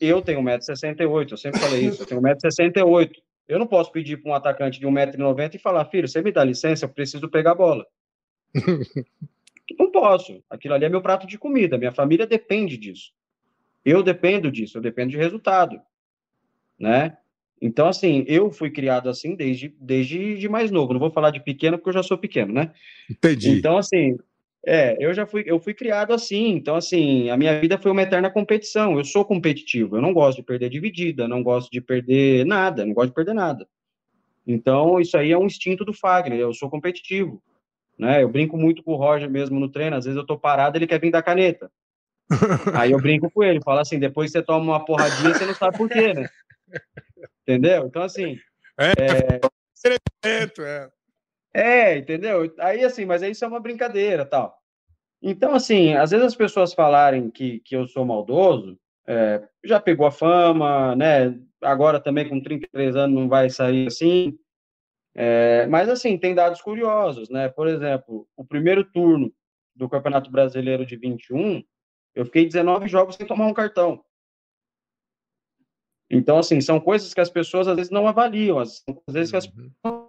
eu 0.06 0.22
tenho 0.22 0.42
1,68m, 0.42 1.32
eu 1.32 1.38
sempre 1.38 1.60
falei 1.60 1.86
isso, 1.86 2.04
eu 2.04 2.06
tenho 2.06 2.22
1,68m. 2.22 3.12
Eu 3.48 3.60
não 3.60 3.68
posso 3.68 3.92
pedir 3.92 4.22
para 4.22 4.32
um 4.32 4.36
atacante 4.36 4.80
de 4.80 4.88
1,90m 4.88 5.56
e 5.56 5.60
falar, 5.60 5.86
filho, 5.86 6.08
você 6.08 6.22
me 6.22 6.32
dá 6.32 6.44
licença, 6.44 6.86
eu 6.86 6.90
preciso 6.90 7.30
pegar 7.30 7.52
a 7.52 7.56
bola. 7.56 7.86
não 9.78 9.92
posso. 9.92 10.44
Aquilo 10.50 10.74
ali 10.74 10.86
é 10.86 10.90
meu 10.90 11.02
prato 11.02 11.28
de 11.28 11.38
comida, 11.38 11.78
minha 11.78 11.92
família 11.92 12.26
depende 12.26 12.78
disso. 12.78 13.12
Eu 13.84 14.02
dependo 14.02 14.52
disso, 14.52 14.78
eu 14.78 14.82
dependo 14.82 15.12
de 15.12 15.18
resultado, 15.18 15.82
né? 16.80 17.18
Então, 17.62 17.88
assim, 17.88 18.26
eu 18.28 18.52
fui 18.52 18.70
criado 18.70 19.10
assim 19.10 19.36
desde, 19.36 19.74
desde 19.80 20.38
de 20.38 20.50
mais 20.50 20.70
novo. 20.70 20.92
Não 20.92 21.00
vou 21.00 21.12
falar 21.12 21.32
de 21.32 21.42
pequeno, 21.42 21.78
porque 21.78 21.90
eu 21.90 21.94
já 21.94 22.04
sou 22.04 22.18
pequeno, 22.18 22.54
né? 22.54 22.74
Entendi. 23.10 23.52
Então, 23.52 23.78
assim, 23.78 24.18
é, 24.66 24.96
eu 24.98 25.14
já 25.14 25.26
fui, 25.26 25.44
eu 25.46 25.60
fui 25.60 25.74
criado 25.74 26.14
assim, 26.14 26.52
então 26.52 26.76
assim, 26.76 27.30
a 27.30 27.36
minha 27.36 27.60
vida 27.60 27.78
foi 27.78 27.92
uma 27.92 28.02
eterna 28.02 28.32
competição. 28.32 28.98
Eu 28.98 29.04
sou 29.04 29.26
competitivo, 29.26 29.98
eu 29.98 30.02
não 30.02 30.14
gosto 30.14 30.38
de 30.38 30.44
perder 30.44 30.70
dividida, 30.70 31.28
não 31.28 31.44
gosto 31.44 31.70
de 31.70 31.82
perder 31.82 32.46
nada, 32.46 32.86
não 32.86 32.94
gosto 32.94 33.10
de 33.10 33.16
perder 33.16 33.34
nada. 33.34 33.68
Então, 34.48 35.00
isso 35.00 35.18
aí 35.18 35.32
é 35.32 35.38
um 35.38 35.46
instinto 35.46 35.84
do 35.84 35.94
Fagner, 35.94 36.40
eu 36.40 36.54
sou 36.54 36.70
competitivo, 36.70 37.42
né? 37.98 38.24
Eu 38.24 38.30
brinco 38.30 38.58
muito 38.58 38.84
com 38.84 38.94
o 38.94 38.96
Roger 38.96 39.30
mesmo 39.30 39.60
no 39.60 39.70
treino, 39.70 39.98
às 39.98 40.06
vezes 40.06 40.18
eu 40.18 40.26
tô 40.26 40.38
parado, 40.38 40.78
ele 40.78 40.88
quer 40.88 41.00
vir 41.00 41.12
dar 41.12 41.24
caneta. 41.24 41.70
Aí 42.74 42.92
eu 42.92 43.02
brinco 43.02 43.30
com 43.30 43.44
ele, 43.44 43.62
falo 43.62 43.80
assim, 43.80 44.00
depois 44.00 44.32
você 44.32 44.42
toma 44.42 44.64
uma 44.64 44.86
porradinha, 44.86 45.34
você 45.34 45.46
não 45.46 45.54
sabe 45.54 45.78
por 45.78 45.90
quê, 45.90 46.14
né? 46.14 46.30
Entendeu? 47.42 47.86
Então 47.86 48.02
assim, 48.02 48.38
é, 48.80 48.94
é... 48.98 49.40
é. 50.66 50.90
É, 51.54 51.98
entendeu? 51.98 52.52
Aí 52.60 52.84
assim, 52.84 53.06
mas 53.06 53.22
isso 53.22 53.46
é 53.46 53.48
uma 53.48 53.60
brincadeira, 53.60 54.26
tal. 54.26 54.58
Então, 55.22 55.54
assim, 55.54 55.94
às 55.94 56.12
vezes 56.12 56.26
as 56.26 56.36
pessoas 56.36 56.74
falarem 56.74 57.30
que, 57.32 57.60
que 57.62 57.76
eu 57.76 57.88
sou 57.88 58.04
maldoso, 58.04 58.78
é, 59.08 59.42
já 59.64 59.80
pegou 59.80 60.06
a 60.06 60.12
fama, 60.12 60.96
né? 60.96 61.40
Agora 61.62 62.00
também 62.00 62.28
com 62.28 62.42
33 62.42 62.96
anos 62.96 63.16
não 63.16 63.30
vai 63.30 63.50
sair 63.50 63.88
assim. 63.88 64.38
É, 65.16 65.68
mas, 65.68 65.88
assim, 65.90 66.18
tem 66.18 66.34
dados 66.34 66.62
curiosos, 66.62 67.30
né? 67.30 67.48
Por 67.50 67.68
exemplo, 67.68 68.28
o 68.36 68.44
primeiro 68.44 68.84
turno 68.84 69.32
do 69.76 69.88
Campeonato 69.88 70.32
Brasileiro 70.32 70.86
de 70.86 70.98
21, 70.98 71.64
eu 72.16 72.26
fiquei 72.26 72.46
19 72.46 72.88
jogos 72.88 73.16
sem 73.16 73.26
tomar 73.26 73.48
um 73.48 73.54
cartão. 73.54 74.04
Então, 76.10 76.38
assim, 76.38 76.60
são 76.62 76.80
coisas 76.80 77.14
que 77.14 77.22
as 77.22 77.30
pessoas 77.30 77.68
às 77.68 77.76
vezes 77.76 77.92
não 77.92 78.08
avaliam, 78.08 78.60
às 78.60 78.84
vezes 79.08 79.32
que 79.32 79.38
as 79.38 79.46
uhum. 79.48 80.03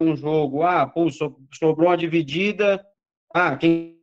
Um 0.00 0.16
jogo, 0.16 0.62
ah, 0.62 0.86
pô, 0.86 1.08
sobrou 1.10 1.88
uma 1.88 1.96
dividida, 1.96 2.84
ah, 3.34 3.56
quem 3.56 3.98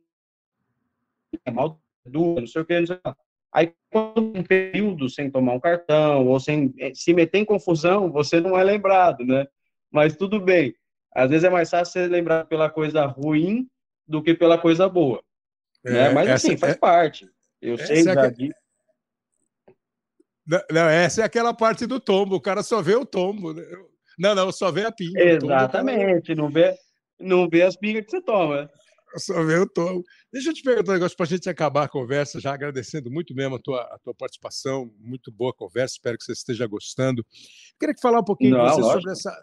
é 1.44 1.50
mal 1.50 1.80
duro, 2.04 2.40
não 2.40 2.46
sei 2.46 2.62
o 2.62 2.64
que, 2.64 2.78
não 2.78 2.86
sei 2.86 2.96
o 2.96 3.00
que. 3.00 3.20
Aí, 3.52 3.72
quando 3.90 4.38
um 4.38 4.42
período 4.42 5.08
sem 5.08 5.30
tomar 5.30 5.54
um 5.54 5.60
cartão, 5.60 6.26
ou 6.26 6.38
sem 6.38 6.74
eh, 6.78 6.92
se 6.94 7.14
meter 7.14 7.38
em 7.38 7.44
confusão, 7.44 8.12
você 8.12 8.38
não 8.38 8.58
é 8.58 8.62
lembrado, 8.62 9.24
né? 9.24 9.46
Mas 9.90 10.14
tudo 10.14 10.38
bem. 10.38 10.74
Às 11.14 11.30
vezes 11.30 11.44
é 11.44 11.48
mais 11.48 11.70
fácil 11.70 11.92
ser 11.92 12.10
lembrado 12.10 12.46
pela 12.48 12.68
coisa 12.68 13.06
ruim 13.06 13.66
do 14.06 14.22
que 14.22 14.34
pela 14.34 14.58
coisa 14.58 14.88
boa. 14.88 15.22
É, 15.84 15.90
né? 15.90 16.10
Mas, 16.10 16.28
assim, 16.28 16.56
faz 16.58 16.74
é... 16.74 16.78
parte. 16.78 17.30
Eu 17.62 17.78
sei 17.78 18.02
já 18.02 18.12
é 18.12 18.30
que... 18.30 18.50
Não, 20.46 20.60
não, 20.70 20.88
essa 20.88 21.22
é 21.22 21.24
aquela 21.24 21.54
parte 21.54 21.86
do 21.86 21.98
tombo. 21.98 22.36
O 22.36 22.40
cara 22.40 22.62
só 22.62 22.82
vê 22.82 22.94
o 22.94 23.06
tombo. 23.06 23.54
Né? 23.54 23.64
Não, 24.18 24.34
não, 24.34 24.50
só 24.50 24.70
vê 24.70 24.84
a 24.84 24.92
pinga. 24.92 25.22
Exatamente. 25.22 26.34
Não, 26.34 26.48
vê, 26.50 26.74
não 27.20 27.48
vê 27.48 27.62
as 27.62 27.76
pingas 27.76 28.04
que 28.04 28.10
você 28.10 28.22
toma. 28.22 28.70
Só 29.18 29.42
vê 29.44 29.58
o 29.58 29.68
tom. 29.68 30.02
Deixa 30.32 30.50
eu 30.50 30.54
te 30.54 30.62
perguntar 30.62 30.92
um 30.92 30.94
negócio 30.94 31.16
para 31.16 31.24
a 31.24 31.28
gente 31.28 31.48
acabar 31.48 31.84
a 31.84 31.88
conversa, 31.88 32.40
já 32.40 32.52
agradecendo 32.52 33.10
muito 33.10 33.34
mesmo 33.34 33.56
a 33.56 33.58
tua, 33.58 33.80
a 33.82 33.98
tua 33.98 34.14
participação, 34.14 34.90
muito 34.98 35.32
boa 35.32 35.54
conversa, 35.54 35.94
espero 35.94 36.18
que 36.18 36.24
você 36.24 36.32
esteja 36.32 36.66
gostando. 36.66 37.24
Queria 37.78 37.94
falar 38.00 38.20
um 38.20 38.24
pouquinho 38.24 38.58
Não, 38.58 38.74
sobre 38.74 39.10
essa, 39.10 39.34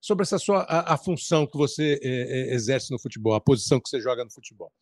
sobre 0.00 0.22
essa 0.22 0.38
sua 0.38 0.62
a, 0.62 0.94
a 0.94 0.96
função 0.96 1.46
que 1.46 1.58
você 1.58 1.98
é, 2.02 2.08
é, 2.08 2.54
exerce 2.54 2.90
no 2.90 2.98
futebol, 2.98 3.34
a 3.34 3.40
posição 3.40 3.80
que 3.80 3.88
você 3.88 4.00
joga 4.00 4.24
no 4.24 4.30
futebol. 4.30 4.72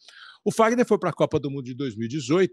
O 0.45 0.53
Fagner 0.53 0.86
foi 0.86 0.99
para 0.99 1.11
a 1.11 1.14
Copa 1.14 1.41
do 1.41 1.51
Mundo 1.51 1.64
de 1.64 1.74
2018. 1.74 2.53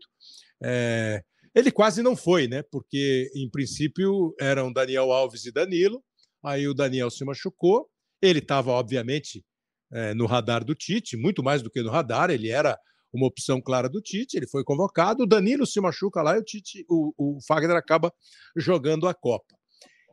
É, 0.63 1.21
ele 1.53 1.71
quase 1.71 2.01
não 2.01 2.15
foi, 2.15 2.47
né? 2.47 2.63
Porque, 2.63 3.31
em 3.35 3.49
princípio, 3.49 4.33
eram 4.39 4.73
Daniel 4.73 5.11
Alves 5.11 5.45
e 5.45 5.51
Danilo. 5.51 6.03
Aí 6.45 6.67
o 6.67 6.73
Daniel 6.73 7.09
se 7.09 7.25
machucou. 7.25 7.89
Ele 8.21 8.39
estava, 8.39 8.71
obviamente, 8.71 9.43
é, 9.91 10.13
no 10.13 10.25
radar 10.25 10.63
do 10.63 10.75
Tite, 10.75 11.17
muito 11.17 11.43
mais 11.43 11.61
do 11.61 11.69
que 11.69 11.81
no 11.81 11.89
radar, 11.89 12.29
ele 12.29 12.49
era 12.49 12.77
uma 13.13 13.27
opção 13.27 13.61
clara 13.61 13.89
do 13.89 14.01
Tite, 14.01 14.35
ele 14.35 14.47
foi 14.47 14.63
convocado, 14.63 15.23
o 15.23 15.27
Danilo 15.27 15.65
se 15.65 15.79
machuca 15.79 16.21
lá 16.21 16.35
e 16.35 16.39
o 16.39 16.43
Tite, 16.43 16.85
o, 16.89 17.13
o 17.17 17.37
Fagner 17.47 17.75
acaba 17.77 18.13
jogando 18.55 19.07
a 19.07 19.13
Copa. 19.13 19.55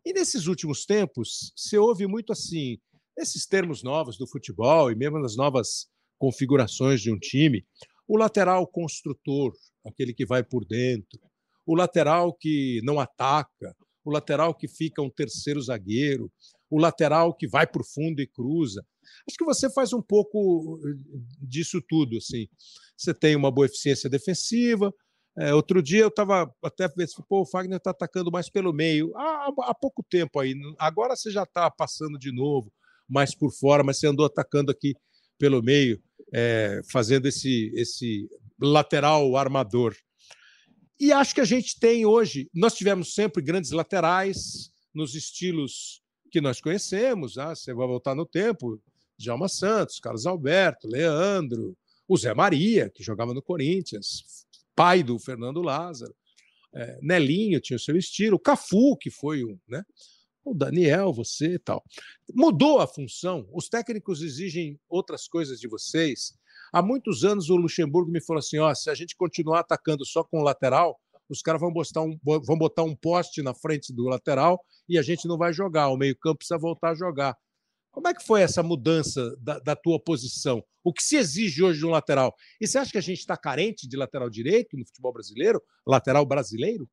E 0.05 0.13
nesses 0.13 0.47
últimos 0.47 0.85
tempos, 0.85 1.53
se 1.57 1.77
ouve 1.77 2.07
muito 2.07 2.33
assim, 2.33 2.79
esses 3.19 3.47
termos 3.47 3.83
novos 3.83 4.17
do 4.17 4.27
futebol 4.27 4.91
e 4.91 4.97
mesmo 4.97 5.19
nas 5.19 5.37
novas 5.37 5.87
configurações 6.19 7.01
de 7.01 7.13
um 7.13 7.19
time, 7.19 7.65
o 8.07 8.17
lateral 8.17 8.67
construtor, 8.67 9.53
aquele 9.85 10.15
que 10.15 10.27
vai 10.27 10.43
por 10.43 10.65
dentro, 10.65 11.21
o 11.67 11.75
lateral 11.75 12.33
que 12.33 12.81
não 12.85 13.01
ataca, 13.01 13.75
o 14.05 14.11
lateral 14.11 14.55
que 14.55 14.69
fica 14.69 15.03
um 15.03 15.11
terceiro 15.11 15.61
zagueiro, 15.61 16.31
o 16.71 16.79
lateral 16.79 17.35
que 17.35 17.47
vai 17.47 17.67
para 17.67 17.83
o 17.83 17.85
fundo 17.85 18.21
e 18.21 18.27
cruza. 18.27 18.85
Acho 19.29 19.37
que 19.37 19.45
você 19.45 19.71
faz 19.71 19.93
um 19.93 20.03
pouco 20.03 20.81
eh, 20.85 21.19
disso 21.41 21.83
tudo. 21.87 22.17
Assim. 22.17 22.49
Você 22.97 23.13
tem 23.13 23.37
uma 23.37 23.51
boa 23.51 23.67
eficiência 23.67 24.09
defensiva. 24.09 24.93
É, 25.39 25.55
outro 25.55 25.83
dia 25.83 26.01
eu 26.01 26.09
estava 26.09 26.53
até 26.63 26.89
pensando, 26.89 27.25
pô, 27.27 27.41
o 27.43 27.47
Fagner 27.47 27.79
está 27.79 27.91
atacando 27.91 28.31
mais 28.31 28.51
pelo 28.51 28.73
meio. 28.73 29.17
Há, 29.17 29.53
há 29.63 29.75
pouco 29.75 30.03
tempo 30.09 30.39
aí. 30.39 30.55
Agora 30.79 31.17
você 31.17 31.31
já 31.31 31.43
está 31.43 31.71
passando 31.71 32.19
de 32.19 32.33
novo, 32.33 32.73
mais 33.09 33.35
por 33.35 33.51
fora, 33.51 33.83
mas 33.83 33.99
você 33.99 34.07
andou 34.07 34.27
atacando 34.27 34.71
aqui 34.71 34.95
pelo 35.39 35.63
meio, 35.63 36.01
é, 36.33 36.81
fazendo 36.91 37.27
esse, 37.27 37.73
esse 37.75 38.29
lateral 38.61 39.37
armador. 39.37 39.95
E 41.01 41.13
acho 41.13 41.35
que 41.35 41.41
a 41.41 41.45
gente 41.45 41.79
tem 41.79 42.07
hoje, 42.07 42.49
nós 42.55 42.75
tivemos 42.75 43.15
sempre 43.15 43.43
grandes 43.43 43.71
laterais 43.71 44.71
nos 44.95 45.15
estilos 45.15 46.03
que 46.31 46.41
nós 46.41 46.61
conhecemos, 46.61 47.37
ah, 47.37 47.55
você 47.55 47.75
vai 47.75 47.87
voltar 47.87 48.15
no 48.15 48.25
tempo, 48.25 48.81
Djalma 49.19 49.49
Santos, 49.49 50.01
Carlos 50.01 50.27
Alberto, 50.27 50.89
Leandro, 50.89 51.77
o 52.09 52.17
Zé 52.17 52.35
Maria, 52.35 52.91
que 52.91 53.03
jogava 53.03 53.35
no 53.35 53.43
Corinthians, 53.43 54.47
pai 54.75 55.03
do 55.03 55.19
Fernando 55.19 55.61
Lázaro, 55.61 56.15
é, 56.75 56.99
Nelinho 57.03 57.61
tinha 57.61 57.77
o 57.77 57.81
seu 57.81 57.97
estilo, 57.97 58.37
o 58.37 58.41
Cafu, 58.41 58.97
que 58.97 59.11
foi 59.11 59.45
um, 59.45 59.59
né? 59.69 59.85
O 60.45 60.55
Daniel, 60.55 61.13
você 61.13 61.55
e 61.55 61.59
tal. 61.59 61.85
Mudou 62.35 62.81
a 62.81 62.87
função, 62.87 63.49
os 63.53 63.69
técnicos 63.69 64.23
exigem 64.23 64.81
outras 64.89 65.29
coisas 65.29 65.61
de 65.61 65.69
vocês. 65.69 66.35
Há 66.73 66.81
muitos 66.81 67.23
anos 67.23 67.51
o 67.51 67.57
Luxemburgo 67.57 68.11
me 68.11 68.25
falou 68.25 68.39
assim: 68.39 68.59
ó, 68.59 68.73
se 68.75 68.89
a 68.89 68.95
gente 68.95 69.15
continuar 69.15 69.61
atacando 69.61 70.07
só 70.07 70.25
com 70.25 70.41
o 70.41 70.43
lateral, 70.43 70.99
os 71.29 71.43
caras 71.43 71.61
vão 71.61 71.73
botar, 71.73 72.01
um, 72.03 72.19
vão 72.25 72.57
botar 72.57 72.83
um 72.83 72.97
poste 72.97 73.43
na 73.43 73.55
frente 73.55 73.93
do 73.93 74.05
lateral 74.05 74.59
e 74.89 74.99
a 74.99 75.03
gente 75.03 75.29
não 75.29 75.37
vai 75.37 75.53
jogar. 75.53 75.89
O 75.89 75.97
meio-campo 75.97 76.39
precisa 76.39 76.59
voltar 76.59 76.91
a 76.91 76.95
jogar. 76.95 77.37
Como 77.91 78.09
é 78.09 78.15
que 78.15 78.25
foi 78.25 78.41
essa 78.41 78.63
mudança 78.63 79.37
da, 79.39 79.59
da, 79.59 79.77
tua 79.77 80.01
posição? 80.01 80.65
O 80.83 80.95
que 80.95 81.03
se 81.03 81.17
exige 81.17 81.63
hoje 81.63 81.79
de 81.79 81.87
um 81.87 81.91
lateral? 81.91 82.35
E 82.59 82.67
você 82.67 82.79
acha 82.79 82.91
que 82.91 82.99
a 82.99 83.03
gente 83.03 83.19
está 83.19 83.37
carente 83.37 83.87
de 83.87 83.97
lateral 83.97 84.31
direito 84.31 84.79
no 84.79 84.87
futebol 84.87 85.13
brasileiro? 85.13 85.63
Lateral 85.87 86.25
brasileiro? 86.25 86.89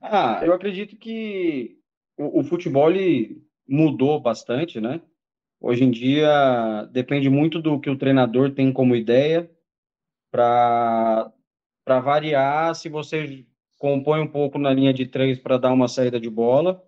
Ah, 0.00 0.40
eu 0.42 0.54
acredito 0.54 0.96
que 0.96 1.78
o, 2.16 2.40
o 2.40 2.44
futebol 2.44 2.90
mudou 3.68 4.20
bastante, 4.20 4.80
né? 4.80 5.02
Hoje 5.60 5.84
em 5.84 5.90
dia 5.90 6.88
depende 6.92 7.28
muito 7.28 7.60
do 7.60 7.80
que 7.80 7.90
o 7.90 7.98
treinador 7.98 8.52
tem 8.52 8.72
como 8.72 8.94
ideia 8.94 9.50
para 10.30 11.32
variar 11.86 12.74
se 12.74 12.88
você 12.88 13.44
compõe 13.78 14.20
um 14.20 14.28
pouco 14.28 14.58
na 14.58 14.72
linha 14.72 14.92
de 14.92 15.06
três 15.06 15.38
para 15.38 15.58
dar 15.58 15.72
uma 15.72 15.88
saída 15.88 16.20
de 16.20 16.30
bola 16.30 16.82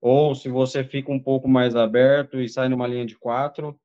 ou 0.00 0.34
se 0.34 0.48
você 0.48 0.84
fica 0.84 1.12
um 1.12 1.20
pouco 1.20 1.48
mais 1.48 1.74
aberto 1.74 2.40
e 2.40 2.48
sai 2.48 2.68
numa 2.68 2.86
linha 2.86 3.04
de 3.04 3.16
quatro, 3.16 3.78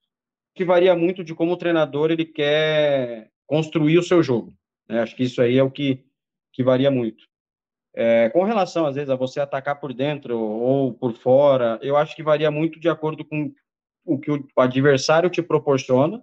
que 0.56 0.64
varia 0.64 0.96
muito 0.96 1.24
de 1.24 1.34
como 1.34 1.54
o 1.54 1.58
treinador 1.58 2.12
ele 2.12 2.26
quer 2.26 3.32
construir 3.48 3.98
o 3.98 4.04
seu 4.04 4.22
jogo. 4.22 4.54
Né? 4.88 5.02
Acho 5.02 5.16
que 5.16 5.24
isso 5.24 5.42
aí 5.42 5.58
é 5.58 5.64
o 5.64 5.72
que, 5.72 6.06
que 6.52 6.64
varia 6.64 6.92
muito. 6.92 7.26
É, 7.96 8.30
com 8.30 8.44
relação, 8.44 8.86
às 8.86 8.96
vezes, 8.96 9.10
a 9.10 9.16
você 9.16 9.40
atacar 9.40 9.80
por 9.80 9.94
dentro 9.94 10.40
ou 10.40 10.94
por 10.94 11.14
fora, 11.14 11.80
eu 11.82 11.96
acho 11.96 12.16
que 12.16 12.24
varia 12.24 12.50
muito 12.50 12.80
de 12.80 12.90
acordo 12.90 13.24
com 13.24 13.54
o 14.06 14.20
que 14.20 14.32
o 14.32 14.46
adversário 14.58 15.30
te 15.30 15.42
proporciona, 15.42 16.22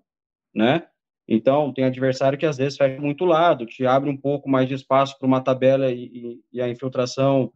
né? 0.55 0.87
Então, 1.33 1.73
tem 1.73 1.85
adversário 1.85 2.37
que 2.37 2.45
às 2.45 2.57
vezes 2.57 2.77
fecha 2.77 3.01
muito 3.01 3.25
lado, 3.25 3.65
te 3.65 3.87
abre 3.87 4.11
um 4.11 4.17
pouco 4.17 4.49
mais 4.49 4.67
de 4.67 4.75
espaço 4.75 5.17
para 5.17 5.29
uma 5.29 5.41
tabela 5.41 5.91
e, 5.91 6.05
e, 6.07 6.41
e 6.55 6.61
a 6.61 6.69
infiltração 6.69 7.53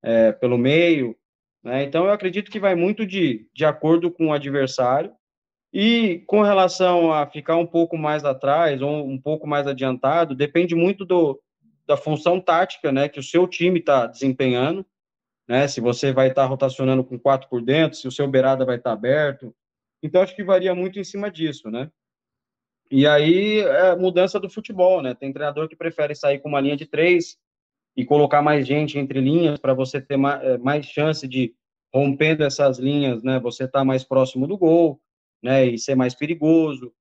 é, 0.00 0.30
pelo 0.30 0.56
meio. 0.56 1.16
Né? 1.62 1.82
Então, 1.82 2.04
eu 2.04 2.12
acredito 2.12 2.50
que 2.50 2.60
vai 2.60 2.76
muito 2.76 3.04
de, 3.04 3.48
de 3.52 3.64
acordo 3.64 4.12
com 4.12 4.28
o 4.28 4.32
adversário. 4.32 5.12
E 5.72 6.22
com 6.28 6.42
relação 6.42 7.12
a 7.12 7.26
ficar 7.26 7.56
um 7.56 7.66
pouco 7.66 7.98
mais 7.98 8.24
atrás 8.24 8.80
ou 8.80 9.04
um 9.04 9.20
pouco 9.20 9.46
mais 9.48 9.66
adiantado, 9.66 10.32
depende 10.32 10.76
muito 10.76 11.04
do, 11.04 11.42
da 11.84 11.96
função 11.96 12.40
tática 12.40 12.92
né, 12.92 13.08
que 13.08 13.18
o 13.18 13.24
seu 13.24 13.48
time 13.48 13.80
está 13.80 14.06
desempenhando. 14.06 14.86
Né? 15.48 15.66
Se 15.66 15.80
você 15.80 16.12
vai 16.12 16.28
estar 16.28 16.42
tá 16.42 16.48
rotacionando 16.48 17.02
com 17.02 17.18
quatro 17.18 17.48
por 17.48 17.60
dentro, 17.60 17.98
se 17.98 18.06
o 18.06 18.12
seu 18.12 18.28
beirada 18.28 18.64
vai 18.64 18.76
estar 18.76 18.90
tá 18.90 18.94
aberto. 18.94 19.52
Então, 20.02 20.22
acho 20.22 20.36
que 20.36 20.44
varia 20.44 20.74
muito 20.74 20.98
em 20.98 21.04
cima 21.04 21.30
disso, 21.30 21.70
né? 21.70 21.90
E 22.90 23.06
aí, 23.06 23.60
é 23.60 23.96
mudança 23.96 24.38
do 24.38 24.48
futebol, 24.48 25.02
né? 25.02 25.14
Tem 25.14 25.32
treinador 25.32 25.68
que 25.68 25.76
prefere 25.76 26.14
sair 26.14 26.38
com 26.38 26.48
uma 26.48 26.60
linha 26.60 26.76
de 26.76 26.86
três, 26.86 27.38
e 27.96 28.04
colocar 28.04 28.42
mais 28.42 28.66
gente 28.66 28.98
entre 28.98 29.20
linhas 29.20 29.58
para 29.58 29.72
você 29.72 30.00
ter 30.00 30.16
mais, 30.16 30.42
eh, 30.42 30.58
mais, 30.58 30.84
chance 30.84 31.26
de 31.26 31.54
rompendo 31.92 32.44
essas 32.44 32.78
linhas, 32.78 33.22
né? 33.22 33.40
Você 33.40 33.64
estar 33.64 33.78
tá 33.80 33.84
mais 33.84 34.04
próximo 34.04 34.46
do 34.46 34.58
gol, 34.58 35.00
né? 35.42 35.64
E 35.64 35.78
ser 35.78 35.94
mais 35.94 36.14
perigoso. 36.14 36.92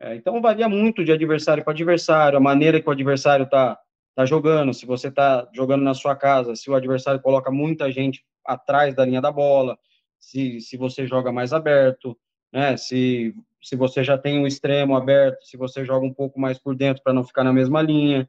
É, 0.00 0.14
então 0.14 0.40
varia 0.40 0.68
muito 0.68 1.04
de 1.04 1.12
adversário 1.12 1.64
para 1.64 1.72
adversário, 1.72 2.38
a 2.38 2.40
maneira 2.40 2.80
que 2.80 2.88
o 2.88 2.92
adversário 2.92 3.44
está 3.44 3.78
tá 4.14 4.24
jogando. 4.24 4.72
Se 4.72 4.86
você 4.86 5.08
está 5.08 5.48
jogando 5.52 5.82
na 5.82 5.92
sua 5.92 6.16
casa, 6.16 6.56
se 6.56 6.70
o 6.70 6.74
adversário 6.74 7.20
coloca 7.20 7.50
muita 7.50 7.90
gente 7.92 8.24
atrás 8.44 8.94
da 8.94 9.04
linha 9.04 9.20
da 9.20 9.30
bola, 9.30 9.78
se, 10.18 10.60
se 10.60 10.76
você 10.76 11.06
joga 11.06 11.30
mais 11.30 11.52
aberto, 11.52 12.18
né? 12.52 12.76
Se 12.76 13.34
se 13.62 13.76
você 13.76 14.02
já 14.04 14.16
tem 14.16 14.38
um 14.38 14.46
extremo 14.46 14.96
aberto, 14.96 15.44
se 15.44 15.56
você 15.56 15.84
joga 15.84 16.06
um 16.06 16.12
pouco 16.12 16.40
mais 16.40 16.58
por 16.58 16.74
dentro 16.74 17.02
para 17.02 17.12
não 17.12 17.24
ficar 17.24 17.44
na 17.44 17.52
mesma 17.52 17.82
linha. 17.82 18.28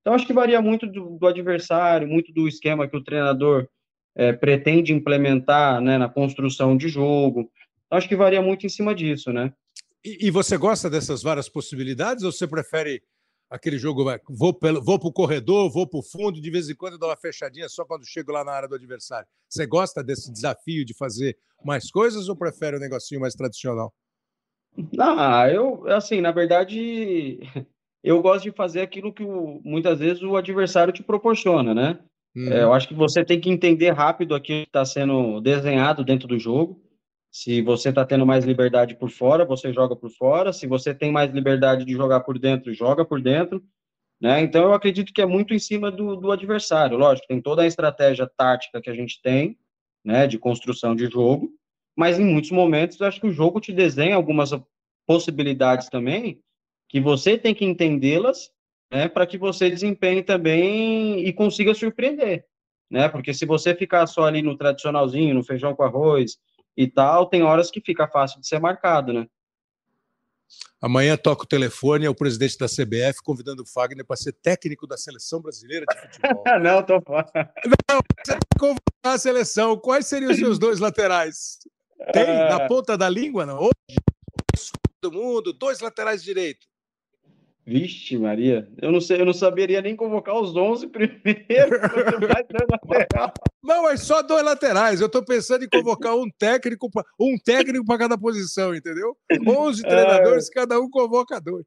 Então, 0.00 0.14
acho 0.14 0.26
que 0.26 0.32
varia 0.32 0.60
muito 0.60 0.86
do, 0.86 1.18
do 1.18 1.26
adversário, 1.26 2.06
muito 2.06 2.32
do 2.32 2.46
esquema 2.46 2.86
que 2.86 2.96
o 2.96 3.02
treinador 3.02 3.66
é, 4.14 4.32
pretende 4.32 4.92
implementar 4.92 5.80
né, 5.80 5.98
na 5.98 6.08
construção 6.08 6.76
de 6.76 6.88
jogo. 6.88 7.50
Então, 7.86 7.98
acho 7.98 8.08
que 8.08 8.16
varia 8.16 8.40
muito 8.40 8.64
em 8.66 8.68
cima 8.68 8.94
disso, 8.94 9.32
né? 9.32 9.52
E, 10.04 10.28
e, 10.28 10.30
você 10.30 10.56
gosta 10.56 10.88
dessas 10.88 11.22
várias 11.22 11.48
possibilidades 11.48 12.22
ou 12.22 12.30
você 12.30 12.46
prefere 12.46 13.02
aquele 13.50 13.78
jogo, 13.78 14.04
vou 14.28 14.52
para 14.52 14.80
vou 14.80 14.96
o 14.96 15.12
corredor, 15.12 15.70
vou 15.70 15.86
para 15.86 15.98
o 15.98 16.02
fundo, 16.02 16.40
de 16.40 16.50
vez 16.50 16.68
em 16.68 16.74
quando 16.74 16.98
dou 16.98 17.08
uma 17.08 17.16
fechadinha 17.16 17.68
só 17.68 17.84
quando 17.84 18.06
chego 18.06 18.32
lá 18.32 18.44
na 18.44 18.52
área 18.52 18.68
do 18.68 18.74
adversário? 18.74 19.28
Você 19.48 19.66
gosta 19.66 20.02
desse 20.02 20.32
desafio 20.32 20.84
de 20.84 20.94
fazer 20.94 21.36
mais 21.64 21.90
coisas 21.90 22.28
ou 22.28 22.36
prefere 22.36 22.76
um 22.76 22.80
negocinho 22.80 23.20
mais 23.20 23.34
tradicional? 23.34 23.92
Ah, 24.98 25.48
eu, 25.50 25.86
assim, 25.88 26.20
na 26.20 26.32
verdade, 26.32 27.40
eu 28.04 28.20
gosto 28.20 28.44
de 28.44 28.52
fazer 28.52 28.82
aquilo 28.82 29.12
que 29.12 29.22
o, 29.22 29.60
muitas 29.64 29.98
vezes 29.98 30.22
o 30.22 30.36
adversário 30.36 30.92
te 30.92 31.02
proporciona, 31.02 31.74
né? 31.74 31.98
Uhum. 32.36 32.52
É, 32.52 32.62
eu 32.62 32.72
acho 32.72 32.86
que 32.86 32.94
você 32.94 33.24
tem 33.24 33.40
que 33.40 33.48
entender 33.48 33.90
rápido 33.92 34.34
aquilo 34.34 34.64
que 34.64 34.68
está 34.68 34.84
sendo 34.84 35.40
desenhado 35.40 36.04
dentro 36.04 36.28
do 36.28 36.38
jogo. 36.38 36.80
Se 37.38 37.60
você 37.60 37.90
está 37.90 38.02
tendo 38.02 38.24
mais 38.24 38.46
liberdade 38.46 38.96
por 38.96 39.10
fora, 39.10 39.44
você 39.44 39.70
joga 39.70 39.94
por 39.94 40.08
fora. 40.08 40.54
Se 40.54 40.66
você 40.66 40.94
tem 40.94 41.12
mais 41.12 41.30
liberdade 41.30 41.84
de 41.84 41.92
jogar 41.92 42.20
por 42.20 42.38
dentro, 42.38 42.72
joga 42.72 43.04
por 43.04 43.20
dentro. 43.20 43.62
Né? 44.18 44.40
Então, 44.40 44.64
eu 44.64 44.72
acredito 44.72 45.12
que 45.12 45.20
é 45.20 45.26
muito 45.26 45.52
em 45.52 45.58
cima 45.58 45.90
do, 45.90 46.16
do 46.16 46.32
adversário. 46.32 46.96
Lógico, 46.96 47.28
tem 47.28 47.42
toda 47.42 47.60
a 47.60 47.66
estratégia 47.66 48.26
tática 48.26 48.80
que 48.80 48.88
a 48.88 48.94
gente 48.94 49.20
tem, 49.20 49.58
né, 50.02 50.26
de 50.26 50.38
construção 50.38 50.96
de 50.96 51.10
jogo, 51.10 51.50
mas 51.94 52.18
em 52.18 52.24
muitos 52.24 52.50
momentos 52.50 52.98
eu 52.98 53.06
acho 53.06 53.20
que 53.20 53.26
o 53.26 53.32
jogo 53.32 53.60
te 53.60 53.70
desenha 53.70 54.16
algumas 54.16 54.52
possibilidades 55.06 55.90
também 55.90 56.40
que 56.88 57.02
você 57.02 57.36
tem 57.36 57.54
que 57.54 57.66
entendê-las 57.66 58.50
né, 58.90 59.08
para 59.08 59.26
que 59.26 59.36
você 59.36 59.68
desempenhe 59.68 60.22
também 60.22 61.18
e 61.18 61.34
consiga 61.34 61.74
surpreender, 61.74 62.46
né? 62.90 63.10
Porque 63.10 63.34
se 63.34 63.44
você 63.44 63.74
ficar 63.74 64.06
só 64.06 64.24
ali 64.24 64.40
no 64.40 64.56
tradicionalzinho, 64.56 65.34
no 65.34 65.44
feijão 65.44 65.74
com 65.74 65.82
arroz 65.82 66.38
e 66.76 66.86
tal, 66.86 67.26
tem 67.26 67.42
horas 67.42 67.70
que 67.70 67.80
fica 67.80 68.06
fácil 68.06 68.40
de 68.40 68.46
ser 68.46 68.60
marcado, 68.60 69.12
né? 69.12 69.26
Amanhã 70.80 71.16
toca 71.16 71.42
o 71.42 71.46
telefone 71.46 72.06
ao 72.06 72.14
presidente 72.14 72.58
da 72.58 72.66
CBF 72.66 73.22
convidando 73.24 73.62
o 73.62 73.66
Fagner 73.66 74.04
para 74.04 74.16
ser 74.16 74.32
técnico 74.32 74.86
da 74.86 74.96
seleção 74.96 75.40
brasileira 75.40 75.86
de 75.86 76.00
futebol. 76.00 76.44
não, 76.62 76.82
tô 76.82 77.00
fora. 77.00 77.26
Não, 77.34 78.00
você 78.24 78.32
tem 78.32 78.38
que 78.38 78.58
convocar 78.58 79.14
a 79.14 79.18
seleção. 79.18 79.76
Quais 79.76 80.06
seriam 80.06 80.30
os 80.30 80.38
seus 80.38 80.58
dois 80.58 80.78
laterais? 80.78 81.58
Tem 82.12 82.26
na 82.26 82.62
é. 82.62 82.68
ponta 82.68 82.96
da 82.96 83.08
língua, 83.08 83.46
não? 83.46 83.58
Hoje, 83.58 83.96
do 85.02 85.10
mundo, 85.10 85.52
dois 85.52 85.80
laterais 85.80 86.22
direito. 86.22 86.66
Vixe, 87.68 88.16
Maria, 88.16 88.68
eu 88.80 88.92
não 88.92 89.00
sei, 89.00 89.20
eu 89.20 89.24
não 89.24 89.32
saberia 89.32 89.82
nem 89.82 89.96
convocar 89.96 90.36
os 90.36 90.54
11 90.54 90.86
primeiro. 90.86 91.18
não, 93.60 93.82
mas 93.82 94.02
só 94.02 94.22
dois 94.22 94.44
laterais. 94.44 95.00
Eu 95.00 95.08
estou 95.08 95.24
pensando 95.24 95.64
em 95.64 95.68
convocar 95.68 96.14
um 96.14 96.30
técnico, 96.38 96.88
um 97.18 97.36
técnico 97.36 97.84
para 97.84 97.98
cada 97.98 98.16
posição, 98.16 98.72
entendeu? 98.72 99.16
11 99.44 99.82
é. 99.84 99.88
treinadores, 99.88 100.48
é... 100.48 100.54
cada 100.54 100.80
um 100.80 100.88
convoca 100.88 101.40
dois. 101.40 101.66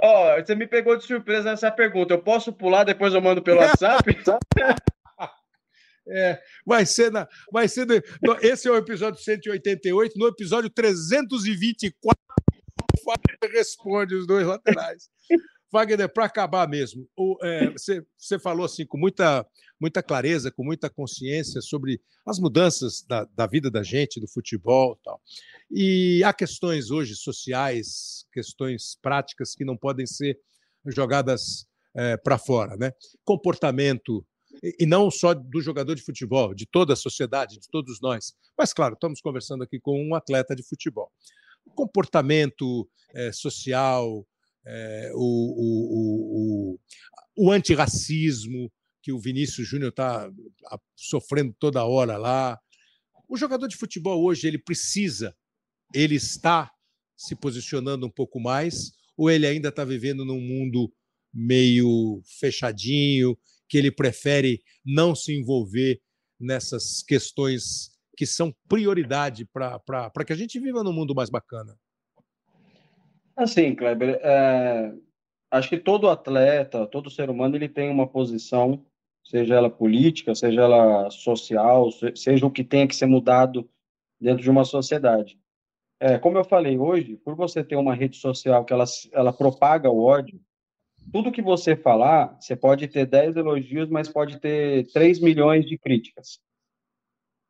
Ó, 0.00 0.36
oh, 0.36 0.40
você 0.40 0.54
me 0.54 0.68
pegou 0.68 0.96
de 0.96 1.04
surpresa 1.04 1.50
nessa 1.50 1.72
pergunta. 1.72 2.14
Eu 2.14 2.22
posso 2.22 2.52
pular 2.52 2.84
depois 2.84 3.12
eu 3.12 3.20
mando 3.20 3.42
pelo 3.42 3.58
WhatsApp? 3.58 4.14
É, 6.12 6.40
vai 6.66 6.84
ser 6.86 7.12
na, 7.12 7.28
vai 7.52 7.68
ser 7.68 7.86
no, 7.86 7.94
esse 8.40 8.66
é 8.66 8.70
o 8.70 8.76
episódio 8.76 9.20
188, 9.20 10.18
no 10.18 10.26
episódio 10.26 10.68
324 10.68 12.19
Fagner 13.02 13.52
responde 13.52 14.14
os 14.14 14.26
dois 14.26 14.46
laterais. 14.46 15.08
Wagner, 15.72 16.12
para 16.12 16.24
acabar 16.24 16.68
mesmo, 16.68 17.08
o, 17.16 17.36
é, 17.42 17.70
você, 17.70 18.04
você 18.18 18.38
falou 18.38 18.66
assim 18.66 18.84
com 18.84 18.98
muita, 18.98 19.46
muita 19.80 20.02
clareza, 20.02 20.50
com 20.50 20.64
muita 20.64 20.90
consciência 20.90 21.60
sobre 21.60 22.00
as 22.26 22.40
mudanças 22.40 23.04
da, 23.06 23.24
da 23.36 23.46
vida 23.46 23.70
da 23.70 23.82
gente, 23.82 24.20
do 24.20 24.26
futebol 24.26 24.98
e 24.98 25.04
tal. 25.04 25.22
E 25.70 26.24
há 26.24 26.32
questões 26.32 26.90
hoje 26.90 27.14
sociais, 27.14 28.26
questões 28.32 28.98
práticas 29.00 29.54
que 29.54 29.64
não 29.64 29.76
podem 29.76 30.06
ser 30.06 30.38
jogadas 30.86 31.66
é, 31.94 32.16
para 32.16 32.36
fora, 32.36 32.76
né? 32.76 32.92
Comportamento 33.24 34.26
e 34.62 34.84
não 34.84 35.08
só 35.10 35.32
do 35.32 35.60
jogador 35.60 35.94
de 35.94 36.02
futebol, 36.02 36.52
de 36.52 36.66
toda 36.66 36.94
a 36.94 36.96
sociedade, 36.96 37.60
de 37.60 37.68
todos 37.68 38.00
nós. 38.00 38.34
Mas 38.58 38.72
claro, 38.72 38.94
estamos 38.94 39.20
conversando 39.20 39.62
aqui 39.62 39.78
com 39.78 40.02
um 40.02 40.14
atleta 40.16 40.56
de 40.56 40.64
futebol 40.64 41.12
comportamento 41.74 42.88
é, 43.14 43.32
social, 43.32 44.26
é, 44.66 45.10
o, 45.14 46.76
o, 46.76 46.76
o, 46.76 47.46
o 47.46 47.52
antirracismo 47.52 48.70
que 49.02 49.12
o 49.12 49.18
Vinícius 49.18 49.66
Júnior 49.66 49.90
está 49.90 50.30
sofrendo 50.94 51.54
toda 51.58 51.84
hora 51.84 52.16
lá. 52.16 52.58
O 53.28 53.36
jogador 53.36 53.66
de 53.66 53.76
futebol 53.76 54.22
hoje 54.22 54.46
ele 54.46 54.58
precisa, 54.58 55.34
ele 55.94 56.16
está 56.16 56.70
se 57.16 57.34
posicionando 57.34 58.06
um 58.06 58.10
pouco 58.10 58.40
mais, 58.40 58.92
ou 59.16 59.30
ele 59.30 59.46
ainda 59.46 59.68
está 59.68 59.84
vivendo 59.84 60.24
num 60.24 60.40
mundo 60.40 60.92
meio 61.32 62.20
fechadinho, 62.38 63.38
que 63.68 63.78
ele 63.78 63.90
prefere 63.90 64.62
não 64.84 65.14
se 65.14 65.32
envolver 65.32 66.00
nessas 66.38 67.02
questões 67.02 67.90
que 68.16 68.26
são 68.26 68.54
prioridade 68.68 69.46
para 69.46 70.24
que 70.26 70.32
a 70.32 70.36
gente 70.36 70.58
viva 70.58 70.82
num 70.82 70.92
mundo 70.92 71.14
mais 71.14 71.30
bacana? 71.30 71.76
Assim, 73.36 73.74
Kleber, 73.74 74.20
é, 74.22 74.92
acho 75.50 75.68
que 75.68 75.78
todo 75.78 76.10
atleta, 76.10 76.86
todo 76.86 77.10
ser 77.10 77.30
humano, 77.30 77.56
ele 77.56 77.68
tem 77.68 77.90
uma 77.90 78.06
posição, 78.06 78.84
seja 79.24 79.54
ela 79.54 79.70
política, 79.70 80.34
seja 80.34 80.62
ela 80.62 81.10
social, 81.10 81.88
seja 82.14 82.44
o 82.44 82.50
que 82.50 82.62
tenha 82.62 82.86
que 82.86 82.94
ser 82.94 83.06
mudado 83.06 83.68
dentro 84.20 84.42
de 84.42 84.50
uma 84.50 84.64
sociedade. 84.64 85.38
É, 85.98 86.18
como 86.18 86.38
eu 86.38 86.44
falei 86.44 86.78
hoje, 86.78 87.16
por 87.16 87.34
você 87.34 87.64
ter 87.64 87.76
uma 87.76 87.94
rede 87.94 88.16
social 88.16 88.64
que 88.64 88.72
ela, 88.72 88.84
ela 89.12 89.32
propaga 89.32 89.90
o 89.90 90.02
ódio, 90.02 90.40
tudo 91.12 91.32
que 91.32 91.42
você 91.42 91.74
falar, 91.74 92.36
você 92.40 92.54
pode 92.54 92.86
ter 92.88 93.06
10 93.06 93.36
elogios, 93.36 93.88
mas 93.88 94.08
pode 94.08 94.38
ter 94.38 94.86
3 94.92 95.20
milhões 95.20 95.66
de 95.66 95.78
críticas. 95.78 96.40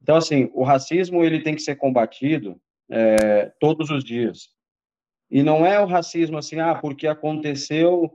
Então, 0.02 0.16
assim, 0.16 0.50
o 0.54 0.62
racismo 0.62 1.22
ele 1.22 1.40
tem 1.40 1.54
que 1.54 1.62
ser 1.62 1.76
combatido 1.76 2.60
é, 2.90 3.52
todos 3.60 3.90
os 3.90 4.02
dias. 4.02 4.48
E 5.30 5.42
não 5.42 5.64
é 5.64 5.80
o 5.80 5.86
racismo 5.86 6.38
assim, 6.38 6.58
ah, 6.58 6.74
porque 6.74 7.06
aconteceu 7.06 8.10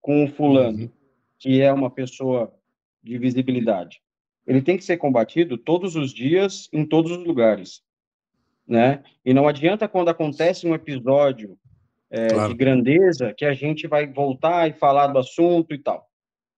com 0.00 0.24
o 0.24 0.28
fulano, 0.28 0.84
uhum. 0.84 0.90
que 1.38 1.60
é 1.60 1.72
uma 1.72 1.90
pessoa 1.90 2.54
de 3.02 3.18
visibilidade. 3.18 4.00
Ele 4.46 4.62
tem 4.62 4.76
que 4.76 4.84
ser 4.84 4.98
combatido 4.98 5.56
todos 5.56 5.96
os 5.96 6.12
dias, 6.12 6.68
em 6.72 6.84
todos 6.84 7.10
os 7.10 7.24
lugares. 7.24 7.82
Né? 8.66 9.02
E 9.24 9.34
não 9.34 9.48
adianta 9.48 9.88
quando 9.88 10.10
acontece 10.10 10.66
um 10.66 10.74
episódio 10.74 11.58
é, 12.10 12.28
claro. 12.28 12.50
de 12.50 12.54
grandeza 12.54 13.34
que 13.36 13.44
a 13.44 13.52
gente 13.52 13.86
vai 13.86 14.06
voltar 14.06 14.68
e 14.68 14.72
falar 14.72 15.08
do 15.08 15.18
assunto 15.18 15.74
e 15.74 15.78
tal. 15.78 16.08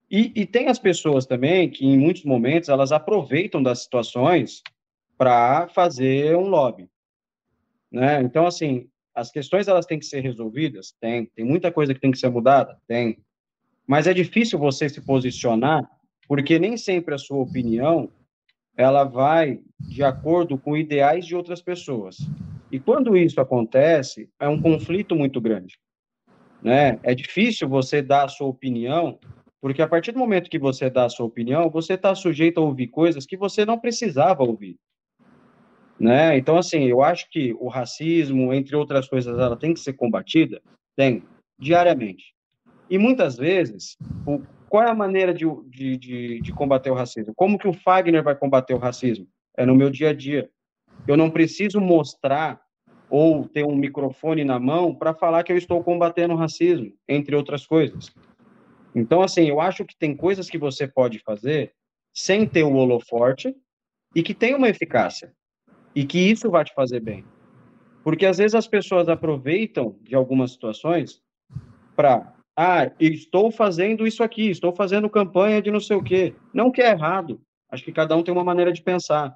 E, 0.09 0.31
e 0.35 0.45
tem 0.45 0.67
as 0.67 0.79
pessoas 0.79 1.25
também 1.25 1.69
que, 1.69 1.85
em 1.85 1.97
muitos 1.97 2.23
momentos, 2.23 2.69
elas 2.69 2.91
aproveitam 2.91 3.61
das 3.61 3.83
situações 3.83 4.63
para 5.17 5.67
fazer 5.69 6.35
um 6.35 6.47
lobby. 6.47 6.89
Né? 7.91 8.21
Então, 8.21 8.45
assim, 8.45 8.89
as 9.13 9.31
questões 9.31 9.67
elas 9.67 9.85
têm 9.85 9.99
que 9.99 10.05
ser 10.05 10.21
resolvidas? 10.21 10.95
Tem. 10.99 11.25
Tem 11.25 11.43
muita 11.43 11.71
coisa 11.71 11.93
que 11.93 11.99
tem 11.99 12.11
que 12.11 12.19
ser 12.19 12.29
mudada? 12.29 12.77
Tem. 12.87 13.17
Mas 13.85 14.07
é 14.07 14.13
difícil 14.13 14.59
você 14.59 14.87
se 14.87 15.01
posicionar, 15.01 15.89
porque 16.27 16.59
nem 16.59 16.77
sempre 16.77 17.15
a 17.15 17.17
sua 17.17 17.37
opinião 17.37 18.09
ela 18.75 19.03
vai 19.03 19.59
de 19.79 20.03
acordo 20.03 20.57
com 20.57 20.77
ideais 20.77 21.25
de 21.25 21.35
outras 21.35 21.61
pessoas. 21.61 22.17
E 22.71 22.79
quando 22.79 23.17
isso 23.17 23.41
acontece, 23.41 24.29
é 24.39 24.47
um 24.47 24.61
conflito 24.61 25.15
muito 25.15 25.41
grande. 25.41 25.79
Né? 26.61 26.99
É 27.01 27.15
difícil 27.15 27.67
você 27.67 28.01
dar 28.01 28.25
a 28.25 28.29
sua 28.29 28.47
opinião 28.47 29.17
porque 29.61 29.81
a 29.81 29.87
partir 29.87 30.11
do 30.11 30.19
momento 30.19 30.49
que 30.49 30.59
você 30.59 30.89
dá 30.89 31.05
a 31.05 31.09
sua 31.09 31.25
opinião, 31.25 31.69
você 31.69 31.93
está 31.93 32.13
sujeito 32.13 32.59
a 32.59 32.63
ouvir 32.63 32.87
coisas 32.87 33.25
que 33.25 33.37
você 33.37 33.65
não 33.65 33.79
precisava 33.79 34.43
ouvir. 34.43 34.77
Né? 35.99 36.37
Então, 36.37 36.57
assim, 36.57 36.83
eu 36.83 37.01
acho 37.01 37.27
que 37.29 37.53
o 37.59 37.67
racismo, 37.67 38.53
entre 38.53 38.75
outras 38.75 39.07
coisas, 39.07 39.37
ela 39.37 39.57
tem 39.57 39.73
que 39.73 39.79
ser 39.79 39.93
combatida? 39.93 40.61
Tem, 40.95 41.23
diariamente. 41.59 42.35
E 42.89 42.97
muitas 42.97 43.35
vezes, 43.35 43.97
o, 44.25 44.41
qual 44.69 44.83
é 44.83 44.91
a 44.91 44.95
maneira 44.95 45.33
de, 45.33 45.45
de, 45.67 45.97
de, 45.97 46.41
de 46.41 46.53
combater 46.53 46.91
o 46.91 46.95
racismo? 46.95 47.33
Como 47.35 47.57
que 47.57 47.67
o 47.67 47.73
Fagner 47.73 48.23
vai 48.23 48.35
combater 48.35 48.73
o 48.73 48.79
racismo? 48.79 49.27
É 49.57 49.65
no 49.65 49.75
meu 49.75 49.89
dia 49.89 50.09
a 50.09 50.13
dia. 50.13 50.49
Eu 51.07 51.17
não 51.17 51.31
preciso 51.31 51.81
mostrar 51.81 52.61
ou 53.09 53.47
ter 53.47 53.65
um 53.65 53.75
microfone 53.75 54.43
na 54.43 54.59
mão 54.59 54.93
para 54.93 55.13
falar 55.13 55.43
que 55.43 55.51
eu 55.51 55.57
estou 55.57 55.83
combatendo 55.83 56.33
o 56.33 56.37
racismo, 56.37 56.91
entre 57.07 57.35
outras 57.35 57.65
coisas. 57.65 58.13
Então, 58.99 59.21
assim, 59.21 59.45
eu 59.45 59.61
acho 59.61 59.85
que 59.85 59.95
tem 59.97 60.15
coisas 60.15 60.49
que 60.49 60.57
você 60.57 60.87
pode 60.87 61.19
fazer 61.19 61.73
sem 62.13 62.47
ter 62.47 62.63
o 62.63 62.73
holoforte 62.73 63.55
e 64.15 64.23
que 64.23 64.33
tem 64.33 64.55
uma 64.55 64.69
eficácia. 64.69 65.31
E 65.95 66.05
que 66.05 66.17
isso 66.17 66.49
vai 66.49 66.63
te 66.63 66.73
fazer 66.73 66.99
bem. 66.99 67.23
Porque 68.03 68.25
às 68.25 68.37
vezes 68.37 68.55
as 68.55 68.67
pessoas 68.67 69.09
aproveitam 69.09 69.97
de 70.01 70.15
algumas 70.15 70.51
situações 70.51 71.21
para, 71.95 72.33
ah, 72.55 72.91
estou 72.99 73.51
fazendo 73.51 74.07
isso 74.07 74.23
aqui, 74.23 74.49
estou 74.49 74.73
fazendo 74.73 75.09
campanha 75.09 75.61
de 75.61 75.71
não 75.71 75.79
sei 75.79 75.97
o 75.97 76.03
quê. 76.03 76.33
Não 76.53 76.71
que 76.71 76.81
é 76.81 76.91
errado. 76.91 77.41
Acho 77.69 77.83
que 77.83 77.91
cada 77.91 78.15
um 78.15 78.23
tem 78.23 78.33
uma 78.33 78.43
maneira 78.43 78.71
de 78.71 78.81
pensar, 78.81 79.35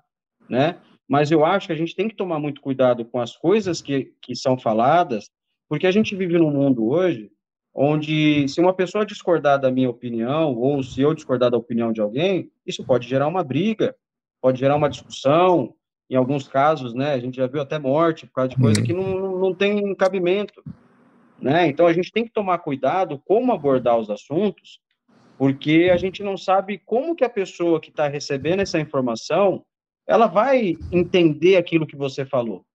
né? 0.50 0.80
mas 1.12 1.30
eu 1.30 1.44
acho 1.44 1.68
que 1.68 1.74
a 1.74 1.76
gente 1.76 1.94
tem 1.94 2.08
que 2.08 2.16
tomar 2.16 2.40
muito 2.40 2.62
cuidado 2.62 3.04
com 3.04 3.20
as 3.20 3.36
coisas 3.36 3.82
que, 3.82 4.14
que 4.22 4.34
são 4.34 4.58
faladas, 4.58 5.30
porque 5.68 5.86
a 5.86 5.92
gente 5.92 6.16
vive 6.16 6.38
num 6.38 6.50
mundo 6.50 6.88
hoje 6.88 7.30
onde, 7.74 8.48
se 8.48 8.60
uma 8.60 8.74
pessoa 8.74 9.06
discordar 9.06 9.60
da 9.60 9.72
minha 9.72 9.90
opinião, 9.90 10.54
ou 10.56 10.84
se 10.84 11.02
eu 11.02 11.14
discordar 11.14 11.50
da 11.50 11.58
opinião 11.58 11.94
de 11.94 12.02
alguém, 12.02 12.52
isso 12.66 12.86
pode 12.86 13.08
gerar 13.08 13.28
uma 13.28 13.44
briga, 13.44 13.96
pode 14.42 14.60
gerar 14.60 14.76
uma 14.76 14.90
discussão, 14.90 15.74
em 16.12 16.16
alguns 16.16 16.46
casos, 16.46 16.94
né, 16.94 17.14
a 17.14 17.20
gente 17.20 17.38
já 17.38 17.48
viu 17.48 17.62
até 17.62 17.80
morte 17.80 18.28
por 18.28 18.34
causa 18.34 18.50
de 18.50 18.58
coisa 18.58 18.82
uhum. 18.82 18.86
que 18.86 18.94
não, 18.94 19.40
não 19.40 19.56
tem 19.56 19.96
cabimento, 19.96 20.62
né? 21.40 21.68
Então 21.68 21.88
a 21.88 21.94
gente 21.94 22.12
tem 22.12 22.26
que 22.26 22.34
tomar 22.34 22.58
cuidado 22.58 23.18
como 23.26 23.54
abordar 23.54 23.98
os 23.98 24.10
assuntos, 24.10 24.82
porque 25.38 25.90
a 25.92 25.96
gente 25.96 26.22
não 26.22 26.36
sabe 26.36 26.82
como 26.86 27.16
que 27.16 27.24
a 27.24 27.30
pessoa 27.30 27.80
que 27.80 27.90
está 27.90 28.10
recebendo 28.10 28.60
essa 28.60 28.78
informação, 28.78 29.64
ela 30.06 30.28
vai 30.28 30.74
entender 30.92 31.56
aquilo 31.56 31.88
que 31.88 31.96
você 31.96 32.26
falou, 32.26 32.66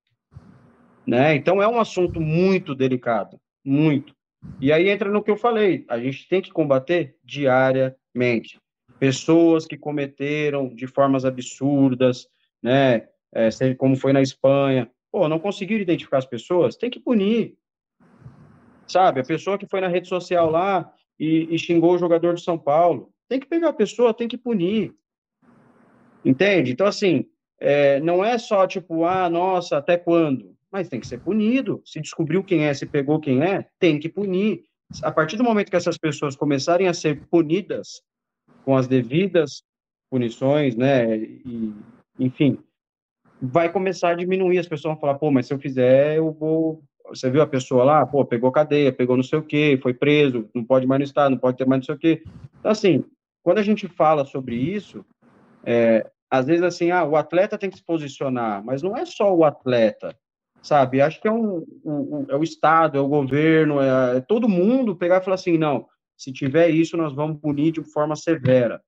né? 1.07 1.37
Então 1.37 1.63
é 1.63 1.69
um 1.69 1.79
assunto 1.79 2.19
muito 2.19 2.75
delicado, 2.75 3.39
muito. 3.63 4.16
E 4.61 4.73
aí 4.73 4.89
entra 4.89 5.11
no 5.11 5.23
que 5.23 5.31
eu 5.31 5.37
falei, 5.37 5.85
a 5.89 5.99
gente 5.99 6.29
tem 6.29 6.41
que 6.41 6.53
combater 6.53 7.17
diariamente 7.25 8.61
pessoas 8.99 9.67
que 9.67 9.77
cometeram 9.77 10.75
de 10.75 10.87
formas 10.87 11.25
absurdas, 11.25 12.27
né? 12.63 13.09
é, 13.37 13.75
como 13.75 13.97
foi 13.97 14.13
na 14.13 14.23
Espanha. 14.23 14.91
Pô, 15.13 15.29
não 15.29 15.39
conseguiram 15.39 15.83
identificar 15.83 16.19
as 16.19 16.27
pessoas? 16.27 16.77
Tem 16.77 16.91
que 16.91 16.99
punir. 16.99 17.57
Sabe? 18.87 19.21
A 19.21 19.25
pessoa 19.25 19.59
que 19.59 19.67
foi 19.67 19.81
na 19.81 19.89
rede 19.89 20.09
social 20.09 20.51
lá 20.51 20.91
e, 21.19 21.55
e 21.55 21.59
xingou 21.59 21.95
o 21.95 21.99
jogador 21.99 22.35
de 22.35 22.43
São 22.43 22.59
Paulo. 22.59 23.13
Tem 23.29 23.39
que 23.39 23.47
pegar 23.47 23.71
a 23.71 23.75
pessoa, 23.75 24.15
tem 24.15 24.29
que 24.29 24.39
punir. 24.39 24.95
Entende? 26.25 26.73
Então, 26.73 26.87
assim, 26.87 27.27
é, 27.61 28.01
não 28.01 28.25
é 28.25 28.39
só 28.39 28.67
tipo, 28.67 29.05
ah, 29.05 29.29
nossa, 29.29 29.77
até 29.77 29.97
quando? 29.97 30.56
Mas 30.77 30.91
tem 30.91 31.01
que 31.01 31.07
ser 31.07 31.21
punido. 31.21 31.81
Se 31.87 31.99
descobriu 32.03 32.45
quem 32.45 32.67
é, 32.67 32.75
se 32.75 32.85
pegou 32.85 33.19
quem 33.19 33.43
é, 33.43 33.67
tem 33.79 33.99
que 33.99 34.11
punir. 34.11 34.65
A 35.03 35.11
partir 35.11 35.39
do 35.39 35.43
momento 35.43 35.71
que 35.71 35.77
essas 35.77 35.97
pessoas 35.97 36.37
começarem 36.37 36.87
a 36.87 36.93
ser 36.93 37.27
punidas 37.31 38.03
com 38.63 38.77
as 38.77 38.87
devidas 38.87 39.63
punições, 40.11 40.77
né, 40.77 41.17
e, 41.17 41.75
enfim, 42.21 42.59
vai 43.41 43.73
começar 43.73 44.11
a 44.11 44.15
diminuir, 44.15 44.59
as 44.59 44.69
pessoas 44.69 44.93
vão 44.93 45.01
falar, 45.01 45.15
pô, 45.15 45.31
mas 45.31 45.47
se 45.47 45.55
eu 45.55 45.59
fizer, 45.59 46.19
eu 46.19 46.31
vou... 46.31 46.83
Você 47.09 47.31
viu 47.31 47.41
a 47.41 47.47
pessoa 47.47 47.83
lá, 47.83 48.05
pô, 48.05 48.23
pegou 48.23 48.53
cadeia, 48.53 48.93
pegou 48.93 49.17
não 49.17 49.25
sei 49.25 49.39
o 49.39 49.43
quê, 49.43 49.79
foi 49.83 49.95
preso, 49.95 50.47
não 50.55 50.63
pode 50.63 50.87
mais 50.87 50.99
no 50.99 51.05
estado, 51.05 51.31
não 51.31 51.39
pode 51.39 51.57
ter 51.57 51.67
mais 51.67 51.81
não 51.81 51.87
sei 51.87 51.95
o 51.95 51.99
quê. 51.99 52.23
Então, 52.61 52.71
assim, 52.71 53.03
quando 53.43 53.61
a 53.61 53.63
gente 53.63 53.89
fala 53.89 54.27
sobre 54.27 54.57
isso, 54.57 55.07
é, 55.65 56.07
às 56.31 56.45
vezes, 56.45 56.63
assim, 56.63 56.91
ah, 56.91 57.03
o 57.03 57.17
atleta 57.17 57.57
tem 57.57 57.71
que 57.71 57.79
se 57.79 57.83
posicionar, 57.83 58.63
mas 58.63 58.83
não 58.83 58.95
é 58.95 59.07
só 59.07 59.35
o 59.35 59.43
atleta, 59.43 60.15
sabe? 60.67 61.01
Acho 61.01 61.21
que 61.21 61.29
é, 61.29 61.33
um, 61.33 61.65
um, 61.85 62.27
é 62.29 62.37
o 62.37 62.43
Estado, 62.43 62.99
é 62.99 63.01
o 63.01 63.09
governo, 63.09 63.81
é, 63.81 64.17
é 64.17 64.21
todo 64.21 64.49
mundo 64.49 64.97
pegar 64.97 65.19
e 65.19 65.25
falar 65.25 65.37
assim, 65.37 65.57
não, 65.57 65.87
se 66.17 66.33
tiver 66.33 66.71
isso, 66.71 66.97
nós 66.97 67.15
vamos 67.15 67.41
punir 67.41 67.73
de 67.73 67.83
forma 67.85 68.17
severa. 68.17 68.83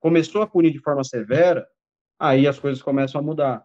Começou 0.00 0.40
a 0.40 0.46
punir 0.46 0.72
de 0.72 0.80
forma 0.80 1.04
severa, 1.04 1.66
aí 2.18 2.46
as 2.46 2.58
coisas 2.58 2.82
começam 2.82 3.20
a 3.20 3.24
mudar. 3.24 3.64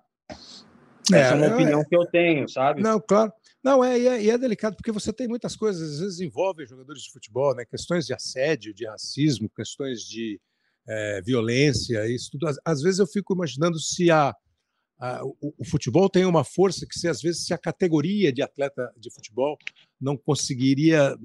É, 1.11 1.17
Essa 1.17 1.33
é 1.33 1.35
uma 1.35 1.53
opinião 1.53 1.81
é, 1.81 1.85
que 1.85 1.95
eu 1.95 2.05
tenho, 2.07 2.49
sabe? 2.49 2.81
Não, 2.81 2.99
claro. 2.99 3.31
Não, 3.63 3.83
é, 3.83 3.97
e 3.97 4.07
é, 4.07 4.27
é, 4.27 4.37
delicado 4.37 4.75
porque 4.75 4.91
você 4.91 5.13
tem 5.13 5.27
muitas 5.27 5.55
coisas, 5.55 5.93
às 5.93 5.99
vezes 5.99 6.19
envolvem 6.19 6.67
jogadores 6.67 7.03
de 7.03 7.11
futebol, 7.11 7.55
né? 7.55 7.63
Questões 7.65 8.05
de 8.05 8.13
assédio, 8.13 8.73
de 8.73 8.85
racismo, 8.85 9.49
questões 9.49 10.01
de 10.01 10.39
é, 10.87 11.21
violência, 11.21 12.05
isso 12.07 12.31
tudo. 12.31 12.47
Às, 12.47 12.57
às, 12.65 12.81
vezes 12.81 12.99
eu 12.99 13.07
fico 13.07 13.33
imaginando 13.33 13.79
se 13.79 14.11
a, 14.11 14.35
a 15.03 15.23
o, 15.23 15.53
o, 15.57 15.65
futebol 15.65 16.09
tem 16.09 16.25
uma 16.25 16.43
força 16.43 16.85
que, 16.85 16.97
se 16.97 17.07
às 17.07 17.21
vezes, 17.21 17.45
se 17.45 17.53
a 17.53 17.57
categoria 17.57 18.31
de 18.31 18.41
atleta 18.41 18.91
de 18.97 19.11
futebol 19.11 19.57
não 19.99 20.15
conseguiria 20.15 21.15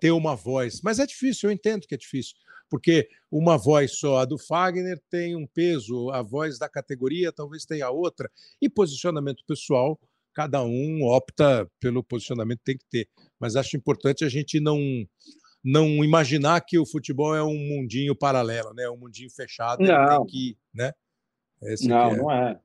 ter 0.00 0.10
uma 0.10 0.34
voz. 0.34 0.80
Mas 0.82 0.98
é 0.98 1.06
difícil, 1.06 1.48
eu 1.48 1.54
entendo 1.54 1.86
que 1.86 1.94
é 1.94 1.98
difícil 1.98 2.36
porque 2.70 3.08
uma 3.30 3.58
voz 3.58 3.98
só, 3.98 4.18
a 4.18 4.24
do 4.24 4.38
Fagner, 4.38 5.02
tem 5.10 5.34
um 5.34 5.46
peso, 5.46 6.08
a 6.10 6.22
voz 6.22 6.56
da 6.56 6.68
categoria 6.68 7.32
talvez 7.32 7.64
tenha 7.66 7.90
outra, 7.90 8.30
e 8.62 8.70
posicionamento 8.70 9.44
pessoal, 9.44 10.00
cada 10.32 10.62
um 10.62 11.02
opta 11.02 11.68
pelo 11.80 12.04
posicionamento 12.04 12.58
que 12.58 12.64
tem 12.64 12.78
que 12.78 12.86
ter. 12.88 13.08
Mas 13.38 13.56
acho 13.56 13.76
importante 13.76 14.24
a 14.24 14.28
gente 14.28 14.60
não 14.60 14.78
não 15.62 16.02
imaginar 16.02 16.58
que 16.62 16.78
o 16.78 16.86
futebol 16.86 17.34
é 17.34 17.42
um 17.42 17.54
mundinho 17.54 18.16
paralelo, 18.16 18.72
né? 18.72 18.88
Um 18.88 18.96
mundinho 18.96 19.28
fechado, 19.30 19.82
não. 19.82 20.24
que, 20.24 20.56
né? 20.72 20.92
Esse 21.64 21.86
não, 21.86 22.10
é. 22.10 22.16
não 22.16 22.32
é. 22.32 22.60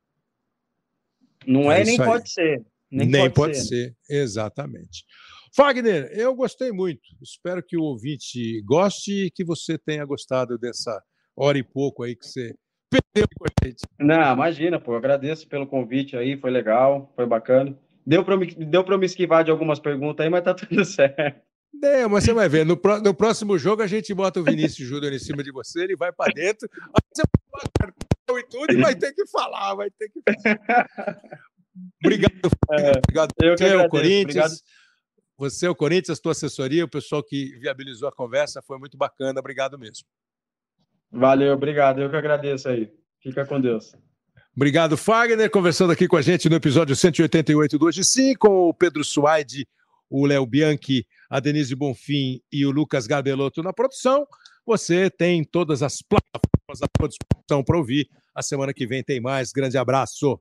Não 1.47 1.72
é, 1.72 1.81
é 1.81 1.84
nem 1.84 1.97
pode 1.97 2.30
ser. 2.30 2.65
Nem, 2.91 3.07
nem 3.07 3.22
pode, 3.23 3.34
pode 3.34 3.57
ser. 3.57 3.65
ser. 3.65 3.95
exatamente. 4.09 5.03
Fagner, 5.55 6.11
eu 6.11 6.35
gostei 6.35 6.72
muito. 6.72 7.01
Espero 7.22 7.63
que 7.63 7.77
o 7.77 7.81
ouvinte 7.81 8.61
goste 8.63 9.26
e 9.26 9.31
que 9.31 9.43
você 9.43 9.77
tenha 9.77 10.05
gostado 10.05 10.57
dessa 10.57 11.01
hora 11.35 11.57
e 11.57 11.63
pouco 11.63 12.03
aí 12.03 12.15
que 12.15 12.26
você 12.26 12.53
perdeu 12.89 13.27
com 13.38 13.45
a 13.45 13.65
gente. 13.65 13.81
Não, 13.99 14.34
imagina, 14.34 14.80
pô. 14.80 14.95
Agradeço 14.95 15.47
pelo 15.47 15.67
convite 15.67 16.17
aí, 16.17 16.38
foi 16.38 16.51
legal, 16.51 17.11
foi 17.15 17.26
bacana. 17.26 17.77
Deu 18.05 18.23
para 18.23 18.38
me, 18.38 18.47
deu 18.47 18.99
me 18.99 19.05
esquivar 19.05 19.43
de 19.43 19.51
algumas 19.51 19.80
perguntas 19.80 20.23
aí, 20.23 20.30
mas 20.30 20.43
tá 20.43 20.53
tudo 20.53 20.84
certo. 20.85 21.41
Deu, 21.73 22.09
mas 22.09 22.23
você 22.23 22.34
vai 22.34 22.47
ver. 22.47 22.65
No, 22.65 22.80
no 23.03 23.13
próximo 23.13 23.57
jogo 23.57 23.81
a 23.81 23.88
gente 23.88 24.13
bota 24.13 24.39
o 24.39 24.43
Vinícius 24.43 24.88
Júnior 24.88 25.11
em 25.11 25.19
cima 25.19 25.43
de 25.43 25.51
você, 25.51 25.84
ele 25.84 25.95
vai 25.95 26.11
para 26.11 26.31
dentro, 26.34 26.69
você 27.13 27.23
vai 27.51 27.91
e 28.30 28.43
tudo 28.43 28.73
e 28.73 28.81
vai 28.81 28.95
ter 28.95 29.14
que 29.14 29.26
falar, 29.27 29.76
vai 29.76 29.89
ter 29.91 30.10
que 30.10 30.22
falar. 30.22 31.19
Obrigado, 32.03 32.49
é, 32.72 32.91
obrigado. 32.97 33.34
Eu 33.41 33.56
que 33.56 33.64
agradeço, 33.64 33.89
Corinthians. 33.89 34.45
Obrigado. 34.45 34.85
Você, 35.38 35.68
o 35.68 35.76
Corinthians, 35.76 36.18
a 36.18 36.22
tua 36.22 36.31
assessoria, 36.31 36.85
o 36.85 36.89
pessoal 36.89 37.22
que 37.22 37.57
viabilizou 37.60 38.07
a 38.07 38.11
conversa, 38.11 38.61
foi 38.61 38.77
muito 38.80 38.97
bacana. 38.97 39.39
Obrigado 39.39 39.77
mesmo. 39.77 40.06
Valeu, 41.11 41.53
obrigado. 41.53 42.02
Eu 42.02 42.10
que 42.10 42.15
agradeço 42.15 42.69
aí. 42.69 42.89
Fica 43.22 43.45
com 43.45 43.60
Deus. 43.60 43.93
Obrigado, 44.56 44.95
Fagner, 44.95 45.52
conversando 45.52 45.91
aqui 45.91 46.07
com 46.07 46.15
a 46.15 46.22
gente 46.22 46.47
no 46.47 46.56
episódio 46.56 46.95
188 46.95 47.77
do 47.77 47.85
Hoje 47.88 48.06
Sim, 48.06 48.34
com 48.35 48.69
o 48.69 48.73
Pedro 48.73 49.03
Suaide, 49.03 49.68
o 50.10 50.26
Léo 50.26 50.45
Bianchi, 50.45 51.06
a 51.30 51.41
Denise 51.41 51.76
Bonfim 51.76 52.41
e 52.49 52.65
o 52.65 52.72
Lucas 52.72 53.06
Garbelotto 53.06 53.61
na 53.61 53.73
produção. 53.73 54.26
Você 54.65 55.10
tem 55.10 55.43
todas 55.43 55.84
as 55.84 56.02
plataformas 56.02 56.44
à 56.69 56.75
sua 56.75 57.07
disposição 57.07 57.63
para 57.63 57.77
ouvir. 57.77 58.09
A 58.33 58.41
semana 58.41 58.73
que 58.73 58.87
vem 58.87 59.03
tem 59.03 59.19
mais. 59.19 59.51
Grande 59.51 59.77
abraço. 59.77 60.39